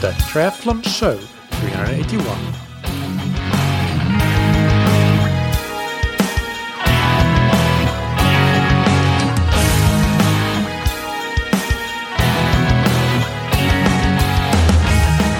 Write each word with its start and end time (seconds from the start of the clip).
the 0.00 0.10
Triathlon 0.12 0.84
Show 0.84 1.16
381. 1.16 2.38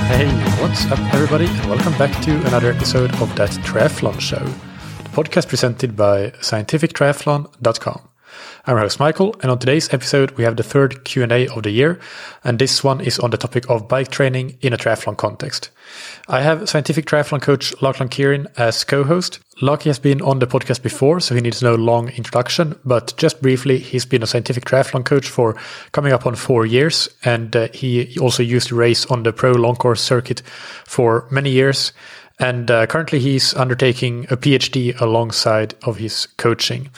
Hey, 0.09 0.27
what's 0.61 0.87
up, 0.87 0.99
everybody, 1.15 1.47
and 1.47 1.71
welcome 1.71 1.97
back 1.97 2.21
to 2.25 2.33
another 2.49 2.73
episode 2.73 3.15
of 3.23 3.37
that 3.37 3.51
Triathlon 3.51 4.19
Show, 4.19 4.45
the 4.45 5.11
podcast 5.11 5.47
presented 5.47 5.95
by 5.97 6.31
scientifictriathlon.com. 6.31 8.08
I'm 8.67 8.75
your 8.75 8.81
host 8.81 9.01
Michael, 9.01 9.35
and 9.43 9.51
on 9.51 9.59
today's 9.59 9.93
episode 9.93 10.31
we 10.33 10.45
have 10.45 10.57
the 10.57 10.63
third 10.63 11.05
Q&A 11.05 11.49
of 11.49 11.63
the 11.63 11.71
year, 11.71 11.99
and 12.45 12.59
this 12.59 12.85
one 12.85 13.01
is 13.01 13.19
on 13.19 13.31
the 13.31 13.37
topic 13.37 13.69
of 13.71 13.89
bike 13.89 14.11
training 14.11 14.59
in 14.61 14.73
a 14.73 14.77
triathlon 14.77 15.17
context. 15.17 15.71
I 16.29 16.43
have 16.43 16.69
scientific 16.69 17.07
triathlon 17.07 17.41
coach 17.41 17.75
Lachlan 17.81 18.09
Kieran 18.09 18.49
as 18.57 18.85
co-host. 18.85 19.39
Lockie 19.61 19.89
has 19.89 19.99
been 19.99 20.23
on 20.23 20.39
the 20.39 20.47
podcast 20.47 20.83
before, 20.83 21.19
so 21.19 21.35
he 21.35 21.41
needs 21.41 21.63
no 21.63 21.75
long 21.75 22.11
introduction, 22.11 22.79
but 22.85 23.15
just 23.17 23.43
briefly, 23.43 23.79
he's 23.79 24.07
been 24.07 24.23
a 24.23 24.27
scientific 24.27 24.65
triathlon 24.65 25.05
coach 25.05 25.29
for 25.29 25.57
coming 25.93 26.13
up 26.13 26.27
on 26.27 26.35
four 26.35 26.65
years, 26.65 27.09
and 27.25 27.57
uh, 27.57 27.69
he 27.75 28.17
also 28.19 28.43
used 28.43 28.69
to 28.69 28.77
race 28.77 29.07
on 29.07 29.25
the 29.25 29.33
pro 29.33 29.53
long 29.53 29.75
course 29.75 30.01
circuit 30.01 30.43
for 30.85 31.27
many 31.31 31.51
years. 31.51 31.93
And 32.41 32.71
uh, 32.71 32.87
currently, 32.87 33.19
he's 33.19 33.53
undertaking 33.55 34.27
a 34.31 34.37
PhD 34.37 34.99
alongside 35.01 35.75
of 35.83 35.97
his 35.97 36.27
coaching. 36.37 36.89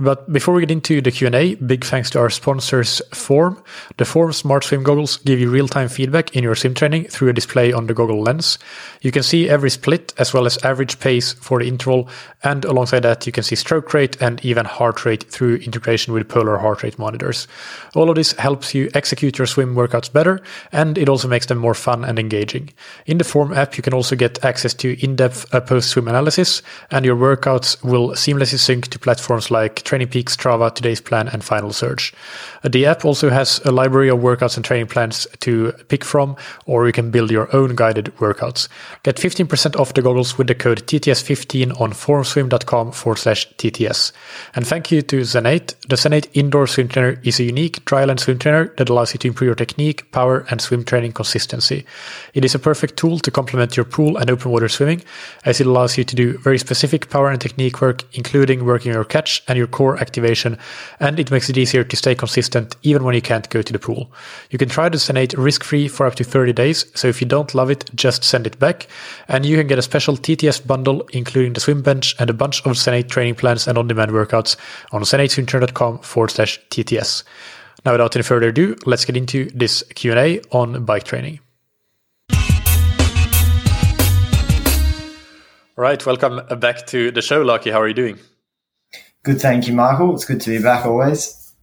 But 0.00 0.32
before 0.32 0.54
we 0.54 0.62
get 0.62 0.70
into 0.70 1.02
the 1.02 1.10
Q&A, 1.10 1.56
big 1.56 1.84
thanks 1.84 2.08
to 2.10 2.18
our 2.18 2.30
sponsors 2.30 3.02
Form. 3.12 3.62
The 3.98 4.06
Form 4.06 4.32
Smart 4.32 4.64
Swim 4.64 4.82
goggles 4.82 5.18
give 5.18 5.38
you 5.38 5.50
real-time 5.50 5.88
feedback 5.88 6.34
in 6.34 6.42
your 6.42 6.54
swim 6.54 6.74
training 6.74 7.04
through 7.04 7.28
a 7.28 7.34
display 7.34 7.70
on 7.72 7.86
the 7.86 7.92
goggle 7.92 8.22
lens. 8.22 8.58
You 9.02 9.12
can 9.12 9.22
see 9.22 9.48
every 9.48 9.68
split 9.68 10.14
as 10.18 10.32
well 10.32 10.46
as 10.46 10.56
average 10.64 10.98
pace 11.00 11.34
for 11.34 11.58
the 11.60 11.68
interval, 11.68 12.08
and 12.42 12.64
alongside 12.64 13.00
that 13.00 13.26
you 13.26 13.32
can 13.32 13.44
see 13.44 13.56
stroke 13.56 13.92
rate 13.92 14.20
and 14.22 14.42
even 14.42 14.64
heart 14.64 15.04
rate 15.04 15.24
through 15.24 15.56
integration 15.56 16.14
with 16.14 16.28
polar 16.28 16.56
heart 16.56 16.82
rate 16.82 16.98
monitors. 16.98 17.46
All 17.94 18.08
of 18.08 18.16
this 18.16 18.32
helps 18.32 18.74
you 18.74 18.90
execute 18.94 19.36
your 19.36 19.46
swim 19.46 19.74
workouts 19.74 20.10
better, 20.10 20.40
and 20.72 20.96
it 20.96 21.10
also 21.10 21.28
makes 21.28 21.46
them 21.46 21.58
more 21.58 21.74
fun 21.74 22.04
and 22.06 22.18
engaging. 22.18 22.70
In 23.04 23.18
the 23.18 23.24
Form 23.24 23.52
app, 23.52 23.76
you 23.76 23.82
can 23.82 23.92
also 23.92 24.16
get 24.16 24.42
access 24.42 24.72
to 24.80 25.02
in-depth 25.02 25.54
uh, 25.54 25.60
post-swim 25.60 26.08
analysis, 26.08 26.62
and 26.90 27.04
your 27.04 27.16
workouts 27.16 27.82
will 27.82 28.10
seamlessly 28.10 28.58
sync 28.58 28.88
to 28.88 28.98
platforms 28.98 29.50
like 29.50 29.82
Training 29.82 30.08
Peaks, 30.08 30.36
Strava, 30.36 30.74
Today's 30.74 31.00
Plan, 31.00 31.28
and 31.28 31.44
Final 31.44 31.72
Surge. 31.72 32.12
The 32.62 32.86
app 32.86 33.04
also 33.04 33.30
has 33.30 33.60
a 33.64 33.72
library 33.72 34.08
of 34.08 34.18
workouts 34.18 34.56
and 34.56 34.64
training 34.64 34.88
plans 34.88 35.26
to 35.40 35.72
pick 35.88 36.04
from, 36.04 36.36
or 36.66 36.86
you 36.86 36.92
can 36.92 37.10
build 37.10 37.30
your 37.30 37.54
own 37.54 37.74
guided 37.74 38.06
workouts. 38.16 38.68
Get 39.02 39.16
15% 39.16 39.78
off 39.78 39.94
the 39.94 40.02
goggles 40.02 40.36
with 40.36 40.46
the 40.46 40.54
code 40.54 40.86
TTS15 40.86 41.80
on 41.80 41.92
formswim.com 41.92 42.92
forward 42.92 43.16
slash 43.16 43.48
TTS. 43.54 44.12
And 44.54 44.66
thank 44.66 44.90
you 44.90 45.02
to 45.02 45.20
Zen8. 45.20 45.88
The 45.88 45.96
Zen8 45.96 46.28
indoor 46.34 46.66
swim 46.66 46.88
trainer 46.88 47.20
is 47.22 47.40
a 47.40 47.44
unique 47.44 47.84
triathlon 47.84 48.20
swim 48.20 48.38
trainer 48.38 48.74
that 48.76 48.88
allows 48.88 49.14
you 49.14 49.18
to 49.18 49.28
improve 49.28 49.46
your 49.46 49.54
technique, 49.54 50.10
power, 50.12 50.46
and 50.50 50.60
swim 50.60 50.84
training 50.84 51.12
consistency. 51.12 51.84
It 52.34 52.44
is 52.44 52.54
a 52.54 52.58
perfect 52.58 52.96
tool 52.96 53.18
to 53.20 53.30
complement 53.30 53.76
your 53.76 53.84
pool 53.84 54.16
and 54.16 54.30
open 54.30 54.50
water 54.50 54.68
swimming, 54.70 55.02
as 55.44 55.60
it 55.60 55.66
allows 55.66 55.98
you 55.98 56.04
to 56.04 56.16
do 56.16 56.38
very 56.38 56.58
specific 56.58 57.10
power 57.10 57.28
and 57.28 57.40
technique 57.40 57.80
work, 57.80 58.04
including 58.14 58.64
working 58.64 58.92
your 58.92 59.04
catch 59.04 59.42
and 59.48 59.58
your 59.58 59.66
core 59.66 59.98
activation, 59.98 60.56
and 60.98 61.18
it 61.18 61.30
makes 61.30 61.50
it 61.50 61.58
easier 61.58 61.84
to 61.84 61.96
stay 61.96 62.14
consistent 62.14 62.76
even 62.82 63.04
when 63.04 63.14
you 63.14 63.20
can't 63.20 63.50
go 63.50 63.60
to 63.62 63.72
the 63.72 63.78
pool. 63.78 64.10
You 64.50 64.58
can 64.58 64.68
try 64.68 64.88
the 64.88 64.96
Zen8 64.96 65.34
risk-free 65.36 65.88
for 65.88 66.06
up 66.06 66.14
to 66.14 66.24
30 66.24 66.52
days, 66.52 66.86
so 66.94 67.08
if 67.08 67.20
you 67.20 67.26
don't 67.26 67.54
love 67.54 67.70
it, 67.70 67.90
just 67.94 68.24
send 68.24 68.46
it 68.46 68.58
back, 68.58 68.86
and 69.28 69.44
you 69.44 69.56
can 69.56 69.66
get 69.66 69.78
a 69.78 69.82
special 69.82 70.16
TTS 70.16 70.66
bundle, 70.66 71.06
including 71.12 71.52
the 71.52 71.60
swim 71.60 71.82
bench 71.82 72.14
and 72.18 72.30
a 72.30 72.34
bunch 72.34 72.64
of 72.64 72.72
Zen8 72.72 73.08
training 73.08 73.34
plans 73.34 73.66
and 73.68 73.76
on-demand 73.76 74.12
workouts 74.12 74.56
on 74.92 75.02
zen8swimtrainer.com 75.02 75.98
forward 75.98 76.30
slash 76.30 76.60
TTS. 76.70 77.24
Now, 77.84 77.92
without 77.92 78.14
any 78.14 78.22
further 78.22 78.48
ado, 78.48 78.76
let's 78.86 79.04
get 79.04 79.16
into 79.16 79.50
this 79.54 79.82
Q&A 79.94 80.40
on 80.50 80.84
bike 80.84 81.04
training. 81.04 81.40
All 85.80 85.84
right, 85.84 86.04
welcome 86.04 86.42
back 86.58 86.86
to 86.88 87.10
the 87.10 87.22
show, 87.22 87.40
Lockie. 87.40 87.70
How 87.70 87.80
are 87.80 87.88
you 87.88 87.94
doing? 87.94 88.18
Good, 89.22 89.40
thank 89.40 89.66
you, 89.66 89.72
Michael. 89.72 90.14
It's 90.14 90.26
good 90.26 90.38
to 90.42 90.50
be 90.50 90.62
back 90.62 90.84
always. 90.84 91.54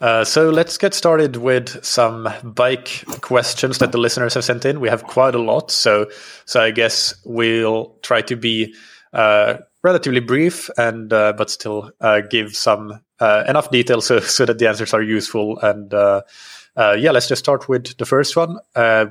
Uh, 0.00 0.24
so 0.24 0.48
let's 0.48 0.78
get 0.78 0.94
started 0.94 1.36
with 1.36 1.84
some 1.84 2.30
bike 2.42 3.04
questions 3.20 3.76
that 3.76 3.92
the 3.92 3.98
listeners 3.98 4.32
have 4.32 4.44
sent 4.44 4.64
in. 4.64 4.80
We 4.80 4.88
have 4.88 5.04
quite 5.04 5.34
a 5.34 5.38
lot, 5.38 5.70
so 5.70 6.06
so 6.46 6.62
I 6.62 6.70
guess 6.70 7.12
we'll 7.26 7.94
try 8.00 8.22
to 8.22 8.36
be 8.36 8.74
uh, 9.12 9.58
relatively 9.82 10.20
brief 10.20 10.70
and 10.78 11.12
uh, 11.12 11.34
but 11.34 11.50
still 11.50 11.90
uh, 12.00 12.22
give 12.22 12.56
some 12.56 13.02
uh, 13.20 13.44
enough 13.46 13.70
detail 13.70 14.00
so 14.00 14.18
so 14.36 14.46
that 14.46 14.58
the 14.58 14.66
answers 14.66 14.94
are 14.94 15.02
useful. 15.02 15.58
And 15.60 15.92
uh, 15.92 16.22
yeah, 16.78 17.10
let's 17.10 17.28
just 17.28 17.44
start 17.44 17.68
with 17.68 17.98
the 17.98 18.06
first 18.06 18.34
one, 18.34 18.56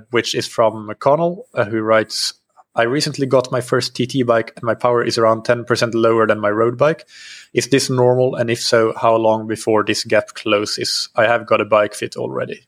which 0.09 0.33
is 0.33 0.47
from 0.47 0.91
Connell, 0.97 1.45
who 1.69 1.81
writes. 1.81 2.33
I 2.75 2.83
recently 2.83 3.25
got 3.25 3.51
my 3.51 3.61
first 3.61 3.95
TT 3.95 4.25
bike 4.25 4.51
and 4.55 4.63
my 4.63 4.75
power 4.75 5.03
is 5.03 5.17
around 5.17 5.43
10% 5.45 5.93
lower 5.93 6.27
than 6.27 6.39
my 6.39 6.49
road 6.49 6.77
bike. 6.77 7.07
Is 7.53 7.69
this 7.69 7.89
normal? 7.89 8.35
And 8.35 8.49
if 8.49 8.61
so, 8.61 8.93
how 8.95 9.15
long 9.15 9.47
before 9.47 9.83
this 9.85 10.03
gap 10.03 10.33
closes? 10.33 11.07
I 11.15 11.25
have 11.25 11.45
got 11.45 11.61
a 11.61 11.65
bike 11.65 11.93
fit 11.95 12.17
already. 12.17 12.67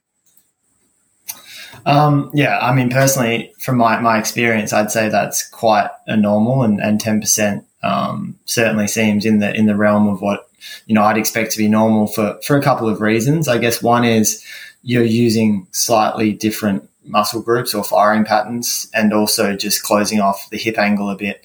Um, 1.85 2.31
yeah, 2.34 2.57
I 2.59 2.73
mean, 2.73 2.90
personally, 2.90 3.53
from 3.59 3.78
my, 3.78 4.00
my 4.00 4.18
experience, 4.18 4.72
I'd 4.72 4.91
say 4.91 5.09
that's 5.09 5.47
quite 5.47 5.90
a 6.07 6.16
normal 6.16 6.63
and, 6.63 6.79
and 6.79 7.01
10% 7.01 7.66
um, 7.84 8.39
certainly 8.45 8.88
seems 8.88 9.25
in 9.25 9.39
the, 9.39 9.53
in 9.53 9.66
the 9.66 9.75
realm 9.75 10.07
of 10.07 10.22
what, 10.22 10.50
you 10.85 10.95
know, 10.95 11.03
I'd 11.03 11.18
expect 11.18 11.51
to 11.51 11.57
be 11.57 11.68
normal 11.68 12.07
for, 12.07 12.39
for 12.44 12.57
a 12.57 12.63
couple 12.63 12.89
of 12.89 13.01
reasons. 13.01 13.47
I 13.47 13.57
guess 13.57 13.84
one 13.84 14.06
is 14.06 14.44
you're 14.84 15.03
using 15.03 15.68
slightly 15.72 16.34
different 16.34 16.89
muscle 17.07 17.41
groups 17.41 17.73
or 17.73 17.84
firing 17.84 18.25
patterns 18.25 18.90
and 18.94 19.13
also 19.13 19.56
just 19.56 19.84
closing 19.84 20.19
off 20.19 20.50
the 20.50 20.57
hip 20.57 20.78
angle 20.78 21.09
a 21.09 21.16
bit. 21.16 21.44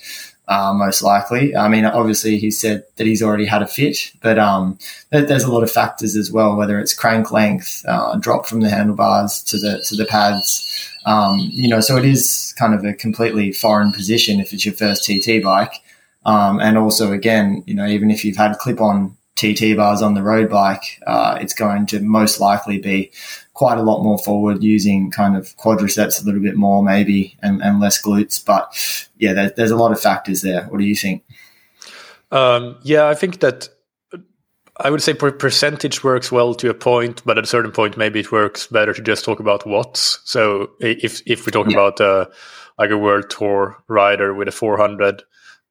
Uh, 0.48 0.74
most 0.74 1.02
likely. 1.02 1.54
I 1.54 1.68
mean, 1.68 1.84
obviously, 1.84 2.36
he 2.36 2.50
said 2.50 2.84
that 2.96 3.06
he's 3.06 3.22
already 3.22 3.46
had 3.46 3.62
a 3.62 3.66
fit, 3.66 4.12
but 4.20 4.40
um, 4.40 4.76
there's 5.10 5.44
a 5.44 5.52
lot 5.52 5.62
of 5.62 5.70
factors 5.70 6.16
as 6.16 6.32
well, 6.32 6.56
whether 6.56 6.80
it's 6.80 6.92
crank 6.92 7.30
length, 7.30 7.82
uh, 7.86 8.16
drop 8.16 8.46
from 8.46 8.60
the 8.60 8.68
handlebars 8.68 9.40
to 9.44 9.56
the 9.56 9.82
to 9.88 9.94
the 9.94 10.04
pads. 10.04 10.90
Um, 11.06 11.38
you 11.38 11.68
know, 11.68 11.80
so 11.80 11.96
it 11.96 12.04
is 12.04 12.54
kind 12.58 12.74
of 12.74 12.84
a 12.84 12.92
completely 12.92 13.52
foreign 13.52 13.92
position 13.92 14.40
if 14.40 14.52
it's 14.52 14.66
your 14.66 14.74
first 14.74 15.04
TT 15.04 15.42
bike, 15.42 15.74
um, 16.26 16.60
and 16.60 16.76
also 16.76 17.12
again, 17.12 17.62
you 17.66 17.74
know, 17.74 17.86
even 17.86 18.10
if 18.10 18.24
you've 18.24 18.36
had 18.36 18.58
clip-on 18.58 19.16
TT 19.36 19.76
bars 19.76 20.02
on 20.02 20.14
the 20.14 20.22
road 20.22 20.50
bike, 20.50 21.00
uh, 21.06 21.38
it's 21.40 21.54
going 21.54 21.86
to 21.86 22.00
most 22.00 22.40
likely 22.40 22.78
be 22.78 23.10
quite 23.54 23.78
a 23.78 23.82
lot 23.82 24.02
more 24.02 24.18
forward 24.18 24.62
using 24.62 25.10
kind 25.10 25.36
of 25.36 25.56
quadriceps 25.58 26.22
a 26.22 26.24
little 26.24 26.40
bit 26.40 26.56
more 26.56 26.82
maybe 26.82 27.36
and, 27.42 27.62
and 27.62 27.80
less 27.80 28.02
glutes. 28.02 28.44
But 28.44 28.74
yeah, 29.18 29.32
there, 29.32 29.50
there's 29.50 29.70
a 29.70 29.76
lot 29.76 29.92
of 29.92 30.00
factors 30.00 30.42
there. 30.42 30.64
What 30.64 30.78
do 30.78 30.84
you 30.84 30.96
think? 30.96 31.24
Um, 32.30 32.78
yeah, 32.82 33.08
I 33.08 33.14
think 33.14 33.41
that 33.41 33.68
I 34.78 34.91
would 34.91 35.02
say 35.02 35.12
percentage 35.12 36.02
works 36.02 36.32
well 36.32 36.54
to 36.54 36.70
a 36.70 36.74
point, 36.74 37.22
but 37.26 37.36
at 37.36 37.44
a 37.44 37.46
certain 37.46 37.72
point, 37.72 37.98
maybe 37.98 38.20
it 38.20 38.32
works 38.32 38.66
better 38.66 38.94
to 38.94 39.02
just 39.02 39.24
talk 39.24 39.38
about 39.38 39.66
watts. 39.66 40.20
So 40.24 40.70
if 40.80 41.22
if 41.26 41.44
we 41.44 41.52
talk 41.52 41.68
yeah. 41.68 41.74
about 41.74 42.00
uh, 42.00 42.26
like 42.78 42.91
a 42.91 42.96
world 42.98 43.28
tour 43.28 43.76
rider 43.86 44.32
with 44.32 44.48
a 44.48 44.52
400 44.52 45.22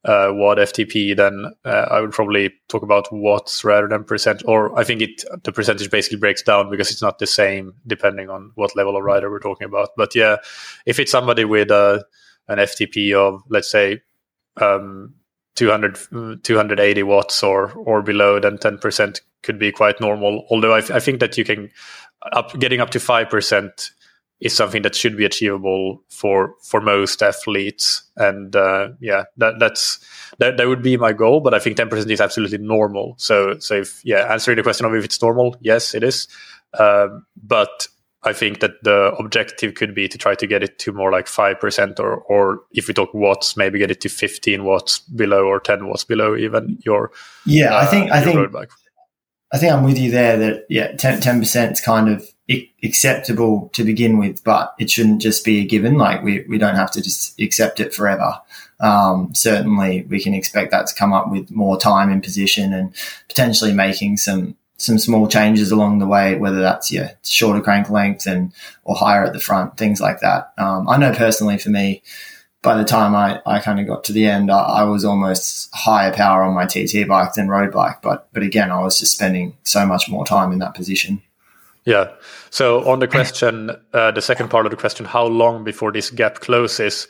uh, 0.03 0.29
watt 0.31 0.57
FTP, 0.57 1.15
then 1.15 1.45
uh, 1.63 1.87
I 1.91 2.01
would 2.01 2.11
probably 2.11 2.51
talk 2.69 2.81
about 2.81 3.11
watts 3.11 3.63
rather 3.63 3.87
than 3.87 4.03
percent. 4.03 4.41
Or 4.45 4.77
I 4.77 4.83
think 4.83 5.01
it 5.01 5.23
the 5.43 5.51
percentage 5.51 5.91
basically 5.91 6.17
breaks 6.17 6.41
down 6.41 6.69
because 6.69 6.91
it's 6.91 7.01
not 7.01 7.19
the 7.19 7.27
same 7.27 7.73
depending 7.85 8.29
on 8.29 8.51
what 8.55 8.75
level 8.75 8.97
of 8.97 9.03
rider 9.03 9.29
we're 9.29 9.39
talking 9.39 9.65
about. 9.65 9.89
But 9.95 10.15
yeah, 10.15 10.37
if 10.85 10.99
it's 10.99 11.11
somebody 11.11 11.45
with 11.45 11.69
uh, 11.69 12.03
an 12.47 12.57
FTP 12.57 13.13
of 13.13 13.43
let's 13.49 13.69
say 13.69 14.01
um, 14.57 15.13
200, 15.55 16.43
280 16.43 17.03
watts 17.03 17.43
or 17.43 17.71
or 17.73 18.01
below, 18.01 18.39
then 18.39 18.57
ten 18.57 18.79
percent 18.79 19.21
could 19.43 19.59
be 19.59 19.71
quite 19.71 20.01
normal. 20.01 20.45
Although 20.49 20.73
I, 20.73 20.79
I 20.79 20.99
think 20.99 21.19
that 21.19 21.37
you 21.37 21.43
can 21.43 21.69
up 22.31 22.57
getting 22.59 22.79
up 22.79 22.89
to 22.91 22.99
five 22.99 23.29
percent 23.29 23.91
is 24.41 24.55
something 24.55 24.81
that 24.81 24.95
should 24.95 25.15
be 25.15 25.23
achievable 25.23 26.01
for 26.09 26.55
for 26.63 26.81
most 26.81 27.21
athletes. 27.21 28.03
And 28.17 28.55
uh, 28.55 28.89
yeah 28.99 29.23
that 29.37 29.59
that's 29.59 29.99
that, 30.39 30.57
that 30.57 30.67
would 30.67 30.81
be 30.81 30.97
my 30.97 31.13
goal 31.13 31.41
but 31.41 31.53
i 31.53 31.59
think 31.59 31.77
10% 31.77 32.09
is 32.09 32.19
absolutely 32.19 32.57
normal. 32.57 33.15
So 33.17 33.57
so 33.59 33.75
if 33.75 34.03
yeah 34.03 34.31
answering 34.31 34.57
the 34.57 34.63
question 34.63 34.85
of 34.85 34.95
if 34.95 35.05
it's 35.05 35.21
normal 35.21 35.55
yes 35.61 35.93
it 35.93 36.03
is. 36.03 36.27
Um, 36.77 37.25
but 37.43 37.87
i 38.23 38.31
think 38.31 38.61
that 38.61 38.81
the 38.83 39.13
objective 39.19 39.75
could 39.75 39.93
be 39.93 40.07
to 40.07 40.17
try 40.17 40.35
to 40.35 40.47
get 40.47 40.63
it 40.63 40.79
to 40.79 40.93
more 40.93 41.11
like 41.11 41.25
5% 41.25 41.99
or 41.99 42.21
or 42.21 42.61
if 42.71 42.87
we 42.87 42.93
talk 42.93 43.13
watts 43.13 43.57
maybe 43.57 43.77
get 43.77 43.91
it 43.91 43.99
to 44.01 44.09
15 44.09 44.63
watts 44.63 44.99
below 44.99 45.43
or 45.45 45.59
10 45.59 45.87
watts 45.87 46.05
below 46.05 46.35
even 46.35 46.77
your 46.85 47.11
yeah 47.45 47.75
uh, 47.75 47.81
i 47.81 47.85
think 47.85 48.11
i 48.11 48.21
think 48.21 48.55
i 49.51 49.57
think 49.57 49.73
i'm 49.73 49.83
with 49.83 49.97
you 49.97 50.11
there 50.11 50.37
that 50.37 50.65
yeah 50.69 50.95
10 50.95 51.39
percent 51.39 51.73
is 51.73 51.81
kind 51.81 52.07
of 52.07 52.25
acceptable 52.83 53.69
to 53.73 53.83
begin 53.83 54.17
with, 54.17 54.43
but 54.43 54.73
it 54.79 54.89
shouldn't 54.89 55.21
just 55.21 55.45
be 55.45 55.59
a 55.59 55.65
given. 55.65 55.97
Like 55.97 56.23
we, 56.23 56.41
we 56.47 56.57
don't 56.57 56.75
have 56.75 56.91
to 56.91 57.01
just 57.01 57.39
accept 57.39 57.79
it 57.79 57.93
forever. 57.93 58.39
Um, 58.79 59.33
certainly 59.35 60.03
we 60.09 60.21
can 60.21 60.33
expect 60.33 60.71
that 60.71 60.87
to 60.87 60.95
come 60.95 61.13
up 61.13 61.29
with 61.29 61.51
more 61.51 61.79
time 61.79 62.09
in 62.11 62.21
position 62.21 62.73
and 62.73 62.93
potentially 63.27 63.73
making 63.73 64.17
some, 64.17 64.55
some 64.77 64.97
small 64.97 65.27
changes 65.27 65.71
along 65.71 65.99
the 65.99 66.07
way, 66.07 66.35
whether 66.35 66.61
that's 66.61 66.91
yeah, 66.91 67.11
shorter 67.23 67.61
crank 67.61 67.89
length 67.89 68.25
and 68.25 68.51
or 68.83 68.95
higher 68.95 69.23
at 69.23 69.33
the 69.33 69.39
front, 69.39 69.77
things 69.77 70.01
like 70.01 70.19
that. 70.21 70.53
Um, 70.57 70.89
I 70.89 70.97
know 70.97 71.13
personally 71.13 71.59
for 71.59 71.69
me, 71.69 72.01
by 72.63 72.77
the 72.77 72.83
time 72.83 73.15
I, 73.15 73.41
I 73.45 73.59
kind 73.59 73.79
of 73.79 73.87
got 73.87 74.03
to 74.05 74.13
the 74.13 74.25
end, 74.25 74.51
I, 74.51 74.59
I, 74.59 74.83
was 74.83 75.03
almost 75.03 75.73
higher 75.73 76.13
power 76.13 76.43
on 76.43 76.53
my 76.53 76.65
TT 76.65 77.07
bike 77.07 77.33
than 77.33 77.49
road 77.49 77.71
bike. 77.71 78.01
But 78.03 78.27
but 78.33 78.43
again, 78.43 78.71
I 78.71 78.79
was 78.81 78.99
just 78.99 79.13
spending 79.13 79.57
so 79.63 79.85
much 79.85 80.07
more 80.07 80.25
time 80.25 80.51
in 80.51 80.59
that 80.59 80.75
position. 80.75 81.23
Yeah. 81.85 82.11
So 82.49 82.87
on 82.89 82.99
the 82.99 83.07
question, 83.09 83.71
uh, 83.93 84.11
the 84.11 84.21
second 84.21 84.49
part 84.49 84.65
of 84.65 84.71
the 84.71 84.77
question, 84.77 85.05
how 85.05 85.25
long 85.25 85.63
before 85.63 85.91
this 85.91 86.09
gap 86.09 86.35
closes? 86.35 87.07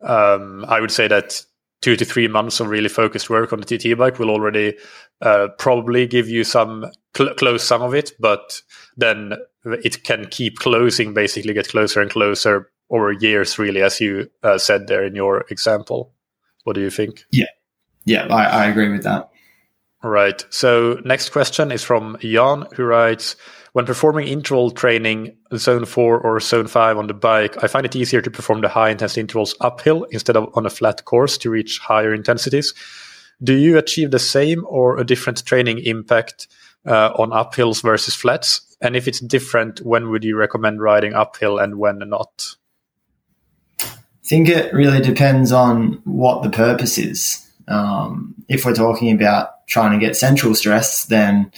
Um, 0.00 0.64
I 0.68 0.80
would 0.80 0.90
say 0.90 1.08
that 1.08 1.44
two 1.80 1.96
to 1.96 2.04
three 2.04 2.28
months 2.28 2.60
of 2.60 2.68
really 2.68 2.88
focused 2.88 3.28
work 3.28 3.52
on 3.52 3.60
the 3.60 3.66
TT 3.78 3.98
bike 3.98 4.18
will 4.18 4.30
already 4.30 4.74
uh, 5.20 5.48
probably 5.58 6.06
give 6.06 6.28
you 6.28 6.44
some 6.44 6.86
cl- 7.16 7.34
close 7.34 7.62
some 7.62 7.82
of 7.82 7.94
it, 7.94 8.12
but 8.18 8.62
then 8.96 9.34
it 9.64 10.02
can 10.04 10.26
keep 10.28 10.58
closing, 10.58 11.12
basically 11.12 11.52
get 11.52 11.68
closer 11.68 12.00
and 12.00 12.10
closer 12.10 12.70
over 12.90 13.12
years, 13.12 13.58
really, 13.58 13.82
as 13.82 14.00
you 14.00 14.30
uh, 14.42 14.58
said 14.58 14.86
there 14.86 15.04
in 15.04 15.14
your 15.14 15.44
example. 15.50 16.12
What 16.64 16.74
do 16.74 16.80
you 16.80 16.90
think? 16.90 17.24
Yeah, 17.32 17.46
yeah, 18.04 18.26
I, 18.26 18.44
I 18.44 18.64
agree 18.66 18.88
with 18.88 19.02
that. 19.02 19.30
Right. 20.02 20.44
So 20.50 21.00
next 21.04 21.30
question 21.30 21.70
is 21.70 21.84
from 21.84 22.16
Jan, 22.20 22.66
who 22.74 22.84
writes. 22.84 23.36
When 23.72 23.86
performing 23.86 24.28
interval 24.28 24.70
training, 24.70 25.34
zone 25.56 25.86
4 25.86 26.20
or 26.20 26.40
zone 26.40 26.66
5 26.66 26.98
on 26.98 27.06
the 27.06 27.14
bike, 27.14 27.62
I 27.64 27.68
find 27.68 27.86
it 27.86 27.96
easier 27.96 28.20
to 28.20 28.30
perform 28.30 28.60
the 28.60 28.68
high 28.68 28.90
intensity 28.90 29.22
intervals 29.22 29.54
uphill 29.60 30.04
instead 30.10 30.36
of 30.36 30.50
on 30.54 30.66
a 30.66 30.70
flat 30.70 31.06
course 31.06 31.38
to 31.38 31.50
reach 31.50 31.78
higher 31.78 32.12
intensities. 32.12 32.74
Do 33.42 33.54
you 33.54 33.78
achieve 33.78 34.10
the 34.10 34.18
same 34.18 34.64
or 34.68 34.98
a 34.98 35.06
different 35.06 35.44
training 35.46 35.78
impact 35.78 36.48
uh, 36.86 37.12
on 37.16 37.30
uphills 37.30 37.82
versus 37.82 38.14
flats? 38.14 38.76
And 38.82 38.94
if 38.94 39.08
it's 39.08 39.20
different, 39.20 39.80
when 39.80 40.10
would 40.10 40.22
you 40.22 40.36
recommend 40.36 40.82
riding 40.82 41.14
uphill 41.14 41.58
and 41.58 41.78
when 41.78 41.98
not? 42.06 42.56
I 43.80 43.88
think 44.24 44.48
it 44.48 44.72
really 44.74 45.00
depends 45.00 45.50
on 45.50 46.02
what 46.04 46.42
the 46.42 46.50
purpose 46.50 46.98
is. 46.98 47.48
Um, 47.68 48.34
if 48.48 48.66
we're 48.66 48.74
talking 48.74 49.10
about 49.12 49.66
trying 49.66 49.98
to 49.98 50.04
get 50.04 50.16
central 50.16 50.54
stress, 50.54 51.06
then 51.06 51.50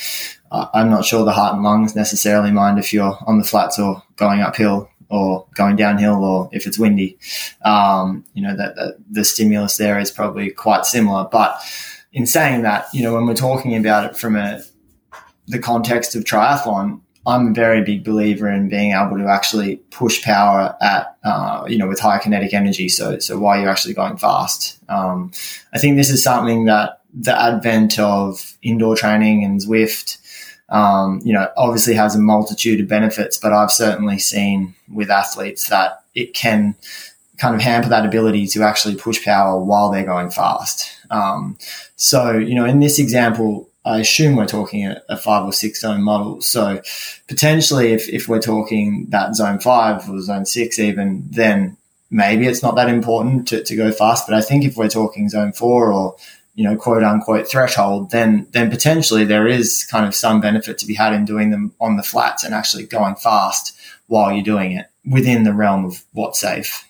I'm 0.73 0.91
not 0.91 1.05
sure 1.05 1.25
the 1.25 1.33
heart 1.33 1.55
and 1.55 1.63
lungs 1.63 1.95
necessarily 1.97 2.51
mind 2.51 2.79
if 2.79 2.93
you're 2.93 3.19
on 3.27 3.39
the 3.39 3.45
flats 3.45 3.79
or 3.79 4.03
going 4.17 4.41
uphill 4.41 4.89
or 5.11 5.47
going 5.55 5.77
downhill 5.77 6.25
or 6.25 6.49
if 6.53 6.67
it's 6.67 6.79
windy. 6.79 7.19
Um, 7.65 8.25
you 8.35 8.43
know, 8.43 8.57
that, 8.57 8.77
that, 8.77 8.97
the 9.11 9.25
stimulus 9.25 9.77
there 9.77 9.99
is 9.99 10.11
probably 10.11 10.51
quite 10.51 10.87
similar. 10.87 11.29
But 11.31 11.61
in 12.13 12.27
saying 12.27 12.63
that, 12.63 12.87
you 12.93 13.03
know, 13.03 13.15
when 13.15 13.27
we're 13.27 13.35
talking 13.35 13.77
about 13.77 14.11
it 14.11 14.17
from 14.17 14.37
a, 14.37 14.63
the 15.47 15.59
context 15.59 16.15
of 16.15 16.25
triathlon, 16.25 17.01
I'm 17.27 17.49
a 17.49 17.55
very 17.55 17.83
big 17.83 18.05
believer 18.05 18.51
in 18.51 18.69
being 18.69 18.93
able 18.93 19.17
to 19.17 19.27
actually 19.27 19.77
push 19.91 20.23
power 20.23 20.77
at, 20.81 21.17
uh, 21.25 21.65
you 21.67 21.79
know, 21.79 21.89
with 21.89 21.99
high 21.99 22.19
kinetic 22.19 22.53
energy. 22.53 22.89
So, 22.89 23.19
so 23.19 23.39
while 23.39 23.59
you're 23.59 23.71
actually 23.71 23.95
going 23.95 24.19
fast, 24.19 24.79
um, 24.91 25.33
I 25.73 25.79
think 25.79 25.97
this 25.97 26.11
is 26.11 26.23
something 26.23 26.67
that 26.67 27.01
the 27.15 27.41
advent 27.41 27.99
of 27.99 28.59
indoor 28.63 28.97
training 28.97 29.45
and 29.45 29.61
Zwift, 29.61 30.19
um, 30.69 31.21
you 31.25 31.33
know, 31.33 31.49
obviously 31.57 31.95
has 31.95 32.15
a 32.15 32.21
multitude 32.21 32.81
of 32.81 32.89
benefits, 32.89 33.37
but 33.37 33.53
I've 33.53 33.71
certainly 33.71 34.19
seen 34.19 34.75
with 34.93 35.11
athletes 35.11 35.69
that 35.69 36.05
it 36.15 36.35
can 36.35 36.75
kind 37.37 37.55
of 37.55 37.61
hamper 37.61 37.89
that 37.89 38.07
ability 38.07 38.47
to 38.47 38.63
actually 38.63 38.95
push 38.97 39.25
power 39.25 39.61
while 39.61 39.91
they're 39.91 40.05
going 40.05 40.31
fast. 40.31 40.97
Um, 41.11 41.59
so, 41.97 42.33
you 42.33 42.55
know, 42.55 42.65
in 42.65 42.81
this 42.81 42.99
example, 42.99 43.69
I 43.85 43.99
assume 44.01 44.37
we're 44.37 44.47
talking 44.47 44.87
a, 44.87 45.03
a, 45.09 45.17
five 45.17 45.45
or 45.45 45.53
six 45.53 45.81
zone 45.81 46.03
model. 46.03 46.41
So 46.41 46.81
potentially 47.29 47.93
if, 47.93 48.09
if 48.09 48.29
we're 48.29 48.41
talking 48.41 49.07
that 49.11 49.35
zone 49.35 49.59
five 49.59 50.09
or 50.09 50.21
zone 50.23 50.47
six 50.47 50.79
even, 50.79 51.25
then 51.29 51.77
maybe 52.11 52.47
it's 52.47 52.63
not 52.63 52.77
that 52.77 52.89
important 52.89 53.49
to, 53.49 53.63
to 53.63 53.77
go 53.77 53.93
fast. 53.93 54.27
But 54.27 54.37
I 54.37 54.41
think 54.41 54.65
if 54.65 54.77
we're 54.77 54.89
talking 54.89 55.29
zone 55.29 55.53
four 55.53 55.93
or 55.93 56.17
you 56.55 56.65
know, 56.65 56.77
quote 56.77 57.03
unquote 57.03 57.49
threshold, 57.49 58.11
then 58.11 58.47
then 58.53 58.71
potentially 58.71 59.25
there 59.25 59.47
is 59.47 59.85
kind 59.85 60.07
of 60.07 60.15
some 60.15 60.41
benefit 60.41 60.79
to 60.79 60.87
be 60.87 60.95
had 60.95 61.13
in 61.13 61.25
doing 61.25 61.51
them 61.51 61.73
on 61.81 61.97
the 61.97 62.03
flats 62.03 62.45
and 62.45 62.55
actually 62.55 62.85
going 62.85 63.17
fast 63.17 63.77
while 64.07 64.33
you're 64.33 64.45
doing 64.45 64.73
it 64.73 64.87
within 65.11 65.45
the 65.45 65.53
realm 65.53 65.85
of 65.85 66.05
what's 66.13 66.41
safe. 66.41 66.87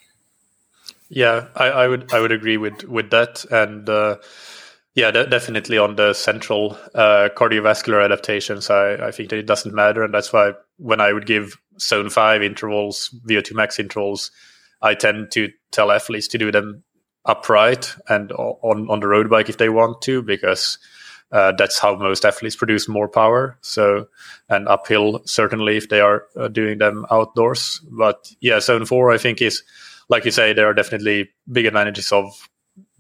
Yeah, 1.09 1.47
I, 1.55 1.67
I 1.67 1.89
would 1.89 2.13
I 2.13 2.21
would 2.21 2.33
agree 2.33 2.57
with 2.57 2.85
with 2.85 3.11
that, 3.11 3.45
and 3.51 3.89
uh, 3.89 4.17
yeah, 4.95 5.11
de- 5.11 5.27
definitely 5.27 5.79
on 5.79 5.97
the 5.97 6.13
central 6.13 6.79
uh, 6.95 7.29
cardiovascular 7.37 8.05
adaptations, 8.05 8.71
I, 8.71 8.95
I 8.95 9.11
think 9.11 9.31
that 9.31 9.39
it 9.39 9.47
doesn't 9.47 9.75
matter, 9.75 10.03
and 10.03 10.15
that's 10.15 10.33
why 10.33 10.53
when 10.79 11.01
I 11.01 11.13
would 11.13 11.27
give 11.27 11.57
zone 11.81 12.11
five 12.11 12.43
intervals, 12.43 13.15
VO2 13.29 13.55
max 13.55 13.79
intervals, 13.79 14.31
I 14.83 14.95
tend 14.95 15.31
to 15.33 15.51
tell 15.73 15.91
athletes 15.91 16.29
to 16.29 16.39
do 16.39 16.53
them 16.53 16.85
upright 17.27 17.95
and 18.09 18.33
on 18.33 18.89
on 18.91 19.01
the 19.01 19.09
road 19.09 19.31
bike 19.31 19.49
if 19.49 19.59
they 19.59 19.69
want 19.69 20.03
to 20.03 20.23
because 20.23 20.79
uh, 21.33 21.53
that's 21.53 21.79
how 21.79 21.97
most 21.97 22.25
athletes 22.25 22.55
produce 22.55 22.89
more 22.89 23.09
power. 23.09 23.59
So 23.61 24.09
and 24.49 24.69
uphill 24.69 25.23
certainly 25.25 25.77
if 25.77 25.89
they 25.89 26.01
are 26.01 26.27
uh, 26.37 26.49
doing 26.49 26.79
them 26.79 27.07
outdoors. 27.11 27.81
But 27.91 28.31
yeah 28.41 28.61
zone 28.61 28.85
4 28.85 29.11
i 29.11 29.19
think 29.19 29.43
is 29.43 29.63
like 30.09 30.25
you 30.25 30.31
say 30.31 30.53
there 30.53 30.69
are 30.69 30.75
definitely 30.75 31.31
big 31.51 31.67
advantages 31.67 32.13
of 32.13 32.49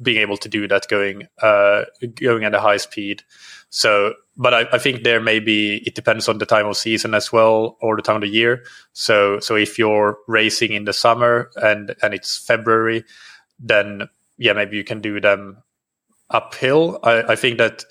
being 0.00 0.20
able 0.20 0.36
to 0.36 0.48
do 0.48 0.66
that 0.68 0.88
going 0.88 1.26
uh, 1.42 1.84
going 2.14 2.44
at 2.44 2.54
a 2.54 2.60
high 2.60 2.76
speed. 2.76 3.22
So 3.70 4.14
but 4.36 4.54
I, 4.54 4.66
I 4.72 4.78
think 4.78 5.04
there 5.04 5.20
may 5.20 5.40
be 5.40 5.82
it 5.86 5.94
depends 5.94 6.28
on 6.28 6.38
the 6.38 6.46
time 6.46 6.66
of 6.66 6.76
season 6.76 7.14
as 7.14 7.32
well 7.32 7.76
or 7.80 7.96
the 7.96 8.02
time 8.02 8.16
of 8.16 8.22
the 8.22 8.28
year. 8.28 8.64
So 8.92 9.40
so 9.40 9.56
if 9.56 9.78
you're 9.78 10.18
racing 10.28 10.72
in 10.72 10.84
the 10.84 10.92
summer 10.92 11.50
and 11.56 11.94
and 12.02 12.14
it's 12.14 12.36
february 12.36 13.04
then 13.58 14.08
yeah, 14.36 14.52
maybe 14.52 14.76
you 14.76 14.84
can 14.84 15.00
do 15.00 15.20
them 15.20 15.62
uphill. 16.30 16.98
I, 17.02 17.32
I 17.32 17.36
think 17.36 17.58
that 17.58 17.84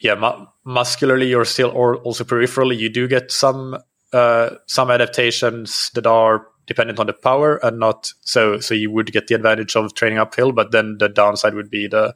yeah, 0.00 0.14
mu- 0.14 0.46
muscularly 0.64 1.34
or 1.34 1.44
still 1.44 1.70
or 1.70 1.96
also 1.96 2.24
peripherally, 2.24 2.78
you 2.78 2.88
do 2.88 3.08
get 3.08 3.30
some 3.30 3.78
uh, 4.12 4.50
some 4.66 4.90
adaptations 4.90 5.90
that 5.94 6.06
are 6.06 6.46
dependent 6.66 6.98
on 6.98 7.06
the 7.06 7.12
power 7.12 7.56
and 7.56 7.78
not 7.78 8.12
so 8.20 8.58
so 8.58 8.74
you 8.74 8.90
would 8.90 9.12
get 9.12 9.26
the 9.26 9.34
advantage 9.34 9.76
of 9.76 9.94
training 9.94 10.18
uphill, 10.18 10.52
but 10.52 10.72
then 10.72 10.96
the 10.98 11.08
downside 11.08 11.54
would 11.54 11.70
be 11.70 11.86
the 11.86 12.14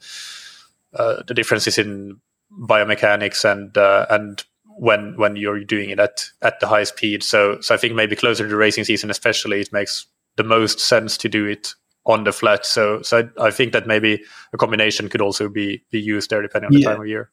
uh, 0.94 1.23
the 1.26 1.35
differences 1.35 1.78
in 1.78 2.20
biomechanics 2.52 3.44
and 3.44 3.76
uh, 3.76 4.06
and 4.11 4.44
when 4.66 5.16
when 5.16 5.37
you're 5.37 5.64
doing 5.64 5.90
it 5.90 5.99
at 5.99 6.26
at 6.42 6.61
the 6.61 6.66
high 6.68 6.85
speed. 6.85 7.23
So 7.23 7.61
so 7.61 7.75
I 7.75 7.78
think 7.78 7.94
maybe 7.94 8.16
closer 8.16 8.44
to 8.44 8.49
the 8.49 8.56
racing 8.56 8.85
season, 8.85 9.11
especially, 9.11 9.61
it 9.61 9.73
makes 9.73 10.06
the 10.37 10.44
most 10.44 10.78
sense 10.78 11.18
to 11.18 11.28
do 11.28 11.47
it 11.47 11.75
on 12.09 12.25
the 12.25 12.33
flat. 12.33 12.67
So, 12.67 13.03
so 13.03 13.29
I, 13.38 13.47
I, 13.47 13.50
think 13.50 13.73
that 13.75 13.87
maybe 13.87 14.25
a 14.53 14.57
combination 14.57 15.09
could 15.09 15.21
also 15.21 15.49
be 15.49 15.85
be 15.91 16.00
used 16.00 16.31
there 16.31 16.43
depending 16.43 16.69
on 16.69 16.73
the 16.73 16.81
yeah. 16.81 16.91
time 16.91 17.00
of 17.00 17.07
year. 17.07 17.31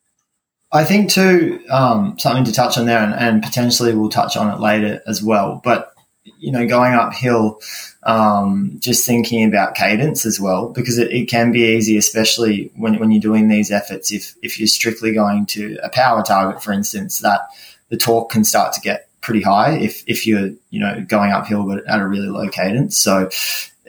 I 0.72 0.84
think 0.84 1.10
too 1.10 1.64
um, 1.70 2.20
something 2.20 2.44
to 2.44 2.52
touch 2.52 2.78
on 2.78 2.86
there, 2.86 3.02
and, 3.02 3.14
and, 3.14 3.42
potentially 3.42 3.96
we'll 3.96 4.10
touch 4.10 4.36
on 4.36 4.54
it 4.54 4.60
later 4.60 5.02
as 5.08 5.24
well. 5.24 5.62
But 5.64 5.94
you 6.40 6.52
know, 6.52 6.68
going 6.68 6.94
uphill, 6.94 7.62
um, 8.04 8.76
just 8.80 9.06
thinking 9.06 9.48
about 9.48 9.76
cadence 9.76 10.26
as 10.26 10.40
well, 10.40 10.70
because 10.70 10.98
it, 10.98 11.12
it, 11.12 11.26
can 11.30 11.52
be 11.52 11.62
easy, 11.62 11.98
especially 11.98 12.72
when, 12.76 13.00
when 13.00 13.12
you're 13.12 13.22
doing 13.22 13.48
these 13.48 13.72
efforts. 13.72 14.12
If 14.12 14.36
if 14.42 14.60
you're 14.60 14.68
strictly 14.68 15.14
going 15.14 15.46
to 15.48 15.78
a 15.84 15.90
power 15.90 16.24
target, 16.24 16.62
for 16.62 16.74
instance, 16.74 17.20
that 17.20 17.42
the 17.90 17.98
torque 17.98 18.32
can 18.32 18.44
start 18.44 18.74
to 18.74 18.82
get 18.82 19.08
pretty 19.22 19.42
high 19.42 19.72
if 19.72 20.04
if 20.08 20.28
you're 20.28 20.50
you 20.70 20.80
know 20.80 21.04
going 21.08 21.32
uphill 21.32 21.66
but 21.66 21.84
at 21.88 22.02
a 22.02 22.08
really 22.08 22.28
low 22.28 22.50
cadence. 22.50 22.98
So 22.98 23.30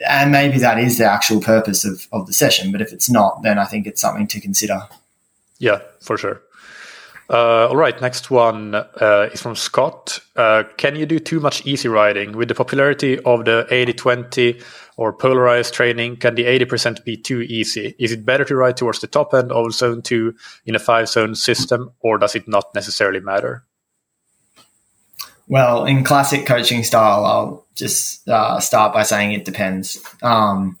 and 0.05 0.31
maybe 0.31 0.59
that 0.59 0.77
is 0.79 0.97
the 0.97 1.05
actual 1.05 1.41
purpose 1.41 1.85
of, 1.85 2.07
of 2.11 2.27
the 2.27 2.33
session. 2.33 2.71
But 2.71 2.81
if 2.81 2.93
it's 2.93 3.09
not, 3.09 3.41
then 3.43 3.57
I 3.57 3.65
think 3.65 3.87
it's 3.87 4.01
something 4.01 4.27
to 4.27 4.39
consider. 4.39 4.81
Yeah, 5.59 5.79
for 6.01 6.17
sure. 6.17 6.41
Uh, 7.29 7.67
all 7.67 7.75
right, 7.75 7.99
next 8.01 8.31
one 8.31 8.73
uh, 8.73 9.29
is 9.33 9.41
from 9.41 9.55
Scott. 9.55 10.19
Uh, 10.37 10.63
can 10.77 10.95
you 10.95 11.05
do 11.05 11.19
too 11.19 11.41
much 11.41 11.65
easy 11.65 11.89
riding? 11.89 12.37
With 12.37 12.47
the 12.47 12.55
popularity 12.55 13.19
of 13.19 13.43
the 13.43 13.67
80 13.69 13.93
20 13.93 14.61
or 14.95 15.11
polarized 15.11 15.73
training, 15.73 16.17
can 16.17 16.35
the 16.35 16.45
80% 16.45 17.03
be 17.03 17.17
too 17.17 17.41
easy? 17.41 17.95
Is 17.99 18.13
it 18.13 18.25
better 18.25 18.45
to 18.45 18.55
ride 18.55 18.77
towards 18.77 19.01
the 19.01 19.07
top 19.07 19.33
end 19.33 19.51
of 19.51 19.73
zone 19.73 20.01
2 20.01 20.33
in 20.65 20.75
a 20.75 20.79
five 20.79 21.09
zone 21.09 21.35
system, 21.35 21.91
or 21.99 22.17
does 22.17 22.33
it 22.33 22.47
not 22.47 22.73
necessarily 22.73 23.19
matter? 23.19 23.66
Well, 25.47 25.85
in 25.85 26.03
classic 26.03 26.45
coaching 26.45 26.83
style, 26.83 27.25
I'll 27.25 27.65
just 27.75 28.27
uh, 28.27 28.59
start 28.59 28.93
by 28.93 29.03
saying 29.03 29.31
it 29.31 29.45
depends. 29.45 30.03
Um, 30.21 30.77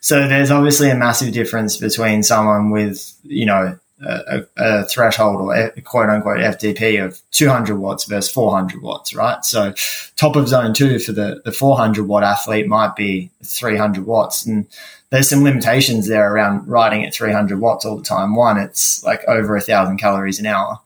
so 0.00 0.28
there's 0.28 0.50
obviously 0.50 0.90
a 0.90 0.96
massive 0.96 1.32
difference 1.32 1.76
between 1.76 2.22
someone 2.22 2.70
with, 2.70 3.14
you 3.22 3.46
know, 3.46 3.78
a, 4.02 4.46
a, 4.56 4.84
threshold 4.84 5.40
or 5.40 5.54
a 5.54 5.80
quote 5.82 6.08
unquote 6.08 6.38
FTP 6.38 7.04
of 7.04 7.20
200 7.32 7.76
watts 7.76 8.04
versus 8.04 8.32
400 8.32 8.82
watts, 8.82 9.14
right? 9.14 9.44
So 9.44 9.74
top 10.16 10.36
of 10.36 10.48
zone 10.48 10.72
two 10.72 10.98
for 10.98 11.12
the, 11.12 11.42
the 11.44 11.52
400 11.52 12.06
watt 12.06 12.24
athlete 12.24 12.66
might 12.66 12.96
be 12.96 13.30
300 13.42 14.06
watts. 14.06 14.46
And 14.46 14.66
there's 15.10 15.28
some 15.28 15.44
limitations 15.44 16.08
there 16.08 16.32
around 16.32 16.66
riding 16.66 17.04
at 17.04 17.14
300 17.14 17.60
watts 17.60 17.84
all 17.84 17.96
the 17.96 18.02
time. 18.02 18.34
One, 18.34 18.56
it's 18.56 19.04
like 19.04 19.22
over 19.28 19.56
a 19.56 19.60
thousand 19.60 19.98
calories 19.98 20.38
an 20.38 20.46
hour. 20.46 20.80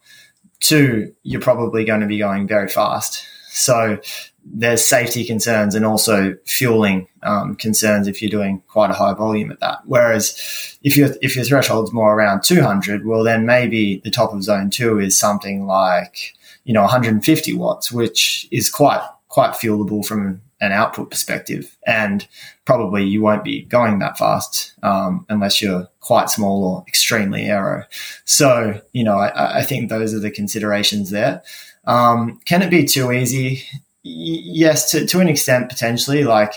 Two, 0.65 1.13
you're 1.21 1.41
probably 1.41 1.85
going 1.85 2.01
to 2.01 2.07
be 2.07 2.17
going 2.17 2.47
very 2.47 2.67
fast. 2.67 3.23
So 3.49 3.99
there's 4.43 4.83
safety 4.83 5.23
concerns 5.23 5.75
and 5.75 5.85
also 5.85 6.35
fueling 6.45 7.07
um, 7.21 7.55
concerns 7.55 8.07
if 8.07 8.19
you're 8.21 8.31
doing 8.31 8.63
quite 8.67 8.89
a 8.89 8.95
high 8.95 9.13
volume 9.13 9.51
at 9.51 9.59
that. 9.59 9.79
Whereas 9.85 10.77
if 10.83 10.97
your 10.97 11.09
if 11.21 11.35
your 11.35 11.45
threshold's 11.45 11.93
more 11.93 12.15
around 12.15 12.43
200, 12.43 13.05
well 13.05 13.23
then 13.23 13.45
maybe 13.45 14.01
the 14.03 14.09
top 14.09 14.33
of 14.33 14.43
zone 14.43 14.71
two 14.71 14.99
is 14.99 15.17
something 15.17 15.67
like 15.67 16.33
you 16.63 16.73
know 16.73 16.81
150 16.81 17.53
watts, 17.53 17.91
which 17.91 18.47
is 18.51 18.69
quite 18.69 19.07
quite 19.29 19.51
fuelable 19.51 20.05
from 20.05 20.41
an 20.61 20.71
output 20.71 21.09
perspective, 21.09 21.77
and 21.85 22.27
probably 22.65 23.03
you 23.03 23.21
won't 23.21 23.43
be 23.43 23.63
going 23.63 23.99
that 23.99 24.17
fast 24.17 24.73
um, 24.83 25.25
unless 25.29 25.61
you're 25.61 25.87
quite 25.99 26.29
small 26.29 26.63
or 26.63 26.85
extremely 26.87 27.45
aero. 27.45 27.83
So 28.25 28.81
you 28.93 29.03
know 29.03 29.17
I, 29.17 29.59
I 29.59 29.63
think 29.63 29.89
those 29.89 30.13
are 30.13 30.19
the 30.19 30.31
considerations 30.31 31.09
there. 31.09 31.43
Um, 31.85 32.39
can 32.45 32.61
it 32.61 32.69
be 32.69 32.85
too 32.85 33.11
easy? 33.11 33.63
yes, 34.05 34.91
to, 34.91 35.05
to 35.07 35.19
an 35.19 35.27
extent, 35.27 35.69
potentially. 35.69 36.23
Like, 36.23 36.53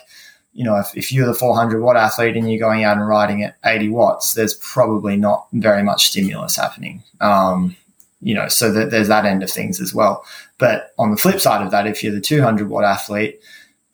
you 0.52 0.64
know, 0.64 0.76
if, 0.76 0.94
if 0.94 1.10
you're 1.10 1.26
the 1.26 1.34
400 1.34 1.80
watt 1.80 1.96
athlete 1.96 2.36
and 2.36 2.50
you're 2.50 2.60
going 2.60 2.84
out 2.84 2.98
and 2.98 3.08
riding 3.08 3.42
at 3.42 3.56
80 3.64 3.88
watts, 3.88 4.34
there's 4.34 4.54
probably 4.54 5.16
not 5.16 5.46
very 5.52 5.82
much 5.82 6.08
stimulus 6.08 6.56
happening. 6.56 7.02
Um, 7.20 7.76
you 8.20 8.34
know, 8.34 8.48
so 8.48 8.70
that 8.72 8.90
there's 8.90 9.08
that 9.08 9.24
end 9.24 9.42
of 9.42 9.50
things 9.50 9.80
as 9.80 9.94
well. 9.94 10.24
But 10.58 10.92
on 10.98 11.10
the 11.10 11.16
flip 11.16 11.40
side 11.40 11.64
of 11.64 11.70
that, 11.70 11.86
if 11.86 12.02
you're 12.02 12.12
the 12.12 12.20
200 12.20 12.68
watt 12.68 12.84
athlete, 12.84 13.40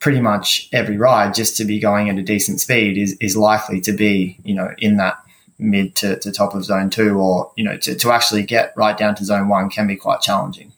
pretty 0.05 0.21
much 0.21 0.69
every 0.71 0.99
ride 0.99 1.33
just 1.33 1.57
to 1.57 1.65
be 1.65 1.81
going 1.81 2.11
at 2.11 2.19
a 2.19 2.23
decent 2.23 2.61
speed 2.61 2.99
is, 2.99 3.17
is 3.23 3.39
likely 3.39 3.81
to 3.81 3.91
be, 3.91 4.39
you 4.45 4.55
know, 4.55 4.71
in 4.77 4.99
that 4.99 5.17
mid 5.59 5.97
to, 5.97 6.19
to 6.19 6.31
top 6.31 6.55
of 6.55 6.63
zone 6.63 6.91
two 6.91 7.19
or, 7.19 7.51
you 7.57 7.65
know, 7.65 7.79
to, 7.79 7.95
to 7.95 8.13
actually 8.13 8.43
get 8.43 8.75
right 8.77 8.99
down 8.99 9.15
to 9.15 9.25
zone 9.25 9.49
one 9.49 9.71
can 9.71 9.87
be 9.87 9.97
quite 9.97 10.21
challenging. 10.21 10.75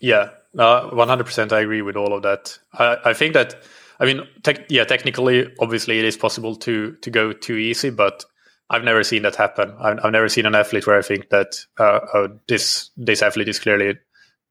Yeah, 0.00 0.30
uh, 0.58 0.90
100% 0.90 1.52
I 1.52 1.60
agree 1.60 1.80
with 1.80 1.94
all 1.94 2.12
of 2.12 2.22
that. 2.22 2.58
I, 2.72 2.96
I 3.04 3.12
think 3.12 3.34
that, 3.34 3.62
I 4.00 4.04
mean, 4.04 4.26
yeah, 4.68 4.82
technically, 4.82 5.46
obviously, 5.60 6.00
it 6.00 6.04
is 6.04 6.16
possible 6.16 6.56
to 6.56 6.96
to 7.02 7.10
go 7.10 7.32
too 7.32 7.54
easy, 7.54 7.90
but 7.90 8.24
I've 8.68 8.82
never 8.82 9.04
seen 9.04 9.22
that 9.22 9.36
happen. 9.36 9.76
I've, 9.78 10.00
I've 10.02 10.10
never 10.10 10.28
seen 10.28 10.46
an 10.46 10.56
athlete 10.56 10.88
where 10.88 10.98
I 10.98 11.02
think 11.02 11.28
that 11.28 11.54
uh, 11.78 12.00
oh, 12.14 12.28
this 12.48 12.90
this 12.96 13.22
athlete 13.22 13.48
is 13.48 13.60
clearly 13.60 13.94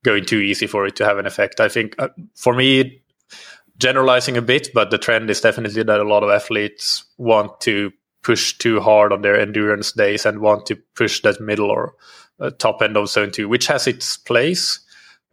going 0.06 0.24
too 0.24 0.40
easy 0.40 0.68
for 0.68 0.86
it 0.86 0.96
to 0.96 1.06
have 1.06 1.18
an 1.18 1.26
effect. 1.26 1.60
I 1.60 1.68
think 1.68 1.96
uh, 2.00 2.08
for 2.36 2.54
me, 2.54 3.02
generalizing 3.80 4.38
a 4.38 4.42
bit, 4.42 4.70
but 4.74 4.92
the 4.92 4.98
trend 4.98 5.30
is 5.30 5.42
definitely 5.42 5.84
that 5.84 6.00
a 6.00 6.08
lot 6.08 6.24
of 6.24 6.30
athletes 6.30 7.06
want 7.18 7.60
to 7.62 7.92
push 8.22 8.58
too 8.58 8.80
hard 8.82 9.14
on 9.14 9.22
their 9.22 9.40
endurance 9.40 9.94
days 9.94 10.26
and 10.26 10.40
want 10.40 10.66
to 10.66 10.76
push 10.96 11.22
that 11.22 11.40
middle 11.40 11.72
or 11.72 11.96
uh, 12.40 12.52
top 12.60 12.82
end 12.82 12.98
of 12.98 13.10
zone 13.10 13.32
two, 13.32 13.48
which 13.48 13.68
has 13.68 13.88
its 13.88 14.18
place. 14.18 14.80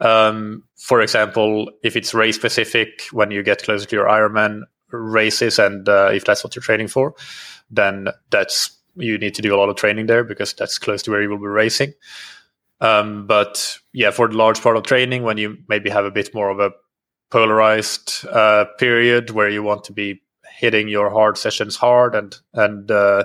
Um, 0.00 0.62
for 0.76 1.00
example, 1.00 1.70
if 1.82 1.96
it's 1.96 2.14
race 2.14 2.36
specific, 2.36 3.02
when 3.12 3.30
you 3.30 3.42
get 3.42 3.62
closer 3.62 3.86
to 3.86 3.96
your 3.96 4.06
Ironman 4.06 4.62
races, 4.90 5.58
and 5.58 5.88
uh, 5.88 6.10
if 6.12 6.24
that's 6.24 6.44
what 6.44 6.54
you're 6.54 6.62
training 6.62 6.88
for, 6.88 7.14
then 7.70 8.08
that's 8.30 8.70
you 8.94 9.18
need 9.18 9.34
to 9.34 9.42
do 9.42 9.54
a 9.54 9.58
lot 9.58 9.68
of 9.68 9.76
training 9.76 10.06
there 10.06 10.24
because 10.24 10.54
that's 10.54 10.78
close 10.78 11.02
to 11.02 11.10
where 11.10 11.22
you 11.22 11.28
will 11.28 11.38
be 11.38 11.46
racing. 11.46 11.92
Um, 12.80 13.26
but 13.26 13.78
yeah, 13.92 14.10
for 14.10 14.28
the 14.28 14.36
large 14.36 14.62
part 14.62 14.76
of 14.76 14.84
training, 14.84 15.22
when 15.22 15.38
you 15.38 15.58
maybe 15.68 15.90
have 15.90 16.04
a 16.04 16.10
bit 16.10 16.34
more 16.34 16.50
of 16.50 16.60
a 16.60 16.72
polarized 17.30 18.26
uh, 18.26 18.64
period 18.78 19.30
where 19.30 19.48
you 19.48 19.62
want 19.62 19.84
to 19.84 19.92
be 19.92 20.22
hitting 20.58 20.88
your 20.88 21.10
hard 21.10 21.36
sessions 21.36 21.76
hard 21.76 22.14
and 22.14 22.36
and 22.54 22.90
uh, 22.90 23.24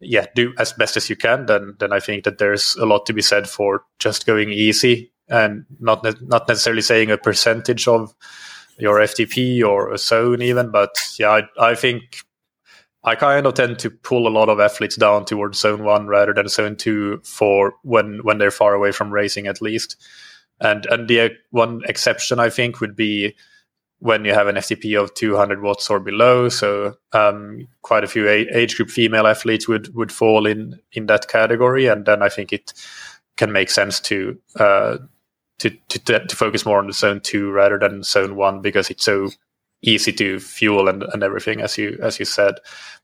yeah, 0.00 0.26
do 0.34 0.54
as 0.58 0.72
best 0.72 0.96
as 0.96 1.10
you 1.10 1.16
can, 1.16 1.46
then 1.46 1.74
then 1.78 1.92
I 1.92 2.00
think 2.00 2.24
that 2.24 2.38
there's 2.38 2.76
a 2.76 2.86
lot 2.86 3.06
to 3.06 3.12
be 3.12 3.22
said 3.22 3.48
for 3.48 3.84
just 3.98 4.26
going 4.26 4.50
easy 4.50 5.12
and 5.28 5.66
not 5.80 6.04
ne- 6.04 6.26
not 6.26 6.48
necessarily 6.48 6.82
saying 6.82 7.10
a 7.10 7.18
percentage 7.18 7.88
of 7.88 8.14
your 8.78 8.98
FTP 8.98 9.62
or 9.64 9.92
a 9.92 9.98
zone 9.98 10.40
even, 10.40 10.70
but 10.70 10.96
yeah, 11.18 11.30
I, 11.30 11.70
I 11.70 11.74
think 11.74 12.20
I 13.02 13.16
kind 13.16 13.46
of 13.46 13.54
tend 13.54 13.78
to 13.80 13.90
pull 13.90 14.28
a 14.28 14.30
lot 14.30 14.48
of 14.48 14.60
athletes 14.60 14.96
down 14.96 15.24
towards 15.24 15.58
zone 15.58 15.82
one 15.82 16.06
rather 16.06 16.32
than 16.32 16.48
zone 16.48 16.76
two 16.76 17.20
for 17.24 17.74
when 17.82 18.20
when 18.22 18.38
they're 18.38 18.50
far 18.50 18.74
away 18.74 18.92
from 18.92 19.12
racing 19.12 19.46
at 19.46 19.62
least. 19.62 19.96
And 20.60 20.86
and 20.86 21.08
the 21.08 21.36
one 21.50 21.82
exception 21.86 22.40
I 22.40 22.50
think 22.50 22.80
would 22.80 22.96
be 22.96 23.34
when 24.00 24.24
you 24.24 24.32
have 24.32 24.46
an 24.46 24.56
FTP 24.56 25.00
of 25.00 25.12
200 25.14 25.60
watts 25.60 25.90
or 25.90 25.98
below. 25.98 26.48
So 26.48 26.96
um, 27.12 27.66
quite 27.82 28.04
a 28.04 28.08
few 28.08 28.28
age 28.28 28.76
group 28.76 28.90
female 28.90 29.26
athletes 29.26 29.66
would 29.68 29.94
would 29.94 30.12
fall 30.12 30.46
in 30.46 30.80
in 30.92 31.06
that 31.06 31.28
category, 31.28 31.86
and 31.86 32.04
then 32.06 32.22
I 32.22 32.28
think 32.28 32.52
it 32.52 32.72
can 33.36 33.52
make 33.52 33.70
sense 33.70 34.00
to 34.00 34.38
uh, 34.56 34.98
to, 35.58 35.70
to 35.70 36.26
to 36.26 36.36
focus 36.36 36.64
more 36.64 36.78
on 36.78 36.86
the 36.86 36.92
zone 36.92 37.20
two 37.20 37.50
rather 37.50 37.78
than 37.78 38.02
zone 38.02 38.36
one 38.36 38.60
because 38.60 38.90
it's 38.90 39.04
so 39.04 39.30
easy 39.82 40.12
to 40.12 40.40
fuel 40.40 40.88
and, 40.88 41.04
and 41.12 41.22
everything 41.22 41.60
as 41.60 41.78
you 41.78 41.98
as 42.02 42.18
you 42.18 42.24
said. 42.24 42.54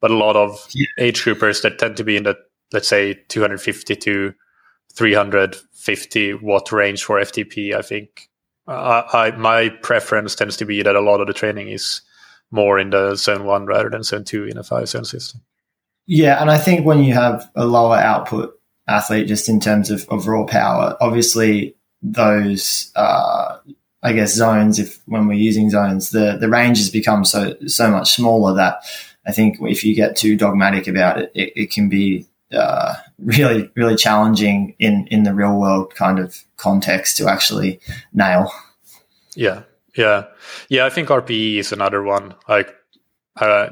But 0.01 0.11
a 0.11 0.17
lot 0.17 0.37
of 0.37 0.67
yeah. 0.75 0.87
age 0.99 1.23
groupers 1.23 1.63
that 1.63 1.79
tend 1.79 1.97
to 1.97 2.05
be 2.05 2.17
in 2.17 2.25
the 2.25 2.37
let's 2.73 2.89
say 2.89 3.15
250 3.29 3.97
to 3.97 4.35
350 4.95 6.35
watt 6.35 6.73
range 6.73 7.05
for 7.05 7.21
FTP, 7.21 7.75
I 7.75 7.83
think 7.83 8.29
uh, 8.67 9.03
I 9.13 9.31
my 9.33 9.69
preference 9.69 10.35
tends 10.35 10.57
to 10.59 10.65
be 10.65 10.83
that 10.83 10.97
a 10.97 11.01
lot 11.01 11.21
of 11.21 11.27
the 11.27 11.33
training 11.33 11.69
is 11.69 12.01
more 12.51 12.79
in 12.79 12.91
the 12.91 13.15
zone 13.17 13.45
one 13.45 13.67
rather 13.67 13.91
than 13.91 14.03
zone 14.03 14.25
two 14.25 14.45
in 14.45 14.57
a 14.57 14.63
five 14.63 14.89
zone 14.89 15.05
system. 15.05 15.41
Yeah, 16.07 16.41
and 16.41 16.51
I 16.51 16.59
think 16.59 16.87
when 16.87 17.03
you 17.03 17.15
have 17.15 17.51
a 17.55 17.67
lower 17.67 17.97
output 17.97 18.59
athlete, 18.87 19.27
just 19.27 19.49
in 19.49 19.61
terms 19.61 19.91
of, 19.91 20.07
of 20.11 20.29
raw 20.29 20.45
power, 20.45 20.97
obviously 21.01 21.75
those 22.03 22.93
uh, 22.95 23.59
I 24.03 24.13
guess 24.13 24.35
zones 24.35 24.79
if 24.79 25.01
when 25.07 25.27
we're 25.27 25.35
using 25.35 25.71
zones 25.71 26.11
the 26.11 26.37
the 26.39 26.49
range 26.49 26.79
has 26.79 26.91
become 26.91 27.25
so 27.25 27.57
so 27.67 27.91
much 27.91 28.13
smaller 28.13 28.55
that 28.55 28.85
I 29.27 29.33
think 29.33 29.57
if 29.63 29.83
you 29.83 29.95
get 29.95 30.17
too 30.17 30.37
dogmatic 30.37 30.87
about 30.87 31.19
it 31.19 31.33
it, 31.35 31.53
it 31.57 31.71
can 31.71 31.89
be 31.89 32.27
uh, 32.53 32.95
really 33.19 33.71
really 33.75 33.97
challenging 33.97 34.75
in 34.79 35.07
in 35.11 35.23
the 35.23 35.35
real 35.35 35.59
world 35.59 35.95
kind 35.95 36.19
of 36.19 36.45
context 36.57 37.17
to 37.17 37.29
actually 37.29 37.81
nail 38.13 38.53
yeah 39.35 39.63
yeah 39.97 40.25
yeah 40.69 40.87
I 40.87 40.91
think 40.91 41.09
RPE 41.09 41.57
is 41.59 41.73
another 41.73 42.03
one 42.03 42.35
like 42.49 42.75
uh, 43.37 43.71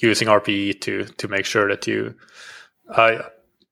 using 0.00 0.28
RPE 0.28 0.80
to 0.82 1.04
to 1.04 1.28
make 1.28 1.44
sure 1.44 1.68
that 1.68 1.86
you 1.86 2.14
I 2.94 3.20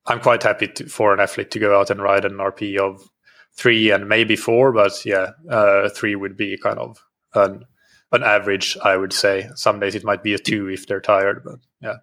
I'm 0.06 0.20
quite 0.20 0.42
happy 0.42 0.68
to, 0.68 0.88
for 0.88 1.12
an 1.12 1.20
athlete 1.20 1.50
to 1.52 1.58
go 1.58 1.78
out 1.78 1.90
and 1.90 2.02
ride 2.02 2.24
an 2.24 2.38
RPE 2.38 2.78
of 2.78 3.08
three 3.52 3.90
and 3.90 4.08
maybe 4.08 4.36
four, 4.36 4.72
but 4.72 5.04
yeah, 5.04 5.32
uh, 5.50 5.88
three 5.90 6.14
would 6.14 6.36
be 6.36 6.56
kind 6.56 6.78
of 6.78 7.04
an 7.34 7.64
an 8.10 8.22
average, 8.22 8.76
I 8.82 8.96
would 8.96 9.12
say. 9.12 9.50
Some 9.54 9.80
days 9.80 9.94
it 9.94 10.04
might 10.04 10.22
be 10.22 10.32
a 10.32 10.38
two 10.38 10.68
if 10.68 10.86
they're 10.86 11.00
tired, 11.00 11.42
but 11.44 11.58
yeah. 11.82 11.98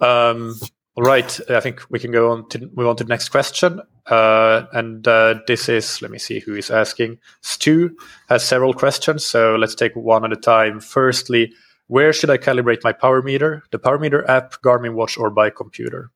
Um, 0.00 0.58
all 1.00 1.06
right, 1.06 1.40
I 1.48 1.60
think 1.60 1.82
we 1.88 1.98
can 1.98 2.12
go 2.12 2.30
on 2.30 2.46
to 2.50 2.70
move 2.74 2.86
on 2.86 2.96
to 2.96 3.04
the 3.04 3.08
next 3.08 3.30
question. 3.30 3.80
Uh, 4.04 4.66
and 4.74 5.08
uh, 5.08 5.36
this 5.46 5.66
is, 5.66 6.02
let 6.02 6.10
me 6.10 6.18
see 6.18 6.40
who 6.40 6.54
is 6.54 6.70
asking. 6.70 7.18
Stu 7.40 7.96
has 8.28 8.44
several 8.44 8.74
questions, 8.74 9.24
so 9.24 9.56
let's 9.56 9.74
take 9.74 9.96
one 9.96 10.26
at 10.26 10.32
a 10.32 10.36
time. 10.36 10.78
Firstly, 10.78 11.54
where 11.86 12.12
should 12.12 12.28
I 12.28 12.36
calibrate 12.36 12.84
my 12.84 12.92
power 12.92 13.22
meter? 13.22 13.62
The 13.70 13.78
power 13.78 13.98
meter 13.98 14.28
app, 14.28 14.60
Garmin 14.60 14.92
Watch, 14.92 15.16
or 15.16 15.30
bike 15.30 15.56
computer? 15.56 16.10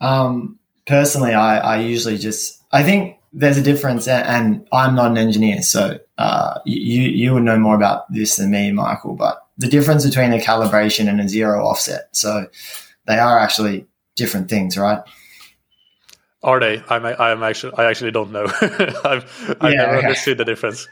Um, 0.00 0.58
personally, 0.86 1.34
I, 1.34 1.58
I 1.58 1.80
usually 1.80 2.16
just 2.16 2.62
I 2.72 2.82
think 2.82 3.18
there's 3.34 3.58
a 3.58 3.62
difference, 3.62 4.08
and 4.08 4.66
I'm 4.72 4.94
not 4.94 5.10
an 5.10 5.18
engineer, 5.18 5.60
so 5.60 5.98
uh, 6.16 6.60
you 6.64 7.02
you 7.02 7.34
would 7.34 7.42
know 7.42 7.58
more 7.58 7.76
about 7.76 8.10
this 8.10 8.36
than 8.36 8.52
me, 8.52 8.72
Michael. 8.72 9.16
But 9.16 9.38
the 9.58 9.68
difference 9.68 10.06
between 10.06 10.32
a 10.32 10.38
calibration 10.38 11.08
and 11.08 11.20
a 11.20 11.28
zero 11.28 11.66
offset, 11.66 12.08
so 12.12 12.46
they 13.06 13.18
are 13.18 13.38
actually 13.38 13.86
different 14.16 14.48
things, 14.48 14.76
right? 14.76 15.00
Are 16.42 16.58
they? 16.58 16.82
I'm 16.88 17.06
I'm 17.06 17.42
actually 17.42 17.74
I 17.74 17.84
actually 17.84 18.10
don't 18.10 18.32
know. 18.32 18.44
I've 18.60 19.56
I've 19.60 19.72
yeah, 19.72 19.78
never 19.78 19.96
okay. 19.96 20.06
understood 20.06 20.38
the 20.38 20.44
difference. 20.44 20.88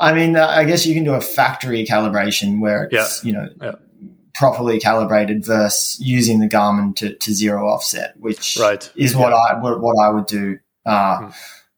I 0.00 0.12
mean, 0.12 0.36
uh, 0.36 0.46
I 0.46 0.64
guess 0.64 0.86
you 0.86 0.94
can 0.94 1.04
do 1.04 1.14
a 1.14 1.20
factory 1.20 1.84
calibration 1.84 2.60
where 2.60 2.84
it's 2.84 3.24
yeah. 3.24 3.28
you 3.28 3.32
know 3.32 3.48
yeah. 3.60 3.72
properly 4.34 4.78
calibrated 4.78 5.44
versus 5.44 5.98
using 6.00 6.38
the 6.38 6.48
Garmin 6.48 6.94
to, 6.96 7.14
to 7.14 7.34
zero 7.34 7.68
offset, 7.68 8.14
which 8.20 8.56
right. 8.60 8.90
is 8.94 9.16
what 9.16 9.32
I 9.32 9.58
what, 9.60 9.80
what 9.80 9.98
I 9.98 10.10
would 10.10 10.26
do 10.26 10.58
uh, 10.86 11.18
mm. 11.18 11.34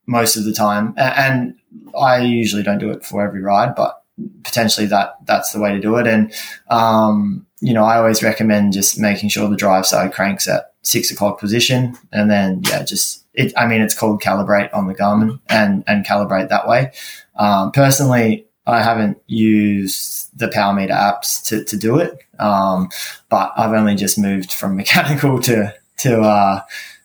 most 0.06 0.36
of 0.36 0.44
the 0.44 0.52
time. 0.52 0.92
And 0.98 1.54
I 1.98 2.18
usually 2.18 2.62
don't 2.62 2.78
do 2.78 2.90
it 2.90 3.04
for 3.04 3.24
every 3.26 3.40
ride, 3.40 3.74
but 3.74 3.99
potentially 4.42 4.86
that 4.86 5.16
that's 5.24 5.52
the 5.52 5.60
way 5.60 5.72
to 5.72 5.80
do 5.80 5.96
it. 5.96 6.06
And 6.06 6.32
um, 6.68 7.46
you 7.60 7.74
know, 7.74 7.84
I 7.84 7.98
always 7.98 8.22
recommend 8.22 8.72
just 8.72 8.98
making 8.98 9.28
sure 9.28 9.48
the 9.48 9.56
drive 9.56 9.86
side 9.86 10.12
cranks 10.12 10.48
at 10.48 10.72
six 10.82 11.10
o'clock 11.10 11.38
position, 11.38 11.96
and 12.12 12.30
then 12.30 12.62
yeah, 12.68 12.82
just 12.82 13.24
it. 13.34 13.52
I 13.56 13.66
mean, 13.66 13.80
it's 13.80 13.94
called 13.94 14.22
calibrate 14.22 14.72
on 14.72 14.86
the 14.86 14.94
Garmin 14.94 15.40
and 15.48 15.84
and 15.86 16.04
calibrate 16.04 16.48
that 16.48 16.66
way. 16.66 16.92
Um, 17.36 17.72
personally, 17.72 18.46
I 18.66 18.82
haven't 18.82 19.18
used 19.26 20.36
the 20.38 20.48
power 20.48 20.72
meter 20.74 20.94
apps 20.94 21.44
to, 21.48 21.64
to 21.64 21.76
do 21.76 21.98
it, 21.98 22.18
um, 22.38 22.88
but 23.28 23.52
I've 23.56 23.72
only 23.72 23.94
just 23.94 24.18
moved 24.18 24.52
from 24.52 24.76
mechanical 24.76 25.40
to 25.40 25.74
to 25.98 26.20
uh, 26.20 26.62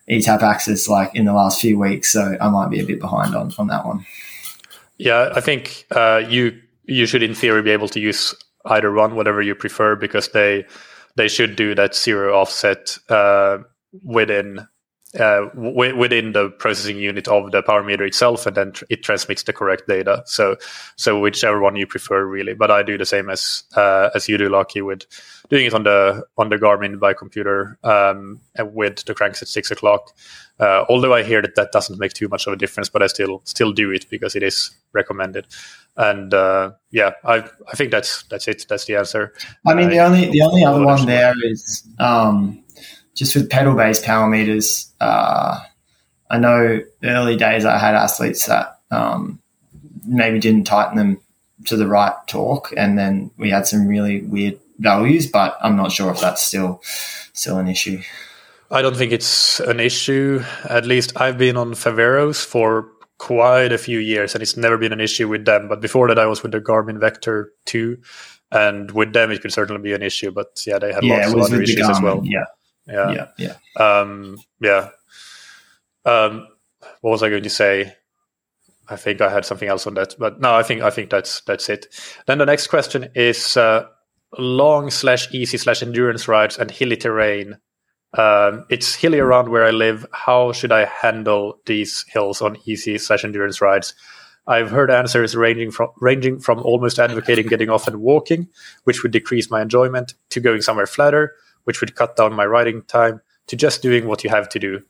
eTap 0.08 0.40
AXS 0.40 0.88
like 0.88 1.14
in 1.14 1.26
the 1.26 1.34
last 1.34 1.60
few 1.60 1.78
weeks, 1.78 2.12
so 2.12 2.36
I 2.40 2.48
might 2.48 2.70
be 2.70 2.80
a 2.80 2.84
bit 2.84 3.00
behind 3.00 3.34
on 3.34 3.52
on 3.58 3.66
that 3.68 3.84
one. 3.84 4.06
Yeah, 4.98 5.30
I 5.34 5.40
think 5.40 5.86
uh, 5.90 6.22
you 6.26 6.62
you 6.86 7.06
should 7.06 7.22
in 7.22 7.34
theory 7.34 7.62
be 7.62 7.70
able 7.70 7.88
to 7.88 8.00
use 8.00 8.34
either 8.64 8.92
one, 8.92 9.14
whatever 9.14 9.42
you 9.42 9.54
prefer, 9.54 9.96
because 9.96 10.28
they 10.28 10.64
they 11.16 11.28
should 11.28 11.56
do 11.56 11.74
that 11.74 11.94
zero 11.94 12.34
offset 12.34 12.98
uh, 13.08 13.58
within 14.04 14.66
uh, 15.18 15.46
w- 15.54 15.96
within 15.96 16.32
the 16.32 16.50
processing 16.50 16.98
unit 16.98 17.28
of 17.28 17.50
the 17.50 17.62
power 17.62 17.82
meter 17.82 18.04
itself, 18.04 18.46
and 18.46 18.56
then 18.56 18.72
tr- 18.72 18.84
it 18.90 19.02
transmits 19.02 19.44
the 19.44 19.52
correct 19.52 19.88
data. 19.88 20.22
So, 20.26 20.56
so 20.96 21.18
whichever 21.18 21.60
one 21.60 21.76
you 21.76 21.86
prefer, 21.86 22.24
really. 22.26 22.54
But 22.54 22.70
I 22.70 22.82
do 22.82 22.98
the 22.98 23.06
same 23.06 23.30
as 23.30 23.62
uh, 23.76 24.10
as 24.14 24.28
you 24.28 24.36
do, 24.36 24.48
Lockie, 24.48 24.82
with 24.82 25.06
doing 25.48 25.66
it 25.66 25.74
on 25.74 25.84
the 25.84 26.24
on 26.36 26.48
the 26.50 26.56
Garmin 26.56 26.98
bike 26.98 27.18
computer 27.18 27.78
um, 27.82 28.40
with 28.58 29.04
the 29.04 29.14
cranks 29.14 29.42
at 29.42 29.48
six 29.48 29.70
o'clock. 29.70 30.12
Uh, 30.58 30.84
although 30.88 31.14
I 31.14 31.22
hear 31.22 31.42
that 31.42 31.54
that 31.54 31.72
doesn't 31.72 31.98
make 31.98 32.12
too 32.12 32.28
much 32.28 32.46
of 32.46 32.52
a 32.52 32.56
difference, 32.56 32.88
but 32.88 33.02
I 33.02 33.06
still 33.06 33.42
still 33.44 33.72
do 33.72 33.90
it 33.90 34.06
because 34.10 34.34
it 34.36 34.42
is 34.42 34.70
recommended. 34.92 35.46
And 35.96 36.34
uh, 36.34 36.72
yeah, 36.90 37.12
I 37.24 37.48
I 37.68 37.76
think 37.76 37.90
that's 37.90 38.24
that's 38.24 38.48
it. 38.48 38.66
That's 38.68 38.84
the 38.84 38.96
answer. 38.96 39.32
I 39.66 39.74
mean, 39.74 39.88
the 39.88 40.00
only 40.00 40.30
the 40.30 40.42
only 40.42 40.64
other 40.64 40.84
one 40.84 41.06
there 41.06 41.34
is. 41.44 41.86
Um, 41.98 42.62
just 43.14 43.34
with 43.34 43.48
pedal 43.48 43.74
based 43.74 44.04
power 44.04 44.28
meters, 44.28 44.92
uh, 45.00 45.58
I 46.30 46.38
know 46.38 46.80
early 47.02 47.36
days 47.36 47.64
I 47.64 47.78
had 47.78 47.94
athletes 47.94 48.44
that 48.46 48.78
um, 48.90 49.40
maybe 50.06 50.38
didn't 50.38 50.64
tighten 50.64 50.96
them 50.96 51.20
to 51.64 51.76
the 51.76 51.86
right 51.86 52.14
torque, 52.26 52.74
and 52.76 52.98
then 52.98 53.30
we 53.38 53.50
had 53.50 53.66
some 53.66 53.88
really 53.88 54.20
weird 54.20 54.60
values. 54.78 55.26
But 55.26 55.56
I'm 55.62 55.76
not 55.76 55.92
sure 55.92 56.10
if 56.10 56.20
that's 56.20 56.42
still 56.42 56.82
still 57.32 57.58
an 57.58 57.68
issue. 57.68 58.02
I 58.70 58.82
don't 58.82 58.96
think 58.96 59.12
it's 59.12 59.60
an 59.60 59.80
issue. 59.80 60.42
At 60.68 60.84
least 60.84 61.18
I've 61.18 61.38
been 61.38 61.56
on 61.56 61.72
Faveros 61.72 62.44
for 62.44 62.88
quite 63.18 63.72
a 63.72 63.78
few 63.78 63.98
years, 63.98 64.34
and 64.34 64.42
it's 64.42 64.56
never 64.56 64.78
been 64.78 64.92
an 64.92 65.00
issue 65.00 65.28
with 65.28 65.44
them. 65.44 65.68
But 65.68 65.80
before 65.80 66.08
that, 66.08 66.18
I 66.18 66.26
was 66.26 66.42
with 66.42 66.52
the 66.52 66.60
Garmin 66.60 67.00
Vector 67.00 67.52
2, 67.66 67.98
and 68.52 68.90
with 68.90 69.12
them, 69.12 69.30
it 69.30 69.42
could 69.42 69.52
certainly 69.52 69.82
be 69.82 69.94
an 69.94 70.02
issue. 70.02 70.30
But 70.30 70.62
yeah, 70.66 70.78
they 70.78 70.92
had 70.92 71.04
yeah, 71.04 71.26
lots 71.26 71.32
of 71.32 71.40
other 71.40 71.62
issues 71.62 71.86
Garmin, 71.86 71.90
as 71.90 72.00
well. 72.02 72.20
Yeah. 72.24 72.44
Yeah. 72.86 73.26
Yeah. 73.38 73.54
Yeah. 73.76 73.82
Um, 73.82 74.38
yeah. 74.60 74.90
Um, 76.04 76.48
what 77.00 77.10
was 77.10 77.22
I 77.22 77.30
going 77.30 77.42
to 77.42 77.50
say? 77.50 77.94
I 78.88 78.96
think 78.96 79.20
I 79.20 79.30
had 79.30 79.44
something 79.44 79.68
else 79.68 79.86
on 79.86 79.94
that, 79.94 80.14
but 80.18 80.40
no, 80.40 80.54
I 80.54 80.62
think 80.62 80.82
I 80.82 80.90
think 80.90 81.10
that's 81.10 81.40
that's 81.40 81.68
it. 81.68 81.86
Then 82.26 82.38
the 82.38 82.46
next 82.46 82.68
question 82.68 83.08
is 83.16 83.56
uh, 83.56 83.86
long 84.38 84.90
slash 84.90 85.32
easy 85.34 85.58
slash 85.58 85.82
endurance 85.82 86.28
rides 86.28 86.56
and 86.56 86.70
hilly 86.70 86.96
terrain. 86.96 87.58
Um, 88.16 88.64
it's 88.70 88.94
hilly 88.94 89.18
around 89.18 89.50
where 89.50 89.64
I 89.64 89.70
live. 89.70 90.06
How 90.12 90.52
should 90.52 90.72
I 90.72 90.86
handle 90.86 91.60
these 91.66 92.04
hills 92.08 92.40
on 92.40 92.56
easy 92.64 92.96
slash 92.98 93.24
endurance 93.24 93.60
rides? 93.60 93.94
I've 94.46 94.70
heard 94.70 94.90
answers 94.90 95.34
ranging 95.34 95.70
from 95.70 95.90
ranging 96.00 96.38
from 96.38 96.60
almost 96.60 96.98
advocating 96.98 97.46
getting 97.46 97.68
off 97.68 97.86
and 97.86 98.00
walking, 98.00 98.48
which 98.84 99.02
would 99.02 99.12
decrease 99.12 99.50
my 99.50 99.60
enjoyment, 99.60 100.14
to 100.30 100.40
going 100.40 100.62
somewhere 100.62 100.86
flatter, 100.86 101.34
which 101.64 101.80
would 101.80 101.96
cut 101.96 102.16
down 102.16 102.32
my 102.32 102.46
riding 102.46 102.82
time, 102.82 103.20
to 103.48 103.56
just 103.56 103.82
doing 103.82 104.06
what 104.06 104.24
you 104.24 104.30
have 104.30 104.48
to 104.50 104.58
do. 104.58 104.82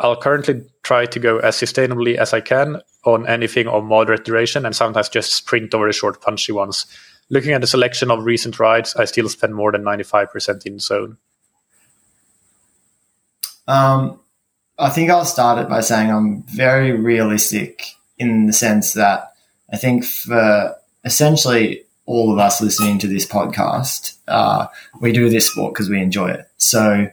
I'll 0.00 0.20
currently 0.20 0.66
try 0.82 1.06
to 1.06 1.20
go 1.20 1.38
as 1.38 1.56
sustainably 1.56 2.16
as 2.16 2.34
I 2.34 2.40
can 2.40 2.80
on 3.04 3.26
anything 3.28 3.68
of 3.68 3.84
moderate 3.84 4.24
duration 4.24 4.66
and 4.66 4.74
sometimes 4.74 5.08
just 5.08 5.32
sprint 5.32 5.72
over 5.72 5.86
the 5.86 5.92
short, 5.92 6.20
punchy 6.20 6.52
ones. 6.52 6.86
Looking 7.30 7.52
at 7.52 7.60
the 7.60 7.66
selection 7.68 8.10
of 8.10 8.24
recent 8.24 8.58
rides, 8.58 8.96
I 8.96 9.04
still 9.04 9.28
spend 9.28 9.54
more 9.54 9.70
than 9.70 9.84
95% 9.84 10.66
in 10.66 10.80
zone. 10.80 11.18
Um, 13.66 14.20
I 14.78 14.90
think 14.90 15.10
I'll 15.10 15.24
start 15.24 15.58
it 15.58 15.68
by 15.68 15.80
saying 15.80 16.10
I'm 16.10 16.42
very 16.44 16.92
realistic 16.92 17.84
in 18.18 18.46
the 18.46 18.52
sense 18.52 18.92
that 18.94 19.34
I 19.72 19.76
think 19.76 20.04
for 20.04 20.74
essentially 21.04 21.84
all 22.06 22.32
of 22.32 22.38
us 22.38 22.60
listening 22.60 22.98
to 22.98 23.06
this 23.06 23.26
podcast, 23.26 24.16
uh, 24.28 24.66
we 25.00 25.12
do 25.12 25.28
this 25.28 25.50
sport 25.50 25.72
because 25.72 25.88
we 25.88 26.00
enjoy 26.00 26.28
it. 26.30 26.48
So 26.58 27.08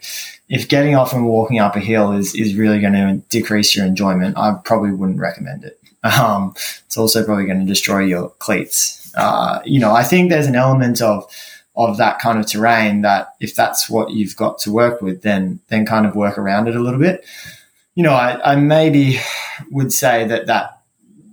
if 0.50 0.68
getting 0.68 0.96
off 0.96 1.14
and 1.14 1.26
walking 1.26 1.60
up 1.60 1.76
a 1.76 1.80
hill 1.80 2.12
is, 2.12 2.36
is 2.36 2.56
really 2.56 2.82
going 2.82 2.94
to 2.94 3.18
decrease 3.30 3.76
your 3.76 3.86
enjoyment, 3.86 4.38
I 4.38 4.56
probably 4.66 4.92
wouldn't 4.92 5.20
recommend 5.20 5.64
it. 5.64 5.78
Um, 6.04 6.56
it's 6.88 6.98
also 6.98 7.24
probably 7.24 7.46
going 7.46 7.60
to 7.60 7.66
destroy 7.66 8.00
your 8.00 8.30
cleats. 8.40 9.14
Uh, 9.16 9.62
you 9.66 9.80
know, 9.80 9.92
I 9.92 10.02
think 10.02 10.32
there's 10.32 10.48
an 10.48 10.56
element 10.56 11.00
of, 11.00 11.32
of 11.76 11.98
that 11.98 12.20
kind 12.20 12.40
of 12.40 12.46
terrain 12.46 13.02
that 13.02 13.34
if 13.40 13.56
that's 13.56 13.90
what 13.90 14.12
you've 14.12 14.36
got 14.36 14.60
to 14.60 14.72
work 14.72 15.02
with, 15.02 15.22
then, 15.22 15.60
then 15.68 15.86
kind 15.86 16.06
of 16.06 16.16
work 16.16 16.38
around 16.38 16.68
it 16.68 16.76
a 16.76 16.82
little 16.82 17.00
bit. 17.00 17.26
You 17.96 18.04
know, 18.04 18.14
I, 18.14 18.54
I 18.54 18.56
maybe 18.56 19.20
would 19.70 19.94
say 19.94 20.26
that 20.28 20.48
that, 20.48 20.82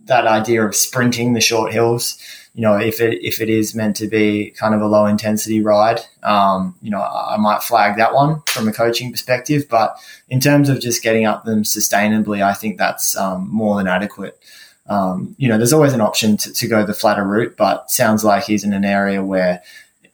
that 0.05 0.27
idea 0.27 0.65
of 0.65 0.75
sprinting 0.75 1.35
the 1.35 1.41
short 1.41 1.73
hills, 1.73 2.19
you 2.55 2.63
know, 2.63 2.77
if 2.77 3.01
it 3.01 3.23
if 3.23 3.41
it 3.41 3.49
is 3.49 3.75
meant 3.75 3.95
to 3.97 4.09
be 4.09 4.51
kind 4.51 4.75
of 4.75 4.81
a 4.81 4.87
low 4.87 5.07
intensity 5.07 5.61
ride, 5.61 6.01
um, 6.25 6.75
you 6.83 6.91
know, 6.91 7.01
I 7.01 7.37
might 7.37 7.63
flag 7.63 7.97
that 7.99 8.15
one 8.15 8.43
from 8.49 8.67
a 8.67 8.73
coaching 8.73 9.13
perspective. 9.13 9.69
But 9.69 9.97
in 10.29 10.41
terms 10.41 10.69
of 10.69 10.81
just 10.81 11.03
getting 11.03 11.25
up 11.25 11.45
them 11.45 11.63
sustainably, 11.63 12.43
I 12.43 12.55
think 12.55 12.77
that's 12.77 13.17
um, 13.17 13.49
more 13.49 13.77
than 13.77 13.87
adequate. 13.87 14.43
Um, 14.89 15.37
you 15.39 15.49
know, 15.49 15.57
there's 15.57 15.75
always 15.75 15.93
an 15.93 16.01
option 16.01 16.37
to, 16.39 16.53
to 16.53 16.67
go 16.67 16.85
the 16.85 16.95
flatter 16.95 17.25
route, 17.25 17.57
but 17.57 17.91
sounds 17.91 18.25
like 18.25 18.45
he's 18.45 18.65
in 18.65 18.73
an 18.73 18.85
area 18.85 19.23
where, 19.23 19.63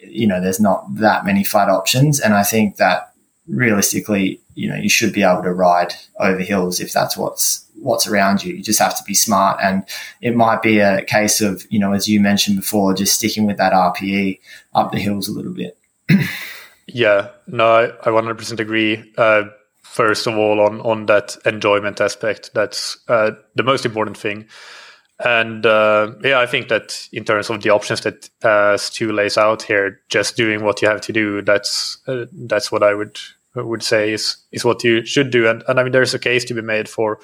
you 0.09 0.27
know, 0.27 0.41
there's 0.41 0.61
not 0.61 0.85
that 0.97 1.25
many 1.25 1.45
flat 1.45 1.69
options. 1.69 2.21
And 2.21 2.35
I 2.35 2.43
think 2.43 2.77
that 2.77 3.13
realistically, 3.47 4.41
you 4.55 4.69
know, 4.69 4.77
you 4.77 4.89
should 4.89 5.13
be 5.13 5.23
able 5.23 5.43
to 5.43 5.53
ride 5.53 5.95
over 6.19 6.41
hills 6.41 6.81
if 6.81 6.93
that's 6.93 7.17
what's 7.17 7.65
what's 7.77 8.07
around 8.07 8.43
you. 8.43 8.55
You 8.55 8.63
just 8.63 8.79
have 8.79 8.97
to 8.97 9.05
be 9.05 9.15
smart. 9.15 9.59
And 9.63 9.85
it 10.21 10.35
might 10.35 10.63
be 10.63 10.79
a 10.79 11.05
case 11.05 11.41
of, 11.41 11.65
you 11.71 11.79
know, 11.79 11.93
as 11.93 12.09
you 12.09 12.21
mentioned 12.21 12.57
before, 12.57 12.95
just 12.95 13.17
sticking 13.17 13.47
with 13.47 13.59
that 13.59 13.73
RPE 13.73 14.41
up 14.75 14.93
the 14.93 14.99
hills 14.99 15.29
a 15.29 15.33
little 15.33 15.53
bit. 15.53 15.77
yeah, 16.87 17.31
no, 17.47 17.67
I, 17.67 17.85
I 17.87 18.11
100% 18.11 18.61
agree. 18.61 19.13
Uh, 19.19 19.45
first 19.83 20.27
of 20.27 20.37
all, 20.37 20.61
on, 20.61 20.81
on 20.81 21.07
that 21.07 21.37
enjoyment 21.45 22.01
aspect, 22.01 22.51
that's 22.55 22.99
uh, 23.09 23.33
the 23.55 23.63
most 23.63 23.85
important 23.85 24.17
thing. 24.17 24.47
And 25.21 25.65
uh, 25.65 26.13
yeah, 26.23 26.41
I 26.41 26.47
think 26.47 26.69
that 26.69 27.09
in 27.13 27.25
terms 27.25 27.49
of 27.49 27.63
the 27.63 27.71
options 27.71 28.01
that 28.01 28.29
uh, 28.43 28.77
Stu 28.77 29.13
lays 29.13 29.39
out 29.39 29.63
here, 29.63 30.01
just 30.09 30.37
doing 30.37 30.65
what 30.65 30.83
you 30.83 30.89
have 30.89 31.01
to 31.03 31.13
do, 31.13 31.41
that's 31.41 31.99
uh, 32.09 32.27
that's 32.33 32.73
what 32.73 32.83
I 32.83 32.95
would 32.95 33.19
would 33.55 33.83
say 33.83 34.13
is 34.13 34.37
is 34.51 34.65
what 34.65 34.83
you 34.83 35.05
should 35.05 35.31
do. 35.31 35.47
And, 35.47 35.63
and 35.69 35.79
I 35.79 35.85
mean, 35.85 35.93
there's 35.93 36.15
a 36.15 36.19
case 36.19 36.45
to 36.47 36.55
be 36.55 36.63
made 36.63 36.89
for 36.89 37.21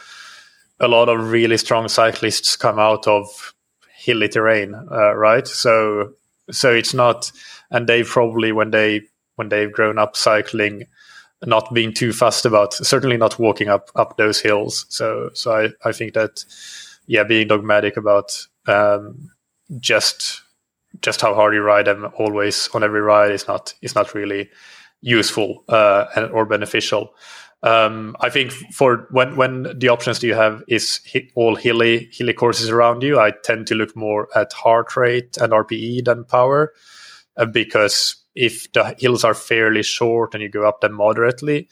a 0.78 0.88
lot 0.88 1.08
of 1.08 1.30
really 1.30 1.56
strong 1.56 1.88
cyclists 1.88 2.56
come 2.56 2.78
out 2.78 3.06
of 3.08 3.54
hilly 3.92 4.28
terrain, 4.28 4.74
uh, 4.74 5.14
right? 5.14 5.46
So 5.46 6.12
so 6.50 6.72
it's 6.72 6.94
not, 6.94 7.30
and 7.70 7.88
they 7.88 8.02
probably 8.04 8.52
when 8.52 8.70
they 8.70 9.02
when 9.34 9.48
they've 9.48 9.72
grown 9.72 9.98
up 9.98 10.16
cycling, 10.16 10.86
not 11.44 11.72
being 11.74 11.92
too 11.92 12.12
fussed 12.12 12.46
about 12.46 12.74
certainly 12.74 13.16
not 13.16 13.38
walking 13.38 13.68
up 13.68 13.90
up 13.96 14.16
those 14.16 14.40
hills. 14.40 14.86
So 14.88 15.30
so 15.34 15.52
I 15.52 15.88
I 15.88 15.92
think 15.92 16.14
that 16.14 16.44
yeah, 17.10 17.24
being 17.24 17.48
dogmatic 17.48 17.96
about 17.96 18.46
um, 18.68 19.32
just 19.80 20.42
just 21.00 21.20
how 21.20 21.34
hard 21.34 21.54
you 21.54 21.60
ride 21.60 21.86
them 21.86 22.08
always 22.16 22.68
on 22.72 22.84
every 22.84 23.00
ride 23.00 23.32
is 23.32 23.48
not 23.48 23.74
is 23.82 23.96
not 23.96 24.14
really 24.14 24.48
useful 25.00 25.64
uh, 25.68 26.28
or 26.32 26.46
beneficial. 26.46 27.12
Um, 27.64 28.16
I 28.20 28.30
think 28.30 28.52
for 28.52 29.08
when 29.10 29.34
when 29.34 29.76
the 29.76 29.88
options 29.88 30.20
do 30.20 30.28
you 30.28 30.34
have 30.34 30.62
is 30.68 31.00
all 31.34 31.56
hilly 31.56 32.08
hilly 32.12 32.32
courses 32.32 32.70
around 32.70 33.02
you, 33.02 33.18
I 33.18 33.32
tend 33.42 33.66
to 33.66 33.74
look 33.74 33.96
more 33.96 34.28
at 34.36 34.52
heart 34.52 34.96
rate 34.96 35.36
and 35.36 35.52
RPE 35.52 36.04
than 36.04 36.22
power, 36.22 36.72
uh, 37.36 37.46
because 37.46 38.24
if 38.36 38.72
the 38.72 38.94
hills 39.00 39.24
are 39.24 39.34
fairly 39.34 39.82
short 39.82 40.32
and 40.32 40.44
you 40.44 40.48
go 40.48 40.62
up 40.62 40.80
them 40.80 40.92
moderately, 40.92 41.68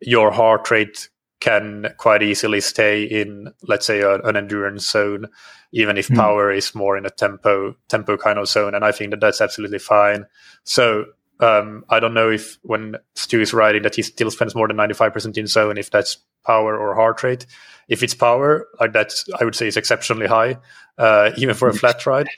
your 0.00 0.30
heart 0.30 0.70
rate 0.70 1.08
can 1.46 1.94
quite 1.96 2.24
easily 2.24 2.60
stay 2.60 3.04
in, 3.04 3.52
let's 3.68 3.86
say, 3.86 4.00
a, 4.00 4.16
an 4.22 4.36
endurance 4.36 4.90
zone, 4.90 5.28
even 5.70 5.96
if 5.96 6.08
mm. 6.08 6.16
power 6.16 6.50
is 6.50 6.74
more 6.74 6.96
in 6.96 7.06
a 7.06 7.10
tempo 7.10 7.76
tempo 7.86 8.16
kind 8.16 8.38
of 8.38 8.48
zone. 8.48 8.74
And 8.74 8.84
I 8.84 8.90
think 8.90 9.12
that 9.12 9.20
that's 9.20 9.40
absolutely 9.40 9.78
fine. 9.78 10.26
So 10.64 11.04
um, 11.38 11.84
I 11.88 12.00
don't 12.00 12.14
know 12.14 12.30
if 12.30 12.58
when 12.62 12.96
Stu 13.14 13.40
is 13.40 13.54
writing 13.54 13.82
that 13.82 13.94
he 13.94 14.02
still 14.02 14.32
spends 14.32 14.56
more 14.56 14.66
than 14.66 14.76
95% 14.76 15.38
in 15.38 15.46
zone, 15.46 15.78
if 15.78 15.88
that's 15.88 16.18
power 16.44 16.76
or 16.76 16.96
heart 16.96 17.22
rate. 17.22 17.46
If 17.88 18.02
it's 18.02 18.14
power, 18.14 18.66
like 18.80 18.92
that, 18.94 19.12
I 19.38 19.44
would 19.44 19.54
say 19.54 19.68
is 19.68 19.76
exceptionally 19.76 20.26
high, 20.26 20.58
uh, 20.98 21.30
even 21.36 21.54
for 21.54 21.68
a 21.68 21.74
flat 21.74 22.04
ride. 22.06 22.28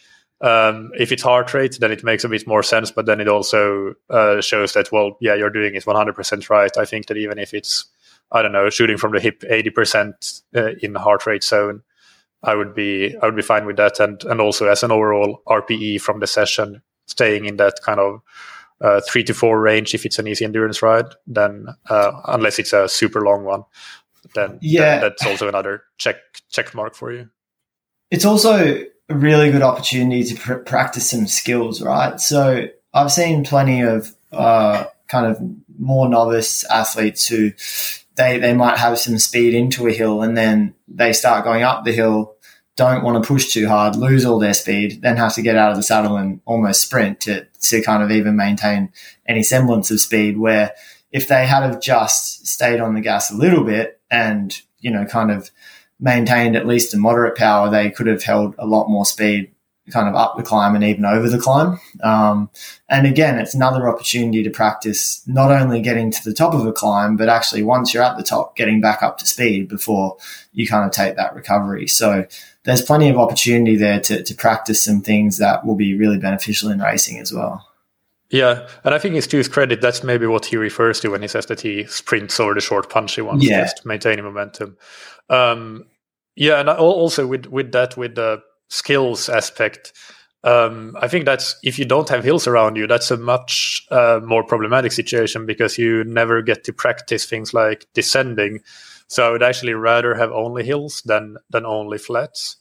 Um, 0.43 0.91
if 0.99 1.13
it's 1.13 1.23
heart 1.23 1.55
rate, 1.55 1.79
then 1.81 1.91
it 1.91 2.05
makes 2.05 2.25
a 2.25 2.29
bit 2.29 2.47
more 2.47 2.63
sense. 2.63 2.91
But 2.91 3.07
then 3.07 3.23
it 3.23 3.29
also 3.29 3.95
uh, 4.11 4.43
shows 4.43 4.75
that 4.75 4.93
well, 4.93 5.17
yeah, 5.23 5.35
you're 5.35 5.49
doing 5.49 5.75
it 5.75 5.87
100% 5.87 6.51
right. 6.51 6.77
I 6.77 6.85
think 6.85 7.07
that 7.07 7.17
even 7.17 7.39
if 7.39 7.55
it's 7.55 7.87
I 8.31 8.43
don't 8.43 8.53
know 8.53 8.71
shooting 8.71 8.99
from 8.99 9.13
the 9.13 9.21
hip 9.21 9.41
80% 9.41 10.43
uh, 10.55 10.73
in 10.83 10.93
the 10.93 11.01
heart 11.01 11.27
rate 11.27 11.45
zone, 11.45 11.83
I 12.43 12.55
would 12.55 12.75
be 12.75 13.17
I 13.21 13.27
would 13.27 13.37
be 13.37 13.43
fine 13.43 13.67
with 13.67 13.77
that. 13.77 14.01
And 14.01 14.23
and 14.25 14.41
also 14.41 14.69
as 14.69 14.83
an 14.83 14.93
overall 14.93 15.43
RPE 15.47 16.01
from 16.01 16.21
the 16.21 16.27
session, 16.27 16.83
staying 17.07 17.47
in 17.47 17.57
that 17.57 17.75
kind 17.85 18.01
of 18.01 18.21
uh, 18.81 19.01
three 19.01 19.25
to 19.25 19.35
four 19.35 19.61
range 19.61 19.95
if 19.95 20.07
it's 20.07 20.19
an 20.19 20.29
easy 20.29 20.45
endurance 20.45 20.83
ride, 20.83 21.07
then 21.27 21.67
uh, 21.91 22.13
unless 22.27 22.59
it's 22.59 22.73
a 22.73 22.89
super 22.89 23.23
long 23.23 23.45
one, 23.45 23.65
then 24.35 24.59
yeah, 24.61 24.99
that's 24.99 25.27
also 25.27 25.49
another 25.49 25.83
check 25.99 26.17
check 26.51 26.75
mark 26.75 26.95
for 26.95 27.13
you. 27.13 27.29
It's 28.11 28.25
also 28.25 28.87
a 29.11 29.15
really 29.15 29.51
good 29.51 29.63
opportunity 29.63 30.23
to 30.25 30.35
pr- 30.37 30.55
practice 30.55 31.11
some 31.11 31.27
skills, 31.27 31.83
right? 31.83 32.21
So 32.21 32.69
I've 32.95 33.13
seen 33.13 33.45
plenty 33.45 33.81
of 33.81 34.15
uh, 34.33 34.85
kind 35.09 35.27
of 35.27 35.41
more 35.79 36.09
novice 36.09 36.65
athletes 36.65 37.27
who 37.27 37.53
they 38.19 38.39
they 38.39 38.53
might 38.53 38.77
have 38.77 38.99
some 38.99 39.19
speed 39.19 39.55
into 39.55 39.87
a 39.87 39.93
hill 39.93 40.23
and 40.23 40.37
then 40.37 40.75
they 40.87 41.15
start 41.15 41.45
going 41.45 41.63
up 41.63 41.85
the 41.85 41.93
hill 41.93 42.37
don't 42.79 43.03
want 43.03 43.21
to 43.21 43.27
push 43.27 43.53
too 43.53 43.67
hard, 43.67 43.97
lose 43.97 44.25
all 44.25 44.39
their 44.39 44.55
speed, 44.55 45.03
then 45.03 45.17
have 45.17 45.35
to 45.35 45.43
get 45.43 45.57
out 45.57 45.73
of 45.73 45.77
the 45.77 45.83
saddle 45.83 46.17
and 46.17 46.41
almost 46.45 46.83
sprint 46.83 47.19
to, 47.19 47.45
to 47.61 47.83
kind 47.83 48.05
of 48.05 48.13
even 48.13 48.37
maintain 48.37 48.93
any 49.27 49.43
semblance 49.43 49.91
of 49.91 49.99
speed. 49.99 50.39
Where 50.39 50.73
if 51.11 51.27
they 51.27 51.45
had 51.45 51.65
have 51.65 51.81
just 51.81 52.47
stayed 52.47 52.79
on 52.79 52.95
the 52.95 53.01
gas 53.01 53.33
a 53.33 53.37
little 53.37 53.65
bit 53.65 54.01
and, 54.13 54.57
you 54.79 54.93
know, 54.93 55.05
kind 55.07 55.33
of 55.33 55.51
maintained 55.99 56.55
at 56.55 56.69
least 56.69 56.95
a 56.95 56.97
moderate 56.97 57.37
power, 57.37 57.69
they 57.69 57.91
could 57.91 58.07
have 58.07 58.23
held 58.23 58.55
a 58.59 58.67
lot 58.67 58.89
more 58.89 59.05
speed 59.05 59.51
kind 59.91 60.09
of 60.09 60.15
up 60.15 60.37
the 60.37 60.43
climb 60.43 60.75
and 60.75 60.85
even 60.85 61.05
over 61.05 61.29
the 61.29 61.39
climb. 61.39 61.81
Um, 62.03 62.51
and 62.89 63.07
again, 63.07 63.39
it's 63.39 63.55
another 63.55 63.89
opportunity 63.89 64.43
to 64.43 64.51
practice 64.51 65.23
not 65.27 65.51
only 65.51 65.81
getting 65.81 66.11
to 66.11 66.25
the 66.25 66.35
top 66.35 66.55
of 66.55 66.67
a 66.67 66.73
climb, 66.73 67.17
but 67.17 67.29
actually 67.29 67.63
once 67.63 67.93
you're 67.93 68.03
at 68.03 68.17
the 68.17 68.23
top, 68.23 68.57
getting 68.57 68.81
back 68.81 69.03
up 69.03 69.19
to 69.19 69.27
speed 69.27 69.69
before 69.69 70.17
you 70.53 70.67
kind 70.67 70.85
of 70.85 70.93
take 70.93 71.17
that 71.17 71.35
recovery. 71.35 71.87
So 71.87 72.27
there's 72.65 72.83
plenty 72.83 73.09
of 73.09 73.17
opportunity 73.17 73.77
there 73.77 74.01
to, 74.01 74.23
to 74.23 74.35
practice 74.35 74.83
some 74.83 75.01
things 75.01 75.39
that 75.39 75.65
will 75.65 75.77
be 75.77 75.97
really 75.97 76.19
beneficial 76.19 76.71
in 76.71 76.81
racing 76.81 77.19
as 77.19 77.33
well. 77.33 77.65
Yeah, 78.31 78.69
and 78.85 78.95
I 78.95 78.99
think 78.99 79.15
it's 79.15 79.27
to 79.29 79.39
his 79.39 79.49
credit. 79.49 79.81
That's 79.81 80.05
maybe 80.05 80.27
what 80.27 80.45
he 80.45 80.59
refers 80.59 81.01
to 81.01 81.09
when 81.09 81.23
he 81.23 81.29
says 81.29 81.47
that 81.47 81.63
he 81.63 81.85
sprints 81.87 82.39
over 82.39 82.53
the 82.53 82.61
short, 82.61 82.91
punchy 82.91 83.23
ones, 83.23 83.43
yeah. 83.43 83.63
just 83.63 83.87
maintaining 83.87 84.25
momentum. 84.25 84.77
Um, 85.31 85.87
yeah, 86.37 86.61
and 86.61 86.69
also 86.69 87.27
with 87.27 87.47
with 87.47 87.73
that, 87.73 87.97
with 87.97 88.17
the 88.17 88.43
skills 88.69 89.29
aspect, 89.29 89.93
um, 90.45 90.97
I 91.01 91.09
think 91.09 91.25
that's 91.25 91.57
if 91.63 91.79
you 91.79 91.85
don't 91.85 92.09
have 92.09 92.25
hills 92.25 92.47
around 92.47 92.77
you, 92.77 92.87
that's 92.87 93.11
a 93.11 93.17
much 93.17 93.87
uh, 93.91 94.21
more 94.25 94.45
problematic 94.45 94.93
situation 94.93 95.47
because 95.47 95.79
you 95.79 96.05
never 96.05 96.43
get 96.43 96.65
to 96.65 96.73
practice 96.73 97.25
things 97.27 97.53
like 97.53 97.87
descending. 97.95 98.61
So 99.09 99.27
I 99.27 99.31
would 99.31 99.43
actually 99.43 99.75
rather 99.75 100.15
have 100.15 100.31
only 100.31 100.65
hills 100.65 101.03
than 101.05 101.39
than 101.51 101.67
only 101.67 101.99
flats. 101.99 102.57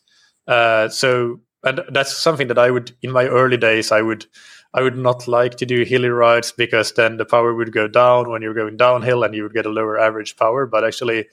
Uh, 0.48 0.90
so 0.90 1.40
and 1.64 1.82
that's 1.92 2.16
something 2.16 2.48
that 2.48 2.58
I 2.58 2.72
would 2.72 2.96
in 3.02 3.12
my 3.12 3.26
early 3.26 3.58
days 3.58 3.92
I 3.92 4.02
would 4.02 4.26
I 4.74 4.82
would 4.82 4.98
not 4.98 5.28
like 5.28 5.56
to 5.58 5.66
do 5.66 5.84
hilly 5.84 6.10
rides 6.10 6.52
because 6.52 6.94
then 6.94 7.18
the 7.18 7.26
power 7.26 7.54
would 7.54 7.72
go 7.72 7.88
down 7.88 8.30
when 8.30 8.42
you're 8.42 8.54
going 8.54 8.78
downhill 8.78 9.24
and 9.24 9.34
you 9.36 9.44
would 9.44 9.54
get 9.54 9.66
a 9.66 9.70
lower 9.72 10.00
average 10.00 10.36
power. 10.36 10.66
But 10.66 10.84
actually, 10.84 11.28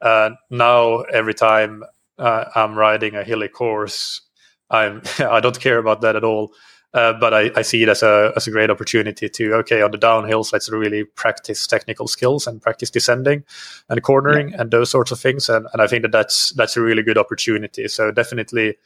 uh, 0.00 0.30
now 0.50 1.00
every 1.02 1.34
time 1.34 1.82
uh, 2.18 2.44
I'm 2.54 2.76
riding 2.76 3.14
a 3.14 3.24
hilly 3.24 3.48
course, 3.48 4.22
I'm 4.70 5.02
I 5.18 5.40
don't 5.40 5.58
care 5.58 5.78
about 5.78 6.00
that 6.02 6.16
at 6.16 6.24
all. 6.24 6.52
Uh, 6.94 7.12
but 7.12 7.34
I, 7.34 7.50
I, 7.54 7.60
see 7.60 7.82
it 7.82 7.88
as 7.90 8.02
a 8.02 8.32
as 8.34 8.46
a 8.46 8.50
great 8.50 8.70
opportunity 8.70 9.28
to 9.28 9.52
okay 9.56 9.82
on 9.82 9.90
the 9.90 9.98
downhills 9.98 10.54
let's 10.54 10.70
really 10.70 11.04
practice 11.04 11.66
technical 11.66 12.08
skills 12.08 12.46
and 12.46 12.62
practice 12.62 12.88
descending 12.88 13.44
and 13.90 14.02
cornering 14.02 14.48
yeah. 14.48 14.62
and 14.62 14.70
those 14.70 14.88
sorts 14.88 15.10
of 15.10 15.20
things 15.20 15.50
and, 15.50 15.66
and 15.74 15.82
I 15.82 15.86
think 15.86 16.00
that 16.00 16.12
that's 16.12 16.52
that's 16.52 16.78
a 16.78 16.80
really 16.80 17.02
good 17.02 17.18
opportunity 17.18 17.88
so 17.88 18.10
definitely 18.10 18.78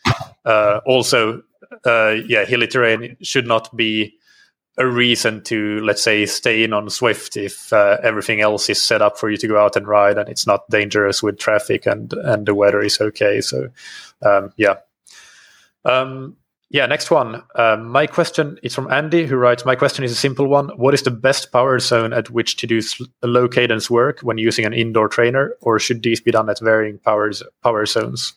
uh, 0.44 0.80
also 0.84 1.42
uh, 1.86 2.16
yeah 2.26 2.44
hilly 2.44 2.66
terrain 2.66 3.16
should 3.22 3.46
not 3.46 3.74
be 3.76 4.18
a 4.78 4.86
reason 4.86 5.42
to 5.44 5.80
let's 5.80 6.02
say 6.02 6.24
stay 6.24 6.64
in 6.64 6.72
on 6.72 6.86
Zwift 6.86 7.36
if 7.36 7.72
uh, 7.72 7.98
everything 8.02 8.40
else 8.40 8.70
is 8.70 8.82
set 8.82 9.02
up 9.02 9.18
for 9.18 9.30
you 9.30 9.36
to 9.36 9.48
go 9.48 9.58
out 9.58 9.76
and 9.76 9.86
ride 9.86 10.16
and 10.16 10.28
it's 10.28 10.46
not 10.46 10.68
dangerous 10.70 11.22
with 11.22 11.38
traffic 11.38 11.86
and 11.86 12.12
and 12.14 12.46
the 12.46 12.54
weather 12.54 12.80
is 12.80 13.00
okay 13.00 13.40
so 13.40 13.68
um, 14.24 14.52
yeah 14.56 14.76
um, 15.84 16.36
yeah, 16.72 16.86
next 16.86 17.10
one. 17.10 17.42
Uh, 17.54 17.76
my 17.76 18.06
question 18.06 18.58
is 18.62 18.74
from 18.74 18.90
Andy, 18.90 19.26
who 19.26 19.36
writes 19.36 19.66
My 19.66 19.74
question 19.74 20.04
is 20.04 20.12
a 20.12 20.16
simple 20.16 20.46
one. 20.46 20.70
What 20.70 20.94
is 20.94 21.02
the 21.02 21.10
best 21.10 21.52
power 21.52 21.78
zone 21.78 22.14
at 22.14 22.30
which 22.30 22.56
to 22.56 22.66
do 22.66 22.80
sl- 22.80 23.04
low 23.22 23.46
cadence 23.46 23.90
work 23.90 24.20
when 24.20 24.38
using 24.38 24.64
an 24.64 24.72
indoor 24.72 25.08
trainer, 25.08 25.54
or 25.60 25.78
should 25.78 26.02
these 26.02 26.22
be 26.22 26.30
done 26.30 26.48
at 26.48 26.60
varying 26.60 26.96
powers, 26.98 27.42
power 27.62 27.84
zones? 27.84 28.32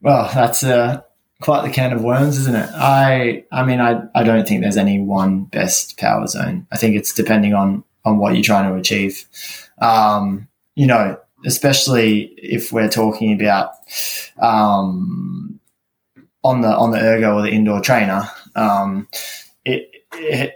Well, 0.00 0.30
that's 0.32 0.62
uh, 0.62 1.02
quite 1.40 1.66
the 1.66 1.72
can 1.72 1.92
of 1.92 2.02
worms, 2.02 2.38
isn't 2.38 2.54
it? 2.54 2.68
I, 2.74 3.44
I 3.52 3.64
mean, 3.64 3.80
I, 3.80 4.02
I 4.14 4.22
don't 4.22 4.46
think 4.46 4.62
there's 4.62 4.76
any 4.76 5.00
one 5.00 5.44
best 5.44 5.96
power 5.98 6.26
zone. 6.26 6.66
I 6.72 6.76
think 6.76 6.96
it's 6.96 7.14
depending 7.14 7.54
on 7.54 7.84
on 8.04 8.18
what 8.18 8.34
you're 8.34 8.42
trying 8.42 8.70
to 8.70 8.78
achieve. 8.78 9.24
Um, 9.80 10.48
you 10.74 10.86
know, 10.86 11.18
especially 11.44 12.32
if 12.36 12.72
we're 12.72 12.88
talking 12.88 13.40
about 13.40 13.72
um, 14.40 15.60
on 16.42 16.62
the 16.62 16.68
on 16.68 16.90
the 16.90 16.98
ergo 16.98 17.36
or 17.36 17.42
the 17.42 17.50
indoor 17.50 17.80
trainer. 17.80 18.22
Um, 18.54 19.08
it, 19.64 19.90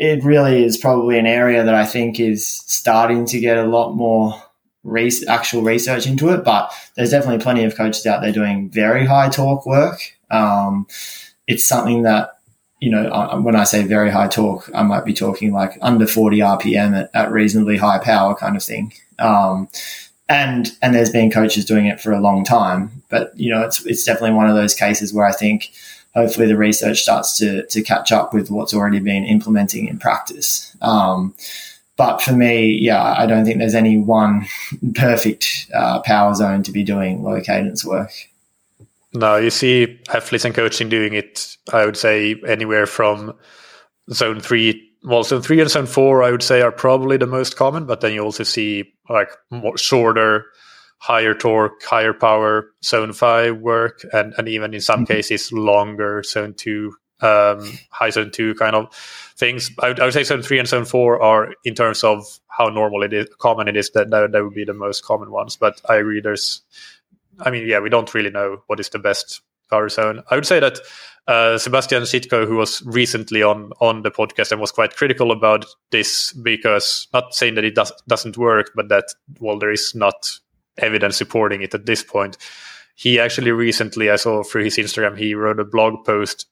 it, 0.01 0.25
really 0.25 0.65
is 0.65 0.79
probably 0.79 1.19
an 1.19 1.27
area 1.27 1.63
that 1.63 1.75
I 1.75 1.85
think 1.85 2.19
is 2.19 2.47
starting 2.47 3.27
to 3.27 3.39
get 3.39 3.59
a 3.59 3.65
lot 3.65 3.93
more 3.93 4.43
actual 5.29 5.63
research 5.63 6.07
into 6.07 6.31
it, 6.31 6.45
but 6.45 6.73
there's 6.97 7.11
definitely 7.11 7.43
plenty 7.43 7.65
of 7.65 7.77
coaches 7.77 8.07
out 8.07 8.23
there 8.23 8.33
doing 8.33 8.71
very 8.71 9.07
high 9.07 9.29
torque 9.29 9.67
work. 9.67 10.01
Um, 10.33 10.87
it's 11.47 11.65
something 11.65 12.03
that 12.03 12.39
you 12.83 12.91
know, 12.91 13.41
when 13.43 13.55
I 13.55 13.63
say 13.63 13.85
very 13.85 14.11
high 14.11 14.27
torque, 14.27 14.69
I 14.75 14.83
might 14.83 15.05
be 15.05 15.15
talking 15.15 15.53
like 15.53 15.79
under 15.83 16.05
40 16.05 16.39
RPM 16.39 17.01
at, 17.01 17.11
at 17.15 17.31
reasonably 17.31 17.77
high 17.77 17.99
power 17.99 18.35
kind 18.35 18.57
of 18.57 18.63
thing. 18.65 18.93
Um, 19.21 19.69
and 20.29 20.73
and 20.83 20.93
there's 20.93 21.11
been 21.11 21.31
coaches 21.31 21.65
doing 21.65 21.87
it 21.87 22.01
for 22.01 22.11
a 22.11 22.21
long 22.21 22.45
time. 22.45 22.91
But 23.09 23.39
you 23.39 23.55
know, 23.55 23.63
it's 23.63 23.87
it's 23.87 24.03
definitely 24.03 24.33
one 24.33 24.49
of 24.49 24.57
those 24.57 24.75
cases 24.75 25.15
where 25.15 25.27
I 25.27 25.33
think 25.33 25.71
hopefully 26.15 26.49
the 26.49 26.57
research 26.57 27.03
starts 27.03 27.39
to 27.39 27.65
to 27.67 27.83
catch 27.83 28.11
up 28.11 28.35
with 28.35 28.51
what's 28.51 28.75
already 28.75 28.99
been 28.99 29.25
implementing 29.25 29.87
in 29.87 30.01
practice. 30.01 30.77
Um, 30.81 31.35
but 31.97 32.21
for 32.21 32.33
me, 32.33 32.67
yeah, 32.67 33.15
I 33.17 33.27
don't 33.27 33.45
think 33.45 33.59
there's 33.59 33.77
any 33.77 33.97
one 33.97 34.47
perfect 34.97 35.71
uh, 35.73 36.01
power 36.01 36.35
zone 36.35 36.65
to 36.65 36.73
be 36.73 36.83
doing 36.83 37.23
low 37.23 37.41
cadence 37.41 37.85
work. 37.85 38.11
No, 39.15 39.37
you 39.37 39.51
see 39.51 40.01
athletes 40.09 40.45
and 40.45 40.55
coaching 40.55 40.89
doing 40.89 41.13
it. 41.13 41.57
I 41.73 41.85
would 41.85 41.97
say 41.97 42.41
anywhere 42.47 42.87
from 42.87 43.35
zone 44.11 44.41
three 44.41 44.93
well, 45.05 45.25
zone 45.25 45.43
three 45.43 45.61
and 45.61 45.71
zone 45.71 45.87
four, 45.87 46.23
I 46.23 46.31
would 46.31 46.43
say, 46.43 46.63
are 46.63 46.73
probably 46.73 47.17
the 47.17 47.27
most 47.27 47.57
common. 47.57 47.87
But 47.87 48.01
then 48.01 48.13
you 48.13 48.23
also 48.23 48.45
see 48.45 48.95
like 49.09 49.31
more 49.51 49.77
shorter, 49.77 50.47
higher 50.99 51.35
torque, 51.35 51.83
higher 51.83 52.13
power 52.13 52.71
zone 52.85 53.13
five 53.13 53.59
work, 53.59 54.03
and 54.13 54.35
and 54.39 54.49
even 54.49 54.75
in 54.75 54.81
some 54.81 55.01
mm-hmm. 55.05 55.13
cases 55.13 55.53
longer 55.53 56.23
zone 56.23 56.55
two, 56.55 56.95
um, 57.21 57.71
high 57.91 58.11
zone 58.11 58.31
two 58.31 58.55
kind 58.55 58.77
of 58.77 58.95
things. 59.37 59.71
I 59.81 59.89
would, 59.89 60.01
I 60.01 60.05
would, 60.05 60.15
say 60.15 60.23
zone 60.23 60.43
three 60.43 60.59
and 60.59 60.69
zone 60.69 60.85
four 60.85 61.21
are 61.21 61.55
in 61.65 61.75
terms 61.75 62.05
of 62.05 62.25
how 62.47 62.67
normal 62.67 63.03
it 63.03 63.13
is, 63.13 63.29
common 63.41 63.69
it 63.69 63.77
is. 63.77 63.91
That 63.91 64.11
that, 64.11 64.33
that 64.33 64.45
would 64.45 64.55
be 64.55 64.65
the 64.65 64.75
most 64.75 65.05
common 65.05 65.31
ones. 65.33 65.57
But 65.57 65.81
I 65.89 65.97
agree. 65.97 66.21
There's, 66.21 66.63
I 67.41 67.51
mean, 67.51 67.67
yeah, 67.67 67.81
we 67.81 67.89
don't 67.89 68.13
really 68.15 68.31
know 68.31 68.63
what 68.67 68.81
is 68.81 68.91
the 68.91 68.99
best 68.99 69.41
power 69.71 69.89
zone. 69.89 70.23
I 70.31 70.35
would 70.35 70.47
say 70.47 70.61
that 70.61 70.79
uh, 71.27 71.57
Sebastian 71.59 72.03
Sitko, 72.03 72.47
who 72.47 72.57
was 72.57 72.83
recently 72.83 73.43
on 73.43 73.73
on 73.81 74.03
the 74.03 74.11
podcast 74.11 74.53
and 74.53 74.61
was 74.61 74.73
quite 74.73 74.97
critical 74.97 75.31
about 75.31 75.65
this 75.91 76.33
because 76.33 77.09
not 77.13 77.35
saying 77.35 77.55
that 77.55 77.65
it 77.65 77.75
does, 77.75 77.93
doesn't 78.09 78.37
work, 78.37 78.71
but 78.75 78.89
that 78.89 79.05
well 79.41 79.59
there 79.59 79.73
is 79.73 79.95
not 79.95 80.31
evidence 80.79 81.17
supporting 81.17 81.63
it 81.63 81.75
at 81.75 81.87
this 81.87 82.03
point. 82.03 82.37
He 82.95 83.19
actually 83.19 83.53
recently, 83.53 84.11
I 84.11 84.17
saw 84.17 84.43
through 84.43 84.65
his 84.65 84.77
Instagram, 84.77 85.17
he 85.17 85.35
wrote 85.35 85.61
a 85.61 85.65
blog 85.65 86.05
post 86.05 86.47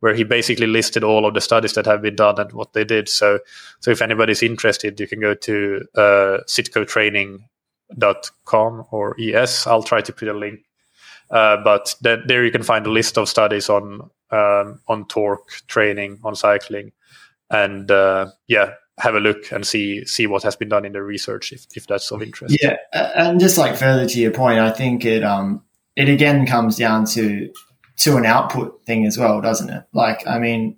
where 0.00 0.14
he 0.14 0.24
basically 0.24 0.66
listed 0.66 1.02
all 1.02 1.24
of 1.24 1.34
the 1.34 1.40
studies 1.40 1.72
that 1.72 1.86
have 1.86 2.02
been 2.02 2.16
done 2.16 2.38
and 2.38 2.52
what 2.52 2.74
they 2.74 2.84
did. 2.84 3.08
So, 3.08 3.38
so 3.80 3.90
if 3.90 4.02
anybody's 4.02 4.42
interested, 4.42 5.00
you 5.00 5.08
can 5.08 5.20
go 5.20 5.34
to 5.34 5.84
uh, 5.94 6.38
sitkotraining.com 7.94 8.86
or 8.90 9.16
es. 9.18 9.66
I'll 9.66 9.82
try 9.82 10.00
to 10.00 10.12
put 10.12 10.28
a 10.28 10.34
link 10.34 10.60
uh, 11.30 11.56
but 11.62 11.94
there 12.02 12.44
you 12.44 12.50
can 12.50 12.62
find 12.62 12.86
a 12.86 12.90
list 12.90 13.18
of 13.18 13.28
studies 13.28 13.68
on 13.68 14.10
um, 14.30 14.80
on 14.88 15.06
torque 15.08 15.50
training 15.66 16.18
on 16.24 16.36
cycling, 16.36 16.92
and 17.50 17.90
uh, 17.90 18.26
yeah, 18.46 18.74
have 18.98 19.14
a 19.14 19.20
look 19.20 19.50
and 19.50 19.66
see 19.66 20.04
see 20.04 20.26
what 20.26 20.44
has 20.44 20.54
been 20.56 20.68
done 20.68 20.84
in 20.84 20.92
the 20.92 21.02
research 21.02 21.52
if, 21.52 21.66
if 21.74 21.86
that's 21.86 22.12
of 22.12 22.22
interest. 22.22 22.56
Yeah, 22.62 22.76
and 22.92 23.40
just 23.40 23.58
like 23.58 23.76
further 23.76 24.06
to 24.06 24.20
your 24.20 24.30
point, 24.30 24.60
I 24.60 24.70
think 24.70 25.04
it 25.04 25.24
um 25.24 25.62
it 25.96 26.08
again 26.08 26.46
comes 26.46 26.76
down 26.76 27.06
to 27.06 27.52
to 27.98 28.16
an 28.16 28.26
output 28.26 28.84
thing 28.86 29.04
as 29.04 29.18
well, 29.18 29.40
doesn't 29.40 29.70
it? 29.70 29.82
Like, 29.92 30.24
I 30.28 30.38
mean, 30.38 30.76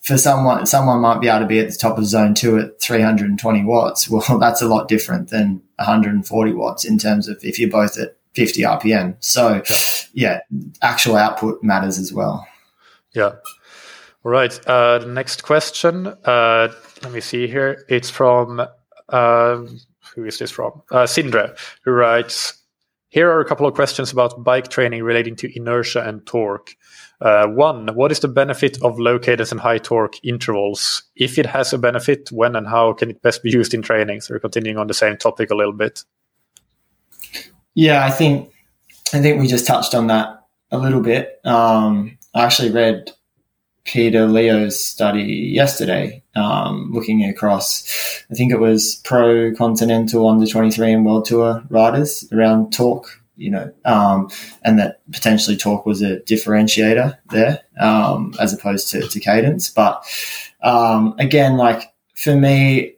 for 0.00 0.18
someone, 0.18 0.66
someone 0.66 1.00
might 1.00 1.20
be 1.20 1.28
able 1.28 1.40
to 1.40 1.46
be 1.46 1.60
at 1.60 1.70
the 1.70 1.76
top 1.76 1.98
of 1.98 2.06
zone 2.06 2.34
two 2.34 2.58
at 2.58 2.80
320 2.80 3.64
watts. 3.64 4.08
Well, 4.10 4.38
that's 4.38 4.62
a 4.62 4.66
lot 4.66 4.88
different 4.88 5.28
than 5.28 5.62
140 5.76 6.52
watts 6.52 6.84
in 6.84 6.98
terms 6.98 7.28
of 7.28 7.38
if 7.42 7.58
you're 7.58 7.70
both 7.70 7.98
at 7.98 8.16
50 8.34 8.62
RPM. 8.62 9.16
So, 9.20 9.62
yeah, 10.12 10.40
actual 10.82 11.16
output 11.16 11.62
matters 11.62 11.98
as 11.98 12.12
well. 12.12 12.46
Yeah. 13.12 13.32
All 14.24 14.32
right. 14.32 14.58
Uh, 14.66 14.98
the 14.98 15.06
next 15.06 15.42
question. 15.42 16.06
Uh, 16.06 16.68
let 17.02 17.12
me 17.12 17.20
see 17.20 17.46
here. 17.46 17.84
It's 17.88 18.10
from 18.10 18.60
um, 19.10 19.80
who 20.14 20.24
is 20.24 20.38
this 20.38 20.50
from? 20.50 20.82
Uh, 20.90 21.04
Sindre, 21.04 21.56
who 21.84 21.92
writes. 21.92 22.60
Here 23.08 23.30
are 23.30 23.40
a 23.40 23.44
couple 23.44 23.66
of 23.66 23.74
questions 23.74 24.10
about 24.10 24.42
bike 24.42 24.68
training 24.68 25.04
relating 25.04 25.36
to 25.36 25.56
inertia 25.56 26.02
and 26.02 26.26
torque. 26.26 26.74
Uh, 27.20 27.46
one, 27.46 27.88
what 27.94 28.12
is 28.12 28.20
the 28.20 28.28
benefit 28.28 28.82
of 28.82 28.98
low 28.98 29.18
cadence 29.18 29.52
and 29.52 29.60
high 29.60 29.78
torque 29.78 30.16
intervals? 30.24 31.04
If 31.16 31.38
it 31.38 31.46
has 31.46 31.72
a 31.72 31.78
benefit, 31.78 32.30
when 32.32 32.56
and 32.56 32.66
how 32.66 32.92
can 32.92 33.10
it 33.10 33.22
best 33.22 33.42
be 33.42 33.50
used 33.50 33.72
in 33.72 33.82
training? 33.82 34.20
So 34.20 34.34
we're 34.34 34.40
continuing 34.40 34.78
on 34.78 34.88
the 34.88 34.94
same 34.94 35.16
topic 35.16 35.50
a 35.50 35.54
little 35.54 35.72
bit. 35.72 36.04
Yeah, 37.74 38.04
I 38.04 38.10
think 38.10 38.50
I 39.12 39.20
think 39.20 39.40
we 39.40 39.46
just 39.46 39.66
touched 39.66 39.94
on 39.94 40.08
that 40.08 40.44
a 40.70 40.78
little 40.78 41.00
bit. 41.00 41.40
Um, 41.44 42.18
I 42.34 42.44
actually 42.44 42.72
read 42.72 43.12
Peter 43.84 44.26
Leo's 44.26 44.82
study 44.82 45.52
yesterday, 45.54 46.22
um, 46.34 46.90
looking 46.92 47.22
across, 47.24 47.84
I 48.30 48.34
think 48.34 48.50
it 48.50 48.58
was 48.58 49.00
pro 49.04 49.54
continental 49.54 50.28
under 50.28 50.46
23 50.46 50.92
and 50.92 51.06
world 51.06 51.26
tour 51.26 51.62
riders 51.68 52.26
around 52.32 52.72
torque, 52.72 53.20
you 53.36 53.50
know, 53.50 53.72
um, 53.84 54.30
and 54.62 54.78
that 54.78 55.00
potentially 55.12 55.56
torque 55.56 55.86
was 55.86 56.02
a 56.02 56.20
differentiator 56.20 57.18
there, 57.30 57.60
um, 57.78 58.34
as 58.40 58.52
opposed 58.52 58.90
to, 58.90 59.06
to 59.08 59.20
cadence. 59.20 59.70
But, 59.70 60.04
um, 60.62 61.14
again, 61.18 61.56
like 61.56 61.92
for 62.14 62.36
me, 62.36 62.94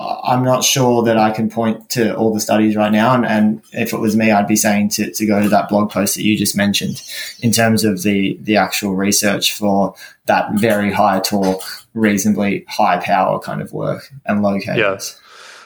I'm 0.00 0.42
not 0.44 0.64
sure 0.64 1.02
that 1.02 1.18
I 1.18 1.30
can 1.30 1.50
point 1.50 1.90
to 1.90 2.16
all 2.16 2.32
the 2.32 2.40
studies 2.40 2.74
right 2.74 2.90
now. 2.90 3.14
And, 3.14 3.26
and, 3.26 3.62
if 3.72 3.92
it 3.92 3.98
was 3.98 4.16
me, 4.16 4.30
I'd 4.30 4.48
be 4.48 4.56
saying 4.56 4.88
to, 4.90 5.10
to 5.12 5.26
go 5.26 5.42
to 5.42 5.48
that 5.50 5.68
blog 5.68 5.90
post 5.90 6.14
that 6.14 6.22
you 6.22 6.38
just 6.38 6.56
mentioned 6.56 7.02
in 7.40 7.52
terms 7.52 7.84
of 7.84 8.02
the, 8.02 8.38
the 8.40 8.56
actual 8.56 8.94
research 8.94 9.52
for 9.52 9.94
that 10.24 10.52
very 10.54 10.90
high 10.90 11.20
torque, 11.20 11.62
reasonably 11.92 12.64
high 12.66 12.98
power 12.98 13.38
kind 13.40 13.60
of 13.60 13.72
work 13.72 14.10
and 14.24 14.42
low 14.42 14.58
cadence. 14.58 14.78
Yes. 14.78 15.19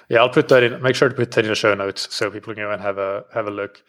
Yeah, 0.08 0.18
I'll 0.18 0.28
put 0.28 0.48
that 0.48 0.62
in. 0.62 0.82
Make 0.82 0.96
sure 0.96 1.08
to 1.08 1.14
put 1.14 1.30
that 1.32 1.44
in 1.44 1.50
the 1.50 1.54
show 1.54 1.74
notes 1.74 2.14
so 2.14 2.30
people 2.30 2.54
can 2.54 2.64
go 2.64 2.70
and 2.70 2.80
have 2.80 2.98
a 2.98 3.24
have 3.32 3.46
a 3.46 3.50
look. 3.50 3.82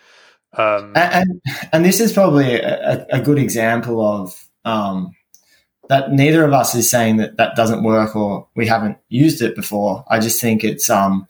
Um, 0.57 0.93
and, 0.95 1.41
and, 1.73 1.83
this 1.83 1.99
is 1.99 2.13
probably 2.13 2.55
a, 2.55 3.05
a 3.11 3.21
good 3.21 3.37
example 3.37 3.99
of 3.99 4.47
um, 4.63 5.13
that 5.89 6.13
neither 6.13 6.45
of 6.45 6.53
us 6.53 6.73
is 6.75 6.89
saying 6.89 7.17
that 7.17 7.35
that 7.35 7.57
doesn't 7.57 7.83
work 7.83 8.15
or 8.15 8.47
we 8.55 8.65
haven't 8.65 8.97
used 9.09 9.41
it 9.41 9.55
before. 9.55 10.05
I 10.07 10.19
just 10.19 10.39
think 10.39 10.63
it's 10.63 10.89
um, 10.89 11.27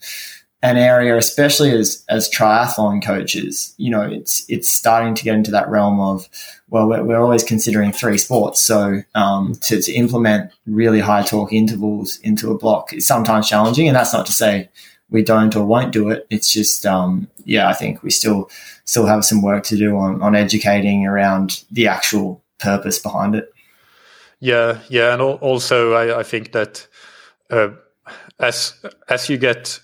an 0.66 0.78
area, 0.78 1.18
especially 1.18 1.72
as 1.72 2.04
as 2.10 2.30
triathlon 2.30 3.04
coaches. 3.04 3.74
You 3.78 3.92
know, 3.92 4.02
it's 4.02 4.46
it's 4.50 4.70
starting 4.70 5.14
to 5.16 5.24
get 5.24 5.36
into 5.36 5.52
that 5.52 5.70
realm 5.70 6.00
of 6.00 6.28
well, 6.70 6.88
we're, 6.88 7.04
we're 7.04 7.22
always 7.22 7.44
considering 7.44 7.92
three 7.92 8.18
sports, 8.18 8.60
so 8.60 9.02
um, 9.14 9.54
to 9.62 9.82
to 9.82 9.94
implement 9.94 10.52
really 10.66 11.00
high 11.00 11.24
torque 11.24 11.54
intervals 11.54 12.18
into 12.20 12.52
a 12.52 12.58
block 12.58 12.94
is 12.94 13.08
sometimes 13.08 13.48
challenging, 13.48 13.88
and 13.88 13.96
that's 13.96 14.14
not 14.14 14.26
to 14.26 14.32
say 14.32 14.70
we 15.10 15.24
don't 15.24 15.56
or 15.56 15.66
won't 15.66 15.94
do 15.94 16.10
it. 16.10 16.26
It's 16.30 16.52
just 16.52 16.86
um, 16.86 17.28
yeah, 17.46 17.70
I 17.70 17.74
think 17.74 18.02
we 18.02 18.10
still 18.10 18.50
still 18.86 19.06
have 19.06 19.24
some 19.24 19.42
work 19.42 19.64
to 19.66 19.78
do 19.78 19.98
on 19.98 20.22
on 20.22 20.36
educating 20.36 21.06
around 21.06 21.64
the 21.72 21.88
actual 21.88 22.44
purpose 22.60 23.00
behind 23.00 23.36
it. 23.36 23.52
Yeah, 24.40 24.80
yeah, 24.90 25.14
and 25.14 25.22
also 25.22 25.94
I, 25.94 26.20
I 26.20 26.24
think 26.24 26.52
that 26.52 26.88
uh, 27.50 27.70
as 28.40 28.74
as 29.10 29.30
you 29.30 29.38
get, 29.38 29.80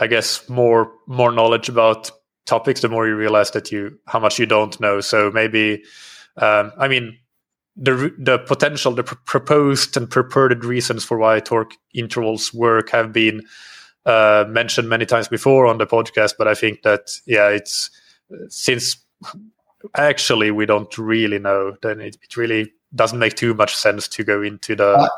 I 0.00 0.06
guess 0.06 0.48
more 0.48 0.92
more 1.06 1.30
knowledge 1.30 1.68
about 1.68 2.10
topics, 2.46 2.80
the 2.80 2.88
more 2.88 3.06
you 3.06 3.14
realize 3.14 3.50
that 3.52 3.70
you 3.70 3.98
how 4.06 4.18
much 4.18 4.38
you 4.38 4.46
don't 4.46 4.78
know. 4.80 5.00
So 5.00 5.30
maybe, 5.30 5.82
um, 6.36 6.72
I 6.78 6.88
mean, 6.88 7.18
the 7.76 8.12
the 8.18 8.38
potential, 8.38 8.92
the 8.92 9.04
pr- 9.04 9.14
proposed 9.26 9.96
and 9.96 10.10
purported 10.10 10.64
reasons 10.64 11.04
for 11.04 11.18
why 11.18 11.40
torque 11.40 11.74
intervals 11.94 12.52
work 12.52 12.90
have 12.90 13.12
been 13.12 13.42
uh, 14.06 14.44
mentioned 14.48 14.88
many 14.88 15.06
times 15.06 15.28
before 15.28 15.66
on 15.66 15.78
the 15.78 15.86
podcast. 15.86 16.34
But 16.38 16.48
I 16.48 16.54
think 16.54 16.82
that 16.82 17.12
yeah, 17.26 17.48
it's 17.48 17.90
since 18.48 18.96
actually 19.96 20.50
we 20.50 20.66
don't 20.66 20.96
really 20.98 21.38
know, 21.38 21.76
then 21.82 22.00
it, 22.00 22.16
it 22.22 22.36
really 22.36 22.72
doesn't 22.94 23.18
make 23.18 23.34
too 23.34 23.54
much 23.54 23.74
sense 23.74 24.08
to 24.08 24.24
go 24.24 24.42
into 24.42 24.74
the 24.74 24.88
uh, 24.88 25.08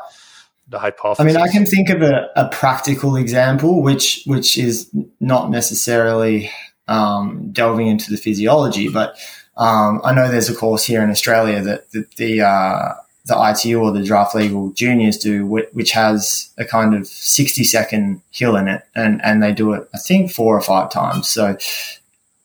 the 0.67 0.79
hypothesis. 0.79 1.23
I 1.23 1.25
mean, 1.25 1.37
I 1.37 1.51
can 1.51 1.65
think 1.65 1.89
of 1.89 2.01
a, 2.01 2.29
a 2.35 2.49
practical 2.49 3.15
example, 3.15 3.81
which 3.81 4.23
which 4.25 4.57
is 4.57 4.89
not 5.19 5.49
necessarily 5.49 6.51
um, 6.87 7.51
delving 7.51 7.87
into 7.87 8.11
the 8.11 8.17
physiology, 8.17 8.89
but 8.89 9.17
um, 9.57 10.01
I 10.03 10.13
know 10.13 10.29
there's 10.29 10.49
a 10.49 10.55
course 10.55 10.83
here 10.83 11.03
in 11.03 11.09
Australia 11.09 11.61
that, 11.61 11.91
that 11.91 12.11
the 12.15 12.41
uh, 12.41 12.93
the 13.25 13.51
ITU 13.51 13.79
or 13.79 13.91
the 13.91 14.03
draft 14.03 14.35
legal 14.35 14.71
juniors 14.71 15.17
do, 15.17 15.45
which 15.45 15.91
has 15.91 16.49
a 16.57 16.65
kind 16.65 16.93
of 16.93 17.07
60 17.07 17.63
second 17.63 18.21
hill 18.31 18.55
in 18.55 18.67
it, 18.67 18.83
and 18.95 19.23
and 19.23 19.41
they 19.41 19.53
do 19.53 19.73
it, 19.73 19.87
I 19.93 19.97
think, 19.97 20.31
four 20.31 20.57
or 20.57 20.61
five 20.61 20.91
times. 20.91 21.29
So, 21.29 21.57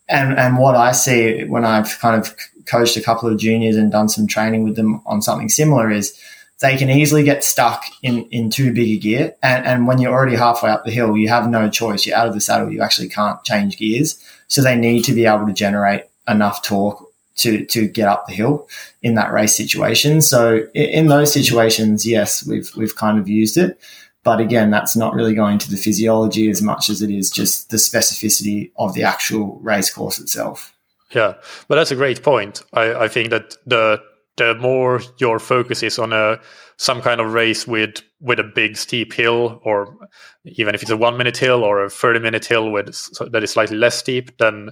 and 0.09 0.39
and 0.39 0.59
what 0.59 0.77
I 0.77 0.93
see 0.93 1.45
when 1.45 1.65
I've 1.65 1.99
kind 1.99 2.21
of 2.21 2.35
coached 2.67 2.97
a 2.97 3.03
couple 3.03 3.31
of 3.31 3.39
juniors 3.39 3.77
and 3.77 3.91
done 3.91 4.09
some 4.09 4.27
training 4.27 4.63
with 4.63 4.77
them 4.77 5.01
on 5.07 5.23
something 5.23 5.49
similar 5.49 5.91
is 5.91 6.17
they 6.61 6.77
can 6.77 6.91
easily 6.91 7.23
get 7.23 7.45
stuck 7.45 7.85
in, 8.03 8.25
in 8.31 8.51
too 8.51 8.73
big 8.73 8.89
a 8.89 8.99
gear. 8.99 9.35
And, 9.43 9.65
and 9.65 9.87
when 9.87 9.99
you're 9.99 10.13
already 10.13 10.37
halfway 10.37 10.71
up 10.71 10.85
the 10.85 10.91
hill, 10.91 11.17
you 11.17 11.29
have 11.29 11.49
no 11.49 11.71
choice. 11.71 12.05
You're 12.05 12.17
out 12.17 12.27
of 12.27 12.35
the 12.35 12.41
saddle. 12.41 12.73
You 12.73 12.83
actually 12.83 13.09
can't 13.09 13.43
change 13.45 13.79
gears. 13.79 14.23
So 14.49 14.63
they 14.63 14.75
need 14.75 15.05
to 15.05 15.13
be 15.13 15.27
able 15.27 15.47
to 15.47 15.53
generate 15.53 16.05
enough 16.27 16.63
torque 16.63 17.05
to, 17.37 17.65
to 17.67 17.87
get 17.87 18.09
up 18.09 18.27
the 18.27 18.35
hill 18.35 18.69
in 19.03 19.15
that 19.15 19.33
race 19.33 19.57
situation. 19.57 20.21
So 20.21 20.67
in, 20.75 21.07
those 21.07 21.33
situations, 21.33 22.05
yes, 22.05 22.45
we've, 22.45 22.71
we've 22.77 22.97
kind 22.97 23.19
of 23.19 23.29
used 23.29 23.57
it. 23.57 23.79
But 24.25 24.41
again, 24.41 24.71
that's 24.71 24.97
not 24.97 25.15
really 25.15 25.35
going 25.35 25.59
to 25.59 25.71
the 25.71 25.77
physiology 25.77 26.51
as 26.51 26.61
much 26.61 26.91
as 26.91 27.01
it 27.03 27.11
is 27.11 27.31
just 27.31 27.71
the 27.71 27.77
specificity 27.77 28.73
of 28.77 28.95
the 28.95 29.05
actual 29.05 29.61
race 29.61 29.91
course 29.95 30.19
itself. 30.19 30.75
Yeah, 31.13 31.35
but 31.69 31.77
that's 31.77 31.93
a 31.93 31.97
great 31.97 32.23
point. 32.23 32.63
I, 32.73 33.05
I 33.05 33.09
think 33.09 33.31
that 33.31 33.57
the 33.65 34.03
the 34.39 34.55
more 34.55 35.03
your 35.19 35.39
focus 35.39 35.83
is 35.83 35.99
on 35.99 36.13
a 36.13 36.41
some 36.79 37.03
kind 37.03 37.21
of 37.21 37.35
race 37.35 37.67
with 37.67 38.03
with 38.21 38.39
a 38.39 38.45
big 38.45 38.77
steep 38.77 39.13
hill, 39.13 39.61
or 39.65 39.97
even 40.45 40.75
if 40.75 40.83
it's 40.83 40.91
a 40.91 40.97
one 40.97 41.17
minute 41.19 41.37
hill 41.37 41.63
or 41.63 41.85
a 41.85 41.91
thirty 41.91 42.21
minute 42.21 42.47
hill 42.47 42.71
with 42.71 42.87
that 43.31 43.43
is 43.43 43.51
slightly 43.51 43.77
less 43.77 43.99
steep, 43.99 44.39
then 44.39 44.71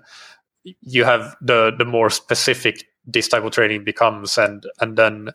you 0.80 1.04
have 1.04 1.36
the 1.40 1.72
the 1.76 1.84
more 1.84 2.10
specific 2.10 2.84
this 3.04 3.28
type 3.28 3.44
of 3.44 3.52
training 3.52 3.84
becomes, 3.84 4.38
and 4.38 4.64
and 4.80 4.96
then 4.96 5.30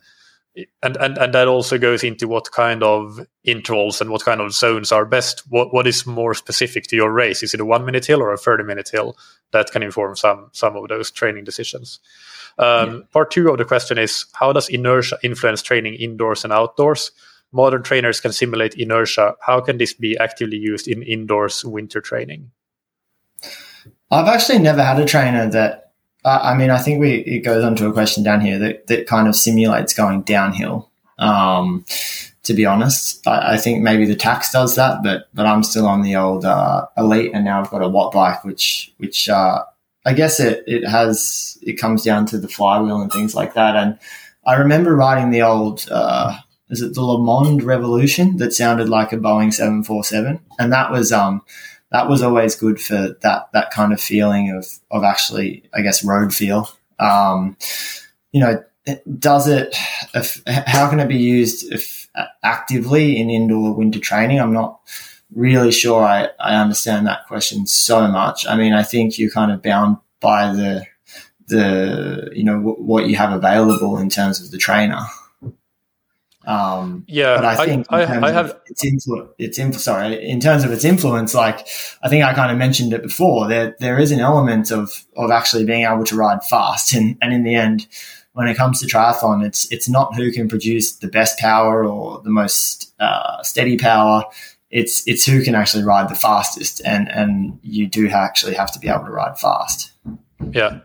and, 0.84 0.98
and 0.98 1.18
and 1.18 1.34
that 1.34 1.48
also 1.48 1.78
goes 1.78 2.04
into 2.04 2.28
what 2.28 2.52
kind 2.52 2.84
of 2.84 3.20
intervals 3.44 4.02
and 4.02 4.10
what 4.10 4.24
kind 4.26 4.42
of 4.42 4.54
zones 4.54 4.92
are 4.92 5.06
best. 5.06 5.44
What 5.50 5.74
what 5.74 5.88
is 5.88 6.06
more 6.06 6.34
specific 6.34 6.86
to 6.88 6.96
your 6.96 7.12
race? 7.12 7.44
Is 7.44 7.54
it 7.54 7.62
a 7.62 7.66
one 7.66 7.86
minute 7.86 8.06
hill 8.06 8.22
or 8.22 8.34
a 8.34 8.38
thirty 8.38 8.64
minute 8.64 8.90
hill? 8.90 9.18
That 9.52 9.72
can 9.72 9.84
inform 9.84 10.16
some 10.16 10.50
some 10.52 10.76
of 10.76 10.88
those 10.90 11.12
training 11.12 11.46
decisions. 11.46 12.00
Um. 12.58 13.06
Part 13.12 13.32
two 13.32 13.50
of 13.50 13.58
the 13.58 13.66
question 13.66 13.98
is 13.98 14.26
how 14.34 14.54
does 14.54 14.70
inertia 14.70 15.18
influence 15.24 15.62
training 15.62 15.96
indoors 15.96 16.44
and 16.44 16.54
outdoors? 16.54 17.12
Modern 17.52 17.84
trainers 17.84 18.22
can 18.22 18.32
simulate 18.32 18.76
inertia. 18.76 19.36
How 19.42 19.60
can 19.60 19.78
this 19.78 19.94
be 19.94 20.18
actively 20.18 20.58
used 20.58 20.88
in 20.88 21.04
indoors 21.04 21.66
winter 21.66 22.00
training? 22.00 22.52
I've 24.10 24.28
actually 24.28 24.60
never 24.60 24.84
had 24.84 25.00
a 25.00 25.06
trainer 25.06 25.50
that 25.50 25.92
uh, 26.24 26.40
I 26.42 26.56
mean, 26.56 26.70
I 26.70 26.78
think 26.78 27.00
we 27.00 27.16
it 27.22 27.40
goes 27.40 27.64
on 27.64 27.76
to 27.78 27.88
a 27.88 27.94
question 27.94 28.24
down 28.24 28.42
here 28.42 28.60
that, 28.60 28.88
that 28.88 29.08
kind 29.08 29.28
of 29.28 29.36
simulates 29.36 29.94
going 29.94 30.22
downhill. 30.22 30.92
Um, 31.18 31.86
to 32.44 32.54
be 32.54 32.66
honest, 32.66 33.26
I, 33.28 33.54
I, 33.54 33.58
think 33.58 33.84
maybe 33.84 34.06
the 34.06 34.16
Tacx 34.16 34.52
does 34.52 34.76
that, 34.76 35.04
but 35.04 35.30
but 35.34 35.46
I'm 35.46 35.64
still 35.64 35.88
on 35.88 36.02
the 36.02 36.16
old 36.16 36.46
uh, 36.46 36.88
Elite, 36.98 37.32
and 37.34 37.46
now 37.46 37.62
I've 37.62 37.70
got 37.70 37.84
a 37.84 37.90
Wattbike, 37.90 38.44
which 38.46 38.94
which 38.98 39.30
uh, 39.30 39.64
I 40.06 40.14
guess 40.14 40.40
it 40.40 40.64
it 40.68 40.88
has 40.88 41.58
it 41.62 41.74
comes 41.74 42.04
down 42.04 42.26
to 42.28 42.38
the 42.38 42.48
flywheel 42.48 43.02
and 43.02 43.12
things 43.12 43.36
like 43.36 43.54
that. 43.54 43.76
And 43.76 44.00
I 44.46 44.56
remember 44.56 44.96
riding 44.96 45.30
the 45.30 45.44
old 45.44 45.88
uh, 45.92 46.38
is 46.70 46.82
it 46.82 46.96
the 46.96 47.02
LeMond 47.02 47.64
Revolution 47.64 48.38
that 48.38 48.54
sounded 48.54 48.90
like 48.90 49.14
a 49.14 49.18
Boeing 49.18 49.54
seven 49.54 49.84
four 49.84 50.04
seven, 50.04 50.40
and 50.58 50.72
that 50.72 50.92
was 50.92 51.12
um 51.12 51.42
that 51.92 52.08
was 52.10 52.22
always 52.22 52.56
good 52.56 52.82
for 52.82 53.16
that 53.22 53.52
that 53.54 53.72
kind 53.72 53.94
of 53.94 54.02
feeling 54.02 54.50
of 54.52 54.66
of 54.90 55.04
actually, 55.04 55.64
I 55.74 55.82
guess, 55.82 56.04
road 56.04 56.34
feel. 56.34 56.70
Um, 57.00 57.58
you 58.32 58.40
know, 58.40 58.64
does 59.20 59.48
it? 59.48 59.76
If, 60.14 60.42
how 60.48 60.90
can 60.90 61.00
it 61.00 61.08
be 61.08 61.18
used 61.18 61.72
if, 61.72 62.10
actively 62.44 63.18
in 63.18 63.30
indoor 63.30 63.74
winter 63.74 64.00
training? 64.00 64.40
I'm 64.40 64.54
not 64.54 64.80
really 65.34 65.72
sure 65.72 66.04
I, 66.04 66.30
I 66.40 66.56
understand 66.56 67.08
that 67.08 67.28
question 67.28 67.66
so 67.66 68.08
much. 68.08 68.46
I 68.48 68.56
mean, 68.56 68.74
I 68.74 68.84
think 68.84 69.18
you're 69.18 69.32
kind 69.32 69.52
of 69.52 69.62
bound 69.62 69.98
by 70.20 70.54
the 70.54 70.86
the 71.48 72.32
you 72.34 72.44
know 72.44 72.58
w- 72.58 72.78
what 72.78 73.08
you 73.08 73.16
have 73.18 73.32
available 73.32 73.98
in 73.98 74.10
terms 74.10 74.42
of 74.42 74.52
the 74.52 74.58
trainer. 74.58 75.02
Um, 76.46 77.06
yeah, 77.08 77.36
but 77.36 77.46
I 77.46 77.66
think 77.66 77.86
I, 77.90 78.04
I, 78.04 78.28
I 78.28 78.32
have 78.32 78.60
its 78.66 78.84
influence. 78.84 79.32
Its 79.38 79.60
influ- 79.60 79.80
sorry, 79.80 80.28
in 80.28 80.40
terms 80.40 80.64
of 80.64 80.72
its 80.72 80.84
influence, 80.84 81.36
like 81.36 81.68
I 82.02 82.10
think 82.10 82.24
I 82.24 82.34
kind 82.34 82.52
of 82.52 82.58
mentioned 82.58 82.94
it 82.94 83.04
before. 83.04 83.48
There 83.48 83.76
there 83.80 84.00
is 84.00 84.12
an 84.12 84.20
element 84.20 84.72
of 84.72 85.06
of 85.16 85.30
actually 85.30 85.66
being 85.66 85.86
able 85.86 86.04
to 86.06 86.16
ride 86.16 86.44
fast, 86.44 86.94
and 86.94 87.18
and 87.22 87.32
in 87.32 87.44
the 87.44 87.54
end, 87.54 87.88
when 88.34 88.48
it 88.48 88.58
comes 88.58 88.80
to 88.80 88.88
triathlon, 88.88 89.46
it's 89.46 89.72
it's 89.72 89.88
not 89.88 90.16
who 90.16 90.32
can 90.32 90.48
produce 90.48 90.94
the 90.94 91.08
best 91.08 91.38
power 91.38 91.86
or 91.86 92.22
the 92.22 92.30
most 92.30 92.94
uh, 93.00 93.44
steady 93.44 93.78
power. 93.78 94.24
It's 94.72 95.06
it's 95.08 95.26
who 95.26 95.44
can 95.44 95.56
actually 95.56 95.84
ride 95.84 96.10
the 96.10 96.16
fastest, 96.16 96.82
and 96.86 97.10
and 97.10 97.60
you 97.62 97.88
do 97.88 98.08
actually 98.10 98.56
have 98.56 98.72
to 98.74 98.80
be 98.80 98.88
able 98.88 99.06
to 99.06 99.12
ride 99.12 99.38
fast. 99.38 99.92
Yeah. 100.52 100.80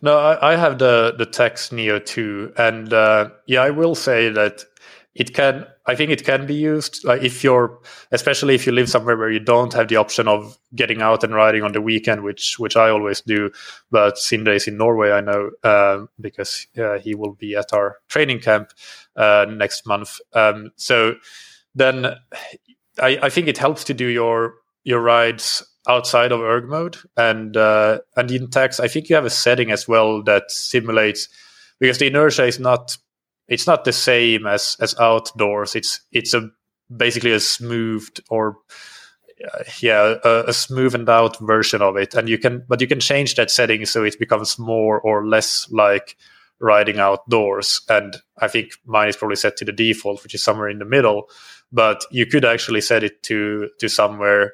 No, 0.00 0.18
I, 0.18 0.52
I 0.52 0.56
have 0.56 0.78
the 0.78 1.14
the 1.16 1.26
Tacx 1.26 1.70
Neo 1.70 1.98
2, 1.98 2.54
and 2.56 2.92
uh, 2.92 3.30
yeah, 3.46 3.62
I 3.62 3.70
will 3.70 3.94
say 3.94 4.30
that 4.30 4.64
it 5.16 5.32
can 5.32 5.66
i 5.86 5.94
think 5.94 6.10
it 6.10 6.24
can 6.24 6.46
be 6.46 6.54
used 6.54 7.02
like 7.04 7.22
if 7.22 7.42
you're 7.42 7.78
especially 8.12 8.54
if 8.54 8.66
you 8.66 8.72
live 8.72 8.88
somewhere 8.88 9.16
where 9.16 9.30
you 9.30 9.40
don't 9.40 9.72
have 9.72 9.88
the 9.88 9.96
option 9.96 10.28
of 10.28 10.58
getting 10.74 11.00
out 11.00 11.24
and 11.24 11.34
riding 11.34 11.62
on 11.62 11.72
the 11.72 11.80
weekend 11.80 12.22
which 12.22 12.58
which 12.58 12.76
i 12.76 12.90
always 12.90 13.22
do 13.22 13.50
but 13.90 14.16
Sindre 14.16 14.54
is 14.54 14.68
in 14.68 14.76
norway 14.76 15.10
i 15.10 15.20
know 15.20 15.50
uh, 15.64 16.04
because 16.20 16.66
uh, 16.78 16.98
he 16.98 17.14
will 17.14 17.32
be 17.32 17.56
at 17.56 17.72
our 17.72 17.96
training 18.08 18.40
camp 18.40 18.72
uh, 19.16 19.46
next 19.48 19.86
month 19.86 20.20
um, 20.34 20.70
so 20.76 21.14
then 21.74 22.14
I, 23.00 23.18
I 23.22 23.28
think 23.28 23.48
it 23.48 23.58
helps 23.58 23.84
to 23.84 23.94
do 23.94 24.06
your 24.06 24.54
your 24.84 25.00
rides 25.00 25.64
outside 25.88 26.32
of 26.32 26.40
erg 26.40 26.68
mode 26.68 26.96
and 27.16 27.56
uh, 27.56 28.00
and 28.16 28.30
in 28.30 28.48
Tacx 28.48 28.80
i 28.80 28.88
think 28.88 29.08
you 29.08 29.14
have 29.14 29.24
a 29.24 29.30
setting 29.30 29.70
as 29.70 29.86
well 29.86 30.22
that 30.24 30.50
simulates 30.50 31.28
because 31.78 31.98
the 31.98 32.06
inertia 32.06 32.44
is 32.44 32.58
not 32.58 32.96
it's 33.48 33.66
not 33.66 33.84
the 33.84 33.92
same 33.92 34.46
as 34.46 34.76
as 34.80 34.98
outdoors. 34.98 35.74
It's 35.74 36.00
it's 36.12 36.34
a 36.34 36.50
basically 36.94 37.32
a 37.32 37.40
smoothed 37.40 38.20
or 38.28 38.58
uh, 39.44 39.62
yeah 39.80 40.14
a, 40.24 40.40
a, 40.40 40.50
smoothened 40.50 41.08
out 41.08 41.38
version 41.40 41.82
of 41.82 41.96
it, 41.96 42.14
and 42.14 42.28
you 42.28 42.38
can 42.38 42.64
but 42.68 42.80
you 42.80 42.86
can 42.86 43.00
change 43.00 43.34
that 43.36 43.50
setting 43.50 43.84
so 43.86 44.04
it 44.04 44.18
becomes 44.18 44.58
more 44.58 45.00
or 45.00 45.26
less 45.26 45.70
like 45.70 46.16
riding 46.58 46.98
outdoors. 46.98 47.82
And 47.88 48.16
I 48.38 48.48
think 48.48 48.72
mine 48.86 49.08
is 49.08 49.16
probably 49.16 49.36
set 49.36 49.56
to 49.58 49.64
the 49.64 49.72
default, 49.72 50.22
which 50.22 50.34
is 50.34 50.42
somewhere 50.42 50.70
in 50.70 50.78
the 50.78 50.84
middle. 50.84 51.28
But 51.72 52.04
you 52.10 52.26
could 52.26 52.44
actually 52.44 52.80
set 52.80 53.02
it 53.02 53.22
to 53.24 53.68
to 53.80 53.88
somewhere 53.88 54.52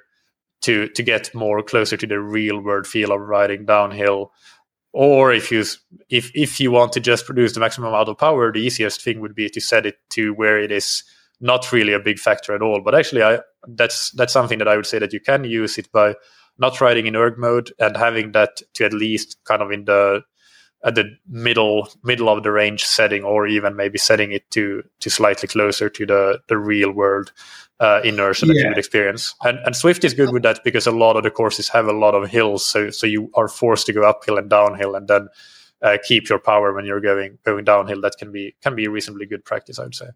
to 0.62 0.88
to 0.88 1.02
get 1.02 1.34
more 1.34 1.62
closer 1.62 1.96
to 1.96 2.06
the 2.06 2.20
real 2.20 2.60
world 2.60 2.86
feel 2.86 3.12
of 3.12 3.20
riding 3.20 3.66
downhill. 3.66 4.32
Or 4.92 5.32
if 5.32 5.50
you 5.50 5.64
if 6.08 6.30
if 6.34 6.60
you 6.60 6.70
want 6.70 6.92
to 6.92 7.00
just 7.00 7.26
produce 7.26 7.52
the 7.52 7.60
maximum 7.60 7.88
amount 7.88 8.08
of 8.08 8.18
power 8.18 8.52
the 8.52 8.60
easiest 8.60 9.02
thing 9.02 9.20
would 9.20 9.34
be 9.34 9.48
to 9.50 9.60
set 9.60 9.86
it 9.86 9.96
to 10.10 10.32
where 10.34 10.58
it 10.58 10.72
is 10.72 11.04
not 11.40 11.72
really 11.72 11.92
a 11.92 11.98
big 11.98 12.18
factor 12.18 12.54
at 12.54 12.62
all. 12.62 12.80
But 12.80 12.94
actually 12.94 13.22
i 13.22 13.40
that's 13.68 14.10
that's 14.12 14.32
something 14.32 14.58
that 14.58 14.68
i 14.68 14.76
would 14.76 14.86
say 14.86 14.98
that 14.98 15.12
you 15.12 15.20
can 15.20 15.44
use 15.44 15.78
it 15.78 15.90
by 15.92 16.14
not 16.58 16.80
riding 16.80 17.06
in 17.06 17.16
erg 17.16 17.38
mode 17.38 17.72
and 17.78 17.96
having 17.96 18.32
that 18.32 18.60
to 18.74 18.84
at 18.84 18.92
least 18.92 19.36
kind 19.44 19.62
of 19.62 19.70
in 19.70 19.84
the 19.84 20.22
at 20.84 20.94
the 20.94 21.04
middle 21.28 21.88
middle 22.02 22.28
of 22.28 22.42
the 22.42 22.50
range 22.50 22.84
setting 22.84 23.22
or 23.22 23.46
even 23.46 23.76
maybe 23.76 23.98
setting 23.98 24.32
it 24.32 24.50
to 24.50 24.82
to 25.00 25.10
slightly 25.10 25.48
closer 25.48 25.88
to 25.88 26.06
the 26.06 26.40
the 26.48 26.58
real 26.58 26.90
world 26.90 27.32
uh, 27.80 28.00
inertia 28.04 28.46
that 28.46 28.54
yeah. 28.54 28.62
you 28.62 28.68
would 28.68 28.78
experience. 28.78 29.34
And, 29.42 29.58
and 29.64 29.74
Zwift 29.74 30.04
is 30.04 30.14
good 30.14 30.32
with 30.32 30.44
that 30.44 30.62
because 30.62 30.86
a 30.86 30.92
lot 30.92 31.16
of 31.16 31.24
the 31.24 31.30
courses 31.30 31.68
have 31.70 31.86
a 31.86 31.92
lot 31.92 32.14
of 32.14 32.30
hills, 32.30 32.64
so 32.64 32.90
so 32.90 33.06
you 33.06 33.30
are 33.34 33.48
forced 33.48 33.86
to 33.86 33.92
go 33.92 34.02
uphill 34.02 34.38
and 34.38 34.48
downhill, 34.48 34.94
and 34.94 35.08
then 35.08 35.28
uh, 35.82 35.98
keep 36.04 36.28
your 36.28 36.38
power 36.38 36.72
when 36.72 36.84
you're 36.84 37.00
going 37.00 37.38
going 37.44 37.64
downhill. 37.64 38.00
That 38.00 38.16
can 38.18 38.30
be 38.30 38.54
can 38.62 38.76
be 38.76 38.84
a 38.84 38.90
reasonably 38.90 39.26
good 39.26 39.44
practice, 39.44 39.78
I 39.78 39.84
would 39.84 39.94
say. 39.94 40.08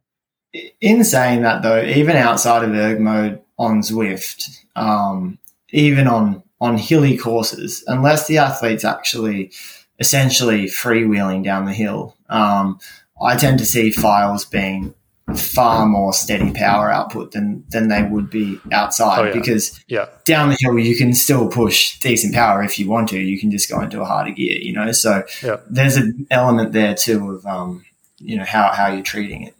In 0.81 1.05
saying 1.05 1.42
that, 1.42 1.62
though, 1.62 1.83
even 1.83 2.16
outside 2.16 2.64
of 2.64 2.74
erg 2.74 3.00
mode 3.00 3.42
on 3.59 3.81
Zwift 3.81 4.64
um, 4.76 5.38
even 5.70 6.07
on 6.07 6.42
on 6.61 6.79
hilly 6.79 7.18
courses, 7.18 7.85
unless 7.87 8.26
the 8.26 8.38
athlete's 8.38 8.85
actually 8.85 9.52
essentially 9.98 10.66
freewheeling 10.66 11.44
down 11.44 11.66
the 11.66 11.72
hill, 11.72 12.16
um, 12.28 12.78
I 13.20 13.37
tend 13.37 13.59
to 13.61 13.66
see 13.66 13.90
files 13.90 14.44
being 14.44 14.94
far 15.35 15.87
more 15.87 16.12
steady 16.12 16.52
power 16.52 16.90
output 16.90 17.32
than 17.32 17.64
than 17.70 17.88
they 17.88 18.02
would 18.04 18.30
be 18.30 18.61
outside 18.70 19.18
oh, 19.18 19.24
yeah. 19.24 19.32
because 19.32 19.85
yeah. 19.88 20.06
down 20.24 20.50
the 20.50 20.56
hill 20.61 20.78
you 20.78 20.96
can 20.96 21.12
still 21.12 21.48
push 21.48 21.98
decent 21.98 22.32
power 22.32 22.62
if 22.62 22.78
you 22.78 22.88
want 22.88 23.09
to 23.09 23.18
you 23.18 23.38
can 23.38 23.50
just 23.50 23.68
go 23.68 23.80
into 23.80 24.00
a 24.00 24.04
harder 24.04 24.30
gear 24.30 24.56
you 24.59 24.72
know 24.72 24.92
so 24.92 25.24
yeah. 25.42 25.56
there's 25.68 25.96
an 25.96 26.26
element 26.30 26.72
there 26.72 26.94
too 26.94 27.32
of 27.32 27.44
um, 27.44 27.85
you 28.18 28.38
know 28.38 28.44
how 28.44 28.70
how 28.72 28.87
you're 28.87 29.02
treating 29.02 29.42
it 29.42 29.54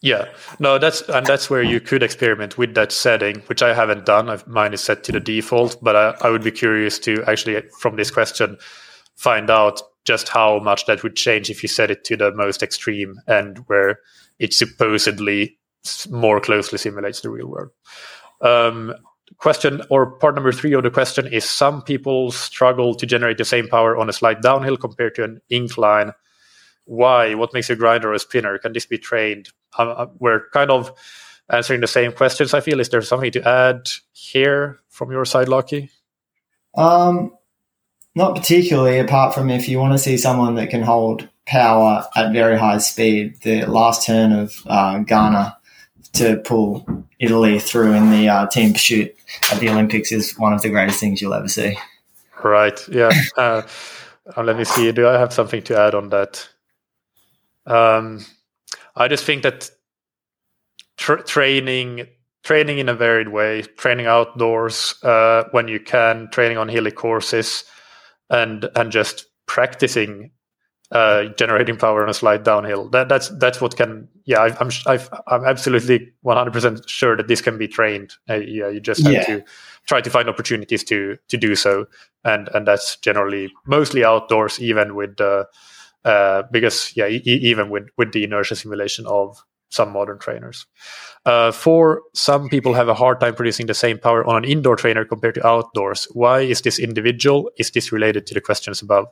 yeah 0.00 0.24
no 0.60 0.78
that's 0.78 1.02
and 1.10 1.26
that's 1.26 1.50
where 1.50 1.62
you 1.62 1.78
could 1.78 2.02
experiment 2.02 2.56
with 2.56 2.74
that 2.74 2.90
setting 2.90 3.36
which 3.48 3.62
i 3.62 3.74
haven't 3.74 4.06
done 4.06 4.30
I've, 4.30 4.46
mine 4.46 4.72
is 4.72 4.82
set 4.82 5.04
to 5.04 5.12
the 5.12 5.20
default 5.20 5.76
but 5.82 5.94
I, 5.94 6.16
I 6.22 6.30
would 6.30 6.42
be 6.42 6.50
curious 6.50 6.98
to 7.00 7.22
actually 7.26 7.60
from 7.78 7.96
this 7.96 8.10
question 8.10 8.56
find 9.16 9.50
out 9.50 9.82
just 10.04 10.28
how 10.28 10.60
much 10.60 10.86
that 10.86 11.02
would 11.02 11.16
change 11.16 11.50
if 11.50 11.62
you 11.62 11.68
set 11.68 11.90
it 11.90 12.04
to 12.04 12.16
the 12.16 12.32
most 12.32 12.62
extreme 12.62 13.20
and 13.26 13.58
where 13.66 13.98
it 14.38 14.54
supposedly 14.54 15.58
more 16.10 16.40
closely 16.40 16.78
simulates 16.78 17.20
the 17.20 17.30
real 17.30 17.48
world. 17.48 17.70
Um, 18.40 18.94
question 19.38 19.82
or 19.90 20.18
part 20.18 20.34
number 20.34 20.52
three 20.52 20.72
of 20.74 20.82
the 20.82 20.90
question 20.90 21.26
is 21.26 21.44
some 21.44 21.82
people 21.82 22.30
struggle 22.30 22.94
to 22.94 23.06
generate 23.06 23.38
the 23.38 23.44
same 23.44 23.68
power 23.68 23.96
on 23.96 24.08
a 24.08 24.12
slight 24.12 24.42
downhill 24.42 24.76
compared 24.76 25.14
to 25.16 25.24
an 25.24 25.40
incline. 25.50 26.12
Why? 26.84 27.34
What 27.34 27.52
makes 27.52 27.68
a 27.68 27.76
grinder 27.76 28.12
a 28.12 28.18
spinner? 28.18 28.58
Can 28.58 28.72
this 28.72 28.86
be 28.86 28.98
trained? 28.98 29.48
Um, 29.76 29.94
uh, 29.96 30.06
we're 30.18 30.48
kind 30.50 30.70
of 30.70 30.92
answering 31.50 31.80
the 31.80 31.86
same 31.86 32.12
questions 32.12 32.54
i 32.54 32.60
feel. 32.60 32.80
Is 32.80 32.88
there 32.88 33.02
something 33.02 33.30
to 33.32 33.48
add 33.48 33.88
here 34.12 34.80
from 34.88 35.10
your 35.10 35.24
side 35.24 35.48
Lockie? 35.48 35.90
um 36.76 37.35
not 38.16 38.34
particularly 38.34 38.98
apart 38.98 39.34
from 39.34 39.50
if 39.50 39.68
you 39.68 39.78
want 39.78 39.92
to 39.92 39.98
see 39.98 40.16
someone 40.16 40.54
that 40.54 40.70
can 40.70 40.82
hold 40.82 41.28
power 41.46 42.02
at 42.16 42.32
very 42.32 42.58
high 42.58 42.78
speed. 42.78 43.40
The 43.42 43.66
last 43.66 44.06
turn 44.06 44.32
of 44.32 44.62
uh, 44.66 45.00
Ganna 45.00 45.54
to 46.14 46.38
pull 46.38 47.04
Italy 47.20 47.60
through 47.60 47.92
in 47.92 48.10
the 48.10 48.28
uh, 48.28 48.46
team 48.46 48.72
pursuit 48.72 49.14
at 49.52 49.60
the 49.60 49.68
Olympics 49.68 50.10
is 50.10 50.36
one 50.38 50.54
of 50.54 50.62
the 50.62 50.70
greatest 50.70 50.98
things 50.98 51.20
you'll 51.20 51.34
ever 51.34 51.46
see. 51.46 51.78
Right. 52.42 52.80
Yeah. 52.88 53.12
Uh, 53.36 53.62
uh, 54.34 54.42
let 54.42 54.56
me 54.56 54.64
see. 54.64 54.90
Do 54.92 55.06
I 55.06 55.18
have 55.18 55.32
something 55.32 55.62
to 55.64 55.78
add 55.78 55.94
on 55.94 56.08
that? 56.08 56.48
Um, 57.66 58.24
I 58.96 59.08
just 59.08 59.24
think 59.24 59.42
that 59.42 59.70
tra- 60.96 61.22
training 61.22 62.06
training 62.42 62.78
in 62.78 62.88
a 62.88 62.94
varied 62.94 63.28
way, 63.28 63.60
training 63.62 64.06
outdoors 64.06 64.94
uh, 65.02 65.44
when 65.50 65.68
you 65.68 65.80
can, 65.80 66.28
training 66.30 66.56
on 66.56 66.68
hilly 66.68 66.92
courses, 66.92 67.64
and 68.30 68.68
and 68.74 68.90
just 68.90 69.26
practicing 69.46 70.30
uh, 70.92 71.24
generating 71.36 71.76
power 71.76 72.02
on 72.02 72.08
a 72.08 72.14
slide 72.14 72.44
downhill. 72.44 72.88
That, 72.90 73.08
that's 73.08 73.28
that's 73.38 73.60
what 73.60 73.76
can. 73.76 74.08
Yeah, 74.24 74.40
I, 74.40 74.60
am 74.60 74.70
I'm, 74.86 75.00
I'm 75.26 75.44
absolutely 75.44 76.12
100 76.22 76.52
percent 76.52 76.88
sure 76.88 77.16
that 77.16 77.28
this 77.28 77.40
can 77.40 77.58
be 77.58 77.68
trained. 77.68 78.14
Uh, 78.28 78.36
yeah, 78.36 78.68
you 78.68 78.80
just 78.80 79.02
have 79.02 79.12
yeah. 79.12 79.24
to 79.24 79.44
try 79.86 80.00
to 80.00 80.10
find 80.10 80.28
opportunities 80.28 80.84
to 80.84 81.16
to 81.28 81.36
do 81.36 81.54
so, 81.54 81.86
and 82.24 82.48
and 82.54 82.66
that's 82.66 82.96
generally 82.96 83.52
mostly 83.66 84.04
outdoors, 84.04 84.60
even 84.60 84.94
with 84.94 85.16
the 85.16 85.46
uh, 86.04 86.42
because 86.52 86.92
yeah, 86.96 87.08
e- 87.08 87.22
even 87.24 87.68
with 87.70 87.88
with 87.96 88.12
the 88.12 88.24
inertia 88.24 88.54
simulation 88.54 89.06
of 89.06 89.42
some 89.68 89.92
modern 89.92 90.18
trainers. 90.18 90.66
Uh, 91.24 91.52
for 91.52 92.02
some 92.14 92.48
people 92.48 92.74
have 92.74 92.88
a 92.88 92.94
hard 92.94 93.20
time 93.20 93.34
producing 93.34 93.66
the 93.66 93.74
same 93.74 93.98
power 93.98 94.26
on 94.26 94.36
an 94.36 94.44
indoor 94.44 94.76
trainer 94.76 95.04
compared 95.04 95.34
to 95.34 95.46
outdoors. 95.46 96.06
Why 96.12 96.40
is 96.40 96.62
this 96.62 96.78
individual? 96.78 97.50
Is 97.58 97.70
this 97.70 97.92
related 97.92 98.26
to 98.28 98.34
the 98.34 98.40
questions 98.40 98.82
above? 98.82 99.06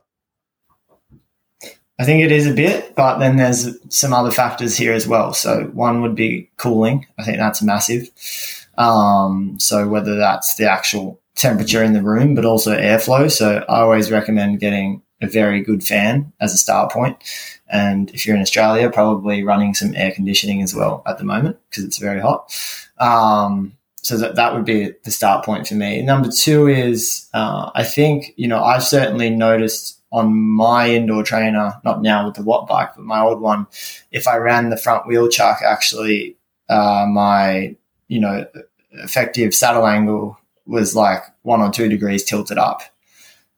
I 1.98 2.04
think 2.04 2.24
it 2.24 2.32
is 2.32 2.46
a 2.46 2.54
bit, 2.54 2.96
but 2.96 3.18
then 3.18 3.36
there's 3.36 3.68
some 3.88 4.12
other 4.12 4.32
factors 4.32 4.76
here 4.76 4.92
as 4.92 5.06
well. 5.06 5.32
So 5.32 5.70
one 5.74 6.02
would 6.02 6.16
be 6.16 6.50
cooling. 6.56 7.06
I 7.18 7.24
think 7.24 7.38
that's 7.38 7.62
massive. 7.62 8.10
Um, 8.76 9.56
so 9.60 9.86
whether 9.86 10.16
that's 10.16 10.56
the 10.56 10.68
actual 10.68 11.20
temperature 11.36 11.84
in 11.84 11.92
the 11.92 12.02
room, 12.02 12.34
but 12.34 12.44
also 12.44 12.76
airflow. 12.76 13.30
So 13.30 13.64
I 13.68 13.80
always 13.80 14.10
recommend 14.10 14.58
getting 14.58 15.02
a 15.22 15.28
very 15.28 15.62
good 15.62 15.84
fan 15.84 16.32
as 16.40 16.52
a 16.52 16.58
start 16.58 16.90
point. 16.90 17.16
And 17.74 18.08
if 18.10 18.24
you're 18.24 18.36
in 18.36 18.42
Australia, 18.42 18.88
probably 18.88 19.42
running 19.42 19.74
some 19.74 19.96
air 19.96 20.12
conditioning 20.12 20.62
as 20.62 20.72
well 20.74 21.02
at 21.06 21.18
the 21.18 21.24
moment 21.24 21.58
because 21.68 21.82
it's 21.82 21.98
very 21.98 22.20
hot. 22.20 22.56
Um, 22.98 23.76
so 23.96 24.16
that, 24.16 24.36
that 24.36 24.54
would 24.54 24.64
be 24.64 24.92
the 25.02 25.10
start 25.10 25.44
point 25.44 25.66
for 25.66 25.74
me. 25.74 26.00
Number 26.00 26.30
two 26.30 26.68
is, 26.68 27.28
uh, 27.34 27.72
I 27.74 27.82
think, 27.82 28.32
you 28.36 28.46
know, 28.46 28.62
I've 28.62 28.84
certainly 28.84 29.28
noticed 29.28 30.00
on 30.12 30.32
my 30.32 30.88
indoor 30.88 31.24
trainer, 31.24 31.74
not 31.84 32.00
now 32.00 32.26
with 32.26 32.36
the 32.36 32.42
Wattbike, 32.42 32.94
but 32.94 33.04
my 33.04 33.20
old 33.20 33.40
one, 33.40 33.66
if 34.12 34.28
I 34.28 34.36
ran 34.36 34.70
the 34.70 34.76
front 34.76 35.08
wheel 35.08 35.28
chuck, 35.28 35.58
actually, 35.66 36.36
uh, 36.68 37.06
my, 37.10 37.74
you 38.06 38.20
know, 38.20 38.46
effective 38.92 39.52
saddle 39.52 39.88
angle 39.88 40.38
was 40.64 40.94
like 40.94 41.24
one 41.42 41.60
or 41.60 41.72
two 41.72 41.88
degrees 41.88 42.22
tilted 42.22 42.58
up. 42.58 42.82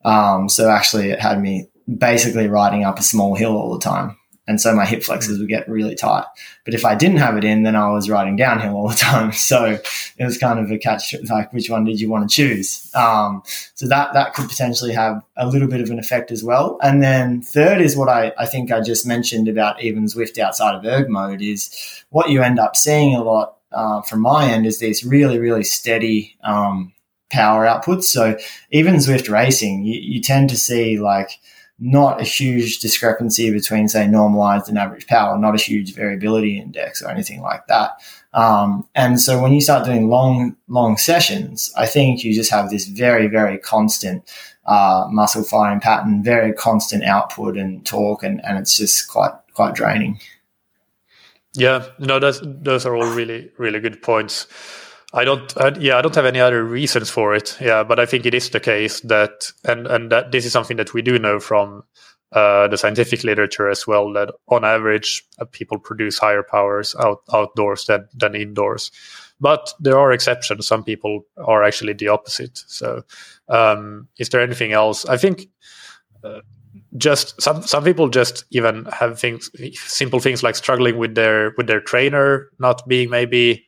Um, 0.07 0.49
so 0.49 0.71
actually 0.71 1.11
it 1.11 1.21
had 1.21 1.43
me 1.43 1.69
basically 1.87 2.49
riding 2.49 2.85
up 2.85 2.99
a 2.99 3.03
small 3.03 3.35
hill 3.35 3.57
all 3.57 3.73
the 3.73 3.85
time. 3.85 4.17
And 4.49 4.61
so 4.61 4.75
my 4.75 4.87
hip 4.87 5.03
flexors 5.03 5.39
would 5.39 5.49
get 5.49 5.69
really 5.69 5.97
tight. 5.97 6.25
But 6.65 6.75
if 6.75 6.85
I 6.85 6.95
didn't 6.95 7.17
have 7.17 7.37
it 7.37 7.43
in, 7.43 7.65
then 7.65 7.75
I 7.75 7.91
was 7.91 8.09
riding 8.09 8.37
downhill 8.37 8.77
all 8.77 8.89
the 8.89 8.95
time. 8.97 9.33
So 9.33 9.79
it 10.19 10.25
was 10.25 10.39
kind 10.39 10.61
of 10.61 10.71
a 10.71 10.79
catch, 10.79 11.15
like 11.29 11.53
which 11.53 11.69
one 11.69 11.85
did 11.85 12.01
you 12.01 12.09
want 12.09 12.29
to 12.29 12.35
choose? 12.35 12.91
Um, 12.95 13.43
so 13.75 13.89
that, 13.89 14.13
that 14.15 14.35
could 14.35 14.49
potentially 14.49 14.93
have 14.93 15.23
a 15.37 15.49
little 15.49 15.69
bit 15.69 15.81
of 15.81 15.91
an 15.91 15.99
effect 15.99 16.31
as 16.31 16.45
well. 16.45 16.79
And 16.81 17.03
then 17.03 17.43
third 17.43 17.81
is 17.81 17.97
what 17.97 18.09
I, 18.09 18.33
I 18.39 18.47
think 18.47 18.71
I 18.71 18.81
just 18.81 19.07
mentioned 19.07 19.49
about 19.49 19.83
even 19.83 20.05
Zwift 20.05 20.39
outside 20.39 20.77
of 20.77 20.85
erg 20.85 21.11
mode 21.11 21.43
is 21.43 22.05
what 22.11 22.31
you 22.31 22.43
end 22.43 22.61
up 22.61 22.77
seeing 22.77 23.17
a 23.17 23.23
lot 23.23 23.57
uh, 23.73 24.01
from 24.03 24.21
my 24.21 24.49
end 24.49 24.65
is 24.65 24.79
these 24.79 25.05
really, 25.05 25.41
really 25.41 25.65
steady 25.65 26.37
um, 26.45 26.93
power 27.33 27.67
outputs. 27.67 28.05
So 28.05 28.39
even 28.71 28.95
Zwift 28.97 29.29
racing, 29.29 29.85
you, 29.85 30.01
you 30.01 30.23
tend 30.23 30.51
to 30.51 30.57
see 30.57 31.01
like– 31.01 31.31
not 31.79 32.21
a 32.21 32.25
huge 32.25 32.79
discrepancy 32.79 33.51
between, 33.51 33.89
say, 33.89 34.07
normalized 34.07 34.69
and 34.69 34.79
average 34.79 35.07
power, 35.07 35.37
not 35.39 35.55
a 35.55 35.63
huge 35.63 35.95
variability 35.95 36.59
index 36.59 37.03
or 37.03 37.11
anything 37.11 37.43
like 37.43 37.67
that. 37.67 38.01
Um, 38.33 38.89
and 38.95 39.21
so 39.21 39.41
when 39.43 39.53
you 39.53 39.61
start 39.61 39.85
doing 39.85 40.09
long, 40.09 40.57
long 40.69 40.97
sessions, 40.97 41.73
I 41.77 41.87
think 41.87 42.25
you 42.25 42.35
just 42.35 42.51
have 42.51 42.71
this 42.71 42.87
very, 42.87 43.27
very 43.27 43.59
constant 43.59 44.31
uh, 44.67 45.07
muscle 45.11 45.45
firing 45.45 45.81
pattern, 45.81 46.23
very 46.23 46.53
constant 46.53 47.05
output 47.05 47.57
and 47.57 47.85
torque, 47.87 48.23
and, 48.23 48.45
and 48.45 48.59
it's 48.59 48.77
just 48.77 49.09
quite 49.09 49.33
quite 49.55 49.75
draining. 49.75 50.21
Yeah, 51.55 51.87
no, 51.99 52.19
that's, 52.19 52.41
those 52.43 52.85
are 52.85 52.95
all 52.95 53.07
really, 53.07 53.51
really 53.57 53.81
good 53.81 54.03
points. 54.03 54.47
I 55.17 55.25
don't. 55.25 55.51
Yeah, 55.81 55.97
I 55.97 56.03
don't 56.03 56.15
have 56.15 56.27
any 56.27 56.41
other 56.41 56.63
reasons 56.63 57.09
for 57.09 57.35
it. 57.35 57.57
Yeah, 57.59 57.83
but 57.85 57.99
I 57.99 58.05
think 58.05 58.27
it 58.27 58.35
is 58.35 58.51
the 58.51 58.61
case 58.61 59.01
that, 59.01 59.51
and 59.65 59.87
and 59.87 60.13
that 60.13 60.31
this 60.31 60.45
is 60.45 60.53
something 60.53 60.77
that 60.77 60.93
we 60.93 61.01
do 61.01 61.19
know 61.19 61.41
from 61.41 61.85
uh, 62.33 62.69
the 62.69 62.77
scientific 62.77 63.25
literature 63.25 63.71
as 63.71 63.87
well. 63.87 64.13
That 64.13 64.35
on 64.49 64.63
average, 64.63 65.25
uh, 65.39 65.47
people 65.47 65.79
produce 65.79 66.19
higher 66.19 66.43
powers 66.43 66.95
out 67.01 67.23
outdoors 67.33 67.87
than 67.87 68.07
than 68.15 68.35
indoors. 68.35 68.91
But 69.41 69.73
there 69.81 69.99
are 69.99 70.13
exceptions. 70.13 70.67
Some 70.67 70.85
people 70.85 71.23
are 71.39 71.65
actually 71.65 71.95
the 71.95 72.09
opposite. 72.09 72.63
So, 72.67 73.03
um, 73.49 74.09
is 74.19 74.29
there 74.29 74.43
anything 74.43 74.73
else? 74.73 75.07
I 75.07 75.17
think. 75.17 75.49
Uh, 76.23 76.41
just 76.99 77.41
some 77.41 77.63
some 77.63 77.85
people 77.85 78.09
just 78.09 78.45
even 78.51 78.85
have 78.87 79.19
things 79.19 79.51
simple 79.75 80.21
things 80.21 80.43
like 80.43 80.55
struggling 80.57 80.97
with 80.99 81.15
their 81.15 81.53
with 81.57 81.67
their 81.67 81.81
trainer 81.81 82.51
not 82.59 82.87
being 82.87 83.11
maybe 83.11 83.67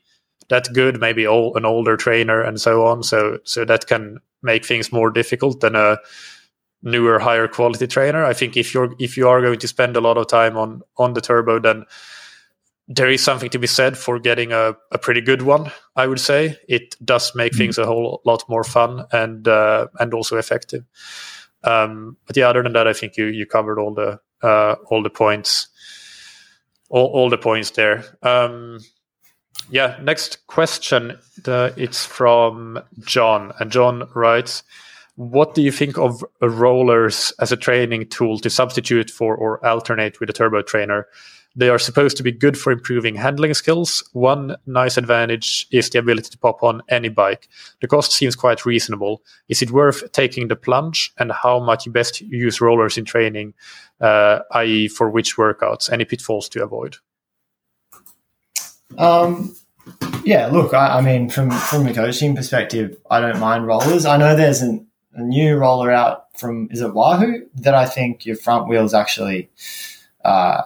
that 0.48 0.68
good, 0.72 1.00
maybe 1.00 1.26
old, 1.26 1.56
an 1.56 1.64
older 1.64 1.96
trainer 1.96 2.42
and 2.42 2.60
so 2.60 2.86
on. 2.86 3.02
So 3.02 3.38
so 3.44 3.64
that 3.64 3.86
can 3.86 4.18
make 4.42 4.64
things 4.64 4.92
more 4.92 5.10
difficult 5.10 5.60
than 5.60 5.74
a 5.74 5.98
newer, 6.82 7.18
higher 7.18 7.48
quality 7.48 7.86
trainer. 7.86 8.24
I 8.24 8.34
think 8.34 8.56
if 8.56 8.74
you're 8.74 8.94
if 8.98 9.16
you 9.16 9.28
are 9.28 9.40
going 9.40 9.58
to 9.58 9.68
spend 9.68 9.96
a 9.96 10.00
lot 10.00 10.16
of 10.16 10.28
time 10.28 10.56
on 10.56 10.82
on 10.96 11.14
the 11.14 11.20
turbo, 11.20 11.58
then 11.60 11.84
there 12.88 13.10
is 13.10 13.22
something 13.22 13.50
to 13.50 13.58
be 13.58 13.66
said 13.66 13.98
for 13.98 14.18
getting 14.18 14.52
a, 14.52 14.74
a 14.90 14.98
pretty 14.98 15.20
good 15.20 15.42
one. 15.42 15.70
I 15.94 16.06
would 16.06 16.20
say 16.20 16.56
it 16.68 16.96
does 17.04 17.34
make 17.34 17.52
mm-hmm. 17.52 17.58
things 17.58 17.78
a 17.78 17.84
whole 17.84 18.22
lot 18.24 18.48
more 18.48 18.64
fun 18.64 19.04
and 19.12 19.46
uh, 19.46 19.88
and 20.00 20.14
also 20.14 20.38
effective. 20.38 20.84
Um, 21.64 22.16
but 22.26 22.36
yeah, 22.36 22.48
other 22.48 22.62
than 22.62 22.72
that, 22.72 22.88
I 22.88 22.92
think 22.92 23.16
you 23.16 23.26
you 23.26 23.46
covered 23.46 23.78
all 23.78 23.94
the 23.94 24.20
uh, 24.42 24.76
all 24.90 25.02
the 25.02 25.10
points, 25.10 25.68
all, 26.88 27.06
all 27.06 27.30
the 27.30 27.38
points 27.38 27.70
there. 27.72 28.04
Um, 28.22 28.78
yeah, 29.70 29.98
next 30.02 30.46
question. 30.46 31.18
The, 31.42 31.74
it's 31.76 32.04
from 32.04 32.80
John, 33.00 33.52
and 33.58 33.70
John 33.70 34.08
writes, 34.14 34.62
"What 35.16 35.54
do 35.54 35.62
you 35.62 35.72
think 35.72 35.98
of 35.98 36.24
rollers 36.40 37.32
as 37.40 37.52
a 37.52 37.56
training 37.56 38.08
tool 38.08 38.38
to 38.40 38.50
substitute 38.50 39.10
for 39.10 39.36
or 39.36 39.64
alternate 39.64 40.20
with 40.20 40.30
a 40.30 40.32
turbo 40.32 40.62
trainer? 40.62 41.06
They 41.56 41.70
are 41.70 41.78
supposed 41.78 42.16
to 42.18 42.22
be 42.22 42.30
good 42.30 42.56
for 42.56 42.70
improving 42.70 43.16
handling 43.16 43.52
skills. 43.54 44.08
One 44.12 44.56
nice 44.66 44.96
advantage 44.96 45.66
is 45.72 45.90
the 45.90 45.98
ability 45.98 46.30
to 46.30 46.38
pop 46.38 46.62
on 46.62 46.82
any 46.88 47.08
bike. 47.08 47.48
The 47.80 47.88
cost 47.88 48.12
seems 48.12 48.36
quite 48.36 48.64
reasonable. 48.64 49.22
Is 49.48 49.60
it 49.60 49.72
worth 49.72 50.12
taking 50.12 50.48
the 50.48 50.56
plunge? 50.56 51.12
And 51.18 51.32
how 51.32 51.58
much 51.58 51.90
best 51.92 52.20
use 52.20 52.60
rollers 52.60 52.96
in 52.96 53.04
training, 53.04 53.54
uh, 54.00 54.40
i.e., 54.52 54.88
for 54.88 55.10
which 55.10 55.36
workouts? 55.36 55.90
Any 55.90 56.04
pitfalls 56.04 56.48
to 56.50 56.62
avoid?" 56.62 56.98
Um, 58.98 59.54
yeah, 60.24 60.48
look, 60.48 60.74
I, 60.74 60.98
I, 60.98 61.00
mean, 61.00 61.30
from 61.30 61.50
from 61.50 61.86
a 61.86 61.94
coaching 61.94 62.36
perspective, 62.36 62.96
I 63.10 63.20
don't 63.20 63.40
mind 63.40 63.66
rollers. 63.66 64.04
I 64.04 64.16
know 64.16 64.36
there's 64.36 64.60
an, 64.60 64.86
a 65.14 65.22
new 65.22 65.56
roller 65.56 65.90
out 65.90 66.26
from 66.38 66.68
is 66.70 66.82
it 66.82 66.92
Wahoo 66.92 67.46
that 67.56 67.74
I 67.74 67.86
think 67.86 68.26
your 68.26 68.36
front 68.36 68.68
wheels 68.68 68.92
actually, 68.92 69.50
uh, 70.24 70.62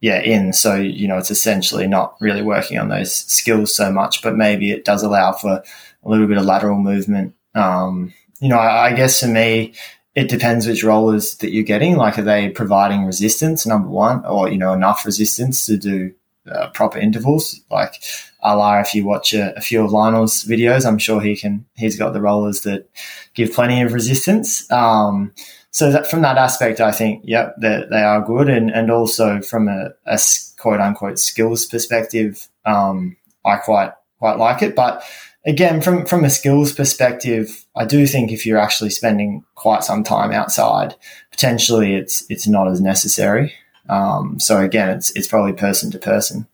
yeah, 0.00 0.20
in. 0.20 0.52
So 0.52 0.74
you 0.74 1.08
know, 1.08 1.16
it's 1.16 1.30
essentially 1.30 1.86
not 1.86 2.16
really 2.20 2.42
working 2.42 2.78
on 2.78 2.88
those 2.88 3.14
skills 3.14 3.74
so 3.74 3.90
much, 3.90 4.22
but 4.22 4.36
maybe 4.36 4.70
it 4.70 4.84
does 4.84 5.02
allow 5.02 5.32
for 5.32 5.62
a 6.02 6.08
little 6.08 6.26
bit 6.26 6.36
of 6.36 6.44
lateral 6.44 6.78
movement. 6.78 7.34
Um, 7.54 8.12
you 8.40 8.48
know, 8.48 8.58
I, 8.58 8.88
I 8.88 8.92
guess 8.92 9.20
for 9.20 9.28
me, 9.28 9.74
it 10.14 10.28
depends 10.28 10.66
which 10.66 10.82
rollers 10.82 11.36
that 11.36 11.52
you're 11.52 11.64
getting. 11.64 11.96
Like, 11.96 12.18
are 12.18 12.22
they 12.22 12.48
providing 12.48 13.06
resistance, 13.06 13.66
number 13.66 13.88
one, 13.88 14.24
or, 14.26 14.48
you 14.48 14.58
know, 14.58 14.72
enough 14.72 15.06
resistance 15.06 15.64
to 15.66 15.76
do 15.76 16.12
uh, 16.50 16.70
proper 16.70 16.98
intervals. 16.98 17.60
Like 17.70 18.02
a 18.42 18.56
la, 18.56 18.80
if 18.80 18.94
you 18.94 19.04
watch 19.04 19.34
a, 19.34 19.56
a, 19.56 19.60
few 19.60 19.84
of 19.84 19.92
Lionel's 19.92 20.44
videos, 20.44 20.86
I'm 20.86 20.98
sure 20.98 21.20
he 21.20 21.36
can. 21.36 21.66
He's 21.74 21.98
got 21.98 22.12
the 22.12 22.20
rollers 22.20 22.62
that 22.62 22.88
give 23.34 23.52
plenty 23.52 23.82
of 23.82 23.92
resistance. 23.92 24.70
Um, 24.70 25.32
so 25.70 25.92
that 25.92 26.06
from 26.06 26.22
that 26.22 26.38
aspect, 26.38 26.80
I 26.80 26.92
think, 26.92 27.22
yep, 27.24 27.54
they, 27.60 27.84
they 27.90 28.02
are 28.02 28.24
good, 28.24 28.48
and 28.48 28.70
and 28.70 28.90
also 28.90 29.40
from 29.40 29.68
a, 29.68 29.90
a 30.06 30.18
quote 30.58 30.80
unquote 30.80 31.18
skills 31.18 31.66
perspective, 31.66 32.48
um, 32.64 33.16
I 33.44 33.56
quite 33.56 33.92
quite 34.18 34.38
like 34.38 34.62
it. 34.62 34.74
But 34.74 35.02
again, 35.46 35.80
from 35.80 36.06
from 36.06 36.24
a 36.24 36.30
skills 36.30 36.72
perspective, 36.72 37.64
I 37.76 37.84
do 37.84 38.06
think 38.06 38.32
if 38.32 38.46
you're 38.46 38.58
actually 38.58 38.90
spending 38.90 39.44
quite 39.54 39.84
some 39.84 40.04
time 40.04 40.32
outside, 40.32 40.94
potentially 41.30 41.94
it's 41.94 42.24
it's 42.30 42.46
not 42.46 42.68
as 42.68 42.80
necessary. 42.80 43.54
Um, 43.88 44.38
so 44.38 44.60
again, 44.60 44.90
it's 44.90 45.10
it's 45.12 45.26
probably 45.26 45.52
person 45.52 45.90
to 45.90 45.98
person. 45.98 46.46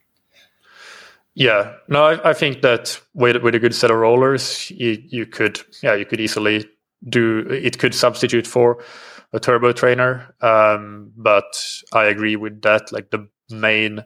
Yeah, 1.35 1.75
no, 1.89 2.05
I, 2.05 2.31
I, 2.31 2.33
think 2.33 2.63
that 2.63 3.01
with 3.13 3.43
with 3.43 3.57
a 3.57 3.59
good 3.59 3.75
set 3.75 3.91
of 3.91 3.97
rollers, 3.97 4.71
you 4.71 5.03
you 5.09 5.27
could 5.27 5.61
yeah 5.83 5.95
you 5.95 6.07
could 6.07 6.21
easily 6.21 6.69
do 7.09 7.41
it 7.51 7.79
could 7.79 7.95
substitute 7.95 8.47
for 8.47 8.83
a 9.33 9.41
turbo 9.41 9.73
trainer. 9.73 10.33
Um, 10.41 11.13
but 11.17 11.83
I 11.93 12.05
agree 12.05 12.37
with 12.37 12.63
that. 12.63 12.93
Like 12.93 13.11
the 13.11 13.29
main 13.51 14.05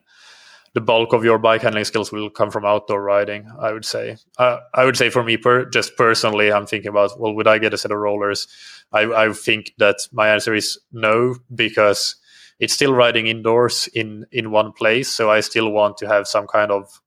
the 0.75 0.81
bulk 0.81 1.13
of 1.13 1.25
your 1.25 1.39
bike 1.39 1.63
handling 1.63 1.85
skills 1.85 2.13
will 2.13 2.31
come 2.31 2.51
from 2.51 2.65
outdoor 2.65 3.03
riding. 3.03 3.51
I 3.61 3.73
would 3.73 3.85
say. 3.85 4.17
Uh, 4.39 4.61
I 4.73 4.85
would 4.87 4.97
say 4.97 5.11
for 5.11 5.23
me, 5.23 5.37
per, 5.37 5.67
just 5.67 5.97
personally, 5.97 6.51
I'm 6.51 6.67
thinking 6.67 6.89
about 6.89 7.21
well, 7.21 7.35
would 7.35 7.47
I 7.47 7.59
get 7.59 7.75
a 7.75 7.79
set 7.79 7.91
of 7.91 7.99
rollers? 7.99 8.49
I, 8.91 9.03
I 9.03 9.33
think 9.35 9.75
that 9.77 9.97
my 10.13 10.31
answer 10.31 10.55
is 10.55 10.79
no 10.93 11.37
because 11.55 12.17
it's 12.59 12.75
still 12.75 12.93
riding 12.93 13.27
indoors 13.27 13.89
in 13.95 14.27
in 14.33 14.51
one 14.51 14.73
place 14.73 15.09
so 15.09 15.31
i 15.31 15.41
still 15.41 15.71
want 15.71 15.97
to 15.97 16.07
have 16.07 16.27
some 16.27 16.47
kind 16.47 16.71
of 16.71 17.01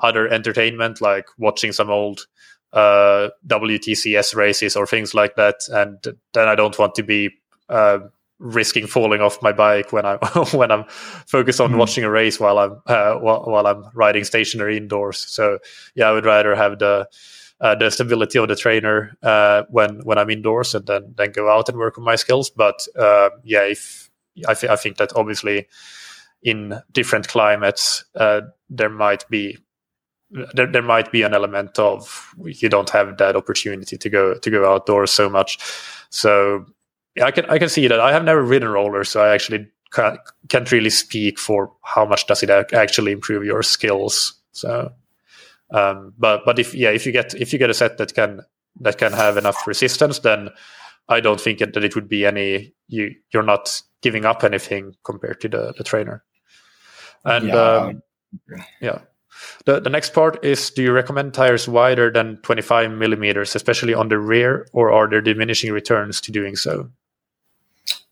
other 0.00 0.28
entertainment 0.28 1.00
like 1.00 1.26
watching 1.38 1.72
some 1.72 1.90
old 1.90 2.26
uh, 2.72 3.28
WTCS 3.48 4.36
races 4.36 4.76
or 4.76 4.86
things 4.86 5.12
like 5.12 5.34
that 5.36 5.56
and 5.70 5.98
then 6.32 6.48
i 6.48 6.54
don't 6.54 6.78
want 6.78 6.94
to 6.94 7.02
be 7.02 7.30
uh, 7.68 7.98
risking 8.38 8.86
falling 8.86 9.20
off 9.20 9.42
my 9.42 9.52
bike 9.52 9.92
when 9.92 10.06
i'm 10.06 10.18
when 10.52 10.70
i'm 10.70 10.84
focused 11.26 11.60
on 11.60 11.72
mm. 11.72 11.78
watching 11.78 12.04
a 12.04 12.10
race 12.10 12.38
while 12.38 12.58
i'm 12.58 12.80
uh, 12.86 13.14
while, 13.14 13.42
while, 13.44 13.66
i'm 13.66 13.84
riding 13.92 14.24
stationary 14.24 14.76
indoors 14.76 15.18
so 15.18 15.58
yeah 15.94 16.08
i 16.08 16.12
would 16.12 16.24
rather 16.24 16.54
have 16.54 16.78
the 16.78 17.06
uh, 17.60 17.74
the 17.74 17.90
stability 17.90 18.38
of 18.38 18.48
the 18.48 18.56
trainer 18.56 19.16
uh, 19.22 19.64
when 19.68 20.00
when 20.04 20.18
I'm 20.18 20.30
indoors, 20.30 20.74
and 20.74 20.86
then 20.86 21.14
then 21.16 21.32
go 21.32 21.50
out 21.50 21.68
and 21.68 21.78
work 21.78 21.98
on 21.98 22.04
my 22.04 22.16
skills. 22.16 22.50
But 22.50 22.86
uh, 22.98 23.30
yeah, 23.44 23.64
if 23.64 24.09
I, 24.48 24.54
th- 24.54 24.70
I 24.70 24.76
think 24.76 24.96
that 24.98 25.14
obviously 25.16 25.66
in 26.42 26.80
different 26.92 27.28
climates 27.28 28.04
uh, 28.14 28.42
there 28.68 28.88
might 28.88 29.28
be 29.28 29.58
there, 30.54 30.66
there 30.66 30.82
might 30.82 31.10
be 31.10 31.22
an 31.22 31.34
element 31.34 31.78
of 31.78 32.32
you 32.44 32.68
don't 32.68 32.90
have 32.90 33.18
that 33.18 33.36
opportunity 33.36 33.98
to 33.98 34.08
go 34.08 34.34
to 34.34 34.50
go 34.50 34.72
outdoors 34.72 35.10
so 35.10 35.28
much. 35.28 35.58
So 36.10 36.66
yeah, 37.16 37.24
i 37.26 37.30
can 37.30 37.46
i 37.46 37.58
can 37.58 37.68
see 37.68 37.88
that. 37.88 38.00
I 38.00 38.12
have 38.12 38.24
never 38.24 38.42
ridden 38.42 38.68
roller 38.68 39.04
so 39.04 39.22
i 39.22 39.34
actually 39.34 39.66
can't, 39.92 40.20
can't 40.48 40.70
really 40.70 40.90
speak 40.90 41.38
for 41.38 41.72
how 41.82 42.04
much 42.04 42.26
does 42.28 42.42
it 42.44 42.50
actually 42.72 43.10
improve 43.10 43.44
your 43.44 43.62
skills. 43.64 44.34
So 44.52 44.92
um, 45.72 46.14
but 46.18 46.44
but 46.44 46.58
if 46.58 46.74
yeah 46.74 46.90
if 46.90 47.06
you 47.06 47.12
get 47.12 47.34
if 47.34 47.52
you 47.52 47.58
get 47.58 47.70
a 47.70 47.74
set 47.74 47.98
that 47.98 48.14
can 48.14 48.42
that 48.80 48.98
can 48.98 49.12
have 49.12 49.36
enough 49.36 49.66
resistance 49.66 50.20
then 50.20 50.50
i 51.10 51.20
don't 51.20 51.40
think 51.40 51.58
that 51.58 51.76
it 51.76 51.94
would 51.94 52.08
be 52.08 52.24
any 52.24 52.72
you 52.88 53.14
you're 53.32 53.42
not 53.42 53.82
giving 54.02 54.24
up 54.24 54.44
anything 54.44 54.94
compared 55.04 55.40
to 55.40 55.48
the, 55.48 55.74
the 55.76 55.84
trainer. 55.84 56.24
And 57.24 57.48
yeah, 57.48 57.54
um, 57.54 58.02
yeah. 58.80 58.98
The, 59.64 59.80
the 59.80 59.90
next 59.90 60.12
part 60.12 60.44
is 60.44 60.70
do 60.70 60.82
you 60.82 60.92
recommend 60.92 61.34
tires 61.34 61.68
wider 61.68 62.10
than 62.10 62.38
25 62.38 62.90
millimeters, 62.90 63.54
especially 63.54 63.94
on 63.94 64.08
the 64.08 64.18
rear, 64.18 64.66
or 64.72 64.92
are 64.92 65.08
there 65.08 65.20
diminishing 65.20 65.72
returns 65.72 66.20
to 66.22 66.32
doing 66.32 66.56
so? 66.56 66.90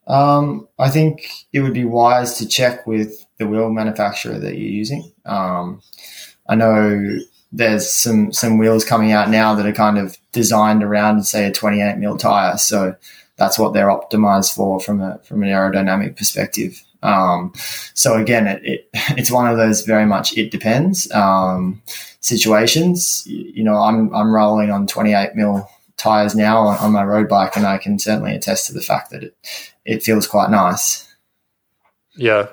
Um, 0.07 0.69
I 0.79 0.89
think 0.89 1.29
it 1.53 1.61
would 1.61 1.75
be 1.75 1.85
wise 1.85 2.39
to 2.39 2.49
check 2.49 2.87
with 2.87 3.27
the 3.39 3.47
wheel 3.47 3.69
manufacturer 3.69 4.39
that 4.39 4.57
you're 4.57 4.71
using. 4.71 5.13
Um, 5.27 5.83
I 6.49 6.55
know 6.55 7.19
there's 7.51 7.91
some 7.91 8.33
some 8.33 8.59
wheels 8.59 8.85
coming 8.85 9.13
out 9.13 9.31
now 9.31 9.55
that 9.55 9.67
are 9.67 9.73
kind 9.73 9.99
of 9.99 10.17
designed 10.33 10.83
around, 10.83 11.25
say, 11.25 11.47
a 11.47 11.53
28 11.53 11.97
mil 11.97 12.19
tire. 12.19 12.59
So 12.59 12.95
that's 13.37 13.59
what 13.59 13.73
they're 13.73 13.89
optimized 13.89 14.55
for 14.55 14.81
from 14.81 15.01
a 15.01 15.19
from 15.21 15.43
an 15.43 15.49
aerodynamic 15.49 16.17
perspective. 16.17 16.83
Um, 17.03 17.53
so 17.95 18.17
again, 18.17 18.47
it, 18.47 18.63
it, 18.65 18.89
it's 19.17 19.31
one 19.31 19.51
of 19.51 19.57
those 19.57 19.83
very 19.83 20.05
much 20.05 20.37
it 20.37 20.51
depends 20.51 21.11
um, 21.13 21.83
situations. 22.21 23.25
You, 23.27 23.53
you, 23.55 23.65
know, 23.65 23.77
I'm 23.77 24.15
I'm 24.15 24.33
rolling 24.33 24.71
on 24.71 24.87
28 24.87 25.35
mil 25.35 25.69
tires 25.97 26.35
now 26.35 26.59
on, 26.59 26.79
on, 26.79 26.93
my 26.93 27.05
road 27.05 27.29
bike, 27.29 27.57
and 27.57 27.67
I 27.67 27.79
can 27.79 27.99
certainly 27.99 28.35
attest 28.35 28.67
to 28.67 28.73
the 28.73 28.83
fact 28.83 29.11
that 29.11 29.23
it 29.23 29.37
it 29.85 30.03
feels 30.03 30.27
quite 30.27 30.51
nice. 30.51 31.07
Yeah, 32.17 32.49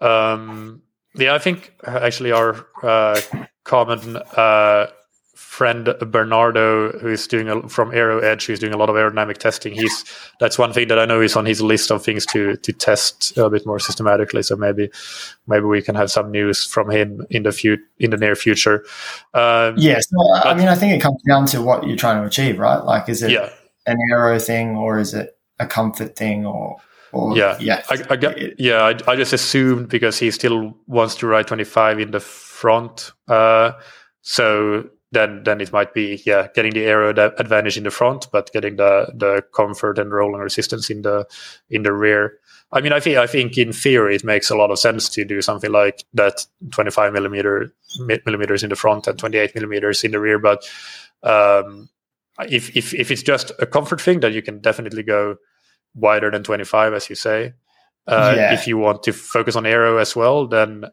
um, 0.00 0.82
yeah. 1.16 1.34
I 1.34 1.38
think 1.38 1.72
actually 1.84 2.32
our 2.32 2.66
uh, 2.82 3.20
common 3.64 4.16
uh, 4.16 4.86
friend 5.56 5.94
Bernardo, 6.10 6.98
who's 6.98 7.26
doing 7.26 7.48
a, 7.48 7.66
from 7.68 7.94
Aero 7.94 8.18
Edge, 8.18 8.44
who's 8.44 8.58
doing 8.58 8.74
a 8.74 8.76
lot 8.76 8.90
of 8.90 8.96
aerodynamic 8.96 9.38
testing. 9.38 9.72
He's 9.72 10.04
that's 10.38 10.58
one 10.58 10.72
thing 10.72 10.88
that 10.88 10.98
I 10.98 11.06
know 11.06 11.22
is 11.22 11.34
on 11.34 11.46
his 11.46 11.62
list 11.62 11.90
of 11.90 12.04
things 12.04 12.26
to 12.26 12.56
to 12.56 12.72
test 12.72 13.36
a 13.38 13.48
bit 13.48 13.64
more 13.64 13.78
systematically. 13.78 14.42
So 14.42 14.56
maybe 14.56 14.90
maybe 15.46 15.64
we 15.64 15.80
can 15.80 15.94
have 15.94 16.10
some 16.10 16.30
news 16.30 16.64
from 16.64 16.90
him 16.90 17.26
in 17.30 17.44
the 17.44 17.52
few 17.52 17.78
in 17.98 18.10
the 18.10 18.18
near 18.18 18.36
future. 18.36 18.84
Um, 19.32 19.76
yes, 19.78 20.06
I 20.44 20.54
mean 20.54 20.68
I 20.68 20.74
think 20.74 20.92
it 20.92 21.00
comes 21.00 21.22
down 21.26 21.46
to 21.46 21.62
what 21.62 21.86
you're 21.86 21.96
trying 21.96 22.20
to 22.20 22.26
achieve, 22.26 22.58
right? 22.58 22.84
Like, 22.84 23.08
is 23.08 23.22
it 23.22 23.30
yeah. 23.30 23.50
an 23.86 23.96
aero 24.10 24.38
thing 24.38 24.76
or 24.76 24.98
is 24.98 25.14
it 25.14 25.38
a 25.58 25.66
comfort 25.66 26.16
thing 26.16 26.44
or 26.44 26.76
or, 27.16 27.36
yeah, 27.36 27.56
yeah, 27.60 27.82
I, 27.88 28.04
I 28.10 28.16
got, 28.16 28.60
yeah. 28.60 28.82
I, 28.82 29.10
I, 29.10 29.16
just 29.16 29.32
assumed 29.32 29.88
because 29.88 30.18
he 30.18 30.30
still 30.30 30.76
wants 30.86 31.14
to 31.16 31.26
ride 31.26 31.46
25 31.46 31.98
in 31.98 32.10
the 32.10 32.20
front, 32.20 33.12
uh, 33.28 33.72
so 34.22 34.90
then 35.12 35.42
then 35.44 35.60
it 35.60 35.72
might 35.72 35.94
be 35.94 36.22
yeah 36.26 36.48
getting 36.54 36.72
the 36.72 36.84
aero 36.84 37.10
advantage 37.38 37.76
in 37.76 37.84
the 37.84 37.90
front, 37.90 38.26
but 38.32 38.52
getting 38.52 38.76
the 38.76 39.12
the 39.14 39.42
comfort 39.54 39.98
and 39.98 40.12
rolling 40.12 40.40
resistance 40.40 40.90
in 40.90 41.02
the 41.02 41.26
in 41.70 41.82
the 41.82 41.92
rear. 41.92 42.38
I 42.72 42.80
mean, 42.80 42.92
I 42.92 43.00
think 43.00 43.16
I 43.16 43.26
think 43.26 43.56
in 43.56 43.72
theory 43.72 44.16
it 44.16 44.24
makes 44.24 44.50
a 44.50 44.56
lot 44.56 44.70
of 44.70 44.78
sense 44.78 45.08
to 45.10 45.24
do 45.24 45.40
something 45.40 45.70
like 45.70 46.04
that, 46.14 46.46
25 46.72 47.12
millimeter 47.12 47.72
millimeters 48.26 48.62
in 48.62 48.70
the 48.70 48.76
front 48.76 49.06
and 49.06 49.18
28 49.18 49.54
millimeters 49.54 50.04
in 50.04 50.10
the 50.10 50.20
rear. 50.20 50.38
But 50.38 50.68
um, 51.22 51.88
if 52.48 52.76
if 52.76 52.92
if 52.92 53.10
it's 53.10 53.22
just 53.22 53.52
a 53.58 53.66
comfort 53.66 54.00
thing, 54.00 54.20
then 54.20 54.32
you 54.32 54.42
can 54.42 54.60
definitely 54.60 55.04
go 55.04 55.36
wider 55.96 56.30
than 56.30 56.44
25, 56.44 56.94
as 56.94 57.10
you 57.10 57.16
say. 57.16 57.54
Uh, 58.06 58.34
yeah. 58.36 58.54
If 58.54 58.68
you 58.68 58.78
want 58.78 59.02
to 59.02 59.12
focus 59.12 59.56
on 59.56 59.66
aero 59.66 59.98
as 59.98 60.14
well, 60.14 60.46
then 60.46 60.84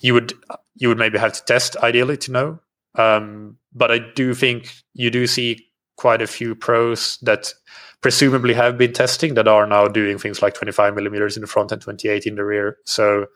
you 0.00 0.14
would 0.14 0.32
you 0.74 0.88
would 0.88 0.98
maybe 0.98 1.18
have 1.18 1.32
to 1.32 1.44
test 1.44 1.76
ideally 1.76 2.16
to 2.16 2.32
know 2.32 2.60
um, 2.98 3.56
but 3.72 3.90
I 3.90 4.00
do 4.14 4.34
think 4.34 4.74
you 4.92 5.10
do 5.10 5.26
see 5.26 5.66
quite 5.96 6.20
a 6.20 6.26
few 6.26 6.54
pros 6.54 7.18
that 7.22 7.54
presumably 8.00 8.54
have 8.54 8.76
been 8.76 8.92
testing 8.92 9.34
that 9.34 9.48
are 9.48 9.66
now 9.66 9.88
doing 9.88 10.18
things 10.18 10.42
like 10.42 10.54
25 10.54 10.94
millimeters 10.94 11.36
in 11.36 11.40
the 11.40 11.46
front 11.46 11.72
and 11.72 11.80
28 11.80 12.26
in 12.26 12.36
the 12.36 12.44
rear. 12.44 12.76
So, 12.84 13.26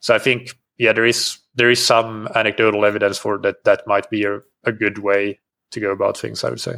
so 0.00 0.14
I 0.14 0.18
think 0.18 0.58
yeah, 0.78 0.92
there 0.92 1.06
is 1.06 1.38
there 1.54 1.70
is 1.70 1.84
some 1.84 2.28
anecdotal 2.34 2.84
evidence 2.84 3.18
for 3.18 3.38
that. 3.38 3.64
That 3.64 3.86
might 3.86 4.08
be 4.10 4.24
a, 4.24 4.40
a 4.64 4.72
good 4.72 4.98
way 4.98 5.40
to 5.72 5.80
go 5.80 5.90
about 5.90 6.16
things. 6.16 6.44
I 6.44 6.50
would 6.50 6.60
say. 6.60 6.76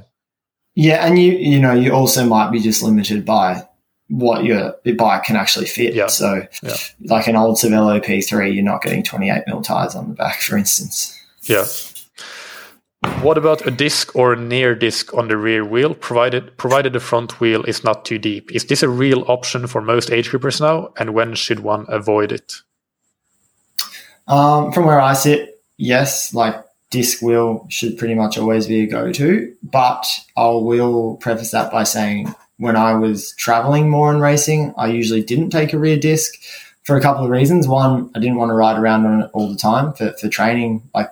Yeah, 0.75 1.05
and 1.05 1.19
you 1.19 1.33
you 1.33 1.59
know 1.59 1.73
you 1.73 1.93
also 1.93 2.25
might 2.27 2.51
be 2.51 2.61
just 2.61 2.83
limited 2.83 3.25
by 3.25 3.67
what 4.11 4.45
your, 4.45 4.75
your 4.85 4.97
bike 4.97 5.25
can 5.25 5.37
actually 5.37 5.67
fit. 5.67 5.95
Yeah. 5.95 6.09
So, 6.09 6.47
yeah. 6.63 6.77
like 7.05 7.29
an 7.29 7.37
old 7.37 7.57
Cervelo 7.57 8.05
P3, 8.05 8.53
you're 8.53 8.65
not 8.65 8.83
getting 8.83 9.05
28 9.05 9.45
mil 9.47 9.63
tires 9.63 9.95
on 9.95 10.09
the 10.09 10.15
back, 10.15 10.41
for 10.41 10.59
instance. 10.59 11.17
Yeah. 11.43 11.65
What 13.23 13.39
about 13.39 13.67
a 13.67 13.71
disc 13.71 14.15
or 14.15 14.35
a 14.35 14.37
near 14.37 14.75
disc 14.75 15.15
on 15.15 15.29
the 15.29 15.37
rear 15.37 15.65
wheel, 15.65 15.95
provided 15.95 16.57
provided 16.59 16.93
the 16.93 17.01
front 17.01 17.41
wheel 17.41 17.63
is 17.65 17.83
not 17.83 18.05
too 18.05 18.19
deep? 18.19 18.51
Is 18.53 18.67
this 18.67 18.83
a 18.83 18.91
real 18.91 19.25
option 19.27 19.67
for 19.67 19.81
most 19.81 20.11
age 20.11 20.31
groupers 20.31 20.61
now, 20.61 20.93
and 20.99 21.15
when 21.15 21.35
should 21.35 21.61
one 21.61 21.87
avoid 21.89 22.31
it? 22.31 22.57
Um, 24.29 24.71
from 24.73 24.85
where 24.85 25.01
I 25.01 25.15
sit, 25.15 25.63
yes, 25.79 26.35
like 26.35 26.63
disc 26.91 27.23
wheel 27.23 27.67
should 27.69 27.97
pretty 27.97 28.15
much 28.15 28.37
always 28.37 28.67
be 28.67 28.83
a 28.83 28.87
go-to. 28.87 29.55
But 29.63 30.07
I 30.37 30.49
will 30.49 31.17
preface 31.17 31.53
that 31.53 31.71
by 31.71 31.85
saying 31.85 32.35
when 32.59 32.77
I 32.77 32.95
was 32.95 33.33
traveling 33.37 33.89
more 33.89 34.13
and 34.13 34.21
racing, 34.21 34.75
I 34.77 34.89
usually 34.89 35.23
didn't 35.23 35.51
take 35.51 35.73
a 35.73 35.79
rear 35.79 35.99
disc 35.99 36.35
for 36.83 36.97
a 36.97 37.01
couple 37.01 37.25
of 37.25 37.31
reasons. 37.31 37.69
One, 37.69 38.11
I 38.15 38.19
didn't 38.19 38.37
want 38.37 38.51
to 38.51 38.55
ride 38.55 38.79
around 38.79 39.07
on 39.07 39.23
it 39.23 39.31
all 39.33 39.49
the 39.49 39.57
time 39.57 39.93
for, 39.95 40.13
for 40.21 40.29
training, 40.29 40.89
like 40.95 41.11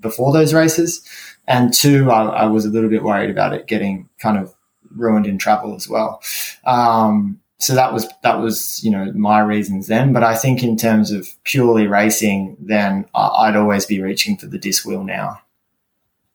before 0.00 0.32
those 0.32 0.52
races. 0.52 1.02
And 1.46 1.72
two, 1.72 2.10
I, 2.10 2.24
I, 2.24 2.46
was 2.46 2.64
a 2.64 2.68
little 2.68 2.90
bit 2.90 3.02
worried 3.02 3.30
about 3.30 3.54
it 3.54 3.66
getting 3.66 4.08
kind 4.18 4.38
of 4.38 4.54
ruined 4.94 5.26
in 5.26 5.38
travel 5.38 5.74
as 5.74 5.88
well. 5.88 6.22
Um, 6.64 7.40
so 7.60 7.74
that 7.74 7.92
was 7.92 8.08
that 8.22 8.40
was 8.40 8.82
you 8.82 8.90
know 8.90 9.12
my 9.12 9.40
reasons 9.40 9.86
then. 9.86 10.12
But 10.12 10.24
I 10.24 10.34
think 10.34 10.62
in 10.62 10.76
terms 10.76 11.12
of 11.12 11.28
purely 11.44 11.86
racing, 11.86 12.56
then 12.58 13.06
I'd 13.14 13.56
always 13.56 13.86
be 13.86 14.00
reaching 14.00 14.36
for 14.36 14.46
the 14.46 14.58
disc 14.58 14.86
wheel 14.86 15.04
now. 15.04 15.40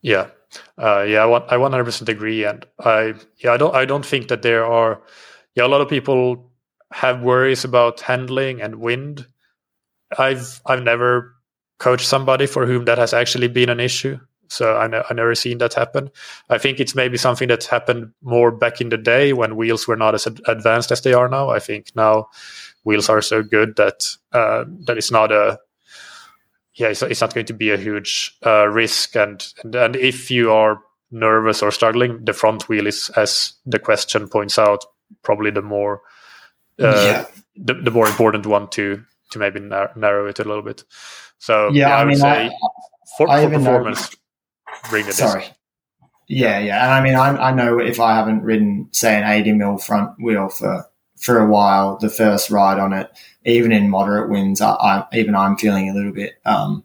Yeah, 0.02 0.28
uh, 0.78 1.02
yeah, 1.02 1.26
I 1.26 1.56
I 1.56 1.58
one 1.58 1.72
hundred 1.72 1.86
percent 1.86 2.10
agree, 2.10 2.46
and 2.46 2.66
I 2.80 3.16
yeah 3.40 3.54
I 3.54 3.58
don't 3.58 3.76
I 3.76 3.86
don't 3.86 4.06
think 4.06 4.28
that 4.28 4.44
there 4.44 4.66
are 4.66 5.02
yeah 5.56 5.66
a 5.66 5.68
lot 5.68 5.82
of 5.82 5.90
people 5.90 6.52
have 6.92 7.22
worries 7.22 7.66
about 7.66 8.02
handling 8.02 8.62
and 8.62 8.76
wind. 8.76 9.26
I've 10.18 10.62
I've 10.66 10.84
never 10.84 11.36
coached 11.80 12.08
somebody 12.08 12.46
for 12.46 12.66
whom 12.66 12.86
that 12.86 13.00
has 13.00 13.14
actually 13.14 13.48
been 13.48 13.70
an 13.70 13.80
issue. 13.80 14.20
So 14.56 14.76
I, 14.76 14.86
I 14.86 15.14
never 15.14 15.36
seen 15.36 15.58
that 15.60 15.74
happen. 15.74 16.10
I 16.50 16.58
think 16.58 16.80
it's 16.80 16.96
maybe 16.96 17.18
something 17.18 17.48
that's 17.48 17.68
happened 17.68 18.12
more 18.22 18.52
back 18.52 18.80
in 18.80 18.90
the 18.90 18.98
day 18.98 19.34
when 19.34 19.58
wheels 19.58 19.88
were 19.88 19.98
not 19.98 20.16
as 20.16 20.28
ad- 20.28 20.42
advanced 20.48 20.92
as 20.92 21.02
they 21.02 21.14
are 21.14 21.28
now. 21.28 21.50
I 21.50 21.60
think 21.60 21.96
now 21.96 22.30
wheels 22.84 23.10
are 23.10 23.22
so 23.22 23.44
good 23.44 23.76
that 23.76 24.08
uh, 24.32 24.66
that 24.86 24.98
it's 24.98 25.12
not 25.12 25.32
a 25.32 25.60
yeah 26.76 26.88
it's, 26.88 27.02
it's 27.02 27.22
not 27.22 27.34
going 27.34 27.46
to 27.48 27.54
be 27.54 27.72
a 27.72 27.78
huge 27.78 28.38
uh, 28.46 28.68
risk. 28.68 29.16
And, 29.16 29.46
and 29.64 29.76
and 29.76 29.96
if 29.96 30.32
you 30.32 30.52
are 30.52 30.80
nervous 31.12 31.62
or 31.62 31.72
struggling, 31.72 32.24
the 32.24 32.34
front 32.34 32.70
wheel 32.70 32.88
is, 32.88 33.10
as 33.16 33.54
the 33.66 33.80
question 33.80 34.28
points 34.28 34.58
out, 34.58 34.86
probably 35.22 35.52
the 35.52 35.62
more 35.62 36.02
uh, 36.80 36.86
yeah. 36.86 37.26
the, 37.56 37.74
the 37.74 37.92
more 37.92 38.08
important 38.08 38.46
one 38.46 38.70
to 38.70 39.04
to 39.32 39.40
maybe 39.40 39.60
nar- 39.60 39.92
narrow 39.96 40.28
it 40.28 40.40
a 40.40 40.44
little 40.44 40.64
bit. 40.64 40.84
So 41.40 41.70
yeah, 41.70 41.90
yeah 41.90 41.96
I, 41.96 42.00
I, 42.00 42.04
would 42.04 42.10
mean, 42.10 42.18
say 42.18 42.48
I, 42.48 42.52
for, 43.18 43.28
for 43.28 43.50
performance 43.50 44.16
Sorry. 45.32 45.46
Yeah, 46.28 46.60
yeah, 46.60 46.84
and 46.84 46.92
I 46.92 47.02
mean, 47.02 47.16
I, 47.16 47.50
I 47.50 47.54
know 47.54 47.80
if 47.80 48.00
I 48.00 48.16
haven't 48.16 48.42
ridden, 48.42 48.90
say, 48.92 49.16
an 49.16 49.30
eighty 49.30 49.52
mil 49.52 49.78
front 49.78 50.20
wheel 50.20 50.50
for 50.50 50.86
for 51.18 51.40
a 51.40 51.48
while, 51.48 51.98
the 51.98 52.10
first 52.10 52.50
ride 52.50 52.80
on 52.80 52.94
it, 52.94 53.12
even 53.46 53.72
in 53.72 53.90
moderate 53.90 54.30
winds, 54.30 54.60
I, 54.60 54.72
I 54.72 55.06
even 55.14 55.36
I'm 55.36 55.56
feeling 55.56 55.90
a 55.90 55.94
little 55.94 56.12
bit 56.12 56.34
um, 56.46 56.84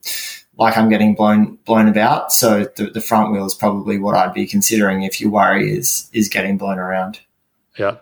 like 0.57 0.76
I'm 0.76 0.91
getting 0.91 1.14
blown 1.14 1.57
blown 1.64 1.88
about. 1.88 2.32
So 2.32 2.64
the, 2.76 2.91
the 2.91 3.01
front 3.01 3.32
wheel 3.32 3.47
is 3.47 3.55
probably 3.55 3.99
what 3.99 4.14
I'd 4.14 4.34
be 4.34 4.47
considering 4.47 5.03
if 5.03 5.20
your 5.20 5.30
worry 5.30 5.72
is 5.72 6.11
is 6.12 6.28
getting 6.28 6.59
blown 6.59 6.78
around. 6.78 7.20
Yeah. 7.78 7.97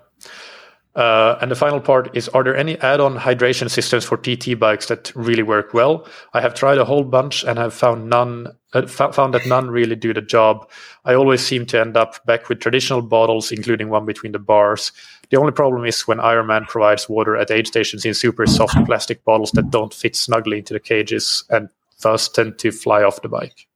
Uh, 0.99 1.39
and 1.41 1.49
the 1.49 1.55
final 1.55 1.79
part 1.79 2.11
is 2.17 2.29
Are 2.31 2.43
there 2.43 2.57
any 2.57 2.77
add 2.81 2.99
on 2.99 3.17
hydration 3.17 3.71
systems 3.71 4.05
for 4.05 4.17
TT 4.17 4.59
bikes 4.59 4.87
that 4.87 5.13
really 5.15 5.45
work 5.45 5.73
well? 5.73 6.09
I 6.35 6.41
have 6.41 6.55
tried 6.55 6.79
a 6.79 6.85
whole 6.85 7.05
bunch 7.05 7.45
and 7.45 7.57
have 7.57 7.73
found 7.73 8.11
none. 8.11 8.49
Uh, 8.73 8.85
found 8.85 9.33
that 9.33 9.47
none 9.47 9.71
really 9.71 9.95
do 9.95 10.13
the 10.13 10.21
job. 10.21 10.69
I 11.05 11.15
always 11.15 11.41
seem 11.41 11.67
to 11.67 11.81
end 11.81 11.97
up 11.97 12.27
back 12.27 12.49
with 12.49 12.59
traditional 12.59 13.01
bottles, 13.01 13.53
including 13.53 13.91
one 13.91 14.07
between 14.07 14.33
the 14.33 14.41
bars. 14.41 14.91
The 15.31 15.39
only 15.39 15.53
problem 15.53 15.85
is 15.85 16.09
when 16.09 16.19
Ironman 16.19 16.67
provides 16.67 17.09
water 17.09 17.37
at 17.37 17.53
aid 17.53 17.69
stations 17.69 18.05
in 18.05 18.13
super 18.13 18.45
soft 18.47 18.85
plastic 18.85 19.25
bottles 19.25 19.53
that 19.53 19.71
don't 19.71 19.95
fit 19.95 20.17
snugly 20.17 20.59
into 20.59 20.75
the 20.75 20.81
cages 20.81 21.45
and 21.49 21.69
thus 22.03 22.29
tend 22.29 22.59
to 22.59 22.73
fly 22.73 23.05
off 23.05 23.23
the 23.23 23.29
bike. 23.29 23.69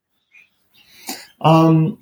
Um, 1.39 1.99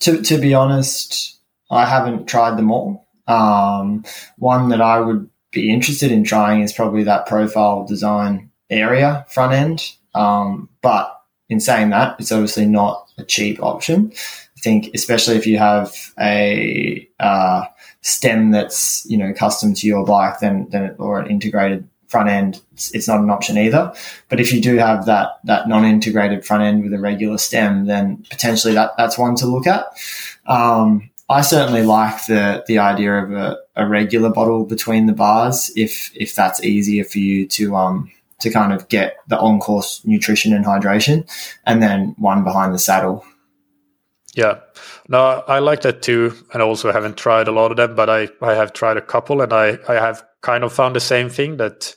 to 0.00 0.20
to 0.20 0.36
be 0.36 0.52
honest, 0.52 1.38
I 1.70 1.86
haven't 1.86 2.26
tried 2.26 2.58
them 2.58 2.70
all. 2.70 3.07
Um, 3.28 4.04
one 4.38 4.70
that 4.70 4.80
I 4.80 5.00
would 5.00 5.28
be 5.52 5.70
interested 5.70 6.10
in 6.10 6.24
trying 6.24 6.62
is 6.62 6.72
probably 6.72 7.04
that 7.04 7.26
Profile 7.26 7.86
Design 7.86 8.50
Aeria 8.70 9.24
front 9.28 9.52
end. 9.52 9.92
Um, 10.14 10.68
but 10.82 11.14
in 11.48 11.60
saying 11.60 11.90
that, 11.90 12.16
it's 12.18 12.32
obviously 12.32 12.66
not 12.66 13.10
a 13.18 13.24
cheap 13.24 13.62
option. 13.62 14.12
I 14.14 14.60
think, 14.60 14.90
especially 14.94 15.36
if 15.36 15.46
you 15.46 15.58
have 15.58 15.94
a 16.20 17.08
uh, 17.20 17.64
stem 18.00 18.50
that's 18.50 19.06
you 19.08 19.16
know 19.16 19.32
custom 19.32 19.74
to 19.74 19.86
your 19.86 20.04
bike, 20.04 20.40
then 20.40 20.66
then 20.70 20.94
or 20.98 21.20
an 21.20 21.30
integrated 21.30 21.88
front 22.08 22.28
end, 22.28 22.60
it's, 22.72 22.94
it's, 22.94 23.06
not 23.06 23.20
an 23.20 23.28
option 23.28 23.58
either. 23.58 23.92
But 24.30 24.40
if 24.40 24.52
you 24.52 24.60
do 24.60 24.76
have 24.76 25.06
that 25.06 25.38
that 25.44 25.68
non-integrated 25.68 26.44
front 26.44 26.62
end 26.62 26.82
with 26.82 26.92
a 26.92 26.98
regular 26.98 27.38
stem, 27.38 27.86
then 27.86 28.24
potentially 28.30 28.74
that 28.74 28.92
that's 28.96 29.18
one 29.18 29.36
to 29.36 29.46
look 29.46 29.66
at. 29.66 29.86
Um, 30.46 31.10
I 31.28 31.42
certainly 31.42 31.82
like 31.82 32.26
the 32.26 32.64
the 32.66 32.78
idea 32.78 33.22
of 33.22 33.32
a, 33.32 33.58
a 33.76 33.86
regular 33.86 34.30
bottle 34.30 34.64
between 34.64 35.06
the 35.06 35.12
bars 35.12 35.70
if 35.76 36.10
if 36.14 36.34
that's 36.34 36.62
easier 36.64 37.04
for 37.04 37.18
you 37.18 37.46
to 37.48 37.76
um 37.76 38.10
to 38.40 38.50
kind 38.50 38.72
of 38.72 38.88
get 38.88 39.16
the 39.26 39.38
on 39.38 39.58
course 39.58 40.00
nutrition 40.04 40.52
and 40.52 40.64
hydration, 40.64 41.28
and 41.66 41.82
then 41.82 42.14
one 42.18 42.44
behind 42.44 42.72
the 42.72 42.78
saddle. 42.78 43.24
Yeah, 44.34 44.60
no, 45.08 45.42
I 45.48 45.58
like 45.58 45.80
that 45.82 46.02
too, 46.02 46.34
and 46.52 46.62
also 46.62 46.92
haven't 46.92 47.16
tried 47.16 47.48
a 47.48 47.52
lot 47.52 47.70
of 47.72 47.76
them, 47.76 47.94
but 47.94 48.08
I 48.08 48.28
I 48.40 48.54
have 48.54 48.72
tried 48.72 48.96
a 48.96 49.02
couple, 49.02 49.42
and 49.42 49.52
I 49.52 49.78
I 49.88 49.94
have 49.94 50.24
kind 50.40 50.64
of 50.64 50.72
found 50.72 50.94
the 50.94 51.00
same 51.00 51.28
thing 51.28 51.56
that 51.56 51.94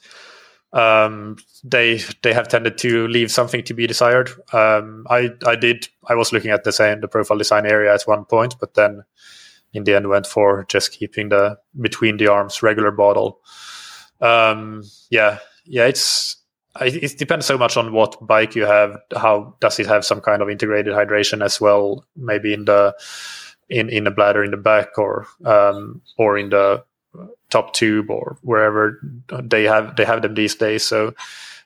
um, 0.73 1.37
they 1.63 2.01
they 2.23 2.33
have 2.33 2.47
tended 2.47 2.77
to 2.79 3.07
leave 3.07 3.31
something 3.31 3.63
to 3.63 3.73
be 3.73 3.87
desired. 3.87 4.29
Um, 4.53 5.05
I 5.09 5.29
I 5.45 5.55
did 5.55 5.89
I 6.07 6.15
was 6.15 6.31
looking 6.31 6.51
at 6.51 6.63
the 6.63 6.71
same 6.71 7.01
the 7.01 7.07
Profile 7.07 7.37
Design 7.37 7.65
Aeria 7.65 7.93
at 7.93 8.03
one 8.03 8.25
point, 8.25 8.55
but 8.59 8.73
then 8.75 9.03
in 9.73 9.83
the 9.83 9.95
end 9.95 10.07
went 10.07 10.27
for 10.27 10.65
just 10.69 10.91
keeping 10.91 11.29
the 11.29 11.57
between 11.79 12.17
the 12.17 12.27
arms 12.27 12.63
regular 12.63 12.91
bottle. 12.91 13.41
Um, 14.21 14.83
yeah, 15.09 15.39
yeah, 15.65 15.85
it's 15.85 16.37
it 16.79 17.17
depends 17.17 17.45
so 17.45 17.57
much 17.57 17.75
on 17.75 17.91
what 17.91 18.25
bike 18.25 18.55
you 18.55 18.65
have. 18.65 18.97
How 19.15 19.55
does 19.59 19.79
it 19.79 19.87
have 19.87 20.05
some 20.05 20.21
kind 20.21 20.41
of 20.41 20.49
integrated 20.49 20.93
hydration 20.93 21.43
as 21.43 21.59
well? 21.59 22.05
Maybe 22.15 22.53
in 22.53 22.65
the 22.65 22.95
in 23.69 23.89
in 23.89 24.05
the 24.05 24.11
bladder 24.11 24.43
in 24.43 24.51
the 24.51 24.57
back 24.57 24.97
or 24.97 25.27
um, 25.45 26.01
or 26.17 26.37
in 26.37 26.49
the 26.49 26.83
top 27.49 27.73
tube 27.73 28.09
or 28.09 28.37
wherever 28.41 28.99
they 29.43 29.63
have 29.63 29.95
they 29.95 30.05
have 30.05 30.21
them 30.21 30.33
these 30.33 30.55
days. 30.55 30.85
So 30.85 31.13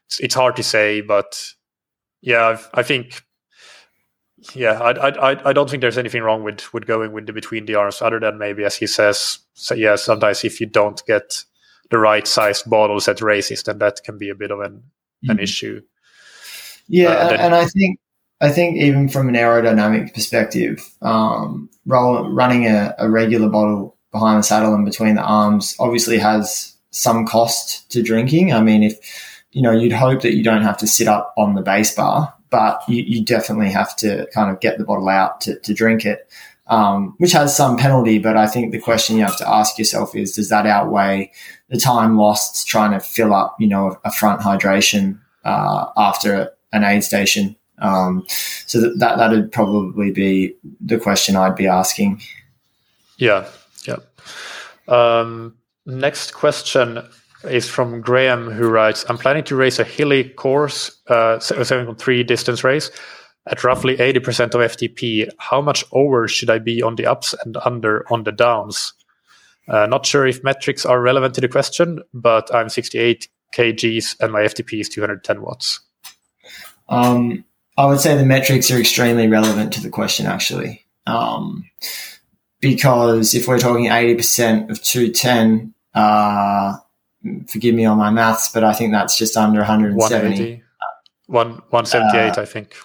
it's, 0.08 0.20
it's 0.20 0.36
hard 0.36 0.56
to 0.56 0.64
say, 0.64 1.02
but 1.02 1.54
yeah, 2.22 2.48
I've, 2.48 2.70
i 2.74 2.84
think 2.84 3.24
yeah, 4.54 4.74
I, 4.80 5.10
I 5.10 5.50
I 5.50 5.54
don't 5.54 5.70
think 5.70 5.82
there's 5.82 5.98
anything 5.98 6.22
wrong 6.22 6.44
with 6.44 6.72
with 6.74 6.86
going 6.86 7.12
with 7.14 7.26
the 7.26 7.34
between 7.34 7.66
the 7.66 7.76
arms, 7.76 8.02
other 8.02 8.20
than 8.20 8.38
maybe 8.38 8.64
as 8.64 8.76
he 8.76 8.86
says, 8.86 9.40
so 9.54 9.74
yeah, 9.74 9.96
sometimes 9.96 10.44
if 10.44 10.60
you 10.60 10.68
don't 10.68 11.02
get 11.08 11.44
the 11.90 11.98
right 11.98 12.28
sized 12.28 12.70
bottles 12.70 13.08
at 13.08 13.22
races, 13.22 13.64
then 13.64 13.80
that 13.80 14.04
can 14.04 14.18
be 14.18 14.30
a 14.30 14.36
bit 14.36 14.52
of 14.52 14.60
an 14.60 14.84
mm. 15.26 15.32
an 15.32 15.40
issue. 15.40 15.82
Yeah, 16.88 17.10
uh, 17.10 17.30
then, 17.30 17.40
and 17.40 17.56
I 17.56 17.66
think 17.66 18.00
I 18.42 18.50
think 18.50 18.78
even 18.78 19.10
from 19.10 19.30
an 19.30 19.36
aerodynamic 19.36 20.14
perspective, 20.14 20.88
um, 21.02 21.70
roll, 21.86 22.30
running 22.30 22.68
a, 22.68 22.94
a 23.00 23.10
regular 23.10 23.50
bottle 23.50 23.95
behind 24.16 24.40
the 24.40 24.44
saddle 24.44 24.74
and 24.74 24.86
between 24.86 25.16
the 25.16 25.22
arms 25.22 25.76
obviously 25.78 26.18
has 26.18 26.74
some 26.92 27.26
cost 27.26 27.90
to 27.92 28.02
drinking. 28.02 28.54
I 28.54 28.62
mean, 28.62 28.82
if 28.82 28.96
you 29.52 29.62
know, 29.62 29.72
you'd 29.72 29.94
hope 29.94 30.22
that 30.22 30.36
you 30.36 30.44
don't 30.44 30.64
have 30.64 30.78
to 30.78 30.88
sit 30.88 31.08
up 31.08 31.34
on 31.38 31.56
the 31.56 31.62
base 31.62 31.94
bar, 31.96 32.34
but 32.50 32.82
you, 32.88 33.04
you 33.04 33.24
definitely 33.24 33.70
have 33.70 33.96
to 33.98 34.28
kind 34.34 34.52
of 34.52 34.60
get 34.60 34.78
the 34.78 34.84
bottle 34.84 35.10
out 35.10 35.42
to, 35.42 35.60
to 35.60 35.74
drink 35.74 36.06
it, 36.06 36.30
um, 36.68 37.16
which 37.18 37.32
has 37.32 37.56
some 37.56 37.78
penalty. 37.78 38.20
But 38.20 38.36
I 38.38 38.48
think 38.48 38.72
the 38.72 38.80
question 38.80 39.18
you 39.18 39.24
have 39.24 39.38
to 39.38 39.50
ask 39.50 39.78
yourself 39.78 40.16
is, 40.16 40.36
does 40.36 40.50
that 40.50 40.66
outweigh 40.66 41.32
the 41.70 41.78
time 41.78 42.18
lost 42.18 42.68
trying 42.68 42.92
to 42.92 43.00
fill 43.00 43.34
up, 43.34 43.56
you 43.60 43.68
know, 43.68 43.98
a 44.04 44.12
front 44.12 44.42
hydration 44.42 45.20
uh, 45.46 45.88
after 45.96 46.52
an 46.74 46.84
aid 46.84 47.04
station? 47.04 47.56
Um, 47.80 48.26
so 48.66 48.82
that, 48.82 49.00
that 49.00 49.18
that'd 49.18 49.52
probably 49.52 50.12
be 50.12 50.56
the 50.82 51.00
question 51.00 51.36
I'd 51.36 51.56
be 51.56 51.68
asking. 51.68 52.22
Yeah, 53.18 53.48
yeah. 53.88 53.98
Um, 54.88 55.56
next 55.86 56.34
question 56.34 57.00
is 57.44 57.70
from 57.70 58.02
Graham, 58.02 58.50
who 58.52 58.70
writes 58.70 59.06
I'm 59.10 59.18
planning 59.18 59.44
to 59.46 59.56
race 59.56 59.80
a 59.80 59.84
hilly 59.84 60.30
course, 60.30 60.92
uh, 61.08 61.38
7.3 61.38 62.26
distance 62.26 62.64
race 62.64 62.92
at 63.48 63.64
roughly 63.64 63.96
80% 63.98 64.56
of 64.56 64.72
FTP. 64.72 65.30
How 65.38 65.62
much 65.62 65.84
over 65.92 66.28
should 66.28 66.50
I 66.50 66.60
be 66.60 66.82
on 66.82 66.96
the 66.96 67.06
ups 67.06 67.36
and 67.44 67.58
under 67.64 68.12
on 68.12 68.24
the 68.24 68.32
downs? 68.32 68.94
Uh, 69.68 69.86
not 69.88 70.06
sure 70.06 70.28
if 70.28 70.44
metrics 70.44 70.86
are 70.86 71.02
relevant 71.02 71.34
to 71.36 71.42
the 71.42 71.48
question, 71.48 72.00
but 72.14 72.54
I'm 72.54 72.70
68 72.70 73.28
kgs 73.56 74.20
and 74.20 74.32
my 74.32 74.42
FTP 74.42 74.80
is 74.82 74.90
210 74.90 75.42
watts. 75.42 75.80
Um, 76.90 77.46
I 77.78 77.86
would 77.86 78.00
say 78.00 78.16
the 78.16 78.26
metrics 78.26 78.70
are 78.72 78.80
extremely 78.80 79.28
relevant 79.28 79.74
to 79.74 79.82
the 79.82 79.90
question, 79.90 80.28
actually. 80.28 80.86
Um, 81.08 81.70
because 82.66 83.36
if 83.36 83.48
we're 83.48 83.60
talking 83.60 83.86
80% 83.86 84.72
of 84.72 84.82
210, 84.82 85.72
uh, 85.94 86.76
forgive 87.48 87.76
me 87.76 87.86
on 87.86 88.00
my 88.00 88.10
maths, 88.10 88.50
but 88.52 88.64
I 88.64 88.74
think 88.74 88.92
that's 88.92 89.16
just 89.20 89.38
under 89.38 89.60
170. 89.60 90.64
One, 91.28 91.62
178, 91.70 92.40
uh, 92.40 92.42
I 92.42 92.46
think. 92.46 92.76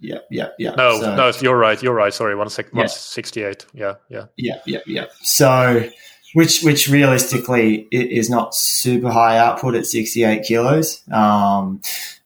Yeah, 0.00 0.18
yeah, 0.28 0.48
yeah. 0.58 0.74
No, 0.74 1.00
so, 1.00 1.14
no, 1.14 1.32
you're 1.40 1.56
right. 1.56 1.80
You're 1.80 1.94
right. 1.94 2.12
Sorry, 2.12 2.34
one 2.34 2.50
sec, 2.50 2.66
yeah. 2.66 2.78
168. 2.80 3.66
Yeah, 3.74 3.94
yeah. 4.08 4.24
Yeah, 4.36 4.58
yeah, 4.66 4.80
yeah. 4.86 5.04
So, 5.22 5.88
which 6.34 6.62
which 6.62 6.88
realistically 6.88 7.86
is 7.92 8.28
not 8.28 8.56
super 8.56 9.08
high 9.10 9.38
output 9.38 9.76
at 9.76 9.86
68 9.86 10.42
kilos. 10.42 11.00
Um, 11.12 11.80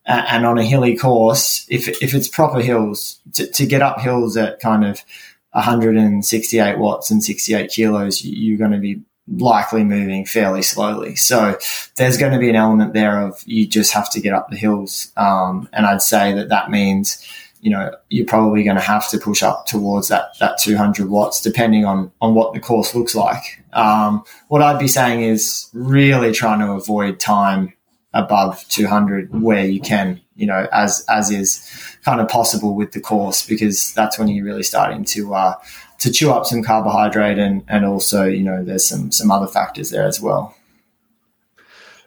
and 0.06 0.46
on 0.46 0.56
a 0.56 0.64
hilly 0.64 0.96
course, 0.96 1.66
if 1.68 1.88
if 2.02 2.14
it's 2.14 2.26
proper 2.26 2.60
hills, 2.60 3.20
to, 3.34 3.46
to 3.46 3.66
get 3.66 3.82
up 3.82 4.00
hills 4.00 4.38
at 4.38 4.60
kind 4.60 4.86
of 4.86 5.04
168 5.52 6.78
watts 6.78 7.10
and 7.10 7.22
68 7.22 7.70
kilos, 7.70 8.22
you're 8.24 8.58
going 8.58 8.72
to 8.72 8.78
be 8.78 9.02
likely 9.30 9.84
moving 9.84 10.24
fairly 10.24 10.62
slowly. 10.62 11.14
So 11.16 11.58
there's 11.96 12.16
going 12.16 12.32
to 12.32 12.38
be 12.38 12.48
an 12.48 12.56
element 12.56 12.94
there 12.94 13.20
of 13.20 13.42
you 13.46 13.66
just 13.66 13.92
have 13.92 14.10
to 14.12 14.20
get 14.20 14.32
up 14.32 14.48
the 14.50 14.56
hills. 14.56 15.12
Um, 15.16 15.68
and 15.72 15.86
I'd 15.86 16.02
say 16.02 16.32
that 16.32 16.48
that 16.48 16.70
means, 16.70 17.26
you 17.60 17.70
know, 17.70 17.94
you're 18.08 18.26
probably 18.26 18.62
going 18.62 18.76
to 18.76 18.82
have 18.82 19.08
to 19.10 19.18
push 19.18 19.42
up 19.42 19.66
towards 19.66 20.08
that, 20.08 20.38
that 20.40 20.58
200 20.58 21.08
watts, 21.08 21.42
depending 21.42 21.84
on, 21.84 22.10
on 22.20 22.34
what 22.34 22.54
the 22.54 22.60
course 22.60 22.94
looks 22.94 23.14
like. 23.14 23.62
Um, 23.72 24.24
what 24.48 24.62
I'd 24.62 24.78
be 24.78 24.88
saying 24.88 25.22
is 25.22 25.68
really 25.72 26.32
trying 26.32 26.60
to 26.60 26.72
avoid 26.72 27.20
time 27.20 27.74
above 28.14 28.66
200 28.68 29.42
where 29.42 29.64
you 29.64 29.80
can, 29.80 30.20
you 30.34 30.46
know, 30.46 30.66
as 30.72 31.04
as 31.08 31.30
is 31.30 31.87
kind 32.08 32.20
of 32.22 32.28
possible 32.28 32.74
with 32.74 32.92
the 32.92 33.00
course, 33.00 33.46
because 33.46 33.92
that's 33.92 34.18
when 34.18 34.28
you're 34.28 34.44
really 34.44 34.62
starting 34.62 35.04
to 35.04 35.34
uh, 35.34 35.54
to 35.98 36.10
chew 36.10 36.30
up 36.30 36.46
some 36.46 36.62
carbohydrate 36.62 37.38
and 37.38 37.62
and 37.68 37.84
also, 37.84 38.24
you 38.24 38.42
know, 38.42 38.64
there's 38.64 38.86
some 38.86 39.12
some 39.12 39.30
other 39.30 39.46
factors 39.46 39.90
there 39.90 40.06
as 40.06 40.20
well. 40.20 40.54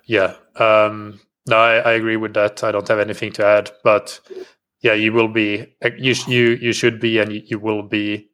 Yeah, 0.06 0.34
um, 0.56 1.20
no, 1.47 1.58
I, 1.58 1.76
I 1.78 1.91
agree 1.91 2.18
with 2.18 2.34
that. 2.34 2.64
I 2.64 2.72
don't 2.72 2.88
have 2.88 2.99
anything 2.99 3.32
to 3.34 3.45
add, 3.45 3.72
but 3.84 4.20
yeah, 4.82 4.93
you 4.93 5.14
will 5.14 5.28
be 5.28 5.68
you 5.97 6.16
you 6.28 6.58
you 6.66 6.74
should 6.74 6.99
be 6.99 7.20
and 7.20 7.32
you, 7.32 7.41
you 7.45 7.60
will 7.60 7.84
be 7.84 8.28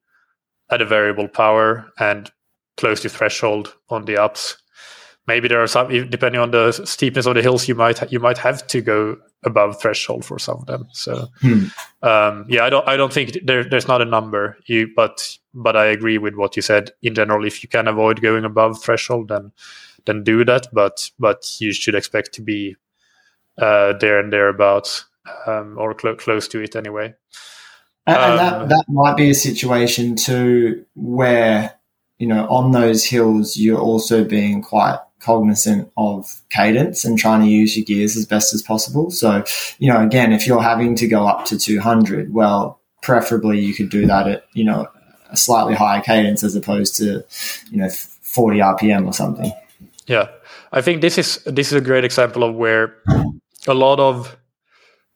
at 0.71 0.81
a 0.81 0.85
variable 0.85 1.27
power 1.27 1.91
and 1.99 2.31
close 2.77 3.01
to 3.01 3.09
threshold 3.09 3.75
on 3.89 4.05
the 4.05 4.17
ups 4.17 4.57
maybe 5.27 5.47
there 5.47 5.61
are 5.61 5.67
some 5.67 5.87
depending 6.09 6.39
on 6.39 6.51
the 6.51 6.71
steepness 6.71 7.25
of 7.25 7.35
the 7.35 7.41
hills 7.41 7.67
you 7.67 7.75
might 7.75 8.11
you 8.11 8.19
might 8.19 8.37
have 8.37 8.65
to 8.67 8.81
go 8.81 9.17
above 9.45 9.79
threshold 9.79 10.25
for 10.25 10.39
some 10.39 10.57
of 10.57 10.65
them. 10.65 10.87
So 10.91 11.27
hmm. 11.41 11.65
um, 12.01 12.45
yeah 12.49 12.65
i 12.65 12.69
don't 12.69 12.87
i 12.87 12.97
don't 12.97 13.13
think 13.13 13.37
there, 13.45 13.63
there's 13.63 13.87
not 13.87 14.01
a 14.01 14.05
number. 14.05 14.57
You 14.65 14.89
but 14.95 15.37
but 15.53 15.75
i 15.75 15.85
agree 15.85 16.17
with 16.17 16.35
what 16.35 16.55
you 16.55 16.61
said. 16.61 16.91
In 17.01 17.15
general 17.15 17.45
if 17.45 17.63
you 17.63 17.69
can 17.69 17.87
avoid 17.87 18.21
going 18.21 18.45
above 18.45 18.81
threshold 18.81 19.29
then 19.29 19.51
then 20.05 20.23
do 20.23 20.43
that. 20.45 20.67
But 20.73 21.11
but 21.19 21.45
you 21.59 21.71
should 21.73 21.95
expect 21.95 22.33
to 22.33 22.41
be 22.41 22.75
uh, 23.57 23.93
there 23.99 24.19
and 24.19 24.31
thereabouts 24.31 25.05
um, 25.45 25.77
or 25.77 25.95
cl- 25.99 26.15
close 26.15 26.47
to 26.49 26.61
it 26.61 26.75
anyway. 26.75 27.13
And, 28.05 28.17
um, 28.17 28.37
that, 28.37 28.69
that 28.69 28.85
might 28.87 29.17
be 29.17 29.29
a 29.29 29.35
situation 29.35 30.15
too 30.15 30.85
where 30.95 31.73
you 32.17 32.27
know 32.27 32.47
on 32.47 32.71
those 32.71 33.03
hills 33.03 33.57
you're 33.57 33.79
also 33.79 34.23
being 34.23 34.61
quite 34.61 34.99
cognizant 35.27 35.91
of 35.97 36.41
cadence 36.49 37.03
and 37.03 37.19
trying 37.19 37.41
to 37.41 37.49
use 37.49 37.75
your 37.75 37.83
gears 37.83 38.15
as 38.15 38.25
best 38.25 38.53
as 38.53 38.61
possible. 38.61 39.11
So, 39.11 39.43
you 39.77 39.91
know, 39.91 40.01
again, 40.01 40.31
if 40.31 40.47
you're 40.47 40.61
having 40.61 40.95
to 40.95 41.07
go 41.07 41.27
up 41.27 41.43
to 41.47 41.59
200, 41.59 42.33
well, 42.33 42.79
preferably 43.01 43.59
you 43.59 43.73
could 43.73 43.89
do 43.89 44.07
that 44.07 44.27
at, 44.29 44.45
you 44.53 44.63
know, 44.63 44.87
a 45.29 45.35
slightly 45.35 45.75
higher 45.75 46.01
cadence 46.01 46.45
as 46.45 46.55
opposed 46.55 46.95
to, 46.95 47.25
you 47.69 47.77
know, 47.77 47.89
40 47.89 48.59
RPM 48.59 49.05
or 49.05 49.11
something. 49.11 49.51
Yeah. 50.05 50.29
I 50.71 50.81
think 50.81 51.01
this 51.01 51.17
is 51.17 51.43
this 51.45 51.67
is 51.67 51.73
a 51.73 51.81
great 51.81 52.05
example 52.05 52.43
of 52.43 52.55
where 52.55 52.95
a 53.67 53.73
lot 53.73 53.99
of 53.99 54.37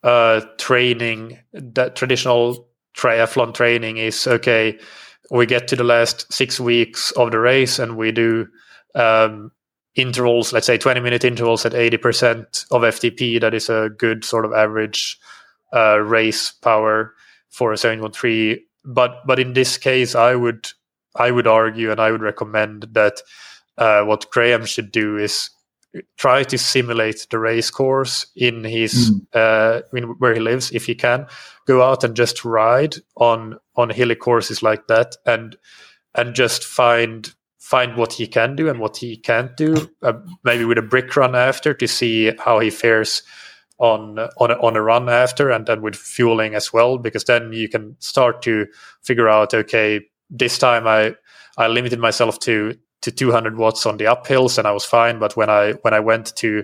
uh, 0.03 0.41
training, 0.57 1.39
that 1.53 1.95
traditional 1.95 2.67
triathlon 2.97 3.53
training 3.53 3.97
is 3.97 4.27
okay. 4.27 4.77
We 5.29 5.45
get 5.45 5.69
to 5.69 5.77
the 5.77 5.85
last 5.85 6.31
six 6.33 6.59
weeks 6.59 7.11
of 7.11 7.31
the 7.31 7.39
race 7.39 7.79
and 7.79 7.95
we 7.95 8.11
do 8.11 8.47
um, 8.95 9.51
intervals, 9.95 10.53
let's 10.53 10.67
say 10.67 10.77
20 10.77 10.99
minute 10.99 11.23
intervals 11.23 11.65
at 11.65 11.73
80% 11.73 12.65
of 12.71 12.81
FTP, 12.81 13.41
that 13.41 13.53
is 13.53 13.69
a 13.69 13.89
good 13.97 14.23
sort 14.23 14.45
of 14.45 14.53
average 14.53 15.19
uh, 15.73 15.99
race 15.99 16.51
power 16.51 17.13
for 17.49 17.73
a 17.73 17.77
713. 17.77 18.59
But 18.83 19.21
but 19.27 19.39
in 19.39 19.53
this 19.53 19.77
case, 19.77 20.15
I 20.15 20.35
would 20.35 20.69
I 21.15 21.31
would 21.31 21.47
argue 21.47 21.91
and 21.91 21.99
I 21.99 22.11
would 22.11 22.21
recommend 22.21 22.87
that 22.93 23.21
uh, 23.77 24.03
what 24.03 24.31
Graham 24.31 24.65
should 24.65 24.91
do 24.91 25.17
is 25.17 25.49
try 26.17 26.43
to 26.43 26.57
simulate 26.57 27.27
the 27.29 27.39
race 27.39 27.69
course 27.69 28.27
in 28.35 28.63
his 28.63 29.11
mm. 29.11 29.25
uh, 29.33 29.81
in 29.93 30.03
where 30.19 30.33
he 30.33 30.39
lives 30.39 30.71
if 30.71 30.85
he 30.85 30.95
can 30.95 31.27
go 31.67 31.83
out 31.83 32.03
and 32.03 32.15
just 32.15 32.45
ride 32.45 32.95
on 33.17 33.57
on 33.75 33.89
hilly 33.89 34.15
courses 34.15 34.63
like 34.63 34.87
that 34.87 35.15
and 35.25 35.57
and 36.15 36.33
just 36.33 36.63
find 36.63 37.33
find 37.71 37.95
what 37.95 38.13
he 38.13 38.27
can 38.27 38.55
do 38.55 38.69
and 38.69 38.79
what 38.79 38.97
he 38.97 39.17
can't 39.17 39.55
do 39.57 39.89
uh, 40.03 40.13
maybe 40.43 40.65
with 40.65 40.77
a 40.77 40.89
brick 40.93 41.15
run 41.15 41.35
after 41.35 41.73
to 41.73 41.87
see 41.87 42.31
how 42.45 42.59
he 42.59 42.69
fares 42.69 43.23
on 43.77 44.19
on 44.37 44.51
a, 44.51 44.55
on 44.55 44.75
a 44.75 44.81
run 44.81 45.09
after 45.09 45.49
and 45.49 45.65
then 45.65 45.81
with 45.81 45.95
fueling 45.95 46.53
as 46.53 46.73
well 46.73 46.97
because 46.97 47.23
then 47.23 47.53
you 47.53 47.69
can 47.69 47.95
start 47.99 48.41
to 48.41 48.65
figure 49.01 49.29
out 49.29 49.53
okay 49.53 50.01
this 50.29 50.57
time 50.57 50.85
i 50.85 51.15
i 51.57 51.67
limited 51.67 51.99
myself 51.99 52.37
to 52.39 52.75
to 53.01 53.11
200 53.11 53.57
watts 53.57 53.85
on 53.85 53.97
the 53.97 54.05
uphills 54.05 54.57
and 54.57 54.67
I 54.67 54.71
was 54.71 54.85
fine. 54.85 55.19
But 55.19 55.35
when 55.35 55.49
I 55.49 55.73
when 55.81 55.93
I 55.93 55.99
went 55.99 56.35
to 56.37 56.63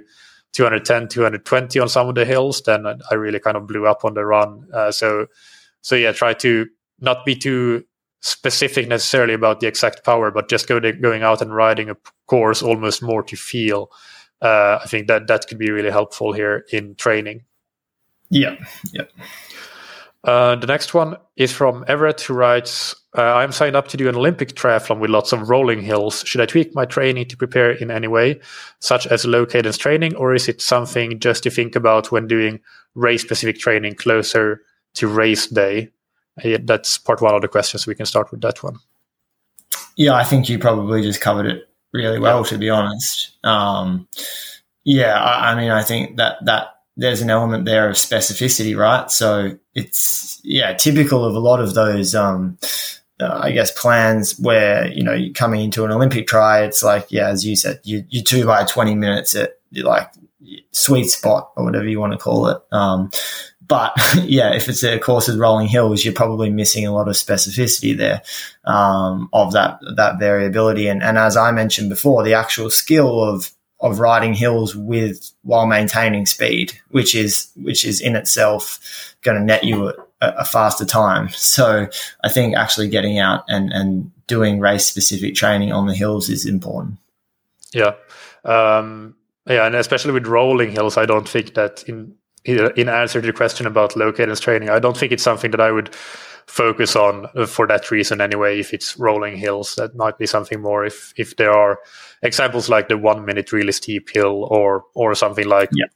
210, 0.54 1.10
220 1.10 1.80
on 1.80 1.90
some 1.90 2.08
of 2.08 2.16
the 2.16 2.26
hills, 2.26 2.62
then 2.66 2.86
I 2.86 3.16
really 3.16 3.40
kind 3.40 3.58
of 3.58 3.68
blew 3.68 3.86
up 3.88 4.06
on 4.06 4.14
the 4.14 4.26
run. 4.26 4.68
Uh, 4.74 4.92
so 4.92 5.28
so 5.82 5.96
yeah, 5.96 6.12
try 6.12 6.34
to 6.36 6.68
not 7.00 7.26
be 7.26 7.36
too 7.36 7.86
specific 8.22 8.88
necessarily 8.88 9.34
about 9.34 9.60
the 9.60 9.68
exact 9.68 10.04
power, 10.04 10.32
but 10.32 10.50
just 10.50 10.68
go 10.68 10.80
to, 10.80 10.94
going 10.94 11.24
out 11.24 11.42
and 11.42 11.54
riding 11.54 11.90
a 11.90 11.98
course 12.26 12.62
almost 12.62 13.02
more 13.02 13.24
to 13.24 13.36
feel. 13.36 13.92
Uh, 14.42 14.80
I 14.84 14.88
think 14.88 15.08
that 15.08 15.28
that 15.28 15.48
could 15.48 15.58
be 15.58 15.72
really 15.72 15.92
helpful 15.92 16.34
here 16.34 16.66
in 16.72 16.96
training. 16.96 17.46
Yeah, 18.30 18.56
yeah. 18.92 19.06
Uh, 20.24 20.56
the 20.56 20.68
next 20.68 20.94
one 20.94 21.16
is 21.38 21.54
from 21.54 21.86
Everett, 21.88 22.20
who 22.22 22.34
writes 22.34 22.96
uh, 23.18 23.22
I'm 23.22 23.52
signed 23.52 23.76
up 23.76 23.88
to 23.88 23.98
do 23.98 24.10
an 24.10 24.16
Olympic 24.16 24.50
triathlon 24.50 25.00
with 25.00 25.10
lots 25.10 25.32
of 25.32 25.50
rolling 25.50 25.82
hills. 25.82 26.24
Should 26.26 26.42
I 26.42 26.46
tweak 26.46 26.76
my 26.76 26.86
training 26.86 27.28
to 27.30 27.38
prepare 27.38 27.72
in 27.72 27.90
any 27.90 28.08
way, 28.08 28.40
such 28.80 29.08
as 29.08 29.26
low 29.26 29.46
cadence 29.46 29.78
training, 29.78 30.16
or 30.16 30.36
is 30.36 30.48
it 30.48 30.62
something 30.62 31.20
just 31.20 31.44
to 31.44 31.50
think 31.50 31.76
about 31.76 32.12
when 32.12 32.28
doing 32.28 32.60
race 32.94 33.22
specific 33.22 33.58
training 33.58 33.96
closer 33.96 34.62
to 34.96 35.08
race 35.08 35.48
day? 35.48 35.90
That's 36.64 36.98
part 36.98 37.22
one 37.22 37.36
of 37.36 37.42
the 37.42 37.48
questions. 37.48 37.88
We 37.88 37.96
can 37.96 38.06
start 38.06 38.32
with 38.32 38.42
that 38.42 38.64
one. 38.64 38.78
Yeah, 39.96 40.14
I 40.14 40.24
think 40.24 40.48
you 40.48 40.60
probably 40.60 41.02
just 41.02 41.22
covered 41.22 41.48
it 41.48 41.68
really 41.94 42.20
well, 42.20 42.44
to 42.46 42.58
be 42.58 42.70
honest. 42.70 43.36
Um, 43.44 44.08
yeah, 44.84 45.20
I, 45.20 45.52
I 45.52 45.56
mean, 45.56 45.72
I 45.72 45.84
think 45.84 46.18
that 46.18 46.38
that 46.46 46.76
there's 46.96 47.22
an 47.22 47.30
element 47.30 47.66
there 47.66 47.90
of 47.90 47.96
specificity, 47.96 48.78
right? 48.78 49.10
So 49.12 49.58
it's 49.76 50.40
yeah, 50.44 50.74
typical 50.74 51.26
of 51.26 51.36
a 51.36 51.40
lot 51.40 51.60
of 51.60 51.74
those 51.74 52.16
um, 52.16 52.58
uh, 53.20 53.40
I 53.42 53.52
guess 53.52 53.72
plans 53.72 54.38
where 54.40 54.88
you 54.88 55.04
know 55.04 55.14
you're 55.14 55.34
coming 55.34 55.62
into 55.62 55.86
an 55.86 55.92
Olympic 55.92 56.28
tri. 56.28 56.64
It's 56.64 56.84
like 56.84 57.08
yeah, 57.10 57.30
as 57.30 57.46
you 57.46 57.56
said, 57.56 57.80
you 57.84 58.04
you 58.10 58.24
two 58.24 58.46
by 58.46 58.66
twenty 58.66 58.96
minutes 58.96 59.36
at 59.36 59.58
like 59.74 60.12
sweet 60.72 61.06
spot 61.10 61.52
or 61.56 61.66
whatever 61.66 61.88
you 61.88 62.00
want 62.00 62.14
to 62.14 62.20
call 62.20 62.48
it. 62.48 62.62
Um, 62.72 63.12
but 63.68 63.94
yeah, 64.24 64.54
if 64.54 64.70
it's 64.70 64.84
a 64.84 65.00
course 65.00 65.28
with 65.28 65.40
rolling 65.40 65.68
hills, 65.68 66.04
you're 66.04 66.14
probably 66.14 66.50
missing 66.50 66.86
a 66.86 66.94
lot 66.94 67.08
of 67.08 67.16
specificity 67.16 67.96
there 67.96 68.22
um, 68.66 69.30
of 69.34 69.54
that 69.54 69.80
that 69.96 70.20
variability. 70.20 70.88
And, 70.88 71.04
and 71.04 71.18
as 71.18 71.38
I 71.38 71.52
mentioned 71.52 71.90
before, 71.90 72.24
the 72.24 72.34
actual 72.34 72.70
skill 72.70 73.24
of 73.24 73.52
of 73.80 74.00
riding 74.00 74.34
hills 74.34 74.76
with 74.76 75.32
while 75.44 75.68
maintaining 75.68 76.26
speed, 76.26 76.74
which 76.90 77.14
is 77.16 77.52
which 77.56 77.86
is 77.86 78.02
in 78.02 78.16
itself 78.16 79.16
going 79.22 79.38
to 79.38 79.44
net 79.44 79.64
you 79.64 79.94
a, 80.22 80.46
faster 80.46 80.86
time. 80.86 81.30
So 81.30 81.88
I 82.24 82.30
think 82.30 82.56
actually 82.56 82.90
getting 82.90 83.20
out 83.20 83.44
and, 83.48 83.72
and 83.72 84.12
doing 84.28 84.60
race 84.60 84.86
specific 84.86 85.36
training 85.36 85.72
on 85.72 85.88
the 85.88 85.94
hills 85.94 86.30
is 86.30 86.46
important. 86.46 86.98
Yeah. 87.74 87.94
Um, 88.44 89.16
yeah. 89.48 89.66
And 89.66 89.76
especially 89.76 90.14
with 90.14 90.28
rolling 90.28 90.72
hills, 90.72 90.98
I 90.98 91.06
don't 91.06 91.28
think 91.28 91.54
that 91.54 91.84
in, 91.88 92.16
in 92.48 92.90
answer 92.90 93.22
to 93.22 93.28
the 93.28 93.34
question 93.34 93.68
about 93.68 93.96
low 93.96 94.12
cadence 94.12 94.40
training, 94.40 94.70
I 94.70 94.80
don't 94.80 94.98
think 94.98 95.12
it's 95.12 95.24
something 95.24 95.52
that 95.52 95.62
I 95.62 95.72
would 95.72 95.94
focus 96.48 96.96
on 96.96 97.28
for 97.46 97.68
that 97.68 97.92
reason 97.92 98.22
anyway. 98.22 98.60
If 98.60 98.74
it's 98.74 98.98
rolling 98.98 99.38
hills, 99.38 99.76
that 99.76 99.96
might 99.96 100.18
be 100.18 100.26
something 100.26 100.62
more 100.62 100.86
if, 100.86 101.14
if 101.18 101.36
there 101.36 101.52
are 101.52 101.80
examples 102.24 102.70
like 102.70 102.88
the 102.88 102.98
one 102.98 103.26
minute 103.26 103.52
really 103.52 103.74
steep 103.74 104.10
hill 104.10 104.48
or, 104.50 104.86
or 104.96 105.14
something 105.14 105.48
like 105.48 105.70
yeah 105.74 105.88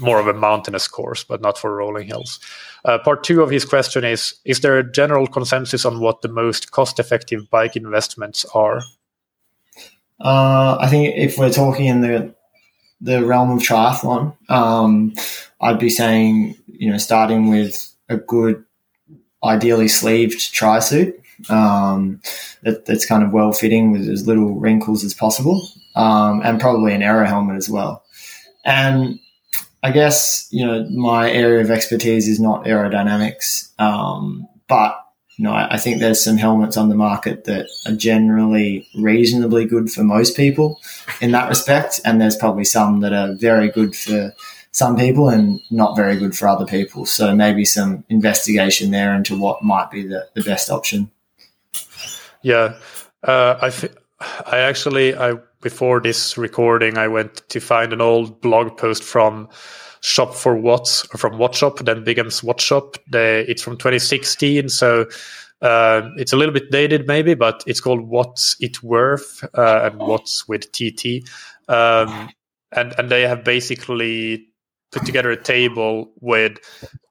more 0.00 0.20
of 0.20 0.28
a 0.28 0.32
mountainous 0.32 0.88
course, 0.88 1.24
but 1.24 1.40
not 1.40 1.58
for 1.58 1.74
rolling 1.74 2.06
hills. 2.06 2.38
Uh, 2.84 2.98
part 2.98 3.24
two 3.24 3.42
of 3.42 3.50
his 3.50 3.64
question 3.64 4.04
is 4.04 4.34
Is 4.44 4.60
there 4.60 4.78
a 4.78 4.90
general 4.90 5.26
consensus 5.26 5.84
on 5.84 6.00
what 6.00 6.22
the 6.22 6.28
most 6.28 6.70
cost 6.70 6.98
effective 6.98 7.50
bike 7.50 7.76
investments 7.76 8.44
are? 8.54 8.80
Uh, 10.20 10.76
I 10.80 10.88
think 10.88 11.14
if 11.16 11.38
we're 11.38 11.52
talking 11.52 11.86
in 11.86 12.00
the 12.00 12.34
the 13.00 13.24
realm 13.24 13.50
of 13.50 13.62
triathlon, 13.62 14.34
um, 14.50 15.14
I'd 15.60 15.78
be 15.78 15.90
saying, 15.90 16.56
you 16.66 16.90
know, 16.90 16.98
starting 16.98 17.50
with 17.50 17.92
a 18.08 18.16
good, 18.16 18.64
ideally 19.44 19.88
sleeved 19.88 20.52
tri 20.52 20.80
suit 20.80 21.18
um, 21.48 22.20
that, 22.62 22.86
that's 22.86 23.06
kind 23.06 23.22
of 23.22 23.32
well 23.32 23.52
fitting 23.52 23.92
with 23.92 24.08
as 24.08 24.26
little 24.26 24.58
wrinkles 24.58 25.04
as 25.04 25.14
possible, 25.14 25.68
um, 25.94 26.42
and 26.44 26.60
probably 26.60 26.92
an 26.94 27.02
aero 27.02 27.26
helmet 27.26 27.56
as 27.56 27.68
well. 27.68 28.02
And 28.64 29.18
I 29.82 29.92
guess 29.92 30.48
you 30.50 30.66
know 30.66 30.88
my 30.90 31.30
area 31.30 31.62
of 31.62 31.70
expertise 31.70 32.28
is 32.28 32.40
not 32.40 32.64
aerodynamics, 32.64 33.68
um, 33.80 34.48
but 34.68 35.00
you 35.38 35.44
know 35.44 35.52
I, 35.52 35.74
I, 35.74 35.78
think 35.78 36.00
there's 36.00 36.22
some 36.22 36.36
helmets 36.36 36.76
on 36.76 36.88
the 36.88 36.94
market 36.94 37.44
that 37.44 37.68
are 37.86 37.94
generally 37.94 38.86
reasonably 38.94 39.64
good 39.64 39.90
for 39.90 40.04
most 40.04 40.36
people 40.36 40.80
in 41.20 41.30
that 41.30 41.48
respect, 41.48 42.00
and 42.04 42.20
there's 42.20 42.36
probably 42.36 42.64
some 42.64 43.00
that 43.00 43.12
are 43.12 43.34
very 43.34 43.70
good 43.70 43.96
for 43.96 44.34
some 44.72 44.96
people 44.96 45.28
and 45.28 45.60
not 45.70 45.96
very 45.96 46.16
good 46.16 46.36
for 46.36 46.48
other 46.48 46.66
people. 46.66 47.06
So 47.06 47.34
maybe 47.34 47.64
some 47.64 48.04
investigation 48.08 48.90
there 48.90 49.14
into 49.14 49.38
what 49.38 49.62
might 49.62 49.90
be 49.90 50.06
the, 50.06 50.28
the 50.34 50.42
best 50.42 50.70
option. 50.70 51.10
Yeah, 52.42 52.76
uh, 53.22 53.56
I 53.62 53.72
I 54.46 54.58
actually 54.58 55.16
I 55.16 55.34
before 55.60 56.00
this 56.00 56.38
recording, 56.38 56.98
I 56.98 57.08
went 57.08 57.48
to 57.48 57.60
find 57.60 57.92
an 57.92 58.00
old 58.00 58.40
blog 58.40 58.76
post 58.76 59.02
from 59.02 59.48
Shop 60.00 60.34
for 60.34 60.56
Watts 60.56 61.02
from 61.16 61.34
Wattshop, 61.34 61.84
then 61.84 62.04
Watch 62.42 62.62
Shop. 62.62 62.96
They, 63.10 63.40
it's 63.42 63.62
from 63.62 63.76
2016, 63.76 64.68
so 64.68 65.06
uh, 65.60 66.08
it's 66.16 66.32
a 66.32 66.36
little 66.36 66.54
bit 66.54 66.70
dated 66.70 67.06
maybe, 67.06 67.34
but 67.34 67.64
it's 67.66 67.80
called 67.80 68.08
What's 68.08 68.56
It 68.60 68.82
Worth 68.82 69.44
uh, 69.56 69.90
and 69.90 69.98
What's 69.98 70.46
with 70.48 70.70
TT. 70.72 71.28
Um, 71.68 72.30
and 72.72 72.94
and 72.98 73.10
they 73.10 73.22
have 73.22 73.44
basically 73.44 74.48
put 74.92 75.04
together 75.04 75.30
a 75.30 75.42
table 75.42 76.12
with 76.20 76.58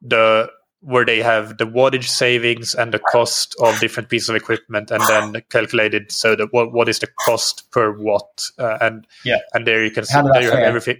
the 0.01 0.49
where 0.81 1.05
they 1.05 1.21
have 1.21 1.57
the 1.57 1.65
wattage 1.65 2.07
savings 2.07 2.75
and 2.75 2.93
the 2.93 2.99
cost 2.99 3.55
of 3.59 3.79
different 3.79 4.09
pieces 4.09 4.29
of 4.29 4.35
equipment 4.35 4.91
and 4.91 5.01
then 5.09 5.41
calculated 5.49 6.11
so 6.11 6.35
that 6.35 6.53
what, 6.53 6.71
what 6.71 6.87
is 6.87 6.99
the 6.99 7.07
cost 7.25 7.69
per 7.71 7.91
watt 7.97 8.49
uh, 8.59 8.77
and 8.79 9.07
yeah 9.25 9.39
and 9.53 9.65
there 9.65 9.83
you 9.83 9.91
can 9.91 10.05
see 10.05 10.19
there 10.33 10.43
you 10.43 10.51
have 10.51 10.59
everything 10.59 10.97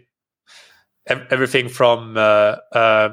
everything 1.08 1.70
from 1.70 2.18
uh, 2.18 2.56
uh, 2.72 3.10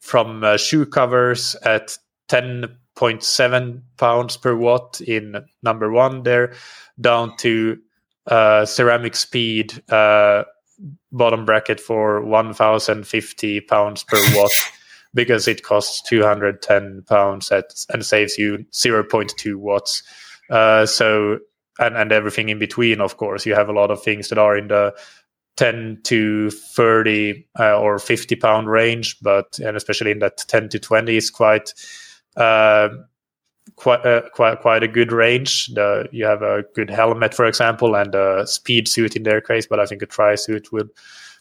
from 0.00 0.44
uh, 0.44 0.56
shoe 0.56 0.86
covers 0.86 1.56
at 1.62 1.96
10.7 2.28 3.82
pounds 3.96 4.36
per 4.36 4.54
watt 4.54 5.00
in 5.00 5.36
number 5.62 5.90
one 5.90 6.22
there 6.22 6.54
down 7.00 7.36
to 7.38 7.78
uh, 8.26 8.62
CeramicSpeed 8.62 9.80
uh, 9.90 10.44
bottom 11.10 11.44
bracket 11.44 11.80
for 11.80 12.22
1050 12.22 13.60
pounds 13.62 14.04
per 14.04 14.20
watt 14.36 14.52
because 15.14 15.48
it 15.48 15.62
costs 15.62 16.02
210 16.08 17.02
pounds 17.08 17.50
at, 17.50 17.84
and 17.88 18.04
saves 18.04 18.38
you 18.38 18.64
0.2 18.72 19.56
watts. 19.56 20.02
Uh, 20.50 20.86
so, 20.86 21.38
and, 21.78 21.96
and 21.96 22.12
everything 22.12 22.48
in 22.48 22.58
between, 22.58 23.00
of 23.00 23.16
course, 23.16 23.46
you 23.46 23.54
have 23.54 23.68
a 23.68 23.72
lot 23.72 23.90
of 23.90 24.02
things 24.02 24.28
that 24.28 24.38
are 24.38 24.56
in 24.56 24.68
the 24.68 24.94
10 25.58 26.00
to 26.04 26.50
30 26.50 27.46
uh, 27.58 27.78
or 27.78 27.98
50 27.98 28.36
pound 28.36 28.68
range, 28.68 29.18
but, 29.20 29.58
and 29.58 29.76
especially 29.76 30.12
in 30.12 30.20
that 30.20 30.38
10 30.38 30.68
to 30.70 30.78
20 30.78 31.16
is 31.16 31.30
quite, 31.30 31.74
uh, 32.36 32.88
quite, 33.74 34.06
uh, 34.06 34.22
quite, 34.32 34.60
quite 34.60 34.84
a 34.84 34.88
good 34.88 35.10
range. 35.10 35.66
The, 35.74 36.08
you 36.12 36.24
have 36.24 36.42
a 36.42 36.62
good 36.76 36.88
helmet, 36.88 37.34
for 37.34 37.44
example, 37.44 37.96
and 37.96 38.14
a 38.14 38.46
speed 38.46 38.86
suit 38.86 39.16
in 39.16 39.24
their 39.24 39.40
case, 39.40 39.66
but 39.66 39.80
I 39.80 39.86
think 39.86 40.00
a 40.00 40.06
tri 40.06 40.36
suit 40.36 40.72
would, 40.72 40.90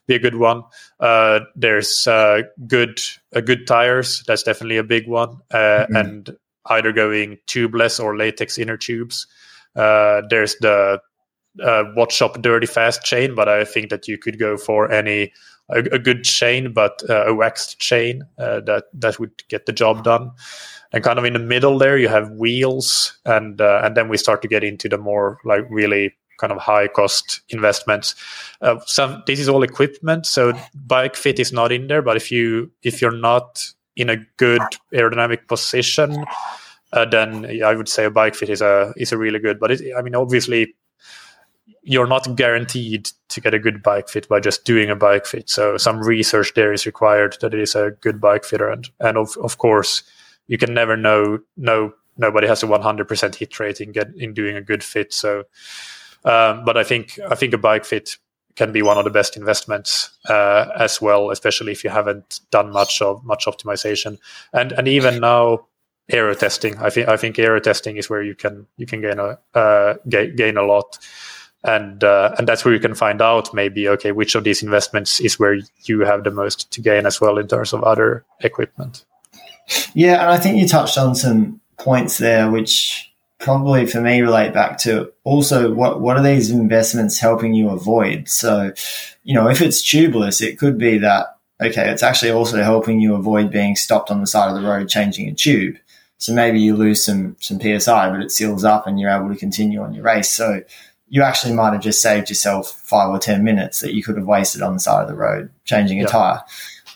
be 0.08 0.16
a 0.16 0.20
good 0.20 0.36
one. 0.36 0.64
Uh, 1.02 1.42
there's 1.56 2.08
uh, 2.08 2.44
good 2.66 3.02
uh, 3.36 3.42
good 3.42 3.68
tires. 3.68 4.24
That's 4.26 4.44
definitely 4.44 4.78
a 4.78 4.84
big 4.84 5.06
one, 5.06 5.42
uh, 5.52 5.58
mm-hmm. 5.58 5.96
and 5.98 6.38
either 6.68 6.94
going 6.94 7.40
tubeless 7.46 8.02
or 8.02 8.16
latex 8.16 8.58
inner 8.58 8.78
tubes. 8.78 9.28
Uh, 9.76 10.22
there's 10.30 10.56
the 10.62 11.02
uh, 11.62 11.84
Wattshop 11.96 12.42
Dirty 12.42 12.68
Fast 12.68 13.04
chain, 13.04 13.36
but 13.36 13.48
I 13.50 13.64
think 13.66 13.90
that 13.90 14.08
you 14.08 14.18
could 14.18 14.40
go 14.40 14.58
for 14.58 14.92
any 14.92 15.34
a, 15.70 15.80
a 15.92 16.00
good 16.00 16.24
chain, 16.24 16.72
but 16.74 17.02
a 17.10 17.34
waxed 17.34 17.80
chain 17.80 18.24
that 18.38 18.86
that 18.94 19.20
would 19.20 19.44
get 19.50 19.66
the 19.66 19.74
job 19.74 20.04
done. 20.04 20.32
And 20.94 21.04
kind 21.04 21.20
of 21.20 21.26
in 21.26 21.34
the 21.34 21.40
middle 21.40 21.78
there, 21.78 21.98
you 21.98 22.08
have 22.08 22.32
wheels, 22.32 23.18
and 23.26 23.60
and 23.60 23.98
then 23.98 24.08
we 24.08 24.18
start 24.18 24.42
to 24.44 24.48
get 24.48 24.64
into 24.64 24.88
the 24.88 24.98
more 24.98 25.40
like 25.44 25.66
really 25.70 26.14
kind 26.38 26.54
of 26.54 26.60
high 26.60 26.88
cost 26.88 27.42
investments. 27.50 28.16
Uh, 28.62 28.80
some 28.86 29.24
this 29.28 29.40
is 29.40 29.50
all 29.50 29.64
equipment, 29.64 30.26
so 30.26 30.54
bike 30.74 31.16
fit 31.16 31.40
is 31.40 31.52
not 31.52 31.72
in 31.72 31.88
there. 31.88 32.02
But 32.02 32.16
if 32.16 32.32
you 32.32 32.72
if 32.84 33.02
you're 33.02 33.12
not 33.12 33.64
in 33.96 34.10
a 34.10 34.18
good 34.38 34.62
aerodynamic 34.94 35.48
position, 35.48 36.26
uh, 36.94 37.06
then 37.06 37.62
I 37.64 37.74
would 37.74 37.90
say 37.90 38.06
a 38.06 38.12
bike 38.12 38.36
fit 38.36 38.50
is 38.50 38.62
a 38.62 38.94
is 38.98 39.12
a 39.12 39.18
really 39.18 39.40
good. 39.40 39.60
But 39.60 39.72
it, 39.72 39.82
I 39.98 40.02
mean, 40.02 40.16
obviously, 40.16 40.76
you're 41.84 42.08
not 42.08 42.36
guaranteed 42.36 43.10
to 43.30 43.42
get 43.42 43.54
a 43.54 43.60
good 43.60 43.82
bike 43.82 44.10
fit 44.10 44.28
by 44.28 44.40
just 44.40 44.66
doing 44.66 44.90
a 44.90 44.96
bike 44.96 45.26
fit. 45.26 45.50
So 45.50 45.78
some 45.78 46.00
research 46.00 46.54
there 46.54 46.74
is 46.74 46.86
required 46.86 47.38
that 47.42 47.54
it 47.54 47.60
is 47.60 47.76
a 47.76 47.92
good 48.02 48.20
bike 48.20 48.44
fitter, 48.44 48.70
and 48.70 48.90
and 49.00 49.18
of 49.18 49.38
of 49.38 49.58
course 49.58 50.04
you 50.48 50.58
can 50.58 50.74
never 50.74 50.98
know. 50.98 51.40
No, 51.56 51.94
nobody 52.18 52.48
has 52.48 52.64
a 52.64 52.68
100% 52.68 53.36
hit 53.36 53.60
rate 53.60 53.82
in 53.82 53.92
get 53.92 54.14
in 54.16 54.34
doing 54.34 54.56
a 54.56 54.62
good 54.62 54.84
fit. 54.84 55.14
So, 55.14 55.44
um, 56.26 56.66
but 56.66 56.78
I 56.78 56.84
think 56.84 57.20
I 57.30 57.36
think 57.36 57.54
a 57.54 57.58
bike 57.58 57.86
fit 57.86 58.18
can 58.56 58.72
be 58.72 58.82
one 58.82 58.98
of 58.98 59.04
the 59.04 59.12
best 59.12 59.38
investments 59.38 60.10
uh, 60.28 60.66
as 60.78 61.00
well, 61.00 61.30
especially 61.30 61.72
if 61.72 61.84
you 61.84 61.90
haven't 61.92 62.42
done 62.52 62.72
much 62.72 63.02
of 63.02 63.24
much 63.24 63.46
optimization. 63.46 64.18
And 64.52 64.72
and 64.74 64.88
even 64.88 65.22
now, 65.22 65.68
aero 66.10 66.34
testing. 66.34 66.78
I 66.78 66.90
think 66.90 67.08
I 67.08 67.18
think 67.18 67.40
aero 67.40 67.60
testing 67.60 67.98
is 67.98 68.10
where 68.10 68.24
you 68.24 68.36
can 68.36 68.68
you 68.78 68.86
can 68.86 69.02
gain 69.02 69.20
a 69.20 69.38
uh, 69.54 69.96
gain, 70.10 70.36
gain 70.36 70.58
a 70.58 70.64
lot. 70.64 70.98
And 71.64 72.04
uh, 72.04 72.36
and 72.38 72.48
that's 72.48 72.64
where 72.64 72.74
you 72.74 72.80
can 72.80 72.96
find 72.96 73.22
out 73.22 73.54
maybe 73.54 73.90
okay 73.90 74.12
which 74.12 74.36
of 74.36 74.44
these 74.44 74.62
investments 74.62 75.20
is 75.20 75.40
where 75.40 75.58
you 75.84 76.02
have 76.02 76.24
the 76.24 76.32
most 76.32 76.72
to 76.72 76.82
gain 76.82 77.06
as 77.06 77.20
well 77.20 77.38
in 77.38 77.48
terms 77.48 77.74
of 77.74 77.84
other 77.84 78.24
equipment. 78.42 79.06
Yeah, 79.94 80.22
and 80.22 80.32
I 80.32 80.38
think 80.38 80.58
you 80.58 80.68
touched 80.68 80.98
on 80.98 81.16
some 81.16 81.60
points 81.78 82.20
there, 82.20 82.50
which 82.50 83.12
probably 83.40 83.86
for 83.86 84.02
me 84.02 84.22
relate 84.22 84.54
back 84.54 84.78
to 84.80 85.12
also 85.24 85.74
what 85.74 86.02
what 86.02 86.18
are 86.18 86.24
these 86.24 86.52
investments 86.52 87.20
helping 87.20 87.54
you 87.54 87.70
avoid? 87.70 88.30
So, 88.30 88.74
you 89.24 89.34
know, 89.34 89.50
if 89.50 89.62
it's 89.62 89.82
tubeless, 89.82 90.42
it 90.42 90.58
could 90.58 90.78
be 90.78 90.98
that 91.00 91.38
okay, 91.62 91.90
it's 91.90 92.04
actually 92.04 92.32
also 92.32 92.62
helping 92.64 93.00
you 93.00 93.16
avoid 93.16 93.52
being 93.52 93.76
stopped 93.76 94.12
on 94.12 94.22
the 94.22 94.28
side 94.28 94.50
of 94.50 94.62
the 94.62 94.68
road 94.68 94.90
changing 94.90 95.28
a 95.28 95.34
tube. 95.34 95.78
So 96.20 96.34
maybe 96.34 96.60
you 96.60 96.76
lose 96.76 97.04
some 97.04 97.36
some 97.40 97.60
psi, 97.60 98.10
but 98.10 98.22
it 98.22 98.32
seals 98.32 98.64
up 98.64 98.88
and 98.88 99.00
you're 99.00 99.12
able 99.12 99.30
to 99.30 99.36
continue 99.36 99.82
on 99.82 99.94
your 99.94 100.04
race. 100.04 100.30
So 100.30 100.64
you 101.10 101.24
actually 101.24 101.54
might 101.54 101.74
have 101.74 101.82
just 101.82 102.02
saved 102.02 102.30
yourself 102.30 102.72
five 102.84 103.10
or 103.10 103.20
ten 103.20 103.44
minutes 103.44 103.82
that 103.82 103.94
you 103.94 104.04
could 104.04 104.18
have 104.18 104.26
wasted 104.26 104.62
on 104.62 104.74
the 104.74 104.80
side 104.80 105.02
of 105.02 105.08
the 105.08 105.16
road 105.16 105.50
changing 105.66 106.00
a 106.00 106.04
yeah. 106.04 106.08
tire. 106.08 106.44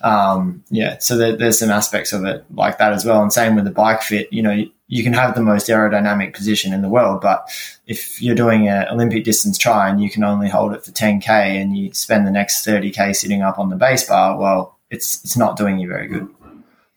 Um, 0.01 0.64
yeah, 0.70 0.97
so 0.97 1.16
there, 1.16 1.36
there's 1.36 1.59
some 1.59 1.70
aspects 1.70 2.12
of 2.12 2.26
it 2.26 2.43
like 2.51 2.80
that 2.80 2.91
as 2.93 3.05
well. 3.05 3.22
And 3.22 3.32
same 3.32 3.55
with 3.55 3.66
the 3.66 3.72
bike 3.72 4.01
fit, 4.01 4.32
you 4.34 4.41
know, 4.41 4.66
you 4.88 5.03
can 5.03 5.14
have 5.14 5.36
the 5.36 5.41
most 5.41 5.70
aerodynamic 5.70 6.34
position 6.34 6.74
in 6.74 6.82
the 6.82 6.89
world, 6.89 7.22
but 7.22 7.49
if 7.88 8.22
you're 8.22 8.36
doing 8.36 8.68
an 8.68 8.88
Olympic 8.89 9.24
distance 9.24 9.57
tri 9.57 9.89
and 9.89 10.01
you 10.01 10.09
can 10.09 10.24
only 10.24 10.49
hold 10.49 10.74
it 10.74 10.84
for 10.84 10.91
10k 10.91 11.30
and 11.30 11.78
you 11.78 11.93
spend 11.93 12.28
the 12.28 12.32
next 12.32 12.66
30k 12.66 13.16
sitting 13.16 13.41
up 13.41 13.57
on 13.57 13.70
the 13.70 13.76
base 13.76 14.07
bar, 14.07 14.38
well, 14.38 14.78
it's 14.89 15.24
it's 15.24 15.38
not 15.38 15.55
doing 15.55 15.80
you 15.80 15.88
very 15.88 16.07
good. 16.07 16.28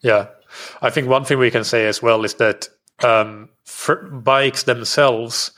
Yeah, 0.00 0.26
I 0.82 0.90
think 0.90 1.08
one 1.08 1.24
thing 1.24 1.38
we 1.38 1.50
can 1.50 1.64
say 1.64 1.86
as 1.86 2.02
well 2.02 2.24
is 2.24 2.34
that 2.34 2.68
um, 3.02 3.48
bikes 4.10 4.64
themselves, 4.64 5.52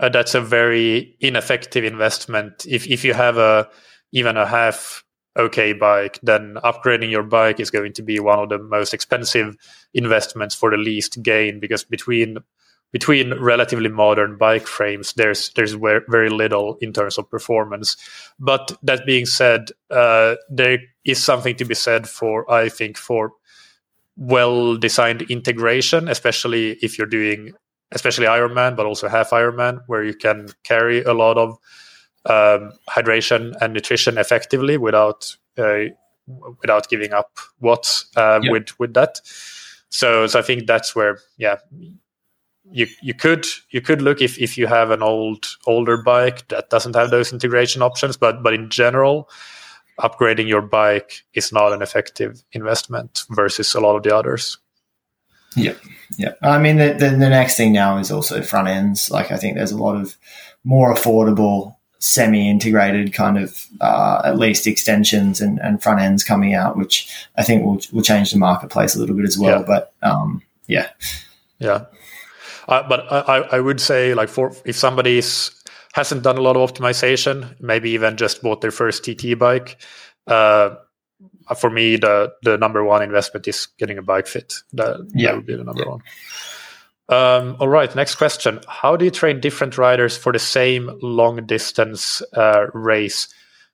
uh, 0.00 0.08
that's 0.08 0.34
a 0.34 0.40
very 0.40 1.16
ineffective 1.20 1.84
investment. 1.84 2.66
If 2.68 2.86
if 2.86 3.04
you 3.04 3.14
have 3.14 3.38
a 3.38 3.68
even 4.12 4.36
a 4.36 4.46
half 4.46 5.04
okay 5.36 5.72
bike, 5.72 6.18
then 6.22 6.56
upgrading 6.64 7.10
your 7.10 7.22
bike 7.22 7.60
is 7.60 7.70
going 7.70 7.92
to 7.94 8.02
be 8.02 8.20
one 8.20 8.38
of 8.38 8.48
the 8.48 8.58
most 8.58 8.94
expensive 8.94 9.56
investments 9.92 10.54
for 10.54 10.70
the 10.70 10.76
least 10.76 11.22
gain 11.22 11.60
because 11.60 11.84
between 11.84 12.38
between 12.92 13.34
relatively 13.40 13.88
modern 13.88 14.38
bike 14.38 14.68
frames, 14.68 15.14
there's 15.14 15.50
there's 15.56 15.72
very 15.72 16.30
little 16.30 16.78
in 16.80 16.92
terms 16.92 17.18
of 17.18 17.28
performance. 17.28 17.96
But 18.38 18.76
that 18.84 19.04
being 19.04 19.26
said, 19.26 19.70
uh, 19.90 20.36
there 20.48 20.78
is 21.04 21.22
something 21.22 21.56
to 21.56 21.64
be 21.64 21.74
said 21.74 22.08
for 22.08 22.50
I 22.50 22.68
think 22.68 22.96
for 22.96 23.32
well 24.16 24.76
designed 24.76 25.22
integration, 25.22 26.08
especially 26.08 26.78
if 26.82 26.96
you're 26.96 27.08
doing 27.08 27.54
especially 27.92 28.26
Ironman, 28.26 28.76
but 28.76 28.86
also 28.86 29.08
half 29.08 29.30
Ironman, 29.30 29.80
where 29.86 30.02
you 30.02 30.14
can 30.14 30.48
carry 30.62 31.02
a 31.02 31.14
lot 31.14 31.38
of 31.38 31.58
um, 32.26 32.72
hydration 32.88 33.54
and 33.60 33.72
nutrition 33.72 34.18
effectively 34.18 34.76
without 34.76 35.36
uh, 35.58 35.84
without 36.60 36.88
giving 36.88 37.12
up 37.12 37.38
what 37.58 38.04
uh, 38.16 38.40
yep. 38.42 38.52
with 38.52 38.78
with 38.78 38.94
that. 38.94 39.20
So, 39.90 40.26
so 40.26 40.38
I 40.38 40.42
think 40.42 40.66
that's 40.66 40.96
where 40.96 41.18
yeah 41.36 41.56
you 42.70 42.86
you 43.02 43.14
could 43.14 43.46
you 43.70 43.80
could 43.80 44.02
look 44.02 44.20
if 44.22 44.38
if 44.38 44.56
you 44.56 44.66
have 44.66 44.90
an 44.90 45.02
old 45.02 45.46
older 45.66 46.02
bike 46.02 46.48
that 46.48 46.70
doesn't 46.70 46.96
have 46.96 47.10
those 47.10 47.32
integration 47.32 47.82
options, 47.82 48.16
but 48.16 48.42
but 48.42 48.54
in 48.54 48.70
general. 48.70 49.28
Upgrading 50.00 50.48
your 50.48 50.60
bike 50.60 51.22
is 51.34 51.52
not 51.52 51.72
an 51.72 51.80
effective 51.80 52.42
investment 52.50 53.22
versus 53.30 53.76
a 53.76 53.80
lot 53.80 53.94
of 53.94 54.02
the 54.02 54.12
others. 54.12 54.58
Yeah, 55.56 55.74
yeah. 56.16 56.32
I 56.42 56.58
mean, 56.58 56.76
the, 56.76 56.94
the, 56.94 57.10
the 57.10 57.28
next 57.28 57.56
thing 57.56 57.72
now 57.72 57.98
is 57.98 58.10
also 58.10 58.42
front 58.42 58.68
ends. 58.68 59.10
Like, 59.10 59.30
I 59.30 59.36
think 59.36 59.56
there's 59.56 59.72
a 59.72 59.78
lot 59.78 59.96
of 59.96 60.16
more 60.64 60.94
affordable 60.94 61.76
semi-integrated 62.04 63.14
kind 63.14 63.38
of 63.38 63.66
uh, 63.80 64.20
at 64.24 64.38
least 64.38 64.66
extensions 64.66 65.40
and, 65.40 65.58
and, 65.60 65.82
front 65.82 66.00
ends 66.00 66.22
coming 66.22 66.52
out, 66.52 66.76
which 66.76 67.10
I 67.36 67.42
think 67.42 67.64
will 67.64 67.80
will 67.92 68.02
change 68.02 68.30
the 68.30 68.38
marketplace 68.38 68.94
a 68.94 68.98
little 68.98 69.16
bit 69.16 69.24
as 69.24 69.38
well. 69.38 69.60
Yeah. 69.60 69.66
But 69.66 69.94
um, 70.02 70.42
yeah, 70.66 70.90
yeah. 71.58 71.86
Uh, 72.68 72.86
but 72.88 73.10
I, 73.10 73.38
I 73.52 73.60
would 73.60 73.80
say 73.80 74.12
like 74.12 74.28
for 74.28 74.52
if 74.66 74.76
somebody's 74.76 75.50
hasn't 75.94 76.22
done 76.22 76.36
a 76.36 76.40
lot 76.40 76.56
of 76.56 76.72
optimization, 76.72 77.58
maybe 77.60 77.90
even 77.90 78.16
just 78.16 78.42
bought 78.42 78.60
their 78.60 78.72
first 78.72 79.04
TT 79.04 79.38
bike. 79.38 79.80
Uh, 80.26 80.74
for 81.56 81.70
me, 81.70 81.96
the 81.96 82.32
the 82.42 82.56
number 82.58 82.84
one 82.84 83.02
investment 83.02 83.46
is 83.48 83.66
getting 83.78 83.98
a 83.98 84.02
bike 84.02 84.26
fit. 84.26 84.54
That, 84.72 85.06
yeah. 85.14 85.28
that 85.28 85.36
would 85.36 85.46
be 85.46 85.56
the 85.56 85.64
number 85.64 85.82
yeah. 85.84 85.90
one. 85.90 86.02
Um, 87.06 87.56
all 87.60 87.68
right, 87.68 87.94
next 87.94 88.14
question. 88.14 88.60
How 88.66 88.96
do 88.96 89.04
you 89.04 89.10
train 89.10 89.40
different 89.40 89.76
riders 89.76 90.16
for 90.16 90.32
the 90.32 90.38
same 90.38 90.90
long 91.02 91.44
distance 91.46 92.22
uh, 92.32 92.66
race 92.72 93.28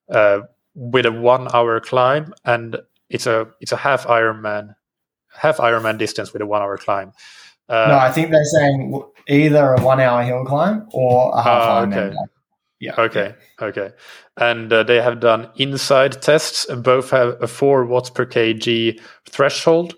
uh, 0.09 0.40
with 0.74 1.07
a 1.07 1.12
one 1.12 1.48
hour 1.55 1.78
climb 1.80 2.34
and 2.44 2.76
it's 3.09 3.26
a 3.26 3.48
it's 3.61 3.72
a 3.72 3.76
half 3.76 4.05
Ironman 4.07 4.74
half 5.32 5.59
Ironman 5.59 5.98
distance 5.98 6.32
with 6.32 6.42
a 6.42 6.46
one 6.46 6.62
hour 6.62 6.76
climb? 6.76 7.12
Uh, 7.68 7.86
no, 7.88 7.98
I 7.98 8.11
think 8.11 8.30
they're 8.30 8.44
saying 8.44 9.03
either 9.28 9.74
a 9.74 9.82
one 9.82 10.01
hour 10.01 10.22
hill 10.22 10.44
climb 10.44 10.88
or 10.92 11.32
a 11.34 11.42
half 11.42 11.62
uh, 11.62 11.86
Ironman. 11.86 12.09
Okay. 12.09 12.16
Yeah. 12.80 12.94
Okay. 12.96 13.34
Okay. 13.60 13.90
And 14.38 14.72
uh, 14.72 14.82
they 14.82 15.00
have 15.00 15.20
done 15.20 15.50
INSCYD 15.58 16.20
tests 16.20 16.66
and 16.68 16.82
both 16.82 17.10
have 17.10 17.40
a 17.42 17.46
four 17.46 17.84
watts 17.84 18.10
per 18.10 18.24
kg 18.24 18.98
threshold 19.28 19.94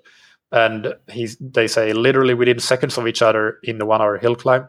and 0.53 0.95
he's 1.11 1.37
they 1.39 1.67
say 1.67 1.93
literally 1.93 2.35
within 2.35 2.59
seconds 2.59 2.99
of 2.99 3.09
each 3.09 3.23
other 3.23 3.59
in 3.63 3.79
the 3.79 3.87
one 3.87 4.03
hour 4.03 4.19
hill 4.19 4.37
climb. 4.37 4.69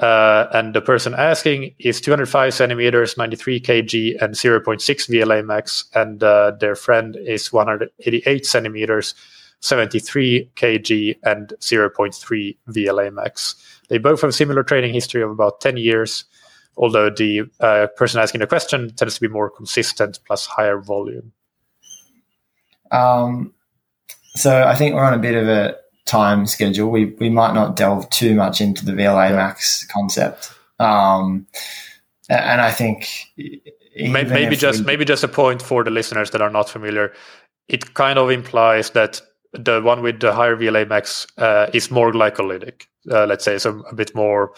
Uh, 0.00 0.48
and 0.52 0.74
the 0.74 0.80
person 0.80 1.14
asking 1.14 1.72
is 1.78 2.00
205 2.00 2.52
centimeters, 2.52 3.16
93 3.16 3.60
kg, 3.60 4.20
and 4.20 4.34
0.6 4.34 4.82
VLA 4.82 5.44
max. 5.44 5.84
And 5.94 6.20
uh, 6.22 6.52
their 6.58 6.74
friend 6.74 7.16
is 7.16 7.52
188 7.52 8.44
centimeters, 8.44 9.14
73 9.60 10.50
kg, 10.56 11.16
and 11.22 11.52
0.3 11.60 12.56
VLA 12.70 13.12
max. 13.12 13.54
They 13.88 13.98
both 13.98 14.22
have 14.22 14.34
similar 14.34 14.64
training 14.64 14.94
history 14.94 15.22
of 15.22 15.30
about 15.30 15.60
10 15.60 15.76
years, 15.76 16.24
although 16.76 17.10
the 17.10 17.42
uh, 17.60 17.86
person 17.96 18.20
asking 18.20 18.40
the 18.40 18.46
question 18.46 18.94
tends 18.94 19.14
to 19.14 19.20
be 19.20 19.28
more 19.28 19.50
consistent 19.50 20.18
plus 20.26 20.46
higher 20.46 20.78
volume. 20.78 21.32
Um, 22.90 23.52
so 24.36 24.64
I 24.64 24.74
think 24.74 24.94
we're 24.94 25.04
on 25.04 25.14
a 25.14 25.18
bit 25.18 25.34
of 25.34 25.48
a 25.48 25.76
time 26.04 26.46
schedule. 26.46 26.90
We 26.90 27.06
we 27.18 27.30
might 27.30 27.54
not 27.54 27.76
delve 27.76 28.08
too 28.10 28.34
much 28.34 28.60
into 28.60 28.84
the 28.84 28.92
VLA 28.92 29.30
yeah. 29.30 29.36
Max 29.36 29.86
concept, 29.86 30.52
um, 30.78 31.46
and 32.28 32.60
I 32.60 32.70
think 32.70 33.08
maybe, 33.96 34.56
just 34.56 34.80
we, 34.80 34.86
maybe 34.86 35.04
just 35.04 35.24
a 35.24 35.28
point 35.28 35.62
for 35.62 35.84
the 35.84 35.90
listeners 35.90 36.30
that 36.30 36.42
are 36.42 36.50
not 36.50 36.68
familiar. 36.68 37.12
It 37.68 37.94
kind 37.94 38.18
of 38.18 38.30
implies 38.30 38.90
that 38.90 39.20
the 39.52 39.80
one 39.80 40.02
with 40.02 40.20
the 40.20 40.32
higher 40.32 40.56
VLA 40.56 40.88
max 40.88 41.26
uh, 41.38 41.70
is 41.72 41.90
more 41.90 42.12
glycolytic. 42.12 42.86
Uh, 43.10 43.26
let's 43.26 43.44
say 43.44 43.58
so 43.58 43.84
a 43.90 43.94
bit 43.94 44.14
more. 44.14 44.52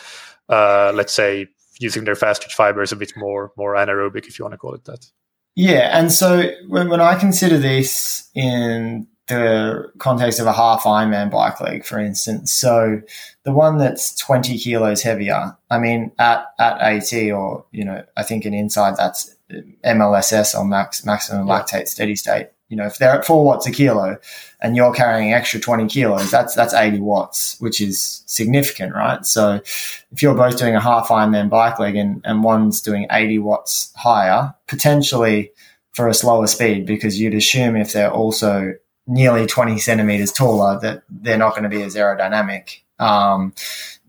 Uh, 0.48 0.92
let's 0.94 1.12
say 1.12 1.48
using 1.78 2.04
their 2.04 2.14
fast 2.14 2.42
twitch 2.42 2.54
fibers 2.54 2.92
a 2.92 2.96
bit 2.96 3.12
more 3.16 3.52
more 3.56 3.74
anaerobic, 3.74 4.26
if 4.26 4.38
you 4.38 4.44
want 4.44 4.52
to 4.52 4.58
call 4.58 4.74
it 4.74 4.84
that. 4.84 5.10
Yeah, 5.54 5.98
and 5.98 6.12
so 6.12 6.50
when, 6.68 6.90
when 6.90 7.00
I 7.00 7.18
consider 7.18 7.56
this 7.56 8.28
in 8.34 9.06
the 9.26 9.90
context 9.98 10.38
of 10.38 10.46
a 10.46 10.52
half 10.52 10.84
Ironman 10.84 11.30
bike 11.30 11.60
leg, 11.60 11.84
for 11.84 11.98
instance. 11.98 12.52
So 12.52 13.00
the 13.42 13.52
one 13.52 13.78
that's 13.78 14.14
20 14.16 14.56
kilos 14.58 15.02
heavier, 15.02 15.56
I 15.70 15.78
mean, 15.78 16.12
at, 16.18 16.46
at 16.58 16.80
AT 16.80 17.12
or, 17.32 17.64
you 17.72 17.84
know, 17.84 18.04
I 18.16 18.22
think 18.22 18.44
an 18.44 18.52
INSCYD 18.52 18.96
that's 18.96 19.34
MLSS 19.84 20.56
or 20.56 20.64
max, 20.64 21.04
maximum 21.04 21.46
yeah. 21.46 21.60
lactate 21.60 21.88
steady 21.88 22.16
state. 22.16 22.48
You 22.68 22.76
know, 22.76 22.86
if 22.86 22.98
they're 22.98 23.18
at 23.18 23.24
four 23.24 23.44
watts 23.44 23.66
a 23.66 23.70
kilo 23.70 24.18
and 24.60 24.76
you're 24.76 24.92
carrying 24.92 25.32
extra 25.32 25.60
20 25.60 25.86
kilos, 25.86 26.30
that's, 26.30 26.54
that's 26.54 26.74
80 26.74 26.98
watts, 26.98 27.60
which 27.60 27.80
is 27.80 28.22
significant, 28.26 28.94
right? 28.94 29.24
So 29.24 29.60
if 30.12 30.20
you're 30.20 30.34
both 30.34 30.58
doing 30.58 30.74
a 30.74 30.80
half 30.80 31.08
Ironman 31.08 31.48
bike 31.48 31.78
leg 31.78 31.94
and, 31.94 32.20
and 32.24 32.42
one's 32.42 32.80
doing 32.80 33.06
80 33.10 33.38
watts 33.38 33.92
higher, 33.96 34.54
potentially 34.66 35.52
for 35.92 36.08
a 36.08 36.14
slower 36.14 36.46
speed, 36.46 36.86
because 36.86 37.20
you'd 37.20 37.34
assume 37.34 37.76
if 37.76 37.92
they're 37.92 38.12
also 38.12 38.74
nearly 39.06 39.46
20 39.46 39.78
centimeters 39.78 40.32
taller 40.32 40.78
that 40.80 41.02
they're 41.08 41.38
not 41.38 41.52
going 41.52 41.62
to 41.62 41.68
be 41.68 41.82
as 41.82 41.94
aerodynamic. 41.94 42.80
Um, 42.98 43.54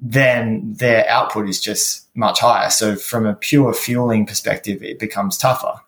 then 0.02 0.74
their 0.74 1.08
output 1.10 1.50
is 1.50 1.62
just 1.62 2.08
much 2.16 2.40
higher. 2.40 2.70
So 2.70 2.96
from 2.96 3.26
a 3.26 3.36
pure 3.36 3.74
fueling 3.74 4.26
perspective, 4.26 4.82
it 4.84 5.00
becomes 5.00 5.38
tougher. 5.38 5.82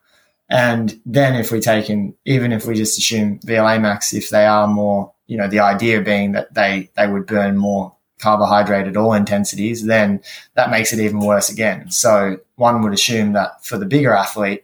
And 0.50 1.00
then 1.06 1.36
if 1.36 1.52
we 1.52 1.60
take 1.60 1.90
in, 1.90 2.16
even 2.26 2.52
if 2.52 2.66
we 2.66 2.74
just 2.76 2.98
assume 2.98 3.40
VLA 3.40 3.80
max, 3.80 4.14
if 4.14 4.30
they 4.30 4.46
are 4.46 4.68
more, 4.68 5.14
you 5.28 5.38
know, 5.38 5.48
the 5.48 5.60
idea 5.60 6.02
being 6.02 6.32
that 6.32 6.54
they, 6.54 6.90
they 6.96 7.08
would 7.08 7.28
burn 7.28 7.56
more 7.56 7.96
carbohydrate 8.20 8.88
at 8.88 8.98
all 8.98 9.14
intensities, 9.14 9.86
then 9.86 10.22
that 10.56 10.72
makes 10.72 10.92
it 10.92 11.00
even 11.00 11.20
worse 11.20 11.50
again. 11.50 11.90
So 11.92 12.38
one 12.56 12.82
would 12.82 12.94
assume 12.94 13.34
that 13.34 13.64
for 13.64 13.78
the 13.78 13.86
bigger 13.86 14.14
athlete, 14.14 14.64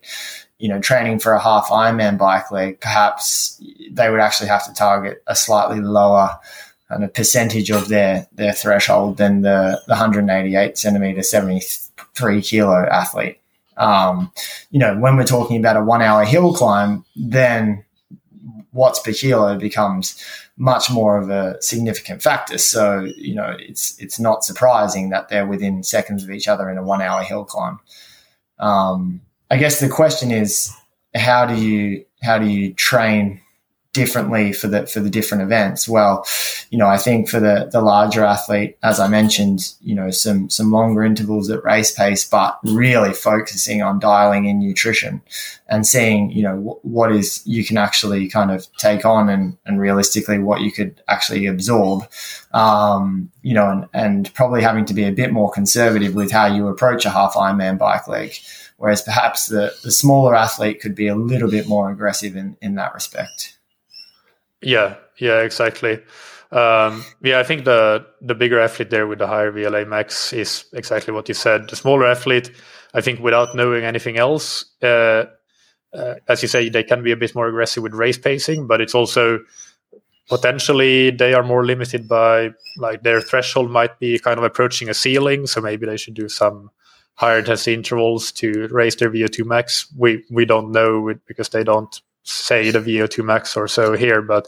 you 0.58 0.70
know, 0.70 0.80
training 0.80 1.20
for 1.20 1.34
a 1.34 1.42
half 1.42 1.68
Ironman 1.68 2.18
bike 2.18 2.52
leg, 2.52 2.80
perhaps 2.80 3.62
they 3.92 4.10
would 4.10 4.20
actually 4.20 4.50
have 4.50 4.66
to 4.66 4.74
target 4.74 5.24
a 5.28 5.36
slightly 5.36 5.82
lower 5.82 6.40
kind 6.90 7.04
of 7.04 7.14
percentage 7.14 7.72
of 7.72 7.88
their 7.88 8.28
their 8.34 8.54
threshold 8.54 9.18
than 9.18 9.42
the, 9.42 9.82
the 9.88 9.94
188 9.94 10.78
centimeter, 10.78 11.24
73 11.24 12.42
kilo 12.42 12.86
athlete. 12.86 13.40
Um, 13.78 14.32
you 14.72 14.80
know, 14.80 14.98
when 14.98 15.18
we're 15.18 15.26
talking 15.26 15.58
about 15.58 15.78
a 15.78 15.84
one 15.84 16.02
hour 16.02 16.24
hill 16.26 16.54
climb, 16.54 17.06
then 17.16 17.84
watts 18.72 19.00
per 19.00 19.14
kilo 19.14 19.58
becomes 19.58 20.22
much 20.58 20.90
more 20.90 21.18
of 21.18 21.30
a 21.30 21.62
significant 21.62 22.22
factor. 22.22 22.58
So, 22.58 23.02
you 23.18 23.36
know, 23.36 23.56
it's 23.60 24.00
it's 24.00 24.20
not 24.20 24.44
surprising 24.44 25.10
that 25.10 25.30
they're 25.30 25.48
within 25.48 25.84
seconds 25.84 26.24
of 26.24 26.32
each 26.32 26.48
other 26.48 26.70
in 26.70 26.78
a 26.78 26.84
one 26.84 27.02
hour 27.02 27.24
hill 27.24 27.46
climb. 27.46 27.80
Um, 28.60 29.22
I 29.50 29.58
guess 29.58 29.80
the 29.80 29.90
question 29.90 30.32
is, 30.32 30.72
how 31.14 31.46
do 31.46 31.56
you 31.56 32.06
how 32.22 32.38
do 32.38 32.46
you 32.46 32.74
train 32.74 33.42
differently 33.96 34.52
for 34.52 34.68
the 34.68 34.86
for 34.86 35.00
the 35.00 35.10
different 35.10 35.42
events? 35.42 35.88
Well, 35.88 36.26
you 36.70 36.78
know, 36.78 36.88
I 36.88 36.98
think 36.98 37.30
for 37.30 37.40
the 37.40 37.70
the 37.72 37.82
larger 37.82 38.24
athlete, 38.24 38.78
as 38.84 39.00
I 39.00 39.08
mentioned, 39.08 39.74
you 39.82 39.96
know, 39.96 40.12
some 40.12 40.50
some 40.50 40.70
longer 40.70 41.04
intervals 41.04 41.50
at 41.50 41.64
race 41.64 41.94
pace, 41.94 42.28
but 42.28 42.60
really 42.66 43.14
focusing 43.14 43.82
on 43.82 44.00
dialing 44.00 44.46
in 44.46 44.60
nutrition 44.60 45.22
and 45.68 45.88
seeing, 45.88 46.30
you 46.30 46.44
know, 46.44 46.78
what 46.84 47.12
is 47.12 47.42
you 47.48 47.64
can 47.66 47.78
actually 47.78 48.28
kind 48.28 48.52
of 48.52 48.68
take 48.78 49.06
on 49.06 49.30
and 49.30 49.58
and 49.66 49.80
realistically 49.80 50.38
what 50.40 50.62
you 50.62 50.72
could 50.72 51.02
actually 51.08 51.46
absorb. 51.46 52.04
Um, 52.52 53.32
you 53.42 53.54
know, 53.54 53.70
and, 53.70 53.88
and 53.94 54.34
probably 54.34 54.62
having 54.62 54.86
to 54.86 54.94
be 54.94 55.06
a 55.06 55.12
bit 55.12 55.32
more 55.32 55.52
conservative 55.52 56.14
with 56.14 56.32
how 56.32 56.48
you 56.48 56.68
approach 56.68 57.06
a 57.06 57.10
half 57.10 57.34
Ironman 57.36 57.78
bike 57.78 58.08
leg 58.08 58.34
whereas 58.78 59.02
perhaps 59.02 59.48
the, 59.48 59.74
the 59.84 59.92
smaller 59.92 60.36
athlete 60.36 60.82
could 60.82 60.96
be 60.96 61.08
a 61.08 61.16
little 61.16 61.50
bit 61.50 61.68
more 61.68 61.90
aggressive 61.90 62.36
in, 62.36 62.58
in 62.62 62.76
that 62.76 62.94
respect. 62.94 63.55
Yeah, 64.66 64.96
yeah, 65.20 65.42
exactly. 65.42 66.02
Um, 66.52 67.04
yeah, 67.22 67.40
I 67.40 67.44
think 67.44 67.66
the 67.66 68.06
the 68.22 68.36
bigger 68.36 68.60
athlete 68.60 68.90
there 68.90 69.08
with 69.08 69.20
the 69.20 69.28
higher 69.28 69.52
VLA 69.52 69.88
max 69.88 70.34
is 70.34 70.66
exactly 70.74 71.14
what 71.14 71.28
you 71.28 71.36
said. 71.36 71.70
The 71.70 71.76
smaller 71.76 72.08
athlete, 72.08 72.52
I 72.94 73.02
think, 73.02 73.20
without 73.20 73.56
knowing 73.56 73.84
anything 73.84 74.18
else, 74.18 74.66
uh, 74.82 75.26
uh, 75.94 76.16
as 76.28 76.42
you 76.42 76.48
say, 76.48 76.70
they 76.70 76.84
can 76.84 77.04
be 77.04 77.12
a 77.12 77.18
bit 77.18 77.36
more 77.36 77.48
aggressive 77.48 77.84
with 77.84 77.94
race 77.94 78.18
pacing, 78.18 78.68
but 78.68 78.82
it's 78.82 78.96
also 78.96 79.40
potentially 80.30 81.12
they 81.12 81.36
are 81.36 81.44
more 81.44 81.66
limited 81.66 82.08
by 82.08 82.50
like 82.78 83.04
their 83.04 83.22
threshold 83.22 83.70
might 83.70 84.00
be 84.00 84.18
kind 84.18 84.40
of 84.40 84.44
approaching 84.44 84.90
a 84.90 84.94
ceiling, 84.96 85.46
so 85.46 85.62
maybe 85.62 85.86
they 85.86 85.98
should 85.98 86.16
do 86.16 86.28
some 86.28 86.72
higher 87.16 87.40
intensity 87.40 87.74
intervals 87.76 88.32
to 88.32 88.68
raise 88.72 88.96
their 88.96 89.12
VO2 89.12 89.46
max. 89.46 89.88
We 89.96 90.24
we 90.32 90.46
don't 90.46 90.72
know 90.72 91.14
because 91.28 91.50
they 91.50 91.64
don't 91.64 92.02
say 92.26 92.72
the 92.72 92.80
VO2 92.80 93.24
max 93.24 93.56
or 93.56 93.68
so 93.68 93.94
here, 93.94 94.22
but 94.22 94.48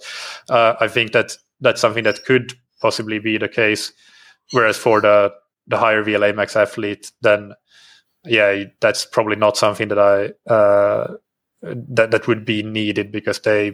uh, 0.50 0.76
I 0.80 0.88
think 0.88 1.14
that 1.14 1.38
that's 1.62 1.82
something 1.82 2.04
that 2.04 2.26
could 2.26 2.54
possibly 2.82 3.20
be 3.20 3.38
the 3.38 3.48
case. 3.48 3.94
Whereas 4.52 4.78
for 4.78 5.02
the 5.02 5.34
the 5.68 5.78
higher 5.78 6.04
VLA 6.04 6.36
max 6.36 6.56
athlete, 6.56 7.12
then 7.22 7.54
yeah, 8.26 8.64
that's 8.82 9.06
probably 9.06 9.36
not 9.36 9.58
something 9.58 9.88
that 9.90 10.00
I 10.00 10.52
uh, 10.52 11.16
that 11.62 12.12
that 12.12 12.28
would 12.28 12.46
be 12.46 12.64
needed 12.64 13.12
because 13.12 13.40
they 13.42 13.74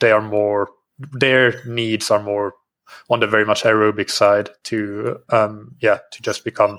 they 0.00 0.10
are 0.10 0.22
more 0.22 0.68
their 0.98 1.64
needs 1.66 2.10
are 2.10 2.22
more 2.22 2.54
on 3.10 3.20
the 3.20 3.26
very 3.26 3.44
much 3.44 3.62
aerobic 3.64 4.10
side 4.10 4.50
to 4.64 5.18
um, 5.30 5.74
yeah 5.80 5.98
to 6.12 6.22
just 6.22 6.44
become 6.44 6.78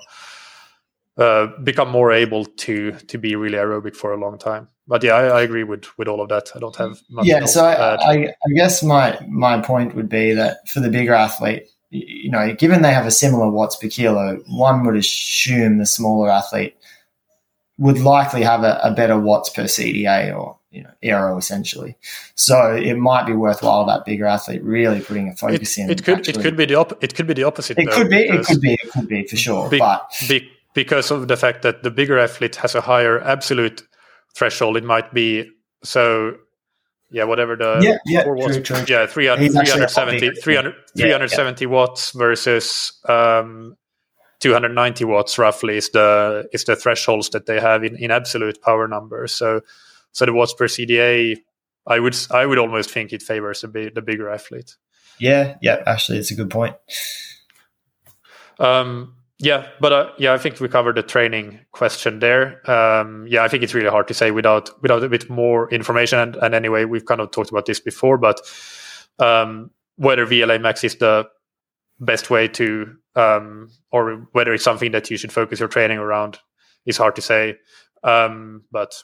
uh, 1.18 1.48
become 1.64 1.90
more 1.90 2.12
able 2.12 2.46
to 2.46 2.92
to 2.92 3.18
be 3.18 3.36
really 3.36 3.58
aerobic 3.58 3.96
for 3.96 4.14
a 4.14 4.18
long 4.18 4.38
time. 4.38 4.68
But 4.88 5.04
yeah, 5.04 5.14
I, 5.14 5.40
I 5.40 5.42
agree 5.42 5.64
with 5.64 5.86
with 5.98 6.08
all 6.08 6.22
of 6.22 6.30
that. 6.30 6.52
I 6.56 6.60
don't 6.60 6.76
have 6.76 7.02
much. 7.10 7.26
Yeah, 7.26 7.46
so 7.46 7.66
I, 7.66 7.96
I, 7.96 8.14
I 8.28 8.54
guess 8.56 8.84
my 8.84 9.18
my 9.28 9.62
point 9.62 9.96
would 9.96 10.10
be 10.10 10.34
that 10.34 10.68
for 10.70 10.80
the 10.80 10.90
bigger 10.90 11.14
athlete, 11.14 11.68
you 11.90 12.30
know, 12.30 12.54
given 12.54 12.82
they 12.82 12.94
have 12.94 13.06
a 13.06 13.12
similar 13.12 13.50
watts 13.50 13.76
per 13.76 13.88
kilo, 13.88 14.38
one 14.48 14.86
would 14.86 14.96
assume 14.96 15.78
the 15.78 15.86
smaller 15.86 16.30
athlete 16.30 16.76
would 17.78 18.00
likely 18.00 18.44
have 18.44 18.64
a, 18.64 18.80
a 18.84 18.92
better 18.92 19.20
watts 19.20 19.50
per 19.50 19.64
CDA 19.64 20.36
or 20.38 20.58
you 20.72 20.84
know 20.84 20.92
aero 21.02 21.38
essentially. 21.38 21.98
So 22.36 22.76
it 22.76 22.98
might 22.98 23.26
be 23.26 23.34
worthwhile 23.34 23.86
that 23.88 24.06
bigger 24.06 24.26
athlete 24.26 24.64
really 24.64 25.02
putting 25.02 25.30
a 25.30 25.36
focus 25.36 25.78
it, 25.78 25.82
in. 25.82 25.90
It 25.90 26.04
could 26.04 26.20
actually. 26.20 26.40
it 26.40 26.44
could 26.44 26.58
be 26.58 26.66
the 26.66 26.76
op- 26.76 27.04
it 27.04 27.16
could 27.16 27.28
be 27.28 27.34
the 27.34 27.44
opposite. 27.44 27.78
It 27.78 27.90
though, 27.90 27.96
could 27.96 28.10
be 28.10 28.18
it 28.18 28.46
could 28.46 28.62
be 28.62 28.74
it 28.74 28.92
could 28.92 29.08
be 29.08 29.26
for 29.26 29.36
sure. 29.36 29.70
Be, 29.70 29.80
but 29.80 30.12
be, 30.28 30.50
because 30.78 31.10
of 31.10 31.28
the 31.28 31.36
fact 31.36 31.64
that 31.64 31.82
the 31.82 31.90
bigger 31.90 32.20
athlete 32.20 32.56
has 32.58 32.76
a 32.76 32.82
higher 32.82 33.20
absolute 33.20 33.82
threshold. 34.36 34.78
It 34.78 34.84
might 34.84 35.12
be 35.12 35.50
so. 35.84 36.36
Yeah, 37.10 37.24
whatever 37.24 37.56
the 37.56 37.80
yeah, 37.82 37.98
yeah, 38.06 38.24
true, 38.24 38.62
true. 38.62 38.84
yeah 38.86 39.08
300, 39.08 39.50
370, 39.50 40.42
300, 40.42 40.76
370 40.98 41.64
yeah, 41.64 41.72
watts 41.72 42.12
versus 42.12 42.92
um, 43.08 43.78
290 44.42 45.06
watts 45.06 45.38
roughly 45.38 45.78
is 45.78 45.90
the 45.92 46.50
is 46.52 46.66
the 46.66 46.76
thresholds 46.76 47.30
that 47.30 47.46
they 47.46 47.62
have 47.62 47.86
in, 47.86 47.96
in 47.96 48.12
absolute 48.12 48.62
power 48.62 48.90
numbers. 48.90 49.32
So 49.32 49.62
so 50.12 50.26
the 50.26 50.34
watts 50.34 50.54
per 50.54 50.68
CDA, 50.68 51.38
I 51.88 52.00
would 52.00 52.16
I 52.30 52.46
would 52.46 52.60
almost 52.60 52.92
think 52.92 53.14
it 53.14 53.24
favors 53.24 53.62
the, 53.62 53.90
the 53.96 54.02
bigger 54.02 54.30
athlete. 54.30 54.76
Yeah, 55.18 55.56
yeah, 55.62 55.82
actually, 55.88 56.18
it's 56.20 56.32
a 56.32 56.36
good 56.36 56.50
point. 56.50 56.76
Um, 58.60 59.17
yeah, 59.40 59.68
but 59.80 59.94
uh, 59.94 60.12
yeah, 60.18 60.34
I 60.34 60.40
think 60.40 60.60
we 60.60 60.68
covered 60.68 60.96
the 60.96 61.04
training 61.04 61.60
question 61.72 62.20
there. 62.20 62.70
Um, 62.70 63.28
yeah, 63.30 63.44
I 63.44 63.48
think 63.48 63.62
it's 63.62 63.76
really 63.76 63.90
hard 63.90 64.08
to 64.08 64.14
say 64.16 64.32
without 64.32 64.82
without 64.82 65.04
a 65.04 65.10
bit 65.10 65.30
more 65.30 65.70
information. 65.72 66.18
And, 66.18 66.36
and 66.38 66.56
anyway, 66.56 66.86
we've 66.86 67.06
kind 67.06 67.22
of 67.22 67.30
talked 67.30 67.52
about 67.52 67.68
this 67.68 67.80
before, 67.80 68.18
but 68.18 68.42
um, 69.20 69.70
whether 69.96 70.26
VLA 70.26 70.60
max 70.60 70.84
is 70.84 70.96
the 70.96 71.28
best 72.00 72.32
way 72.32 72.48
to, 72.48 72.96
um, 73.16 73.70
or 73.92 74.28
whether 74.32 74.54
it's 74.54 74.64
something 74.64 74.92
that 74.92 75.12
you 75.12 75.18
should 75.18 75.32
focus 75.32 75.60
your 75.60 75.70
training 75.70 76.00
around, 76.00 76.40
is 76.88 76.98
hard 76.98 77.16
to 77.16 77.22
say. 77.22 77.58
Um, 78.04 78.64
but 78.72 79.04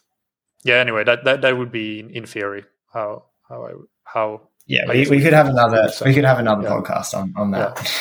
yeah, 0.63 0.75
anyway, 0.75 1.03
that, 1.03 1.25
that 1.25 1.41
that 1.41 1.57
would 1.57 1.71
be 1.71 1.99
in, 1.99 2.09
in 2.09 2.25
theory 2.25 2.65
how 2.91 3.25
how 3.47 3.65
I 3.65 3.71
how. 4.03 4.49
Yeah, 4.65 4.85
we, 4.87 5.07
we 5.09 5.21
could 5.21 5.33
have 5.33 5.47
another 5.47 5.91
we 6.05 6.13
could 6.13 6.23
have 6.23 6.39
another 6.39 6.63
yeah. 6.63 6.69
podcast 6.69 7.13
on 7.13 7.33
on 7.37 7.51
that. 7.51 7.77
Yeah. 7.77 7.91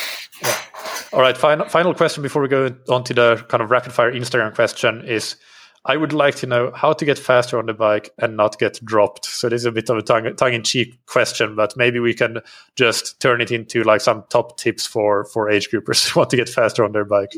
All 1.13 1.21
right, 1.21 1.37
final 1.37 1.69
final 1.69 1.93
question 1.95 2.23
before 2.23 2.41
we 2.41 2.49
go 2.49 2.75
on 2.89 3.05
to 3.05 3.15
the 3.15 3.45
kind 3.49 3.63
of 3.63 3.71
rapid 3.71 3.93
fire 3.93 4.13
Instagram 4.13 4.55
question 4.55 5.05
is 5.05 5.37
I 5.85 5.97
would 5.97 6.13
like 6.13 6.37
to 6.37 6.47
know 6.47 6.71
how 6.75 6.93
to 6.93 7.05
get 7.05 7.19
faster 7.19 7.59
on 7.59 7.67
the 7.67 7.75
bike 7.75 8.11
and 8.19 8.37
not 8.37 8.59
get 8.59 8.83
dropped. 8.85 9.27
So 9.27 9.49
this 9.49 9.63
is 9.63 9.67
a 9.67 9.73
bit 9.73 9.91
of 9.91 9.99
a 9.99 10.03
tongue, 10.03 10.35
tongue 10.37 10.55
in 10.55 10.63
cheek 10.63 11.05
question, 11.07 11.57
but 11.57 11.77
maybe 11.77 11.99
we 11.99 12.15
can 12.15 12.39
just 12.77 13.21
turn 13.21 13.41
it 13.41 13.51
into 13.51 13.83
like 13.83 14.01
some 14.01 14.25
top 14.31 14.57
tips 14.59 14.87
for 14.87 15.25
for 15.25 15.51
age 15.51 15.71
groupers 15.71 16.09
who 16.13 16.21
want 16.21 16.31
to 16.31 16.37
get 16.37 16.49
faster 16.49 16.85
on 16.85 16.93
their 16.93 17.05
bike. 17.05 17.37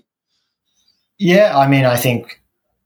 Yeah, 1.19 1.59
I 1.59 1.67
mean, 1.67 1.85
I 1.85 1.97
think 1.97 2.43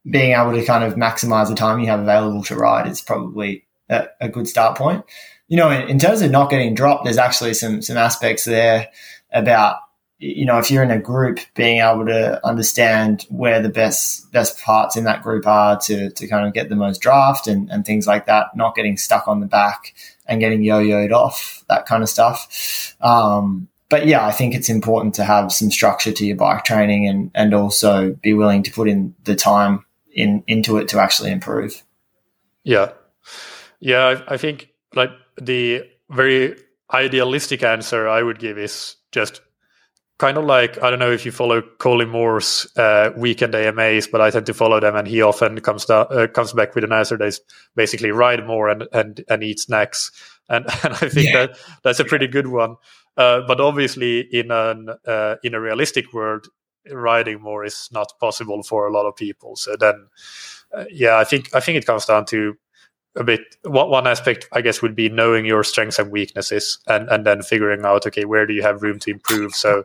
being 0.09 0.33
able 0.33 0.53
to 0.53 0.65
kind 0.65 0.85
of 0.85 0.95
maximize 0.95 1.49
the 1.49 1.55
time 1.55 1.81
you 1.81 1.87
have 1.87 2.01
available 2.01 2.43
to 2.45 2.57
ride 2.57 2.87
is 2.87 3.03
probably 3.03 3.67
a, 3.91 4.07
a 4.21 4.29
good 4.29 4.49
start 4.49 4.79
point. 4.79 5.05
You 5.49 5.57
know, 5.57 5.71
in, 5.71 5.89
in 5.89 5.99
terms 5.99 6.23
of 6.23 6.31
not 6.31 6.51
getting 6.51 6.75
dropped, 6.75 7.05
there's 7.05 7.19
actually 7.19 7.53
some 7.55 7.83
some 7.83 7.97
aspects 7.99 8.45
there 8.45 8.89
about 9.33 9.77
you 10.19 10.45
know, 10.45 10.59
if 10.59 10.71
you're 10.71 10.83
in 10.83 10.91
a 10.91 10.99
group, 10.99 11.39
being 11.55 11.81
able 11.81 12.05
to 12.07 12.45
understand 12.45 13.25
where 13.29 13.63
the 13.63 13.69
best 13.69 14.31
best 14.33 14.61
parts 14.61 14.97
in 14.97 15.05
that 15.05 15.23
group 15.23 15.47
are 15.47 15.79
to 15.81 16.11
to 16.11 16.27
kind 16.27 16.47
of 16.47 16.53
get 16.53 16.69
the 16.69 16.77
most 16.77 17.01
draft 17.01 17.47
and, 17.47 17.71
and 17.71 17.85
things 17.85 18.07
like 18.07 18.27
that, 18.27 18.57
not 18.57 18.75
getting 18.75 18.97
stuck 18.97 19.29
on 19.29 19.41
the 19.41 19.47
back 19.47 19.95
and 20.27 20.41
getting 20.41 20.63
yo-yoed 20.63 21.13
off, 21.13 21.65
that 21.69 21.87
kind 21.87 22.03
of 22.03 22.09
stuff. 22.09 22.97
Um, 23.01 23.69
but 23.89 24.07
yeah, 24.07 24.27
I 24.27 24.33
think 24.33 24.55
it's 24.55 24.69
important 24.69 25.15
to 25.15 25.25
have 25.25 25.53
some 25.53 25.71
structure 25.71 26.13
to 26.13 26.27
your 26.27 26.37
bike 26.37 26.65
training 26.65 27.07
and 27.07 27.31
and 27.35 27.55
also 27.55 28.15
be 28.15 28.35
willing 28.35 28.65
to 28.65 28.73
put 28.73 28.89
in 28.89 29.15
the 29.25 29.37
time 29.37 29.85
in 30.13 30.43
into 30.49 30.79
it 30.79 30.89
to 30.89 30.99
actually 30.99 31.31
improve. 31.31 31.85
Yeah, 32.65 32.91
yeah, 33.79 34.05
I, 34.29 34.35
I 34.35 34.37
think 34.37 34.71
like 34.95 35.11
the 35.41 35.85
very 36.11 36.57
idealistic 36.93 37.63
answer 37.63 38.09
I 38.09 38.23
would 38.23 38.41
give 38.41 38.59
is 38.59 38.97
just 39.13 39.43
kind 40.19 40.37
of 40.37 40.45
like 40.45 40.83
I 40.83 40.91
don't 40.91 40.99
know 40.99 41.11
if 41.11 41.25
you 41.25 41.33
follow 41.33 41.63
Colin 41.79 42.09
Moore's 42.09 42.67
uh, 42.77 43.11
weekend 43.17 43.55
AMAs, 43.55 44.09
but 44.09 44.21
I 44.21 44.31
tend 44.31 44.47
to 44.47 44.55
follow 44.55 44.81
them, 44.81 44.97
and 44.97 45.09
he 45.09 45.23
often 45.23 45.61
comes 45.61 45.85
down, 45.85 46.07
uh, 46.11 46.27
comes 46.27 46.53
back 46.53 46.75
with 46.75 46.85
an 46.85 46.93
answer 46.93 47.17
that's 47.17 47.41
basically 47.75 48.11
ride 48.11 48.47
more 48.47 48.69
and 48.69 48.87
and 48.93 49.25
and 49.29 49.43
eat 49.43 49.61
snacks, 49.61 50.11
and 50.49 50.67
and 50.85 50.95
I 50.95 51.09
think 51.09 51.29
yeah. 51.31 51.47
that 51.47 51.59
that's 51.83 52.01
a 52.01 52.05
pretty 52.05 52.27
good 52.27 52.49
one. 52.49 52.77
Uh, 53.17 53.43
but 53.47 53.61
obviously, 53.61 54.21
in 54.21 54.51
an 54.51 54.89
uh, 55.07 55.37
in 55.43 55.55
a 55.55 55.61
realistic 55.61 56.13
world, 56.13 56.49
riding 56.91 57.41
more 57.41 57.65
is 57.65 57.89
not 57.93 58.13
possible 58.21 58.63
for 58.63 58.87
a 58.87 58.93
lot 58.93 59.07
of 59.07 59.17
people. 59.17 59.57
So 59.57 59.77
then, 59.77 60.09
uh, 60.77 60.85
yeah, 60.91 61.17
I 61.17 61.25
think 61.25 61.55
I 61.55 61.61
think 61.61 61.79
it 61.79 61.87
comes 61.87 62.07
down 62.07 62.27
to 62.27 62.57
a 63.17 63.25
bit 63.25 63.41
one 63.65 64.07
aspect 64.07 64.49
i 64.53 64.61
guess 64.61 64.83
would 64.83 64.95
be 64.95 65.09
knowing 65.09 65.45
your 65.45 65.65
strengths 65.65 65.99
and 65.99 66.11
weaknesses 66.11 66.79
and 66.87 67.09
and 67.09 67.27
then 67.27 67.43
figuring 67.43 67.85
out 67.85 68.07
okay 68.07 68.25
where 68.25 68.47
do 68.47 68.55
you 68.55 68.63
have 68.63 68.83
room 68.83 68.99
to 68.99 69.11
improve? 69.11 69.55
So 69.55 69.85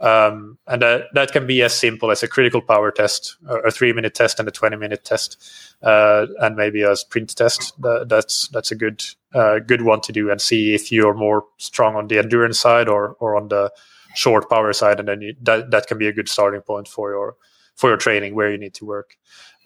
um, 0.00 0.58
and 0.66 0.82
that, 0.82 1.04
that 1.14 1.32
can 1.32 1.46
be 1.46 1.62
as 1.62 1.78
simple 1.78 2.10
as 2.10 2.22
a 2.22 2.28
critical 2.28 2.60
power 2.60 2.90
test 2.90 3.36
a 3.48 3.70
three 3.70 3.92
minute 3.94 4.14
test 4.14 4.38
and 4.38 4.46
a 4.46 4.52
20 4.52 4.76
minute 4.76 5.04
test 5.04 5.42
uh, 5.82 6.26
and 6.40 6.54
maybe 6.54 6.82
a 6.82 6.94
sprint 6.96 7.34
test. 7.34 7.80
That, 7.80 8.08
that's 8.08 8.48
that's 8.48 8.70
a 8.70 8.74
good 8.74 9.02
uh, 9.32 9.60
good 9.60 9.82
one 9.82 10.02
to 10.02 10.12
do 10.12 10.30
and 10.30 10.40
see 10.40 10.74
if 10.74 10.92
you're 10.92 11.14
more 11.14 11.44
strong 11.56 11.96
on 11.96 12.08
the 12.08 12.18
endurance 12.18 12.58
side 12.58 12.88
or 12.88 13.16
or 13.20 13.36
on 13.36 13.48
the 13.48 13.72
short 14.14 14.50
power 14.50 14.72
side. 14.74 14.98
And 15.00 15.08
then 15.08 15.22
you, 15.22 15.34
that 15.42 15.70
that 15.70 15.86
can 15.86 15.96
be 15.96 16.08
a 16.08 16.12
good 16.12 16.28
starting 16.28 16.60
point 16.60 16.88
for 16.88 17.10
your 17.10 17.36
for 17.74 17.88
your 17.88 17.98
training 17.98 18.34
where 18.34 18.50
you 18.50 18.58
need 18.58 18.74
to 18.74 18.84
work 18.84 19.16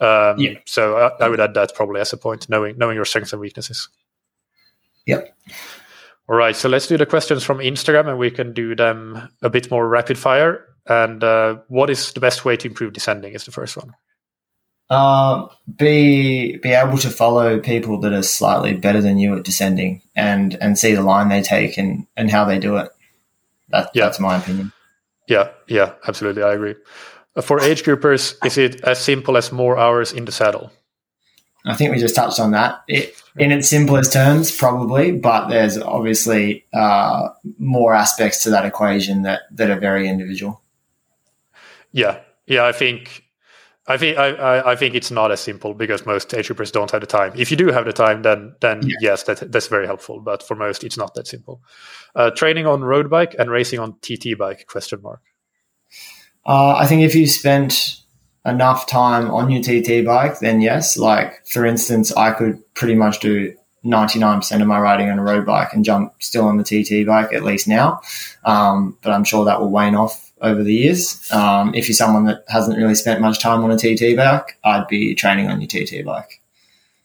um, 0.01 0.39
yeah. 0.39 0.55
So 0.67 0.97
I, 0.97 1.25
I, 1.25 1.29
would 1.29 1.41
add 1.41 1.55
that 1.55 1.75
probably 1.75 2.01
as 2.01 2.13
a 2.13 2.17
point, 2.17 2.49
knowing 2.49 2.79
knowing 2.79 2.97
your 2.97 3.05
strengths 3.05 3.33
and 3.33 3.41
weaknesses. 3.41 3.89
Yep. 5.07 5.37
All 6.29 6.37
right. 6.37 6.57
So 6.57 6.69
let's 6.69 6.87
do 6.87 6.97
the 6.97 7.07
questions 7.07 7.45
from 7.45 7.59
Instagram, 7.59 8.09
and 8.09 8.19
we 8.19 8.31
can 8.31 8.53
do 8.53 8.75
them 8.75 9.29
a 9.43 9.51
bit 9.51 9.71
more 9.71 9.89
rapid 9.89 10.17
fire. 10.17 10.67
And 10.87 11.23
uh, 11.23 11.59
what 11.69 11.91
is 11.91 12.13
the 12.13 12.21
best 12.21 12.45
way 12.45 12.57
to 12.57 12.69
improve 12.69 12.93
descending? 12.93 13.35
Is 13.35 13.45
the 13.45 13.53
first 13.53 13.77
one. 13.77 13.95
Uh, 14.89 15.47
be 15.77 16.57
be 16.57 16.71
able 16.71 16.99
to 16.99 17.11
follow 17.11 17.61
people 17.61 18.01
that 18.01 18.13
are 18.13 18.23
slightly 18.23 18.75
better 18.75 19.01
than 19.01 19.19
you 19.19 19.37
at 19.37 19.45
descending, 19.45 20.03
and 20.17 20.55
and 20.61 20.79
see 20.79 20.95
the 20.95 21.03
line 21.03 21.29
they 21.29 21.43
take 21.43 21.79
and 21.79 22.07
and 22.17 22.31
how 22.31 22.45
they 22.45 22.59
do 22.59 22.77
it. 22.77 22.91
That, 23.69 23.91
yeah. 23.95 24.07
That's 24.07 24.19
my 24.19 24.37
opinion. 24.37 24.73
Yeah, 25.29 25.51
yeah, 25.69 25.95
absolutely, 26.09 26.43
I 26.43 26.55
agree. 26.55 26.75
For 27.43 27.61
age 27.61 27.85
groupers, 27.85 28.35
is 28.45 28.59
it 28.59 28.81
as 28.83 29.03
simple 29.03 29.37
as 29.37 29.53
more 29.53 29.79
hours 29.79 30.13
in 30.13 30.25
the 30.25 30.33
saddle? 30.33 30.73
I 31.65 31.75
think 31.75 31.93
we 31.93 31.99
just 31.99 32.15
touched 32.15 32.41
on 32.41 32.53
that. 32.53 32.83
It, 32.89 33.15
in 33.37 33.53
its 33.53 33.69
simplest 33.69 34.13
terms, 34.13 34.57
probably, 34.57 35.13
but 35.13 35.49
there's 35.49 35.79
obviously 35.79 36.65
uh, 36.73 37.29
more 37.59 37.95
aspects 37.95 38.43
to 38.43 38.51
that 38.51 38.65
equation 38.65 39.23
that, 39.23 39.43
that 39.53 39.71
are 39.71 39.79
very 39.79 40.09
individual. 40.09 40.63
Yeah, 41.93 42.21
yeah, 42.47 42.65
I 42.65 42.73
think, 42.73 43.25
I 43.87 43.97
think, 43.97 44.19
I, 44.19 44.73
I 44.73 44.77
think 44.77 44.95
it's 44.95 45.11
not 45.11 45.31
as 45.31 45.41
simple 45.41 45.75
because 45.75 46.07
most 46.07 46.33
age 46.35 46.49
groupers 46.49 46.73
don't 46.73 46.91
have 46.91 47.01
the 47.01 47.07
time. 47.07 47.33
If 47.37 47.51
you 47.51 47.57
do 47.57 47.69
have 47.69 47.85
the 47.85 47.93
time, 47.93 48.23
then 48.23 48.55
then 48.61 48.83
yeah. 48.83 48.97
yes, 49.01 49.25
that 49.25 49.53
that's 49.53 49.67
very 49.67 49.87
helpful. 49.87 50.21
But 50.21 50.43
for 50.43 50.55
most, 50.55 50.83
it's 50.85 50.97
not 50.97 51.15
that 51.15 51.27
simple. 51.27 51.63
Uh, 52.15 52.31
training 52.31 52.67
on 52.67 52.83
road 52.83 53.11
bike 53.11 53.35
and 53.39 53.51
racing 53.51 53.81
on 53.81 53.95
TT 54.01 54.39
bike? 54.39 54.67
Question 54.67 55.03
mark. 55.03 55.21
Uh, 56.47 56.75
I 56.77 56.87
think 56.87 57.03
if 57.03 57.15
you 57.15 57.27
spent 57.27 58.01
enough 58.45 58.87
time 58.87 59.31
on 59.31 59.51
your 59.51 59.63
TT 59.63 60.05
bike, 60.05 60.39
then 60.41 60.61
yes. 60.61 60.97
Like 60.97 61.47
for 61.47 61.67
instance, 61.67 62.13
I 62.13 62.33
could 62.33 62.63
pretty 62.75 62.95
much 62.95 63.21
do 63.21 63.55
99% 63.85 64.61
of 64.61 64.67
my 64.67 64.79
riding 64.79 65.09
on 65.11 65.19
a 65.19 65.23
road 65.23 65.47
bike 65.47 65.73
and 65.73 65.85
jump 65.85 66.15
still 66.23 66.45
on 66.45 66.59
the 66.59 66.65
TT 66.65 67.07
bike 67.07 67.33
at 67.33 67.45
least 67.45 67.67
now. 67.67 68.01
Um, 68.45 68.99
but 69.03 69.13
I'm 69.13 69.25
sure 69.25 69.45
that 69.45 69.61
will 69.61 69.71
wane 69.71 69.95
off 69.95 70.33
over 70.41 70.63
the 70.63 70.75
years. 70.75 71.31
Um, 71.33 71.75
if 71.75 71.89
you're 71.89 71.95
someone 71.95 72.25
that 72.25 72.45
hasn't 72.49 72.77
really 72.77 72.95
spent 72.95 73.21
much 73.21 73.41
time 73.41 73.63
on 73.65 73.71
a 73.71 73.77
TT 73.77 74.17
bike, 74.17 74.59
I'd 74.65 74.89
be 74.89 75.15
training 75.15 75.49
on 75.49 75.61
your 75.61 75.69
TT 75.69 76.05
bike. 76.05 76.41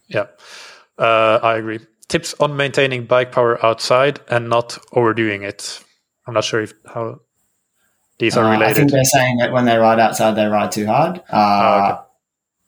Yeah, 0.07 0.27
uh, 0.97 1.39
I 1.41 1.57
agree. 1.57 1.79
Tips 2.07 2.35
on 2.39 2.55
maintaining 2.55 3.05
bike 3.05 3.31
power 3.31 3.63
outside 3.65 4.19
and 4.29 4.49
not 4.49 4.77
overdoing 4.91 5.43
it. 5.43 5.83
I'm 6.27 6.33
not 6.33 6.43
sure 6.43 6.61
if 6.61 6.73
how 6.85 7.21
these 8.17 8.37
are 8.37 8.43
related. 8.43 8.65
Uh, 8.65 8.69
I 8.69 8.73
think 8.73 8.91
they're 8.91 9.03
saying 9.03 9.37
that 9.37 9.51
when 9.51 9.65
they 9.65 9.77
ride 9.77 9.99
outside, 9.99 10.35
they 10.35 10.45
ride 10.45 10.71
too 10.71 10.85
hard. 10.85 11.21
Uh, 11.29 11.31
oh, 11.31 11.85
okay. 11.85 12.01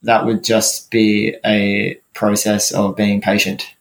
That 0.02 0.26
would 0.26 0.44
just 0.44 0.90
be 0.90 1.36
a 1.44 2.00
process 2.14 2.72
of 2.72 2.96
being 2.96 3.20
patient. 3.20 3.74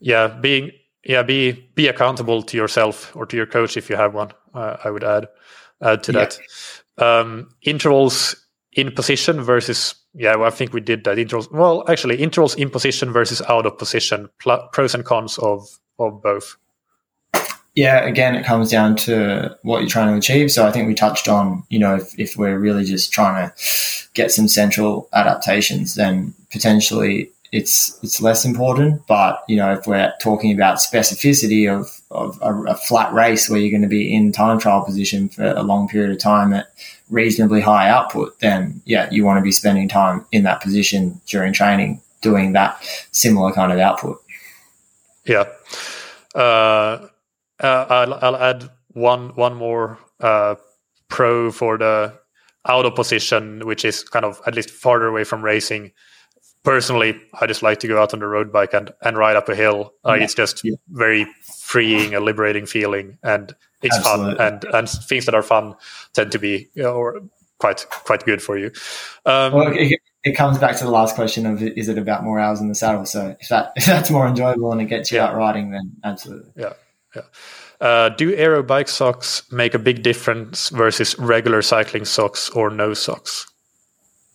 Yeah, 0.00 0.28
being 0.28 0.70
yeah 1.04 1.22
be 1.22 1.52
be 1.74 1.88
accountable 1.88 2.42
to 2.42 2.56
yourself 2.56 3.14
or 3.16 3.26
to 3.26 3.36
your 3.36 3.46
coach 3.46 3.76
if 3.76 3.90
you 3.90 3.96
have 3.96 4.14
one. 4.14 4.32
Uh, 4.54 4.76
I 4.84 4.90
would 4.90 5.04
add 5.04 5.28
add 5.82 6.02
to 6.04 6.12
yeah. 6.12 6.26
that. 6.26 6.38
Um, 6.96 7.50
intervals 7.62 8.36
in 8.72 8.92
position 8.92 9.40
versus 9.42 9.94
yeah, 10.14 10.36
well, 10.36 10.46
I 10.46 10.50
think 10.50 10.72
we 10.72 10.80
did 10.80 11.04
that 11.04 11.18
intervals. 11.18 11.50
Well, 11.50 11.84
actually, 11.88 12.22
intervals 12.22 12.54
in 12.54 12.70
position 12.70 13.12
versus 13.12 13.42
out 13.48 13.66
of 13.66 13.76
position. 13.78 14.28
Pl- 14.38 14.68
pros 14.72 14.94
and 14.94 15.04
cons 15.04 15.38
of 15.38 15.66
of 15.98 16.22
both 16.22 16.56
yeah, 17.74 18.04
again, 18.04 18.36
it 18.36 18.44
comes 18.44 18.70
down 18.70 18.94
to 18.96 19.56
what 19.62 19.80
you're 19.80 19.88
trying 19.88 20.08
to 20.08 20.16
achieve. 20.16 20.52
So 20.52 20.66
I 20.66 20.70
think 20.70 20.86
we 20.86 20.94
touched 20.94 21.28
on, 21.28 21.64
you 21.70 21.78
know, 21.78 21.96
if, 21.96 22.18
if 22.18 22.36
we're 22.36 22.58
really 22.58 22.84
just 22.84 23.12
trying 23.12 23.48
to 23.48 23.54
get 24.14 24.30
some 24.30 24.46
central 24.46 25.08
adaptations, 25.12 25.96
then 25.96 26.34
potentially 26.52 27.30
it's 27.50 27.98
it's 28.02 28.20
less 28.20 28.44
important. 28.44 29.04
But 29.08 29.42
you 29.48 29.56
know, 29.56 29.72
if 29.72 29.86
we're 29.88 30.12
talking 30.20 30.52
about 30.52 30.76
specificity 30.76 31.68
of, 31.68 32.00
of 32.10 32.38
a, 32.42 32.72
a, 32.72 32.74
flat 32.76 33.12
race 33.12 33.48
where 33.48 33.60
you're 33.60 33.70
going 33.70 33.82
to 33.82 33.88
be 33.88 34.14
in 34.14 34.32
time 34.32 34.58
trial 34.58 34.84
position 34.84 35.28
for 35.28 35.44
a 35.44 35.62
long 35.62 35.88
period 35.88 36.10
of 36.10 36.18
time 36.18 36.52
at 36.52 36.66
reasonably 37.10 37.60
high 37.60 37.88
output, 37.88 38.38
then 38.40 38.82
yeah, 38.84 39.08
you 39.10 39.24
want 39.24 39.38
to 39.38 39.42
be 39.42 39.52
spending 39.52 39.88
time 39.88 40.24
in 40.30 40.44
that 40.44 40.60
position 40.60 41.20
during 41.26 41.52
training 41.52 42.00
doing 42.20 42.52
that 42.54 42.82
similar 43.10 43.52
kind 43.52 43.72
of 43.72 43.78
output. 43.78 44.20
Yeah. 45.24 45.44
Uh, 46.34 47.08
uh, 47.60 47.86
I'll, 47.88 48.14
I'll 48.14 48.36
add 48.36 48.70
one 48.88 49.30
one 49.34 49.54
more 49.54 49.98
uh, 50.20 50.56
pro 51.08 51.50
for 51.50 51.78
the 51.78 52.18
out 52.66 52.86
of 52.86 52.94
position, 52.94 53.66
which 53.66 53.84
is 53.84 54.04
kind 54.04 54.24
of 54.24 54.40
at 54.46 54.54
least 54.54 54.70
farther 54.70 55.06
away 55.06 55.24
from 55.24 55.44
racing. 55.44 55.92
Personally, 56.62 57.20
I 57.38 57.46
just 57.46 57.62
like 57.62 57.80
to 57.80 57.88
go 57.88 58.00
out 58.00 58.14
on 58.14 58.20
the 58.20 58.26
road 58.26 58.50
bike 58.50 58.72
and, 58.72 58.90
and 59.02 59.18
ride 59.18 59.36
up 59.36 59.50
a 59.50 59.54
hill. 59.54 59.92
Uh, 60.06 60.14
yeah. 60.14 60.24
It's 60.24 60.34
just 60.34 60.64
yeah. 60.64 60.76
very 60.88 61.26
freeing, 61.58 62.14
a 62.14 62.20
liberating 62.20 62.64
feeling, 62.64 63.18
and 63.22 63.54
it's 63.82 63.96
Absolutely. 63.96 64.36
fun. 64.36 64.52
And 64.54 64.64
and 64.64 64.88
things 64.88 65.26
that 65.26 65.34
are 65.34 65.42
fun 65.42 65.74
tend 66.14 66.32
to 66.32 66.38
be 66.38 66.68
you 66.74 66.84
know, 66.84 67.28
quite 67.58 67.84
quite 67.90 68.24
good 68.24 68.40
for 68.42 68.56
you. 68.56 68.70
Um, 69.26 69.52
well, 69.52 69.72
it, 69.74 70.00
it, 70.22 70.32
comes 70.32 70.56
back 70.56 70.76
to 70.78 70.84
the 70.84 70.90
last 70.90 71.14
question 71.16 71.44
of 71.44 71.62
is 71.62 71.90
it 71.90 71.98
about 71.98 72.24
more 72.24 72.40
hours 72.40 72.62
in 72.62 72.68
the 72.68 72.74
saddle? 72.74 73.04
So 73.04 73.36
if 73.38 73.48
that 73.48 73.72
if 73.76 73.84
that's 73.84 74.10
more 74.10 74.26
enjoyable 74.26 74.72
and 74.72 74.80
it 74.80 74.86
gets 74.86 75.12
you 75.12 75.18
yeah. 75.18 75.26
out 75.26 75.36
riding, 75.36 75.70
then 75.70 75.92
absolutely. 76.02 76.50
Yeah 76.56 76.72
yeah. 77.14 77.22
Uh, 77.80 78.08
do 78.08 78.34
aero 78.34 78.62
bike 78.62 78.88
socks 78.88 79.42
make 79.52 79.74
a 79.74 79.78
big 79.78 80.02
difference 80.02 80.70
versus 80.70 81.18
regular 81.18 81.60
cycling 81.60 82.04
socks 82.04 82.48
or 82.50 82.70
no 82.70 82.94
socks? 82.94 83.46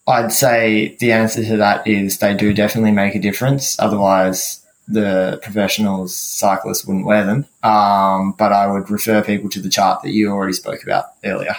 I'd 0.07 0.31
say 0.31 0.97
the 0.99 1.11
answer 1.11 1.43
to 1.43 1.57
that 1.57 1.87
is 1.87 2.19
they 2.19 2.33
do 2.33 2.53
definitely 2.53 2.91
make 2.91 3.15
a 3.15 3.19
difference. 3.19 3.77
Otherwise, 3.79 4.65
the 4.87 5.39
professionals 5.43 6.15
cyclists 6.15 6.85
wouldn't 6.85 7.05
wear 7.05 7.25
them. 7.25 7.45
Um, 7.63 8.33
but 8.33 8.51
I 8.51 8.67
would 8.67 8.89
refer 8.89 9.23
people 9.23 9.49
to 9.51 9.61
the 9.61 9.69
chart 9.69 10.01
that 10.01 10.11
you 10.11 10.31
already 10.31 10.53
spoke 10.53 10.83
about 10.83 11.05
earlier. 11.23 11.55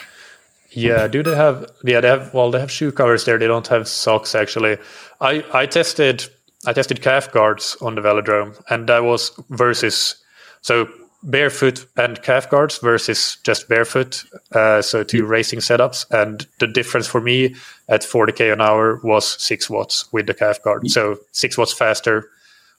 Yeah, 0.72 1.08
do 1.08 1.22
they 1.22 1.34
have? 1.34 1.70
Yeah, 1.84 2.00
they 2.00 2.08
have. 2.08 2.32
Well, 2.34 2.50
they 2.50 2.60
have 2.60 2.70
shoe 2.70 2.92
covers 2.92 3.24
there. 3.24 3.38
They 3.38 3.46
don't 3.46 3.66
have 3.68 3.88
socks 3.88 4.34
actually. 4.34 4.78
I 5.20 5.44
I 5.52 5.66
tested 5.66 6.28
I 6.66 6.72
tested 6.72 7.02
calf 7.02 7.32
guards 7.32 7.76
on 7.80 7.94
the 7.94 8.00
velodrome, 8.00 8.60
and 8.70 8.88
that 8.88 9.02
was 9.02 9.32
versus 9.48 10.16
so 10.60 10.88
barefoot 11.22 11.86
and 11.96 12.22
calf 12.22 12.48
guards 12.48 12.78
versus 12.78 13.38
just 13.42 13.68
barefoot. 13.68 14.24
Uh, 14.52 14.82
so 14.82 15.02
two 15.02 15.24
racing 15.24 15.58
setups, 15.58 16.10
and 16.10 16.46
the 16.58 16.66
difference 16.66 17.06
for 17.06 17.20
me 17.20 17.54
at 17.88 18.02
40k 18.02 18.52
an 18.52 18.60
hour 18.60 19.00
was 19.02 19.40
six 19.42 19.68
watts 19.68 20.10
with 20.12 20.26
the 20.26 20.34
calf 20.34 20.62
guard. 20.62 20.88
So 20.90 21.18
six 21.32 21.58
watts 21.58 21.72
faster, 21.72 22.30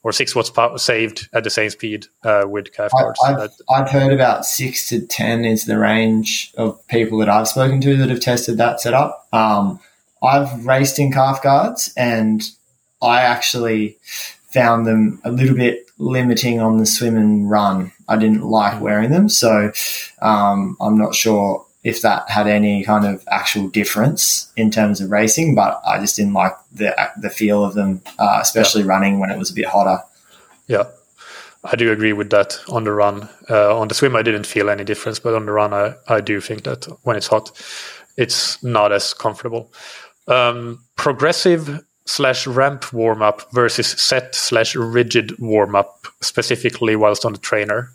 or 0.02 0.12
six 0.12 0.34
watts 0.34 0.50
power 0.50 0.78
saved 0.78 1.28
at 1.32 1.44
the 1.44 1.50
same 1.50 1.70
speed 1.70 2.06
uh, 2.24 2.44
with 2.46 2.72
calf 2.72 2.90
guards. 2.92 3.20
I, 3.24 3.40
have 3.40 3.52
I've 3.70 3.90
heard 3.90 4.12
about 4.12 4.44
six 4.44 4.88
to 4.88 5.06
ten 5.06 5.44
is 5.44 5.66
the 5.66 5.78
range 5.78 6.52
of 6.56 6.86
people 6.88 7.18
that 7.18 7.28
I've 7.28 7.48
spoken 7.48 7.80
to 7.82 7.96
that 7.96 8.10
have 8.10 8.20
tested 8.20 8.58
that 8.58 8.80
setup. 8.80 9.28
Um, 9.32 9.80
I've 10.22 10.66
raced 10.66 10.98
in 10.98 11.12
calf 11.12 11.42
guards, 11.42 11.92
and 11.96 12.42
I 13.00 13.22
actually 13.22 13.98
found 14.48 14.86
them 14.86 15.20
a 15.24 15.30
little 15.30 15.56
bit 15.56 15.86
limiting 16.02 16.60
on 16.60 16.78
the 16.78 16.86
swim 16.86 17.16
and 17.16 17.48
run. 17.48 17.92
I 18.08 18.16
didn't 18.16 18.42
like 18.42 18.80
wearing 18.80 19.10
them, 19.10 19.28
so 19.28 19.72
um, 20.20 20.76
I'm 20.80 20.98
not 20.98 21.14
sure 21.14 21.64
if 21.84 22.02
that 22.02 22.28
had 22.30 22.46
any 22.46 22.84
kind 22.84 23.06
of 23.06 23.24
actual 23.30 23.68
difference 23.68 24.52
in 24.56 24.70
terms 24.70 25.00
of 25.00 25.10
racing. 25.10 25.54
But 25.54 25.80
I 25.86 25.98
just 25.98 26.16
didn't 26.16 26.34
like 26.34 26.54
the 26.72 26.94
the 27.20 27.30
feel 27.30 27.64
of 27.64 27.74
them, 27.74 28.02
uh, 28.18 28.38
especially 28.40 28.82
yeah. 28.82 28.88
running 28.88 29.20
when 29.20 29.30
it 29.30 29.38
was 29.38 29.50
a 29.50 29.54
bit 29.54 29.66
hotter. 29.66 30.02
Yeah, 30.66 30.84
I 31.64 31.76
do 31.76 31.92
agree 31.92 32.12
with 32.12 32.30
that 32.30 32.58
on 32.68 32.84
the 32.84 32.92
run. 32.92 33.28
Uh, 33.48 33.78
on 33.78 33.88
the 33.88 33.94
swim, 33.94 34.16
I 34.16 34.22
didn't 34.22 34.46
feel 34.46 34.68
any 34.68 34.84
difference, 34.84 35.18
but 35.18 35.34
on 35.34 35.46
the 35.46 35.52
run, 35.52 35.72
I, 35.72 35.94
I 36.08 36.20
do 36.20 36.40
think 36.40 36.64
that 36.64 36.86
when 37.02 37.16
it's 37.16 37.28
hot, 37.28 37.50
it's 38.16 38.62
not 38.62 38.92
as 38.92 39.14
comfortable. 39.14 39.72
Um, 40.28 40.84
progressive 40.96 41.84
slash 42.04 42.46
ramp 42.46 42.92
warm 42.92 43.22
up 43.22 43.50
versus 43.52 43.86
set 43.86 44.34
slash 44.34 44.74
rigid 44.74 45.38
warm 45.38 45.74
up, 45.74 46.06
specifically 46.20 46.96
whilst 46.96 47.24
on 47.24 47.32
the 47.32 47.38
trainer. 47.38 47.90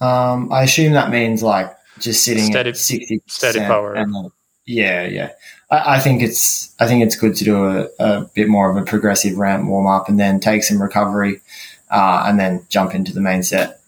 Um, 0.00 0.52
I 0.52 0.62
assume 0.62 0.92
that 0.92 1.10
means 1.10 1.42
like 1.42 1.74
just 1.98 2.24
sitting 2.24 2.44
Steady- 2.44 2.70
at 2.70 2.76
sixty 2.76 3.20
steady 3.26 3.60
power. 3.60 3.94
And 3.94 4.30
yeah, 4.64 5.06
yeah. 5.06 5.30
I, 5.70 5.96
I 5.96 5.98
think 5.98 6.22
it's 6.22 6.74
I 6.78 6.86
think 6.86 7.02
it's 7.04 7.16
good 7.16 7.34
to 7.36 7.44
do 7.44 7.64
a, 7.66 7.88
a 7.98 8.20
bit 8.34 8.48
more 8.48 8.70
of 8.70 8.76
a 8.76 8.84
progressive 8.84 9.36
ramp 9.36 9.66
warm 9.68 9.86
up 9.86 10.08
and 10.08 10.18
then 10.18 10.40
take 10.40 10.62
some 10.62 10.80
recovery, 10.80 11.40
uh, 11.90 12.24
and 12.26 12.38
then 12.38 12.64
jump 12.68 12.94
into 12.94 13.12
the 13.12 13.20
main 13.20 13.42
set. 13.42 13.80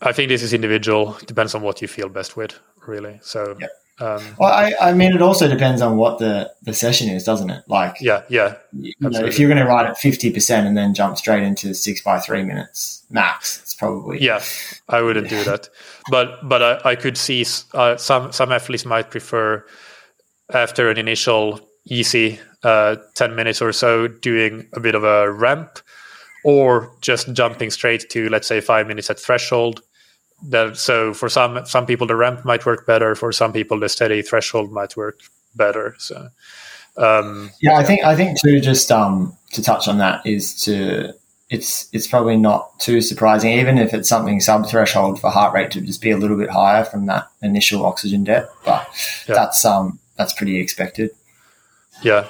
I 0.00 0.12
think 0.12 0.28
this 0.28 0.42
is 0.44 0.52
individual, 0.52 1.16
depends 1.26 1.56
on 1.56 1.62
what 1.62 1.82
you 1.82 1.88
feel 1.88 2.08
best 2.08 2.36
with, 2.36 2.56
really. 2.86 3.18
So, 3.20 3.56
Yep. 3.58 3.70
Um, 4.00 4.22
Well, 4.38 4.52
I, 4.52 4.72
I 4.80 4.92
mean, 4.92 5.12
it 5.12 5.22
also 5.22 5.48
depends 5.48 5.82
on 5.82 5.96
what 5.96 6.18
the, 6.18 6.52
the 6.62 6.72
session 6.72 7.08
is, 7.08 7.24
doesn't 7.24 7.50
it? 7.50 7.64
Like, 7.66 7.96
yeah, 8.00 8.22
yeah, 8.28 8.56
you 8.72 8.92
know, 9.00 9.24
if 9.24 9.38
you're 9.38 9.48
going 9.48 9.62
to 9.62 9.68
ride 9.68 9.86
at 9.86 9.98
fifty 9.98 10.30
percent 10.30 10.66
and 10.66 10.76
then 10.76 10.94
jump 10.94 11.16
straight 11.18 11.42
into 11.42 11.74
six 11.74 12.02
by 12.02 12.18
three 12.18 12.44
minutes 12.44 13.04
max, 13.10 13.60
it's 13.62 13.74
probably 13.74 14.22
yeah. 14.22 14.42
I 14.88 15.02
wouldn't 15.02 15.28
do 15.28 15.42
that, 15.44 15.68
but 16.10 16.48
but 16.48 16.62
I, 16.62 16.90
I 16.92 16.94
could 16.94 17.16
see 17.16 17.44
uh, 17.74 17.96
some 17.96 18.32
some 18.32 18.52
athletes 18.52 18.84
might 18.84 19.10
prefer 19.10 19.64
after 20.52 20.90
an 20.90 20.98
initial 20.98 21.60
easy 21.86 22.38
uh, 22.62 22.96
ten 23.14 23.34
minutes 23.34 23.60
or 23.60 23.72
so 23.72 24.08
doing 24.08 24.66
a 24.74 24.80
bit 24.80 24.94
of 24.94 25.04
a 25.04 25.30
ramp, 25.32 25.80
or 26.44 26.92
just 27.00 27.32
jumping 27.32 27.70
straight 27.70 28.08
to 28.10 28.28
let's 28.28 28.46
say 28.46 28.60
five 28.60 28.86
minutes 28.86 29.10
at 29.10 29.18
threshold. 29.18 29.82
That 30.42 30.76
so 30.76 31.12
for 31.14 31.28
some 31.28 31.64
some 31.66 31.86
people 31.86 32.06
the 32.06 32.16
ramp 32.16 32.44
might 32.44 32.64
work 32.64 32.86
better. 32.86 33.14
For 33.14 33.32
some 33.32 33.52
people 33.52 33.80
the 33.80 33.88
steady 33.88 34.22
threshold 34.22 34.70
might 34.72 34.96
work 34.96 35.20
better. 35.56 35.94
So. 35.98 36.28
Um, 36.96 37.50
Yeah, 37.60 37.76
I 37.78 37.84
think 37.84 38.04
I 38.04 38.16
think 38.16 38.40
too. 38.40 38.60
Just 38.60 38.90
um, 38.90 39.36
to 39.52 39.62
touch 39.62 39.88
on 39.88 39.98
that 39.98 40.24
is 40.26 40.60
to 40.64 41.12
it's 41.50 41.88
it's 41.92 42.06
probably 42.06 42.36
not 42.36 42.78
too 42.78 43.00
surprising, 43.00 43.52
even 43.52 43.78
if 43.78 43.94
it's 43.94 44.08
something 44.08 44.40
sub 44.40 44.66
threshold 44.68 45.20
for 45.20 45.30
heart 45.30 45.54
rate 45.54 45.70
to 45.72 45.80
just 45.80 46.02
be 46.02 46.10
a 46.10 46.16
little 46.16 46.36
bit 46.36 46.50
higher 46.50 46.84
from 46.84 47.06
that 47.06 47.28
initial 47.42 47.84
oxygen 47.86 48.24
depth. 48.24 48.54
But 48.64 48.86
Yeah. 49.28 49.34
that's 49.34 49.64
um 49.64 49.98
that's 50.16 50.32
pretty 50.32 50.58
expected. 50.60 51.10
Yeah. 52.02 52.26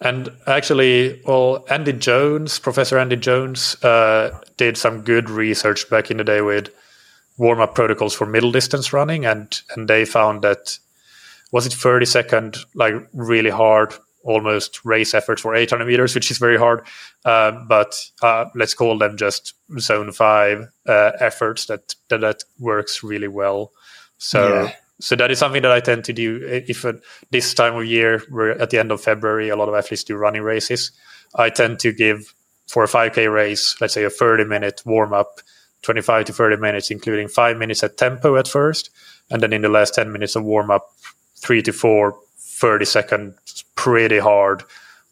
And 0.00 0.30
actually, 0.46 1.20
well, 1.26 1.64
Andy 1.68 1.92
Jones, 1.92 2.58
Professor 2.58 2.98
Andy 2.98 3.16
Jones, 3.16 3.76
uh, 3.84 4.38
did 4.56 4.76
some 4.76 5.02
good 5.02 5.30
research 5.30 5.88
back 5.88 6.10
in 6.10 6.16
the 6.16 6.24
day 6.24 6.40
with 6.40 6.70
warm 7.36 7.60
up 7.60 7.74
protocols 7.74 8.14
for 8.14 8.26
middle 8.26 8.52
distance 8.52 8.92
running. 8.92 9.24
And, 9.26 9.60
and 9.74 9.88
they 9.88 10.04
found 10.04 10.42
that, 10.42 10.78
was 11.52 11.66
it 11.66 11.72
30 11.72 12.06
second, 12.06 12.56
like 12.74 12.94
really 13.12 13.50
hard, 13.50 13.94
almost 14.24 14.84
race 14.84 15.12
efforts 15.14 15.42
for 15.42 15.54
800 15.54 15.84
meters, 15.84 16.14
which 16.14 16.30
is 16.30 16.38
very 16.38 16.56
hard. 16.56 16.86
Uh, 17.24 17.52
but 17.68 17.94
uh, 18.22 18.46
let's 18.54 18.74
call 18.74 18.96
them 18.98 19.16
just 19.16 19.54
zone 19.78 20.12
five 20.12 20.68
uh, 20.86 21.12
efforts 21.20 21.66
that, 21.66 21.94
that, 22.08 22.20
that 22.20 22.44
works 22.58 23.02
really 23.02 23.28
well. 23.28 23.72
So, 24.18 24.48
Yeah. 24.64 24.72
so 25.00 25.16
that 25.16 25.30
is 25.30 25.38
something 25.38 25.62
that 25.62 25.72
I 25.72 25.80
tend 25.80 26.04
to 26.04 26.12
do. 26.12 26.40
If 26.46 26.84
uh, 26.84 26.94
this 27.30 27.52
time 27.52 27.76
of 27.76 27.84
year, 27.84 28.22
we're 28.30 28.52
at 28.52 28.70
the 28.70 28.78
end 28.78 28.92
of 28.92 29.00
February, 29.02 29.48
a 29.50 29.56
lot 29.56 29.68
of 29.68 29.74
athletes 29.74 30.04
do 30.04 30.16
running 30.16 30.42
races. 30.42 30.92
I 31.34 31.50
tend 31.50 31.80
to 31.80 31.92
give 31.92 32.32
for 32.68 32.84
a 32.84 32.88
5K 32.88 33.30
race, 33.32 33.76
let's 33.80 33.92
say 33.92 34.04
a 34.04 34.10
30 34.10 34.44
minute 34.44 34.82
warm 34.86 35.12
up, 35.12 35.40
25 35.84 36.24
to 36.26 36.32
30 36.32 36.56
minutes, 36.56 36.90
including 36.90 37.28
five 37.28 37.56
minutes 37.56 37.82
at 37.84 37.96
tempo 37.96 38.36
at 38.36 38.48
first. 38.48 38.90
And 39.30 39.42
then 39.42 39.52
in 39.52 39.62
the 39.62 39.68
last 39.68 39.94
10 39.94 40.10
minutes 40.12 40.34
of 40.36 40.44
warm 40.44 40.70
up, 40.70 40.90
three 41.36 41.62
to 41.62 41.72
four 41.72 42.18
30 42.38 42.84
second, 42.84 43.34
pretty 43.76 44.18
hard, 44.18 44.62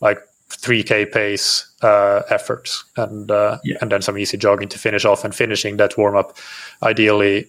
like 0.01 0.19
3K 0.49 1.12
pace 1.12 1.70
uh, 1.82 2.23
efforts. 2.31 2.85
And, 2.97 3.31
uh, 3.31 3.59
Yeah. 3.65 3.77
and 3.81 3.90
then 3.93 4.03
some 4.03 4.16
easy 4.19 4.36
jogging 4.36 4.69
to 4.69 4.78
finish 4.78 5.05
off 5.05 5.24
and 5.24 5.35
finishing 5.35 5.77
that 5.78 5.97
warm 5.99 6.16
up, 6.16 6.36
ideally 6.82 7.49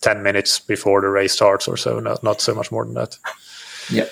10 0.00 0.22
minutes 0.22 0.58
before 0.60 1.00
the 1.00 1.08
race 1.08 1.32
starts 1.32 1.66
or 1.68 1.76
so, 1.76 1.98
not, 2.00 2.22
not 2.22 2.40
so 2.40 2.54
much 2.54 2.70
more 2.72 2.84
than 2.84 2.94
that. 2.94 3.18
Yeah. 3.90 4.06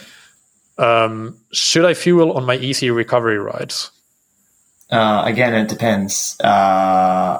Um, 0.78 1.36
should 1.52 1.84
I 1.84 1.94
fuel 1.94 2.32
on 2.32 2.44
my 2.44 2.56
easy 2.56 2.90
recovery 2.90 3.38
rides? 3.38 3.90
Uh, 4.90 5.22
again, 5.24 5.54
it 5.54 5.68
depends. 5.68 6.38
Uh, 6.40 7.38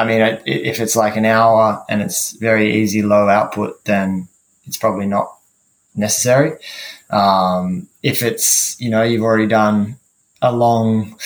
I 0.00 0.04
mean, 0.06 0.40
if 0.46 0.80
it's 0.80 0.96
like 0.96 1.16
an 1.16 1.26
hour 1.26 1.84
and 1.90 2.00
it's 2.00 2.32
very 2.32 2.76
easy 2.76 3.02
low 3.02 3.28
output, 3.28 3.84
then 3.84 4.28
it's 4.66 4.78
probably 4.78 5.06
not 5.06 5.36
necessary. 5.94 6.56
Um, 7.10 7.86
if 8.02 8.22
it's, 8.22 8.80
you 8.80 8.88
know, 8.88 9.02
you've 9.02 9.22
already 9.22 9.46
done 9.46 9.96
a 10.40 10.52
long 10.52 11.18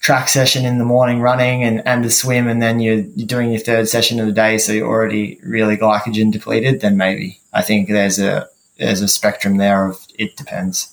track 0.00 0.28
session 0.28 0.64
in 0.64 0.78
the 0.78 0.84
morning 0.84 1.20
running 1.20 1.64
and, 1.64 1.86
and 1.86 2.04
a 2.06 2.10
swim, 2.10 2.48
and 2.48 2.62
then 2.62 2.80
you're, 2.80 3.04
you're 3.14 3.26
doing 3.26 3.50
your 3.50 3.60
third 3.60 3.88
session 3.88 4.20
of 4.20 4.26
the 4.26 4.32
day, 4.32 4.56
so 4.56 4.72
you're 4.72 4.88
already 4.88 5.38
really 5.42 5.76
glycogen 5.76 6.32
depleted, 6.32 6.80
then 6.80 6.96
maybe. 6.96 7.40
I 7.52 7.60
think 7.60 7.88
there's 7.88 8.18
a, 8.18 8.48
there's 8.78 9.02
a 9.02 9.08
spectrum 9.08 9.58
there 9.58 9.86
of 9.86 9.98
it 10.18 10.36
depends. 10.36 10.88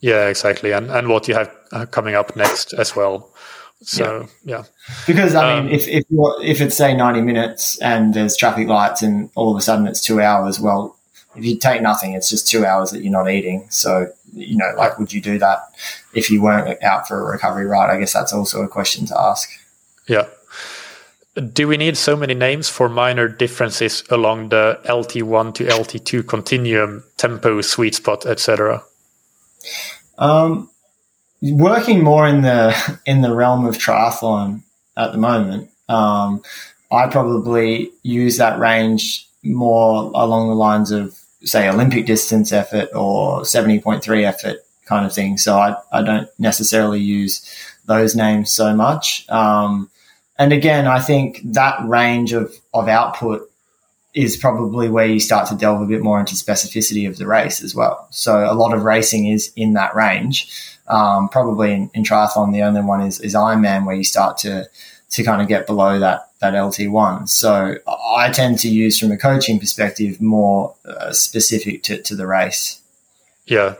Yeah, 0.00 0.28
exactly. 0.28 0.72
And, 0.72 0.90
and 0.90 1.08
what 1.08 1.28
you 1.28 1.34
have 1.34 1.54
uh, 1.72 1.84
coming 1.86 2.14
up 2.14 2.36
next 2.36 2.72
as 2.72 2.96
well. 2.96 3.30
So, 3.82 4.28
yeah. 4.44 4.64
Because 5.06 5.34
I 5.34 5.44
Um, 5.58 5.66
mean, 5.66 5.74
if 5.74 5.86
if 5.88 6.04
you're, 6.10 6.36
if 6.42 6.60
it's 6.60 6.76
say 6.76 6.94
ninety 6.96 7.22
minutes 7.22 7.78
and 7.80 8.12
there's 8.14 8.36
traffic 8.36 8.68
lights 8.68 9.02
and 9.02 9.30
all 9.34 9.50
of 9.50 9.56
a 9.56 9.60
sudden 9.60 9.86
it's 9.86 10.00
two 10.02 10.20
hours, 10.20 10.58
well, 10.60 10.96
if 11.36 11.44
you 11.44 11.56
take 11.58 11.80
nothing, 11.82 12.12
it's 12.14 12.28
just 12.28 12.48
two 12.48 12.66
hours 12.66 12.90
that 12.90 13.02
you're 13.02 13.12
not 13.12 13.30
eating. 13.30 13.66
So 13.70 14.12
you 14.34 14.56
know, 14.56 14.72
like, 14.76 14.98
would 14.98 15.12
you 15.12 15.20
do 15.20 15.38
that 15.38 15.58
if 16.14 16.30
you 16.30 16.42
weren't 16.42 16.82
out 16.82 17.06
for 17.08 17.20
a 17.20 17.32
recovery 17.32 17.66
ride? 17.66 17.90
I 17.90 17.98
guess 17.98 18.12
that's 18.12 18.32
also 18.32 18.62
a 18.62 18.68
question 18.68 19.06
to 19.06 19.18
ask. 19.18 19.48
Yeah. 20.08 20.26
Do 21.52 21.68
we 21.68 21.76
need 21.76 21.96
so 21.96 22.16
many 22.16 22.34
names 22.34 22.68
for 22.68 22.88
minor 22.88 23.28
differences 23.28 24.02
along 24.10 24.48
the 24.48 24.80
LT1 24.86 25.54
to 25.54 25.64
LT2 25.66 26.26
continuum, 26.26 27.04
tempo, 27.16 27.60
sweet 27.60 27.94
spot, 27.94 28.26
etc.? 28.26 28.82
Um, 30.18 30.68
working 31.42 32.02
more 32.02 32.26
in 32.26 32.42
the 32.42 33.00
in 33.06 33.20
the 33.22 33.34
realm 33.34 33.66
of 33.66 33.78
triathlon 33.78 34.62
at 34.96 35.12
the 35.12 35.18
moment, 35.18 35.70
um, 35.88 36.42
I 36.90 37.08
probably 37.08 37.90
use 38.02 38.38
that 38.38 38.58
range 38.58 39.26
more 39.42 40.10
along 40.14 40.48
the 40.48 40.54
lines 40.54 40.90
of 40.90 41.16
say 41.44 41.68
Olympic 41.68 42.06
distance 42.06 42.52
effort 42.52 42.88
or 42.94 43.44
seventy 43.44 43.80
point 43.80 44.02
three 44.02 44.24
effort 44.24 44.56
kind 44.86 45.06
of 45.06 45.12
thing. 45.12 45.38
So 45.38 45.56
I 45.56 45.76
I 45.92 46.02
don't 46.02 46.28
necessarily 46.38 47.00
use 47.00 47.48
those 47.86 48.14
names 48.14 48.50
so 48.50 48.74
much. 48.74 49.28
Um, 49.28 49.90
and 50.38 50.52
again, 50.52 50.86
I 50.86 51.00
think 51.00 51.40
that 51.44 51.78
range 51.86 52.32
of 52.32 52.54
of 52.74 52.88
output 52.88 53.48
is 54.14 54.36
probably 54.36 54.88
where 54.88 55.06
you 55.06 55.20
start 55.20 55.48
to 55.48 55.54
delve 55.54 55.82
a 55.82 55.86
bit 55.86 56.02
more 56.02 56.18
into 56.18 56.34
specificity 56.34 57.08
of 57.08 57.18
the 57.18 57.26
race 57.26 57.62
as 57.62 57.74
well. 57.74 58.08
So 58.10 58.50
a 58.50 58.54
lot 58.54 58.74
of 58.74 58.82
racing 58.82 59.28
is 59.28 59.52
in 59.54 59.74
that 59.74 59.94
range. 59.94 60.77
Um, 60.88 61.28
probably 61.28 61.72
in, 61.72 61.90
in 61.94 62.02
triathlon, 62.02 62.52
the 62.52 62.62
only 62.62 62.80
one 62.80 63.00
is, 63.02 63.20
is 63.20 63.34
Ironman 63.34 63.86
where 63.86 63.96
you 63.96 64.04
start 64.04 64.38
to 64.38 64.68
to 65.10 65.24
kind 65.24 65.40
of 65.40 65.48
get 65.48 65.66
below 65.66 65.98
that 65.98 66.28
that 66.40 66.54
LT 66.54 66.90
one. 66.90 67.26
So 67.26 67.74
I 67.86 68.30
tend 68.30 68.58
to 68.60 68.68
use 68.68 68.98
from 68.98 69.10
a 69.10 69.16
coaching 69.16 69.58
perspective 69.58 70.20
more 70.20 70.74
uh, 70.84 71.12
specific 71.12 71.82
to, 71.84 72.00
to 72.02 72.14
the 72.14 72.26
race. 72.26 72.80
Yeah. 73.46 73.74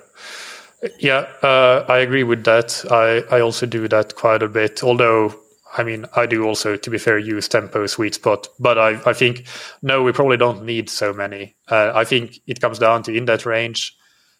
Yeah, 0.98 1.26
uh, 1.42 1.84
I 1.88 1.98
agree 1.98 2.22
with 2.22 2.44
that. 2.44 2.84
I, 2.90 3.24
I 3.34 3.40
also 3.40 3.66
do 3.66 3.88
that 3.88 4.14
quite 4.14 4.42
a 4.42 4.48
bit. 4.48 4.82
Although, 4.82 5.34
I 5.76 5.82
mean, 5.82 6.06
I 6.14 6.26
do 6.26 6.44
also, 6.44 6.76
to 6.76 6.90
be 6.90 6.98
fair, 6.98 7.18
use 7.18 7.48
tempo 7.48 7.86
sweet 7.86 8.14
spot. 8.14 8.48
But 8.60 8.78
I, 8.78 9.00
I 9.04 9.12
think, 9.12 9.46
no, 9.82 10.02
we 10.02 10.12
probably 10.12 10.36
don't 10.36 10.64
need 10.64 10.88
so 10.88 11.12
many. 11.12 11.56
Uh, 11.68 11.92
I 11.94 12.04
think 12.04 12.38
it 12.46 12.60
comes 12.60 12.78
down 12.78 13.02
to 13.04 13.12
in 13.12 13.24
that 13.24 13.44
range. 13.44 13.96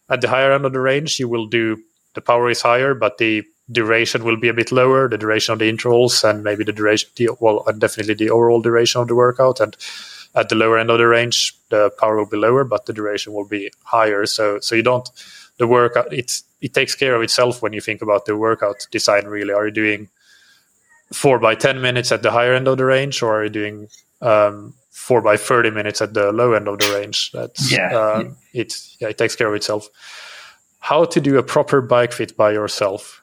At 0.09 0.21
the 0.21 0.29
higher 0.29 0.53
end 0.53 0.65
of 0.65 0.73
the 0.73 0.81
range, 0.81 1.19
you 1.19 1.29
will 1.29 1.47
do 1.47 1.77
the 2.19 2.27
power 2.33 2.51
is 2.51 2.63
higher, 2.63 2.95
but 2.95 3.19
the 3.19 3.45
duration 3.71 4.25
will 4.25 4.37
be 4.45 4.49
a 4.49 4.55
bit 4.61 4.73
lower. 4.73 5.09
The 5.09 5.19
duration 5.19 5.53
of 5.53 5.59
the 5.61 5.69
intervals 5.69 6.25
and 6.25 6.43
maybe 6.43 6.65
the 6.65 6.73
duration, 6.73 7.09
the, 7.17 7.29
well, 7.41 7.63
and 7.67 7.81
definitely 7.81 8.15
the 8.15 8.31
overall 8.31 8.61
duration 8.63 9.01
of 9.01 9.09
the 9.09 9.15
workout. 9.15 9.61
And 9.61 9.77
at 10.35 10.49
the 10.49 10.55
lower 10.55 10.79
end 10.79 10.91
of 10.91 10.99
the 10.99 11.07
range, 11.07 11.55
the 11.71 11.91
power 12.01 12.17
will 12.17 12.27
be 12.27 12.37
lower, 12.37 12.65
but 12.65 12.87
the 12.87 12.93
duration 12.93 13.33
will 13.35 13.47
be 13.47 13.71
higher. 13.85 14.27
So, 14.27 14.59
so 14.61 14.75
you 14.75 14.83
don't 14.83 15.09
the 15.59 15.67
workout 15.67 16.13
it's 16.13 16.45
it 16.61 16.73
takes 16.73 16.95
care 16.95 17.15
of 17.17 17.23
itself 17.23 17.63
when 17.63 17.73
you 17.73 17.81
think 17.81 18.01
about 18.01 18.25
the 18.27 18.37
workout 18.37 18.87
design 18.93 19.27
really 19.27 19.53
are 19.53 19.67
you 19.67 19.73
doing 19.75 20.09
four 21.13 21.39
by 21.41 21.55
10 21.55 21.81
minutes 21.81 22.13
at 22.13 22.23
the 22.23 22.31
higher 22.31 22.55
end 22.55 22.69
of 22.69 22.79
the 22.79 22.85
range 22.85 23.23
or 23.23 23.41
are 23.41 23.45
you 23.45 23.51
doing 23.51 23.89
um, 24.23 24.75
four 24.91 25.21
by 25.21 25.37
30 25.37 25.71
minutes 25.71 26.01
at 26.01 26.15
the 26.15 26.31
low 26.33 26.53
end 26.53 26.69
of 26.69 26.79
the 26.79 26.89
range 26.95 27.33
that's 27.33 27.73
Yeah. 27.73 27.91
um, 27.93 28.37
it 28.53 28.73
yeah 29.01 29.09
it 29.09 29.19
takes 29.19 29.35
care 29.35 29.49
of 29.49 29.55
itself 29.55 29.89
how 30.79 31.05
to 31.05 31.21
do 31.21 31.39
a 31.39 31.43
proper 31.43 31.81
bike 31.81 32.13
fit 32.13 32.37
by 32.37 32.53
yourself 32.53 33.23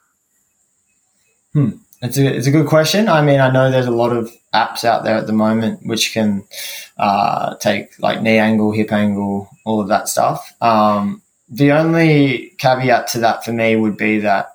Hmm. 1.52 1.70
it's 2.02 2.18
a, 2.18 2.36
it's 2.36 2.46
a 2.46 2.50
good 2.50 2.66
question. 2.66 3.08
I 3.08 3.22
mean, 3.22 3.40
I 3.40 3.50
know 3.50 3.70
there's 3.70 3.86
a 3.86 3.90
lot 3.90 4.12
of 4.12 4.30
apps 4.52 4.84
out 4.84 5.04
there 5.04 5.16
at 5.16 5.26
the 5.26 5.32
moment 5.32 5.80
which 5.86 6.12
can 6.12 6.44
uh, 6.98 7.54
take 7.56 7.98
like 7.98 8.20
knee 8.20 8.36
angle, 8.36 8.72
hip 8.72 8.92
angle, 8.92 9.48
all 9.64 9.80
of 9.80 9.88
that 9.88 10.08
stuff. 10.08 10.52
Um, 10.60 11.22
the 11.48 11.72
only 11.72 12.52
caveat 12.58 13.08
to 13.08 13.20
that 13.20 13.42
for 13.42 13.52
me 13.52 13.74
would 13.74 13.96
be 13.96 14.20
that, 14.20 14.50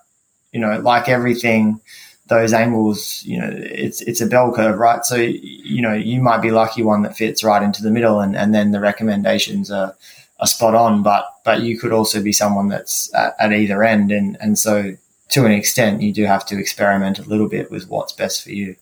you 0.51 0.59
know, 0.59 0.79
like 0.79 1.09
everything, 1.09 1.81
those 2.27 2.53
angles, 2.53 3.23
you 3.25 3.39
know, 3.39 3.49
it's 3.51 4.01
it's 4.01 4.21
a 4.21 4.27
bell 4.27 4.53
curve, 4.53 4.77
right? 4.77 5.03
So 5.03 5.15
you 5.15 5.81
know, 5.81 5.93
you 5.93 6.21
might 6.21 6.41
be 6.41 6.51
lucky 6.51 6.83
one 6.83 7.01
that 7.01 7.17
fits 7.17 7.43
right 7.43 7.63
into 7.63 7.81
the 7.81 7.91
middle, 7.91 8.19
and, 8.19 8.35
and 8.35 8.53
then 8.53 8.71
the 8.71 8.79
recommendations 8.79 9.71
are, 9.71 9.95
are 10.41 10.47
spot 10.47 10.75
on. 10.75 11.03
But 11.03 11.25
but 11.45 11.61
you 11.61 11.79
could 11.79 11.93
also 11.93 12.21
be 12.21 12.33
someone 12.33 12.67
that's 12.67 13.13
at, 13.13 13.35
at 13.39 13.53
either 13.53 13.83
end, 13.83 14.11
and 14.11 14.37
and 14.41 14.57
so 14.59 14.95
to 15.29 15.45
an 15.45 15.51
extent, 15.51 16.01
you 16.01 16.11
do 16.13 16.25
have 16.25 16.45
to 16.47 16.59
experiment 16.59 17.19
a 17.19 17.23
little 17.23 17.47
bit 17.47 17.71
with 17.71 17.87
what's 17.87 18.11
best 18.11 18.43
for 18.43 18.51
you. 18.51 18.75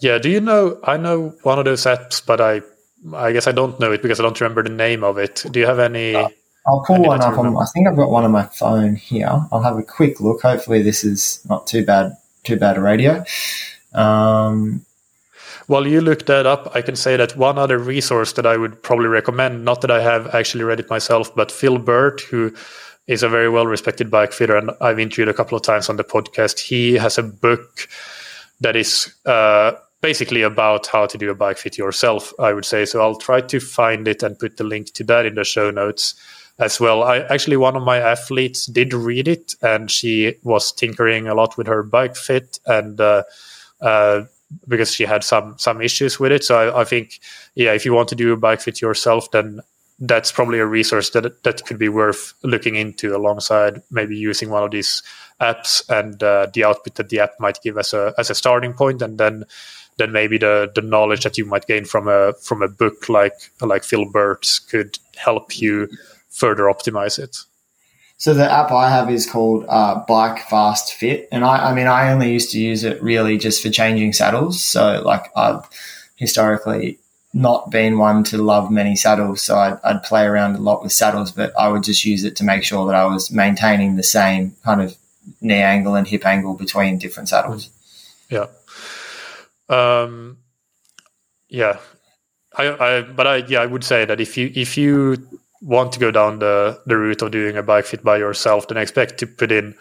Yeah. 0.00 0.18
Do 0.18 0.30
you 0.30 0.40
know? 0.40 0.78
I 0.84 0.96
know 0.96 1.34
one 1.42 1.58
of 1.58 1.64
those 1.64 1.82
apps, 1.82 2.24
but 2.24 2.40
I 2.40 2.62
I 3.14 3.32
guess 3.32 3.46
I 3.46 3.52
don't 3.52 3.78
know 3.80 3.92
it 3.92 4.02
because 4.02 4.20
I 4.20 4.22
don't 4.22 4.40
remember 4.40 4.62
the 4.62 4.70
name 4.70 5.04
of 5.04 5.18
it. 5.18 5.44
Do 5.50 5.60
you 5.60 5.66
have 5.66 5.78
any? 5.78 6.14
Uh, 6.14 6.28
I'll 6.66 6.84
pull 6.86 7.02
one 7.02 7.20
up. 7.20 7.36
On, 7.36 7.56
I 7.56 7.64
think 7.74 7.88
I've 7.88 7.96
got 7.96 8.10
one 8.10 8.24
on 8.24 8.30
my 8.30 8.44
phone 8.44 8.94
here. 8.94 9.28
I'll 9.50 9.62
have 9.62 9.76
a 9.76 9.82
quick 9.82 10.20
look. 10.20 10.42
Hopefully, 10.42 10.82
this 10.82 11.02
is 11.02 11.44
not 11.48 11.66
too 11.66 11.84
bad. 11.84 12.12
Too 12.44 12.56
bad 12.56 12.76
a 12.76 12.80
radio. 12.80 13.24
Um, 13.94 14.84
while 15.66 15.86
you 15.86 16.00
look 16.00 16.26
that 16.26 16.46
up, 16.46 16.70
I 16.74 16.82
can 16.82 16.96
say 16.96 17.16
that 17.16 17.36
one 17.36 17.58
other 17.58 17.78
resource 17.78 18.32
that 18.34 18.46
I 18.46 18.56
would 18.56 18.82
probably 18.82 19.06
recommend, 19.06 19.64
not 19.64 19.80
that 19.82 19.90
I 19.90 20.02
have 20.02 20.34
actually 20.34 20.64
read 20.64 20.80
it 20.80 20.90
myself, 20.90 21.34
but 21.34 21.52
Phil 21.52 21.78
Burt, 21.78 22.20
who 22.22 22.54
is 23.06 23.22
a 23.22 23.28
very 23.28 23.48
well 23.48 23.66
respected 23.66 24.10
bike 24.10 24.32
fitter, 24.32 24.56
and 24.56 24.70
I've 24.80 24.98
interviewed 24.98 25.28
a 25.28 25.34
couple 25.34 25.56
of 25.56 25.62
times 25.62 25.88
on 25.88 25.96
the 25.96 26.04
podcast. 26.04 26.58
He 26.60 26.94
has 26.94 27.18
a 27.18 27.22
book 27.22 27.88
that 28.60 28.76
is 28.76 29.12
uh, 29.26 29.72
basically 30.00 30.42
about 30.42 30.86
how 30.86 31.06
to 31.06 31.18
do 31.18 31.30
a 31.30 31.34
bike 31.34 31.58
fit 31.58 31.78
yourself, 31.78 32.32
I 32.38 32.52
would 32.52 32.64
say. 32.64 32.84
So 32.84 33.00
I'll 33.00 33.16
try 33.16 33.40
to 33.40 33.60
find 33.60 34.06
it 34.06 34.22
and 34.22 34.38
put 34.38 34.56
the 34.56 34.64
link 34.64 34.92
to 34.94 35.04
that 35.04 35.26
in 35.26 35.34
the 35.34 35.44
show 35.44 35.70
notes 35.70 36.14
as 36.58 36.78
well. 36.78 37.02
I 37.02 37.18
actually 37.20 37.56
one 37.56 37.76
of 37.76 37.82
my 37.82 37.98
athletes 37.98 38.66
did 38.66 38.92
read 38.94 39.26
it, 39.26 39.54
and 39.62 39.90
she 39.90 40.34
was 40.42 40.72
tinkering 40.72 41.26
a 41.26 41.34
lot 41.34 41.56
with 41.56 41.66
her 41.66 41.82
bike 41.82 42.16
fit, 42.16 42.60
and 42.66 43.00
uh, 43.00 43.24
uh, 43.80 44.22
because 44.68 44.92
she 44.92 45.04
had 45.04 45.24
some 45.24 45.56
some 45.58 45.80
issues 45.80 46.18
with 46.18 46.32
it. 46.32 46.44
So 46.44 46.56
I, 46.56 46.80
I, 46.80 46.84
think, 46.84 47.20
yeah, 47.54 47.72
if 47.72 47.84
you 47.84 47.92
want 47.92 48.08
to 48.10 48.14
do 48.14 48.32
a 48.32 48.36
bike 48.36 48.60
fit 48.60 48.80
yourself, 48.80 49.30
then 49.30 49.60
that's 49.98 50.32
probably 50.32 50.58
a 50.58 50.66
resource 50.66 51.10
that 51.10 51.42
that 51.44 51.64
could 51.64 51.78
be 51.78 51.88
worth 51.88 52.34
looking 52.42 52.74
into 52.74 53.14
alongside 53.14 53.82
maybe 53.90 54.16
using 54.16 54.50
one 54.50 54.64
of 54.64 54.70
these 54.70 55.02
apps 55.40 55.88
and 55.88 56.22
uh, 56.22 56.46
the 56.52 56.64
output 56.64 56.94
that 56.96 57.08
the 57.08 57.20
app 57.20 57.38
might 57.38 57.62
give 57.62 57.78
as 57.78 57.92
a 57.92 58.12
as 58.18 58.30
a 58.30 58.34
starting 58.34 58.72
point, 58.72 59.02
and 59.02 59.18
then 59.18 59.44
then 59.98 60.12
maybe 60.12 60.38
the 60.38 60.70
the 60.74 60.82
knowledge 60.82 61.22
that 61.24 61.38
you 61.38 61.44
might 61.44 61.66
gain 61.66 61.84
from 61.84 62.08
a 62.08 62.32
from 62.34 62.62
a 62.62 62.68
book 62.68 63.08
like 63.08 63.50
like 63.60 63.84
Phil 63.84 64.10
Burt's 64.10 64.58
could 64.58 64.98
help 65.16 65.58
you 65.60 65.88
further 66.30 66.64
optimize 66.64 67.18
it. 67.18 67.36
So 68.22 68.34
the 68.34 68.48
app 68.48 68.70
I 68.70 68.88
have 68.88 69.10
is 69.10 69.28
called 69.28 69.66
uh, 69.68 69.96
Bike 70.06 70.48
Fast 70.48 70.94
Fit, 70.94 71.28
and 71.32 71.44
I, 71.44 71.70
I 71.70 71.74
mean 71.74 71.88
I 71.88 72.12
only 72.12 72.30
used 72.30 72.52
to 72.52 72.60
use 72.60 72.84
it 72.84 73.02
really 73.02 73.36
just 73.36 73.60
for 73.60 73.68
changing 73.68 74.12
saddles. 74.12 74.62
So 74.62 75.02
like 75.04 75.36
I've 75.36 75.68
historically 76.14 77.00
not 77.34 77.72
been 77.72 77.98
one 77.98 78.22
to 78.30 78.38
love 78.38 78.70
many 78.70 78.94
saddles, 78.94 79.42
so 79.42 79.56
I'd, 79.56 79.76
I'd, 79.82 80.04
play 80.04 80.22
around 80.22 80.54
a 80.54 80.60
lot 80.60 80.84
with 80.84 80.92
saddles, 80.92 81.32
but 81.32 81.52
I 81.58 81.66
would 81.66 81.82
just 81.82 82.04
use 82.04 82.22
it 82.22 82.36
to 82.36 82.44
make 82.44 82.62
sure 82.62 82.86
that 82.86 82.94
I 82.94 83.06
was 83.06 83.32
maintaining 83.32 83.96
the 83.96 84.04
same 84.04 84.54
kind 84.64 84.80
of 84.80 84.96
knee 85.40 85.54
angle 85.54 85.96
and 85.96 86.06
hip 86.06 86.24
angle 86.24 86.54
between 86.54 86.98
different 86.98 87.28
saddles. 87.28 87.70
Yeah. 88.30 88.46
Um, 89.68 90.38
yeah. 91.48 91.78
I, 92.54 92.68
I, 92.68 93.02
but 93.02 93.26
I, 93.26 93.36
yeah, 93.38 93.62
I 93.62 93.66
would 93.66 93.82
say 93.82 94.04
that 94.04 94.20
if 94.20 94.38
you, 94.38 94.52
if 94.54 94.78
you 94.78 95.26
want 95.62 95.92
to 95.92 96.00
go 96.00 96.10
down 96.10 96.40
the, 96.40 96.80
the 96.86 96.96
route 96.96 97.22
of 97.22 97.30
doing 97.30 97.56
a 97.56 97.62
bike 97.62 97.86
fit 97.86 98.02
by 98.02 98.18
yourself, 98.18 98.68
then 98.68 98.76
expect 98.76 99.18
to 99.18 99.26
put 99.26 99.52
in 99.52 99.74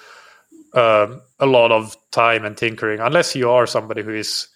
um, 0.74 1.22
a 1.40 1.46
lot 1.46 1.72
of 1.72 1.98
time 2.12 2.46
and 2.46 2.56
tinkering, 2.56 3.00
unless 3.00 3.36
you 3.36 3.50
are 3.50 3.68
somebody 3.68 4.04
who 4.04 4.14
is 4.14 4.48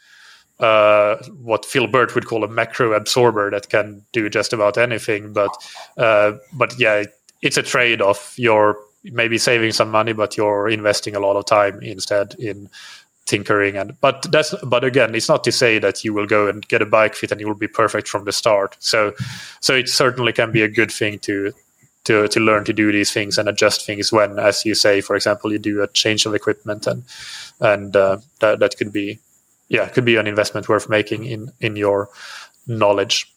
uh, 0.59 1.17
what 1.41 1.65
Phil 1.65 1.87
Burt 1.87 2.15
would 2.15 2.27
call 2.27 2.43
a 2.43 2.47
macro 2.47 2.93
absorber 2.93 3.51
that 3.51 3.69
can 3.69 4.05
do 4.13 4.29
just 4.29 4.53
about 4.53 4.77
anything. 4.77 5.33
But 5.33 5.51
uh, 5.97 6.33
but 6.53 6.79
yeah, 6.79 7.03
it's 7.41 7.57
a 7.57 7.63
trade 7.63 8.01
off. 8.01 8.37
You're 8.37 8.77
maybe 9.03 9.37
saving 9.37 9.71
some 9.71 9.91
money, 9.91 10.13
but 10.13 10.37
you're 10.37 10.69
investing 10.69 11.15
a 11.15 11.19
lot 11.19 11.35
of 11.35 11.45
time 11.45 11.81
instead 11.81 12.35
in 12.39 12.69
tinkering 13.25 13.75
and 13.75 13.99
but 14.01 14.25
that's 14.31 14.53
but 14.63 14.83
again 14.83 15.15
it's 15.15 15.27
not 15.27 15.43
to 15.43 15.51
say 15.51 15.79
that 15.79 16.03
you 16.03 16.13
will 16.13 16.27
go 16.27 16.47
and 16.47 16.67
get 16.67 16.81
a 16.81 16.85
bike 16.85 17.15
fit 17.15 17.31
and 17.31 17.41
you 17.41 17.47
will 17.47 17.55
be 17.55 17.67
perfect 17.67 18.07
from 18.07 18.25
the 18.25 18.31
start. 18.31 18.77
So 18.79 19.13
so 19.61 19.73
it 19.73 19.89
certainly 19.89 20.31
can 20.31 20.51
be 20.51 20.61
a 20.61 20.67
good 20.67 20.91
thing 20.91 21.19
to 21.19 21.51
to 22.05 22.27
to 22.27 22.39
learn 22.39 22.63
to 22.65 22.73
do 22.73 22.91
these 22.91 23.11
things 23.11 23.37
and 23.37 23.49
adjust 23.49 23.85
things 23.85 24.11
when 24.11 24.37
as 24.37 24.63
you 24.63 24.75
say 24.75 25.01
for 25.01 25.15
example 25.15 25.51
you 25.51 25.57
do 25.57 25.81
a 25.81 25.87
change 25.87 26.25
of 26.25 26.35
equipment 26.35 26.85
and 26.87 27.03
and 27.59 27.95
uh, 27.95 28.17
that 28.39 28.59
that 28.59 28.77
could 28.77 28.93
be 28.93 29.19
yeah 29.69 29.87
could 29.87 30.05
be 30.05 30.17
an 30.17 30.27
investment 30.27 30.69
worth 30.69 30.87
making 30.87 31.25
in 31.25 31.51
in 31.59 31.75
your 31.75 32.09
knowledge. 32.67 33.31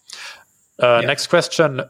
Uh, 0.80 1.00
yeah. 1.00 1.06
next 1.06 1.26
question 1.26 1.82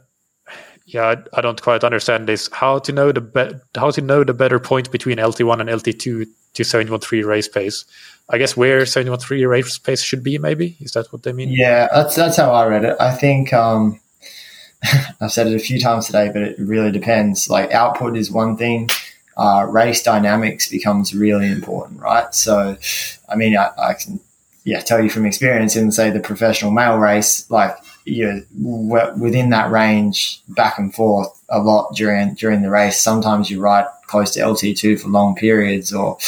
yeah 0.95 1.15
I, 1.33 1.41
don't 1.41 1.61
quite 1.61 1.85
understand 1.85 2.29
this 2.29 2.49
how 2.53 2.79
to 2.81 2.93
know 2.93 3.13
the 3.13 3.21
be- 3.21 3.55
how 3.77 3.91
to 3.91 4.01
know 4.01 4.25
the 4.25 4.35
better 4.35 4.59
point 4.59 4.91
between 4.91 5.19
lt1 5.19 5.61
and 5.61 5.69
lt2 5.69 6.27
to 6.55 6.65
713 6.65 7.25
race 7.25 7.49
pace. 7.49 7.85
I 8.29 8.37
guess 8.37 8.57
where 8.57 8.85
713 8.85 9.47
race 9.47 9.79
pace 9.79 10.03
should 10.03 10.23
be, 10.23 10.39
maybe 10.39 10.77
is 10.81 10.93
that 10.93 11.11
what 11.13 11.23
they 11.23 11.33
mean? 11.33 11.51
Yeah, 11.51 11.89
that's 11.93 12.15
that's 12.15 12.37
how 12.37 12.53
I 12.53 12.67
read 12.67 12.85
it. 12.85 12.97
I 13.01 13.13
think 13.15 13.53
um, 13.53 14.01
I've 15.21 15.33
said 15.33 15.47
it 15.47 15.55
a 15.55 15.59
few 15.59 15.81
times 15.81 16.07
today, 16.07 16.31
but 16.33 16.43
it 16.43 16.59
really 16.59 16.93
depends. 16.93 17.49
Like 17.49 17.71
output 17.73 18.17
is 18.17 18.31
one 18.31 18.57
thing. 18.57 18.91
Uh, 19.37 19.67
race 19.71 20.03
dynamics 20.03 20.69
becomes 20.69 21.15
really 21.15 21.51
important, 21.51 22.01
right? 22.01 22.35
So, 22.35 22.77
I 23.29 23.37
mean, 23.37 23.57
I, 23.57 23.71
I 23.79 23.95
can, 23.95 24.19
yeah, 24.65 24.81
tell 24.81 25.01
you 25.01 25.09
from 25.09 25.27
experience 25.27 25.77
in 25.77 25.93
say 25.93 26.11
the 26.11 26.19
professional 26.19 26.73
male 26.73 26.99
race, 26.99 27.49
like 27.49 27.77
you 28.09 28.45
know, 28.57 29.15
within 29.19 29.51
that 29.51 29.71
range, 29.71 30.43
back 30.49 30.79
and 30.79 30.95
forth 30.95 31.29
a 31.49 31.61
lot 31.61 31.95
during 31.95 32.35
during 32.35 32.63
the 32.63 32.71
race. 32.71 32.99
Sometimes 32.99 33.51
you 33.51 33.61
ride 33.61 33.87
close 34.07 34.31
to 34.33 34.41
LT2 34.41 35.01
for 35.01 35.09
long 35.09 35.35
periods, 35.35 35.93
or 35.93 36.19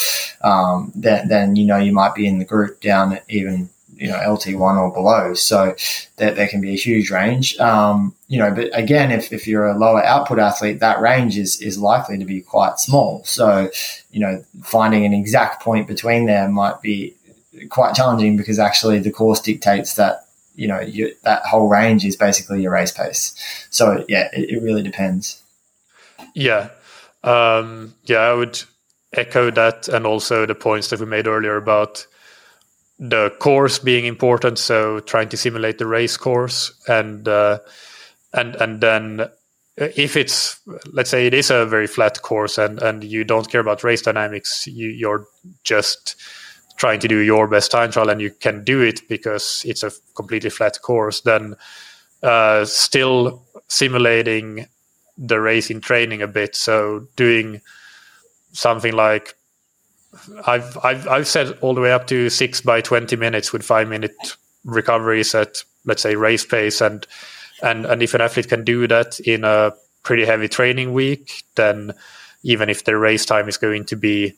um, 0.43 0.93
then, 0.95 1.29
then 1.29 1.57
you 1.57 1.65
know 1.65 1.79
you 1.79 1.93
might 1.93 2.15
be 2.15 2.27
in 2.27 2.39
the 2.39 2.45
group 2.45 2.81
down 2.81 3.19
even 3.29 3.71
you 3.97 4.09
know 4.09 4.17
LT1 4.17 4.79
or 4.79 4.93
below. 4.93 5.35
So 5.35 5.75
there, 6.17 6.33
there 6.33 6.49
can 6.49 6.61
be 6.61 6.73
a 6.73 6.77
huge 6.77 7.11
range. 7.11 7.59
Um, 7.59 8.15
you 8.29 8.39
know, 8.39 8.51
but 8.51 8.69
again, 8.77 9.11
if, 9.11 9.33
if 9.33 9.47
you're 9.47 9.69
a 9.69 9.77
lower 9.77 10.05
output 10.05 10.39
athlete, 10.39 10.81
that 10.81 11.01
range 11.01 11.39
is 11.39 11.61
is 11.61 11.79
likely 11.79 12.19
to 12.19 12.25
be 12.25 12.41
quite 12.41 12.79
small. 12.79 13.25
So 13.25 13.71
you 14.11 14.21
know, 14.21 14.45
finding 14.63 15.05
an 15.05 15.15
exact 15.15 15.63
point 15.63 15.87
between 15.89 16.27
there 16.27 16.49
might 16.49 16.83
be 16.83 17.15
quite 17.69 17.95
challenging 17.95 18.37
because 18.37 18.59
actually 18.59 18.99
the 18.99 19.11
course 19.11 19.41
dictates 19.41 19.95
that 19.95 20.27
you 20.61 20.69
know 20.69 20.81
you, 20.81 21.15
that 21.23 21.43
whole 21.47 21.69
range 21.69 22.05
is 22.05 22.17
basically 22.17 22.61
your 22.63 22.73
race 22.73 22.93
pace. 22.93 23.35
So 23.71 24.05
yeah, 24.09 24.29
it, 24.33 24.51
it 24.51 24.63
really 24.63 24.83
depends. 24.83 25.43
Yeah, 26.35 26.69
um, 27.25 27.95
yeah, 28.05 28.19
I 28.19 28.35
would 28.35 28.63
echo 29.15 29.51
that, 29.51 29.89
and 29.89 30.07
also 30.07 30.45
the 30.45 30.55
points 30.55 30.91
that 30.91 31.01
we 31.01 31.07
made 31.07 31.27
earlier 31.27 31.57
about 31.57 32.07
the 32.99 33.31
course 33.39 33.79
being 33.79 34.05
important. 34.05 34.59
So 34.59 35.01
trying 35.01 35.31
to 35.31 35.39
simulate 35.39 35.79
the 35.79 35.87
race 35.87 36.19
course, 36.19 36.73
and 36.87 37.27
uh, 37.27 37.61
and 38.35 38.55
and 38.57 38.83
then 38.83 39.31
if 39.77 40.15
it's 40.15 40.61
let's 40.93 41.09
say 41.09 41.27
it 41.27 41.33
is 41.33 41.51
a 41.51 41.65
very 41.65 41.87
flat 41.87 42.21
course, 42.21 42.59
and 42.59 42.83
and 42.83 43.03
you 43.03 43.25
don't 43.25 43.51
care 43.51 43.63
about 43.63 43.83
race 43.83 44.03
dynamics, 44.03 44.67
you, 44.67 44.89
you're 44.89 45.27
just 45.65 46.17
trying 46.81 46.99
to 46.99 47.09
do 47.09 47.19
your 47.19 47.47
best 47.47 47.71
time 47.71 47.93
trial, 47.93 48.09
and 48.09 48.23
you 48.23 48.31
can 48.31 48.65
do 48.65 48.81
it 48.81 49.07
because 49.07 49.63
it's 49.67 49.83
a 49.83 49.93
completely 50.15 50.49
flat 50.49 50.81
course. 50.81 51.21
Then 51.21 51.55
uh, 52.23 52.65
still 52.65 53.45
simulating 53.69 54.67
the 55.19 55.39
race 55.39 55.69
in 55.69 55.83
training 55.83 56.23
a 56.23 56.27
bit. 56.27 56.57
So 56.57 57.07
doing 57.17 57.61
something 58.53 58.95
like 58.95 59.35
I've 60.47 60.79
I've 60.83 61.07
I've 61.07 61.29
said 61.29 61.59
all 61.61 61.75
the 61.75 61.83
way 61.83 61.93
up 61.93 62.07
to 62.07 62.31
six 62.31 62.63
by 62.63 62.81
twenty 62.81 63.15
minutes 63.15 63.53
with 63.53 63.63
five 63.63 63.87
minute 63.87 64.17
recoveries 64.65 65.35
at 65.35 65.63
let's 65.85 66.03
say 66.03 66.17
race 66.17 66.47
pace 66.47 66.81
and 66.81 67.07
and 67.63 67.85
and 67.85 68.03
if 68.03 68.15
an 68.15 68.23
athlete 68.23 68.49
can 68.49 68.65
do 68.65 68.87
that 68.87 69.21
in 69.21 69.45
a 69.45 69.75
pretty 70.03 70.25
heavy 70.25 70.49
training 70.49 70.95
week, 70.95 71.45
then 71.57 71.93
even 72.43 72.71
if 72.71 72.85
their 72.85 72.99
race 72.99 73.27
time 73.27 73.51
is 73.51 73.59
going 73.59 73.85
to 73.85 73.97
be 73.97 74.33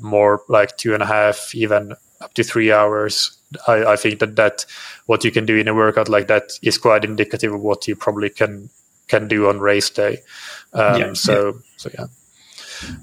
more 0.00 0.42
like 0.48 0.76
two 0.76 0.94
and 0.94 1.02
a 1.02 1.06
half, 1.06 1.54
even 1.54 1.94
up 2.20 2.34
to 2.34 2.42
three 2.42 2.70
hours, 2.72 3.36
I, 3.66 3.84
I 3.92 3.96
think 3.96 4.18
that 4.20 4.36
that 4.36 4.66
what 5.06 5.24
you 5.24 5.30
can 5.30 5.46
do 5.46 5.56
in 5.56 5.68
a 5.68 5.74
workout 5.74 6.08
like 6.08 6.28
that 6.28 6.52
is 6.62 6.78
quite 6.78 7.04
indicative 7.04 7.52
of 7.54 7.60
what 7.60 7.88
you 7.88 7.96
probably 7.96 8.30
can 8.30 8.68
can 9.08 9.26
do 9.26 9.48
on 9.48 9.58
race 9.58 9.90
day. 9.90 10.18
Um, 10.72 11.00
yeah, 11.00 11.12
so 11.14 11.46
yeah. 11.46 11.60
so 11.76 11.90
yeah. 11.98 12.06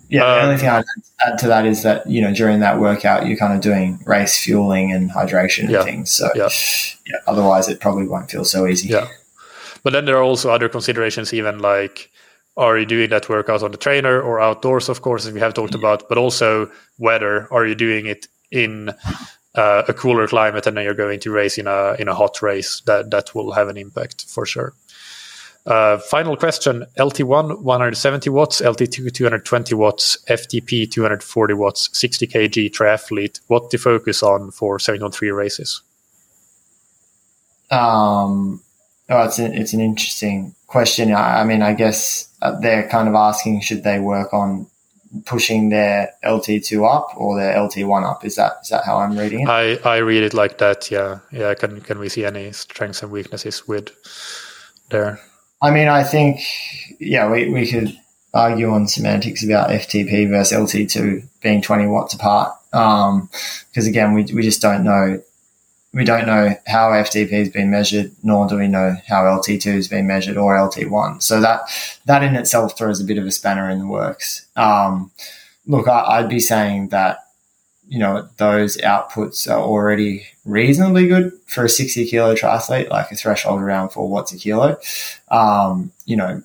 Yeah, 0.09 0.23
the 0.25 0.39
Um, 0.41 0.45
only 0.49 0.57
thing 0.57 0.69
I'd 0.69 0.83
add 1.25 1.37
to 1.39 1.47
that 1.47 1.65
is 1.65 1.83
that 1.83 2.07
you 2.09 2.21
know 2.21 2.33
during 2.33 2.59
that 2.61 2.79
workout 2.79 3.27
you're 3.27 3.37
kind 3.37 3.53
of 3.53 3.61
doing 3.61 3.99
race 4.05 4.37
fueling 4.37 4.91
and 4.91 5.11
hydration 5.11 5.63
and 5.63 5.71
Yeah. 5.71 5.83
things. 5.83 6.11
So 6.13 6.29
Yeah. 6.35 6.49
yeah, 7.05 7.19
otherwise 7.27 7.67
it 7.69 7.79
probably 7.79 8.07
won't 8.07 8.31
feel 8.31 8.45
so 8.45 8.65
easy. 8.67 8.87
Yeah. 8.89 9.07
But 9.83 9.93
then 9.93 10.05
there 10.05 10.17
are 10.17 10.23
also 10.23 10.49
other 10.51 10.69
considerations, 10.69 11.33
even 11.33 11.59
like 11.59 12.09
are 12.57 12.77
you 12.77 12.85
doing 12.85 13.09
that 13.11 13.29
workout 13.29 13.61
on 13.61 13.71
the 13.71 13.77
trainer 13.77 14.19
or 14.19 14.39
outdoors, 14.39 14.89
of 14.89 15.01
course, 15.01 15.25
as 15.27 15.33
we 15.33 15.39
have 15.39 15.53
talked 15.53 15.75
about, 15.75 16.09
but 16.09 16.17
also 16.17 16.69
weather. 16.97 17.47
Are 17.51 17.65
you 17.65 17.75
doing 17.75 18.07
it 18.07 18.27
in 18.51 18.89
uh, 19.55 19.83
a 19.87 19.93
cooler 19.93 20.27
climate 20.27 20.65
and 20.65 20.75
then 20.75 20.83
you're 20.83 20.95
going 20.95 21.19
to 21.19 21.31
race 21.31 21.57
in 21.57 21.67
a 21.67 21.95
in 21.99 22.07
a 22.07 22.15
hot 22.15 22.41
race? 22.41 22.81
That 22.81 23.11
that 23.11 23.35
will 23.35 23.51
have 23.51 23.67
an 23.69 23.77
impact 23.77 24.25
for 24.27 24.45
sure. 24.45 24.73
Uh, 25.67 25.97
final 25.99 26.35
question: 26.35 26.85
LT1 26.97 27.61
170 27.61 28.29
watts, 28.31 28.61
LT2 28.61 29.13
220 29.13 29.75
watts, 29.75 30.17
FTP 30.27 30.89
240 30.89 31.53
watts, 31.53 31.89
60 31.93 32.25
kg 32.25 32.71
triathlete. 32.71 33.39
What 33.47 33.69
to 33.69 33.77
focus 33.77 34.23
on 34.23 34.49
for 34.49 34.79
713 34.79 35.33
races? 35.33 35.81
Um, 37.69 38.61
oh, 39.09 39.23
it's 39.25 39.39
an, 39.39 39.53
it's 39.53 39.73
an 39.73 39.81
interesting 39.81 40.55
question. 40.67 41.13
I, 41.13 41.41
I 41.41 41.43
mean, 41.43 41.61
I 41.61 41.73
guess 41.73 42.26
uh, 42.41 42.59
they're 42.59 42.87
kind 42.89 43.07
of 43.07 43.15
asking 43.15 43.61
should 43.61 43.83
they 43.83 43.99
work 43.99 44.33
on 44.33 44.67
pushing 45.25 45.69
their 45.69 46.13
LT2 46.23 46.85
up 46.85 47.15
or 47.15 47.37
their 47.39 47.55
LT1 47.55 48.03
up? 48.03 48.25
Is 48.25 48.35
that 48.35 48.59
is 48.63 48.69
that 48.69 48.83
how 48.85 48.97
I'm 48.97 49.17
reading 49.17 49.41
it? 49.41 49.49
I, 49.49 49.75
I 49.83 49.97
read 49.97 50.23
it 50.23 50.33
like 50.33 50.57
that. 50.57 50.91
Yeah, 50.91 51.19
yeah. 51.31 51.53
Can 51.53 51.81
can 51.81 51.99
we 51.99 52.09
see 52.09 52.25
any 52.25 52.51
strengths 52.51 53.01
and 53.01 53.11
weaknesses 53.11 53.67
with 53.67 53.89
there? 54.89 55.19
I 55.61 55.71
mean, 55.71 55.87
I 55.87 56.03
think, 56.03 56.41
yeah, 56.99 57.29
we, 57.29 57.49
we 57.49 57.67
could 57.67 57.97
argue 58.33 58.69
on 58.69 58.87
semantics 58.87 59.43
about 59.43 59.69
FTP 59.69 60.29
versus 60.29 60.57
LT2 60.57 61.27
being 61.41 61.61
20 61.61 61.87
watts 61.87 62.13
apart. 62.13 62.53
Um, 62.73 63.29
because 63.69 63.87
again, 63.87 64.13
we, 64.13 64.23
we 64.25 64.43
just 64.43 64.61
don't 64.61 64.83
know, 64.83 65.21
we 65.97 66.03
don't 66.03 66.27
know 66.27 66.55
how 66.67 66.91
FTP 66.91 67.31
has 67.31 67.49
been 67.49 67.71
measured, 67.71 68.11
nor 68.21 68.47
do 68.47 68.55
we 68.55 68.67
know 68.67 68.95
how 69.07 69.23
LT2 69.23 69.73
has 69.73 69.87
been 69.87 70.05
measured 70.05 70.37
or 70.37 70.55
LT1. 70.55 71.23
So 71.23 71.41
that, 71.41 71.61
that 72.05 72.21
in 72.21 72.35
itself 72.35 72.77
throws 72.77 73.01
a 73.01 73.03
bit 73.03 73.17
of 73.17 73.25
a 73.25 73.31
spanner 73.31 73.67
in 73.67 73.79
the 73.79 73.87
works. 73.87 74.45
Um, 74.55 75.09
look, 75.65 75.87
I, 75.87 76.19
I'd 76.19 76.29
be 76.29 76.39
saying 76.39 76.89
that, 76.89 77.25
you 77.87 77.97
know, 77.97 78.29
those 78.37 78.77
outputs 78.77 79.49
are 79.49 79.59
already 79.59 80.27
reasonably 80.45 81.07
good 81.07 81.31
for 81.47 81.65
a 81.65 81.69
60 81.69 82.05
kilo 82.05 82.35
triathlete, 82.35 82.89
like 82.89 83.11
a 83.11 83.15
threshold 83.15 83.59
around 83.59 83.89
four 83.89 84.07
watts 84.07 84.31
a 84.31 84.37
kilo. 84.37 84.77
Um, 85.29 85.91
you 86.05 86.15
know, 86.15 86.43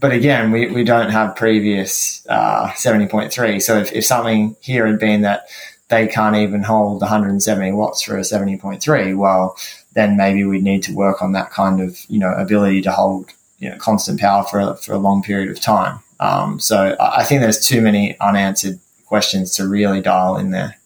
but 0.00 0.12
again, 0.12 0.50
we, 0.50 0.68
we 0.68 0.82
don't 0.82 1.10
have 1.10 1.36
previous 1.36 2.26
uh, 2.26 2.70
70.3. 2.70 3.60
So 3.60 3.76
if, 3.76 3.92
if 3.92 4.06
something 4.06 4.56
here 4.60 4.86
had 4.86 4.98
been 4.98 5.20
that 5.20 5.44
they 5.92 6.08
can't 6.08 6.36
even 6.36 6.62
hold 6.62 7.02
170 7.02 7.72
watts 7.72 8.00
for 8.00 8.16
a 8.16 8.22
70.3, 8.22 9.16
well, 9.16 9.56
then 9.92 10.16
maybe 10.16 10.42
we 10.44 10.58
need 10.58 10.82
to 10.84 10.94
work 10.94 11.20
on 11.20 11.32
that 11.32 11.50
kind 11.50 11.82
of, 11.82 12.00
you 12.08 12.18
know, 12.18 12.32
ability 12.32 12.80
to 12.80 12.90
hold, 12.90 13.30
you 13.58 13.68
know, 13.68 13.76
constant 13.76 14.18
power 14.18 14.42
for 14.44 14.58
a, 14.58 14.74
for 14.76 14.94
a 14.94 14.98
long 14.98 15.22
period 15.22 15.50
of 15.50 15.60
time. 15.60 16.00
Um, 16.18 16.58
so 16.60 16.96
I 16.98 17.24
think 17.24 17.42
there's 17.42 17.66
too 17.66 17.82
many 17.82 18.18
unanswered 18.20 18.78
questions 19.04 19.54
to 19.56 19.68
really 19.68 20.00
dial 20.00 20.38
in 20.38 20.50
there. 20.50 20.78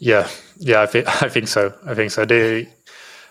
Yeah, 0.00 0.28
yeah. 0.58 0.82
I 0.82 0.86
think 0.86 1.06
I 1.22 1.28
think 1.28 1.46
so. 1.46 1.72
I 1.86 1.94
think 1.94 2.10
so. 2.10 2.24
The 2.24 2.66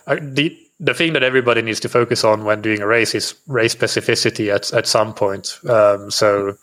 uh, 0.08 0.18
the 0.22 0.58
the 0.80 0.94
thing 0.94 1.14
that 1.14 1.24
everybody 1.24 1.62
needs 1.62 1.82
to 1.82 1.90
focus 1.90 2.24
on 2.24 2.46
when 2.46 2.62
doing 2.62 2.82
a 2.82 2.88
race 2.88 3.14
is 3.14 3.36
race 3.48 3.76
specificity 3.76 4.54
at 4.56 4.72
at 4.74 4.88
some 4.88 5.14
point. 5.14 5.60
Um, 5.68 6.10
so. 6.10 6.58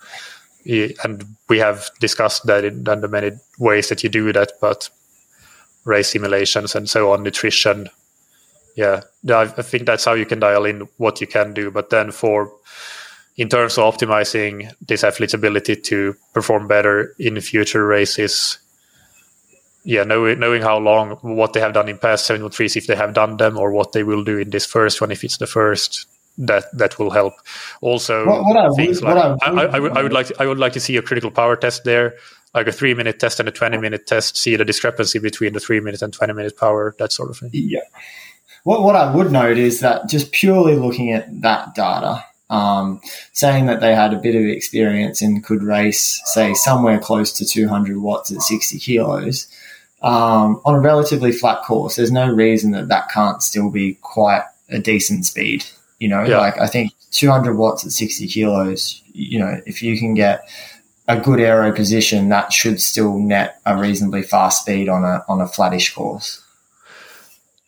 And 1.05 1.25
we 1.49 1.59
have 1.59 1.91
discussed 2.01 2.47
that 2.47 2.65
in, 2.65 2.89
in 2.89 3.01
the 3.01 3.09
many 3.09 3.33
ways 3.59 3.89
that 3.89 4.03
you 4.03 4.09
do 4.09 4.33
that, 4.33 4.53
but 4.61 4.91
race 5.85 6.11
simulations 6.11 6.75
and 6.75 6.89
so 6.89 7.13
on, 7.13 7.23
nutrition, 7.23 7.89
yeah, 8.77 9.03
I 9.29 9.43
I 9.43 9.63
think 9.63 9.87
that's 9.87 10.05
how 10.05 10.15
you 10.15 10.27
can 10.27 10.41
dial 10.41 10.65
in 10.65 10.89
what 10.97 11.21
you 11.21 11.27
can 11.27 11.55
do. 11.55 11.71
But 11.71 11.91
then 11.91 12.11
for 12.11 12.53
in 13.37 13.49
terms 13.49 13.79
of 13.79 13.95
optimizing 13.95 14.73
this 14.87 15.03
athlete's 15.03 15.35
ability 15.35 15.77
to 15.77 16.15
perform 16.35 16.69
better 16.69 17.15
in 17.19 17.41
future 17.41 17.87
races, 17.87 18.59
yeah, 19.85 20.05
knowing 20.05 20.39
knowing 20.39 20.63
how 20.63 20.79
long 20.79 21.13
what 21.23 21.53
they 21.53 21.61
have 21.61 21.73
done 21.73 21.89
in 21.89 21.99
past 21.99 22.27
seven 22.27 22.43
one 22.43 22.51
threes, 22.51 22.77
if 22.77 22.87
they 22.87 22.97
have 22.97 23.15
done 23.15 23.39
them, 23.39 23.57
or 23.57 23.73
what 23.73 23.93
they 23.93 24.03
will 24.03 24.25
do 24.25 24.39
in 24.39 24.51
this 24.51 24.67
first 24.67 25.01
one, 25.01 25.11
if 25.11 25.25
it's 25.25 25.39
the 25.39 25.47
first, 25.47 26.07
that 26.47 26.65
that 26.77 26.99
will 26.99 27.11
help. 27.11 27.35
Also, 27.81 28.27
What- 28.27 28.45
what 28.45 28.69
would- 28.71 28.77
things 28.77 29.03
like 29.03 29.17
I 29.17 29.37
I, 29.51 29.65
I 29.77 29.79
would 29.79 29.93
I 29.99 30.03
would 30.03 30.13
like 30.13 30.27
to, 30.29 30.35
I 30.43 30.47
would 30.47 30.59
like 30.59 30.73
to 30.75 30.81
see 30.81 30.97
a 30.97 31.03
critical 31.03 31.31
power 31.31 31.57
test 31.57 31.85
there, 31.85 32.15
like 32.55 32.67
a 32.67 32.73
three 32.73 32.95
minute 32.95 33.19
test 33.21 33.41
and 33.41 33.49
a 33.49 33.53
twenty 33.53 33.79
minute 33.79 34.07
test. 34.07 34.37
See 34.37 34.57
the 34.57 34.65
discrepancy 34.65 35.19
between 35.19 35.53
the 35.53 35.61
three 35.61 35.81
minute 35.81 36.03
and 36.03 36.13
twenty 36.13 36.33
minute 36.33 36.57
power, 36.59 36.95
that 36.99 37.13
sort 37.13 37.31
of 37.31 37.37
thing. 37.39 37.51
Yeah. 37.53 37.81
What, 38.65 38.83
what 38.83 38.95
I 38.97 39.15
would 39.15 39.33
note 39.33 39.57
is 39.57 39.81
that 39.81 40.09
just 40.09 40.33
purely 40.33 40.77
looking 40.77 41.13
at 41.13 41.41
that 41.41 41.75
data, 41.75 42.23
um, 42.51 43.01
saying 43.33 43.67
that 43.67 43.81
they 43.81 43.95
had 43.95 44.13
a 44.13 44.19
bit 44.19 44.35
of 44.35 44.43
experience 44.45 45.23
and 45.23 45.43
could 45.43 45.63
race, 45.63 46.21
say, 46.27 46.53
somewhere 46.53 46.99
close 46.99 47.33
to 47.35 47.47
200 47.47 47.97
watts 47.97 48.31
at 48.31 48.43
60 48.43 48.79
kilos 48.79 49.47
um, 50.03 50.61
on 50.67 50.75
a 50.75 50.81
relatively 50.81 51.33
flat 51.33 51.63
course, 51.63 51.97
there's 51.97 52.13
no 52.13 52.29
reason 52.31 52.71
that 52.73 52.89
that 52.89 53.11
can't 53.11 53.43
still 53.43 53.71
be 53.71 53.95
quite 54.03 54.45
a 54.69 54.79
decent 54.79 55.27
speed. 55.27 55.65
You 56.01 56.09
know, 56.09 56.25
Yeah. 56.25 56.39
like 56.39 56.59
I 56.61 56.67
think 56.67 56.93
200 57.13 57.57
watts 57.57 57.85
at 57.85 57.93
60 57.93 58.27
kilos, 58.27 59.01
you 59.13 59.39
know, 59.39 59.61
if 59.67 59.83
you 59.83 59.99
can 59.99 60.15
get 60.15 60.49
a 61.09 61.17
good 61.17 61.41
aero 61.41 61.73
position, 61.73 62.29
that 62.31 62.53
should 62.53 62.81
still 62.81 63.19
net 63.19 63.61
a 63.67 63.77
reasonably 63.77 64.23
fast 64.23 64.63
speed 64.63 64.89
on 64.89 65.05
a 65.05 65.25
on 65.29 65.41
a 65.41 65.47
flattish 65.47 65.95
course. 65.95 66.43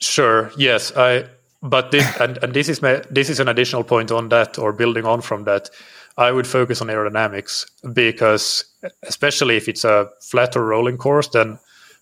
Sure. 0.00 0.50
Yes. 0.56 0.92
I. 0.96 1.26
But 1.64 1.92
this 1.92 2.04
and, 2.20 2.38
and 2.42 2.54
this 2.54 2.68
is 2.68 2.82
my, 2.82 3.02
this 3.08 3.30
is 3.30 3.38
an 3.38 3.46
additional 3.46 3.84
point 3.84 4.10
on 4.10 4.30
that, 4.30 4.58
or 4.58 4.72
building 4.72 5.04
on 5.06 5.20
from 5.20 5.44
that. 5.44 5.70
I 6.18 6.32
would 6.32 6.46
focus 6.46 6.80
on 6.82 6.88
aerodynamics 6.88 7.66
because, 7.94 8.64
especially 9.04 9.56
if 9.56 9.68
it's 9.68 9.84
a 9.84 10.08
flat 10.20 10.56
or 10.56 10.64
rolling 10.66 10.98
course, 10.98 11.28
then 11.28 11.58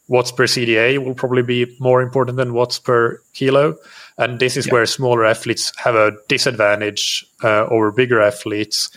watts 0.09 0.32
per 0.32 0.47
CDA 0.47 0.98
will 1.05 1.15
probably 1.15 1.43
be 1.43 1.77
more 1.78 2.01
important 2.01 2.39
than 2.39 2.55
watts 2.55 2.78
per 2.78 3.20
kilo. 3.35 3.77
And 4.21 4.39
this 4.39 4.57
is 4.57 4.67
Yeah. 4.67 4.75
where 4.75 4.87
smaller 4.87 5.25
athletes 5.25 5.73
have 5.79 5.97
a 5.97 6.13
disadvantage 6.29 7.25
uh, 7.43 7.65
over 7.71 7.91
bigger 7.91 8.21
athletes 8.21 8.91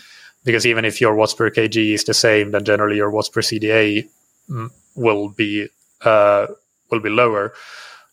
because 0.44 0.66
even 0.66 0.84
if 0.84 1.00
your 1.00 1.14
watts 1.14 1.34
per 1.34 1.50
kg 1.50 1.94
is 1.94 2.04
the 2.04 2.14
same, 2.14 2.50
then 2.50 2.64
generally 2.64 2.96
your 2.96 3.10
watts 3.10 3.30
per 3.30 3.40
CDA 3.40 4.06
mm, 4.50 4.70
will 4.94 5.30
be 5.30 5.68
uh, 6.02 6.46
will 6.90 7.00
be 7.00 7.08
lower. 7.08 7.54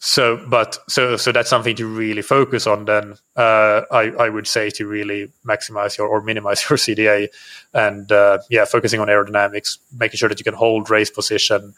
So, 0.03 0.43
but 0.49 0.79
so 0.87 1.17
so 1.17 1.31
that's 1.31 1.49
something 1.49 1.75
to 1.75 1.85
really 1.85 2.23
focus 2.23 2.65
on. 2.65 2.85
Then 2.85 3.17
uh, 3.35 3.81
I 3.91 4.11
I 4.17 4.29
would 4.29 4.47
say 4.47 4.69
to 4.71 4.87
really 4.87 5.31
maximize 5.45 5.97
your 5.97 6.07
or 6.07 6.21
minimize 6.21 6.65
your 6.69 6.77
CDA, 6.77 7.27
and 7.73 8.11
uh, 8.11 8.39
yeah, 8.49 8.65
focusing 8.65 8.99
on 9.01 9.09
aerodynamics, 9.09 9.77
making 9.95 10.17
sure 10.17 10.29
that 10.29 10.39
you 10.39 10.43
can 10.43 10.55
hold 10.55 10.89
race 10.89 11.11
position 11.11 11.75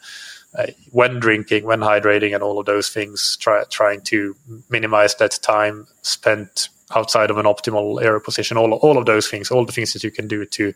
uh, 0.54 0.66
when 0.90 1.18
drinking, 1.20 1.64
when 1.64 1.80
hydrating, 1.80 2.34
and 2.34 2.42
all 2.42 2.58
of 2.58 2.66
those 2.66 2.88
things. 2.88 3.36
Try 3.38 3.64
trying 3.70 4.02
to 4.02 4.36
minimize 4.70 5.14
that 5.16 5.38
time 5.42 5.86
spent 6.02 6.68
outside 6.94 7.30
of 7.30 7.38
an 7.38 7.46
optimal 7.46 8.02
aero 8.02 8.20
position. 8.20 8.56
All 8.56 8.72
all 8.74 8.98
of 8.98 9.06
those 9.06 9.28
things, 9.28 9.50
all 9.50 9.64
the 9.64 9.72
things 9.72 9.92
that 9.92 10.04
you 10.04 10.10
can 10.10 10.28
do 10.28 10.44
to 10.46 10.72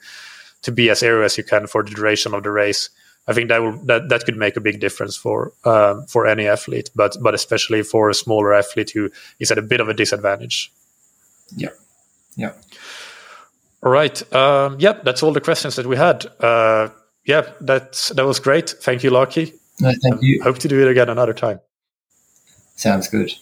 to 0.63 0.73
be 0.73 0.91
as 0.91 1.03
aero 1.03 1.25
as 1.25 1.39
you 1.39 1.45
can 1.45 1.67
for 1.67 1.83
the 1.83 1.91
duration 1.91 2.35
of 2.35 2.43
the 2.43 2.51
race. 2.51 2.91
I 3.27 3.35
think 3.35 3.49
that 3.51 3.63
will 3.63 3.77
that, 3.85 4.09
that 4.09 4.25
could 4.25 4.37
make 4.37 4.57
a 4.57 4.61
big 4.61 4.81
difference 4.81 5.17
for 5.17 5.53
um, 5.65 6.07
for 6.07 6.27
any 6.27 6.49
athlete, 6.49 6.91
but 6.95 7.17
but 7.21 7.35
especially 7.35 7.83
for 7.83 8.09
a 8.09 8.15
smaller 8.15 8.55
athlete 8.55 8.91
who 8.91 9.11
is 9.39 9.51
at 9.51 9.59
a 9.59 9.63
bit 9.63 9.81
of 9.81 9.89
a 9.89 9.95
disadvantage. 9.95 10.73
Yeah, 11.57 11.71
yeah. 12.37 12.53
All 13.83 13.93
right. 13.93 14.35
Um, 14.35 14.81
yep, 14.81 15.05
that's 15.05 15.23
all 15.23 15.33
the 15.33 15.41
questions 15.41 15.77
that 15.77 15.87
we 15.87 15.97
had. 15.97 16.27
Uh, 16.41 16.89
yeah, 17.25 17.53
that's 17.61 18.09
that 18.11 18.25
was 18.25 18.41
great. 18.41 18.71
Thank 18.71 19.05
you, 19.05 19.11
Lockie. 19.11 19.53
No, 19.81 19.93
thank 20.03 20.23
you. 20.23 20.43
Hope 20.43 20.59
to 20.59 20.69
do 20.69 20.81
it 20.83 20.91
again 20.91 21.09
another 21.09 21.35
time. 21.35 21.61
Sounds 22.75 23.09
good. 23.09 23.33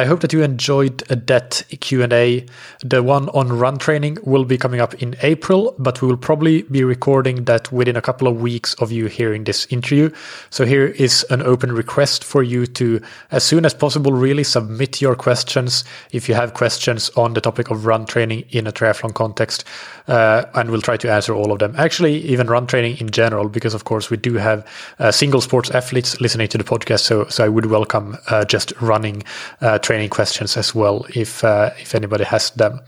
I 0.00 0.06
hope 0.06 0.20
that 0.20 0.32
you 0.32 0.42
enjoyed 0.42 1.00
that 1.08 1.62
Q&A. 1.80 2.46
The 2.82 3.02
one 3.02 3.28
on 3.28 3.50
run 3.50 3.76
training 3.76 4.16
will 4.22 4.46
be 4.46 4.56
coming 4.56 4.80
up 4.80 4.94
in 4.94 5.14
April, 5.20 5.74
but 5.78 6.00
we 6.00 6.08
will 6.08 6.16
probably 6.16 6.62
be 6.62 6.84
recording 6.84 7.44
that 7.44 7.70
within 7.70 7.96
a 7.96 8.00
couple 8.00 8.26
of 8.26 8.40
weeks 8.40 8.72
of 8.80 8.90
you 8.90 9.08
hearing 9.08 9.44
this 9.44 9.66
interview. 9.66 10.10
So 10.48 10.64
here 10.64 10.86
is 10.86 11.26
an 11.28 11.42
open 11.42 11.70
request 11.72 12.24
for 12.24 12.42
you 12.42 12.66
to, 12.66 13.02
as 13.30 13.44
soon 13.44 13.66
as 13.66 13.74
possible, 13.74 14.14
really 14.14 14.42
submit 14.42 15.02
your 15.02 15.14
questions 15.14 15.84
if 16.12 16.30
you 16.30 16.34
have 16.34 16.54
questions 16.54 17.10
on 17.10 17.34
the 17.34 17.42
topic 17.42 17.70
of 17.70 17.84
run 17.84 18.06
training 18.06 18.46
in 18.48 18.66
a 18.66 18.72
triathlon 18.72 19.12
context. 19.12 19.64
Uh, 20.08 20.46
and 20.54 20.70
we'll 20.70 20.80
try 20.80 20.96
to 20.96 21.12
answer 21.12 21.34
all 21.34 21.52
of 21.52 21.58
them. 21.58 21.74
Actually, 21.76 22.16
even 22.22 22.46
run 22.46 22.66
training 22.66 22.96
in 23.00 23.10
general, 23.10 23.50
because 23.50 23.74
of 23.74 23.84
course 23.84 24.08
we 24.08 24.16
do 24.16 24.34
have 24.34 24.66
uh, 24.98 25.12
single 25.12 25.42
sports 25.42 25.70
athletes 25.70 26.22
listening 26.22 26.48
to 26.48 26.56
the 26.56 26.64
podcast. 26.64 27.00
So, 27.00 27.26
so 27.26 27.44
I 27.44 27.48
would 27.48 27.66
welcome 27.66 28.16
uh, 28.28 28.46
just 28.46 28.72
running 28.80 29.22
uh, 29.60 29.78
training 29.90 30.08
questions 30.08 30.56
as 30.56 30.72
well 30.72 31.04
if 31.16 31.42
uh, 31.42 31.70
if 31.80 31.96
anybody 31.96 32.22
has 32.22 32.50
them. 32.50 32.80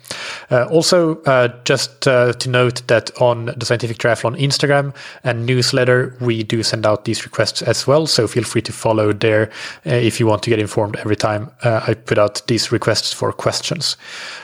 Uh, 0.52 0.66
also, 0.66 1.20
uh, 1.22 1.48
just 1.64 2.06
uh, 2.06 2.32
to 2.34 2.48
note 2.48 2.86
that 2.86 3.10
on 3.20 3.46
the 3.56 3.66
Scientific 3.66 3.98
Triathlon 3.98 4.38
Instagram 4.38 4.94
and 5.24 5.44
newsletter, 5.44 6.16
we 6.20 6.44
do 6.44 6.62
send 6.62 6.86
out 6.86 7.04
these 7.04 7.24
requests 7.24 7.60
as 7.62 7.88
well. 7.88 8.06
So 8.06 8.28
feel 8.28 8.44
free 8.44 8.62
to 8.62 8.72
follow 8.72 9.12
there 9.12 9.50
if 9.84 10.20
you 10.20 10.28
want 10.28 10.44
to 10.44 10.50
get 10.50 10.60
informed 10.60 10.94
every 10.96 11.16
time 11.16 11.50
I 11.64 11.94
put 11.94 12.18
out 12.18 12.46
these 12.46 12.70
requests 12.70 13.12
for 13.12 13.32
questions. 13.32 13.96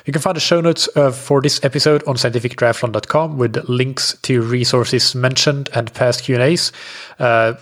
You 0.05 0.13
can 0.13 0.23
find 0.23 0.37
the 0.37 0.41
show 0.41 0.61
notes 0.61 0.89
for 1.13 1.41
this 1.41 1.61
episode 1.63 2.03
on 2.09 2.17
scientifictriathlon.com 2.17 3.39
with 3.39 3.69
links 3.69 4.17
to 4.23 4.43
resources 4.43 5.15
mentioned 5.15 5.69
and 5.75 5.95
past 5.95 6.25
Q 6.25 6.35
and 6.35 6.43
A's. 6.43 6.73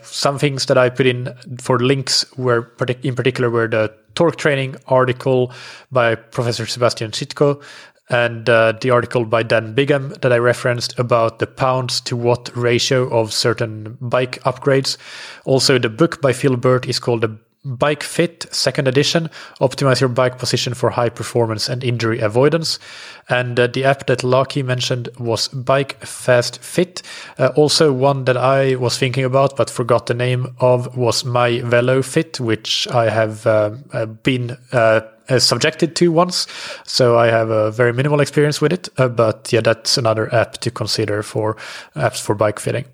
some 0.03 0.39
things 0.39 0.67
that 0.67 0.79
I 0.79 0.89
put 0.89 1.07
in 1.07 1.35
for 1.59 1.79
links 1.79 2.25
were 2.39 2.73
in 3.03 3.15
particular 3.15 3.51
were 3.51 3.69
the 3.69 3.93
torque 4.17 4.37
training 4.37 4.75
article 4.89 5.53
by 5.93 6.17
Professor 6.17 6.67
Sebastian 6.67 7.13
Sitko 7.13 7.63
and 8.09 8.49
uh, 8.49 8.73
the 8.81 8.91
article 8.91 9.25
by 9.25 9.43
Dan 9.43 9.75
Bigham 9.75 10.11
that 10.21 10.33
I 10.33 10.39
referenced 10.39 10.99
about 10.99 11.39
the 11.39 11.47
pounds 11.47 12.01
to 12.03 12.17
watt 12.17 12.51
ratio 12.55 13.09
of 13.09 13.33
certain 13.33 13.97
bike 14.01 14.41
upgrades. 14.43 14.97
Also, 15.45 15.79
the 15.79 15.89
book 15.89 16.21
by 16.21 16.33
Phil 16.33 16.57
Burt 16.57 16.87
is 16.87 16.99
called 16.99 17.23
the 17.23 17.37
Bike 17.67 18.03
Fit, 18.03 18.47
second 18.53 18.87
edition. 18.87 19.29
Optimize 19.61 20.01
your 20.01 20.09
bike 20.09 20.39
position 20.39 20.73
for 20.73 20.91
high 20.91 21.09
performance 21.09 21.69
and 21.69 21.83
injury 21.83 22.21
avoidance. 22.21 22.79
And 23.29 23.59
uh, 23.59 23.67
the 23.67 23.85
app 23.85 24.07
that 24.07 24.23
Lockie 24.23 24.63
mentioned 24.63 25.09
was 25.19 25.49
Bike 25.49 25.99
Fast 26.05 26.63
Fit. 26.63 27.03
Uh, 27.39 27.49
also, 27.57 27.93
one 27.93 28.25
that 28.25 28.37
I 28.37 28.77
was 28.77 28.97
thinking 28.97 29.25
about 29.25 29.57
but 29.57 29.69
forgot 29.69 30.07
the 30.07 30.15
name 30.15 30.55
of 30.61 30.97
was 30.97 31.25
My 31.25 31.61
Velo 31.61 32.03
Fit, 32.03 32.39
which 32.39 32.87
I 32.89 33.11
have 33.11 33.47
uh, 33.47 33.73
uh 33.93 34.07
been 34.07 34.57
uh, 35.29 35.39
subjected 35.39 35.97
to 35.97 36.13
once. 36.13 36.47
So 36.85 37.19
I 37.19 37.27
have 37.27 37.51
a 37.51 37.71
very 37.71 37.93
minimal 37.93 38.21
experience 38.21 38.61
with 38.61 38.73
it. 38.73 38.89
Uh, 38.97 39.09
but 39.09 39.53
yeah, 39.53 39.61
that's 39.61 39.99
another 39.99 40.33
app 40.35 40.59
to 40.59 40.71
consider 40.71 41.23
for 41.23 41.57
apps 41.95 42.21
for 42.21 42.35
bike 42.35 42.59
fitting. 42.59 42.85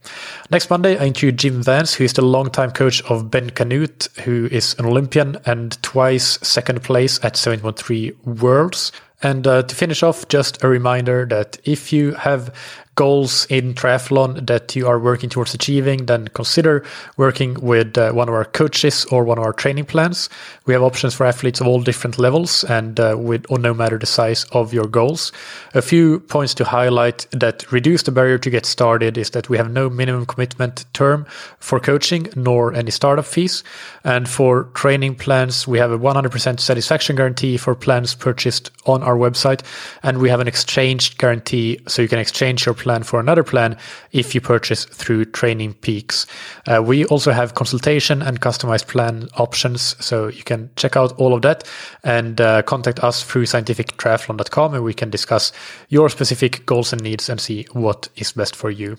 Next 0.51 0.71
Monday, 0.71 0.99
I 0.99 1.07
interviewed 1.07 1.39
Jim 1.39 1.63
Vance, 1.63 1.95
who 1.95 2.05
is 2.05 2.13
the 2.13 2.23
longtime 2.23 2.73
coach 2.73 3.03
of 3.11 3.31
Ben 3.31 3.51
Kanute, 3.51 4.09
who 4.21 4.49
is 4.51 4.75
an 4.79 4.87
Olympian 4.87 5.37
and 5.47 5.83
twice 5.83 6.39
second 6.47 6.83
place 6.83 7.23
at 7.25 7.35
7.3 7.35 8.15
Worlds. 8.25 8.93
And 9.23 9.47
uh, 9.47 9.63
to 9.63 9.75
finish 9.75 10.03
off, 10.03 10.27
just 10.29 10.63
a 10.65 10.69
reminder 10.69 11.25
that 11.27 11.59
if 11.65 11.93
you 11.93 12.13
have 12.15 12.53
goals 12.95 13.47
in 13.49 13.73
triathlon 13.75 14.47
that 14.47 14.77
you 14.77 14.87
are 14.87 14.99
working 14.99 15.31
towards 15.31 15.55
achieving, 15.55 16.07
then 16.07 16.29
consider 16.29 16.85
working 17.17 17.55
with 17.55 17.97
uh, 17.97 18.13
one 18.13 18.29
of 18.29 18.35
our 18.35 18.45
coaches 18.45 19.07
or 19.07 19.25
one 19.25 19.39
of 19.39 19.45
our 19.45 19.53
training 19.53 19.87
plans. 19.87 20.29
We 20.67 20.75
have 20.75 20.83
options 20.83 21.15
for 21.15 21.25
athletes 21.25 21.61
of 21.61 21.67
all 21.67 21.81
different 21.81 22.19
levels 22.19 22.65
and 22.65 23.01
uh, 23.01 23.17
with 23.19 23.47
or 23.51 23.59
no 23.59 23.73
matter 23.73 23.99
the 23.99 24.07
size 24.07 24.45
of 24.53 24.75
your 24.75 24.87
goals. 24.87 25.33
A 25.75 25.83
few 25.83 26.21
points 26.21 26.55
to 26.55 26.65
highlight 26.65 27.27
that 27.31 27.71
reduce 27.73 28.03
the 28.03 28.13
barrier 28.13 28.39
to 28.39 28.51
get 28.51 28.67
started 28.67 29.17
is 29.17 29.31
that 29.31 29.49
we 29.49 29.57
have 29.57 29.71
no 29.71 29.89
minimum 29.89 30.27
commitment 30.27 30.85
term 30.93 31.25
for 31.59 31.81
coaching 31.81 32.29
nor 32.37 32.75
any 32.75 32.91
startup 32.91 33.25
fees. 33.25 33.65
And 34.05 34.29
for 34.29 34.65
training 34.75 35.15
plans, 35.15 35.67
we 35.67 35.79
have 35.79 35.93
a 35.93 35.99
100% 35.99 36.61
satisfaction 36.61 37.17
guarantee 37.17 37.57
for 37.57 37.75
plans 37.75 38.15
purchased 38.15 38.71
on 38.85 39.03
our 39.03 39.17
website. 39.17 39.63
And 40.03 40.19
we 40.19 40.29
have 40.29 40.41
an 40.41 40.49
exchange 40.49 41.17
guarantee 41.17 41.81
so 41.87 42.03
you 42.03 42.09
can 42.09 42.19
exchange 42.19 42.67
your 42.67 42.75
plan 42.83 43.03
for 43.03 43.21
another 43.21 43.43
plan 43.43 43.77
if 44.13 44.35
you 44.35 44.41
purchase 44.41 44.85
through 44.85 45.25
Training 45.27 45.75
Peaks. 45.75 46.27
Uh, 46.67 46.83
we 46.85 47.05
also 47.07 47.33
have 47.33 47.55
consultation 47.55 48.21
and 48.23 48.41
customized 48.41 48.89
plan 48.89 49.29
options, 49.37 49.97
so 50.05 50.29
you 50.29 50.43
can 50.43 50.71
check 50.77 50.97
out 50.97 51.13
all 51.19 51.35
of 51.35 51.43
that 51.43 51.65
and 52.05 52.41
uh, 52.41 52.63
contact 52.63 53.03
us 53.03 53.23
through 53.23 53.45
scientifictriathlon.com 53.45 54.75
and 54.75 54.85
we 54.85 54.95
can 54.95 55.11
discuss 55.11 55.53
your 55.89 56.09
specific 56.09 56.67
goals 56.67 56.93
and 56.93 57.03
needs 57.03 57.29
and 57.29 57.41
see 57.41 57.67
what 57.73 58.09
is 58.17 58.33
best 58.33 58.57
for 58.57 58.71
you. 58.71 58.97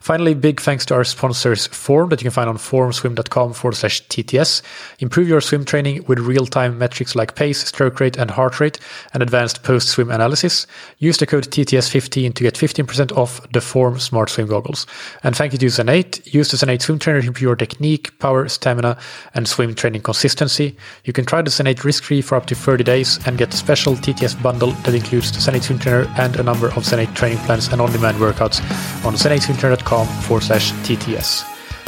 Finally, 0.00 0.34
big 0.34 0.60
thanks 0.60 0.84
to 0.86 0.94
our 0.94 1.04
sponsors 1.04 1.66
Form 1.66 2.08
that 2.10 2.20
you 2.20 2.24
can 2.24 2.32
find 2.32 2.48
on 2.48 2.56
formswim.com 2.56 3.52
forward 3.52 3.74
slash 3.74 4.02
TTS. 4.08 4.62
Improve 4.98 5.28
your 5.28 5.40
swim 5.40 5.64
training 5.64 6.04
with 6.06 6.18
real-time 6.18 6.78
metrics 6.78 7.14
like 7.14 7.34
pace, 7.34 7.64
stroke 7.64 8.00
rate, 8.00 8.16
and 8.16 8.30
heart 8.30 8.60
rate, 8.60 8.78
and 9.14 9.22
advanced 9.22 9.62
post-swim 9.62 10.10
analysis. 10.10 10.66
Use 10.98 11.18
the 11.18 11.26
code 11.26 11.44
TTS15 11.44 12.34
to 12.34 12.42
get 12.42 12.54
15% 12.54 13.16
off 13.16 13.21
of 13.22 13.40
the 13.52 13.60
Form 13.60 13.98
Smart 13.98 14.30
Swim 14.30 14.46
goggles. 14.46 14.86
And 15.22 15.36
thank 15.36 15.52
you 15.52 15.58
to 15.58 15.66
Zen8. 15.66 16.34
Use 16.34 16.50
the 16.50 16.56
Zen8 16.56 16.82
swim 16.82 16.98
trainer 16.98 17.20
to 17.20 17.28
improve 17.28 17.42
your 17.42 17.56
technique, 17.56 18.18
power, 18.18 18.48
stamina, 18.48 18.98
and 19.34 19.48
swim 19.48 19.74
training 19.74 20.02
consistency. 20.02 20.76
You 21.04 21.12
can 21.12 21.24
try 21.24 21.42
the 21.42 21.50
Zen8 21.50 21.84
risk-free 21.84 22.22
for 22.22 22.36
up 22.36 22.46
to 22.46 22.54
30 22.54 22.84
days 22.84 23.18
and 23.26 23.38
get 23.38 23.54
a 23.54 23.56
special 23.56 23.94
TTS 23.94 24.42
bundle 24.42 24.72
that 24.84 24.94
includes 24.94 25.32
the 25.32 25.38
Zen8 25.38 25.62
swim 25.62 25.78
trainer 25.78 26.12
and 26.18 26.36
a 26.36 26.42
number 26.42 26.66
of 26.66 26.84
Zen8 26.84 27.14
training 27.14 27.38
plans 27.38 27.68
and 27.68 27.80
on-demand 27.80 28.18
workouts 28.18 28.60
on 29.06 29.14
zen8swimtrainer.com 29.14 30.06
forward 30.22 30.42
slash 30.42 30.72
TTS. 30.84 31.44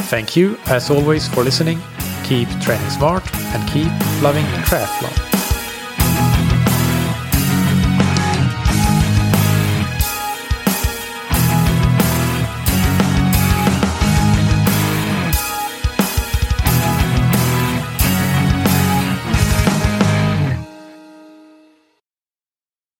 Thank 0.09 0.35
you, 0.35 0.57
as 0.67 0.89
always, 0.89 1.27
for 1.27 1.43
listening. 1.43 1.79
Keep 2.23 2.49
training 2.61 2.89
smart 2.89 3.23
and 3.53 3.69
keep 3.69 3.91
loving 4.21 4.45
triathlon. 4.65 5.34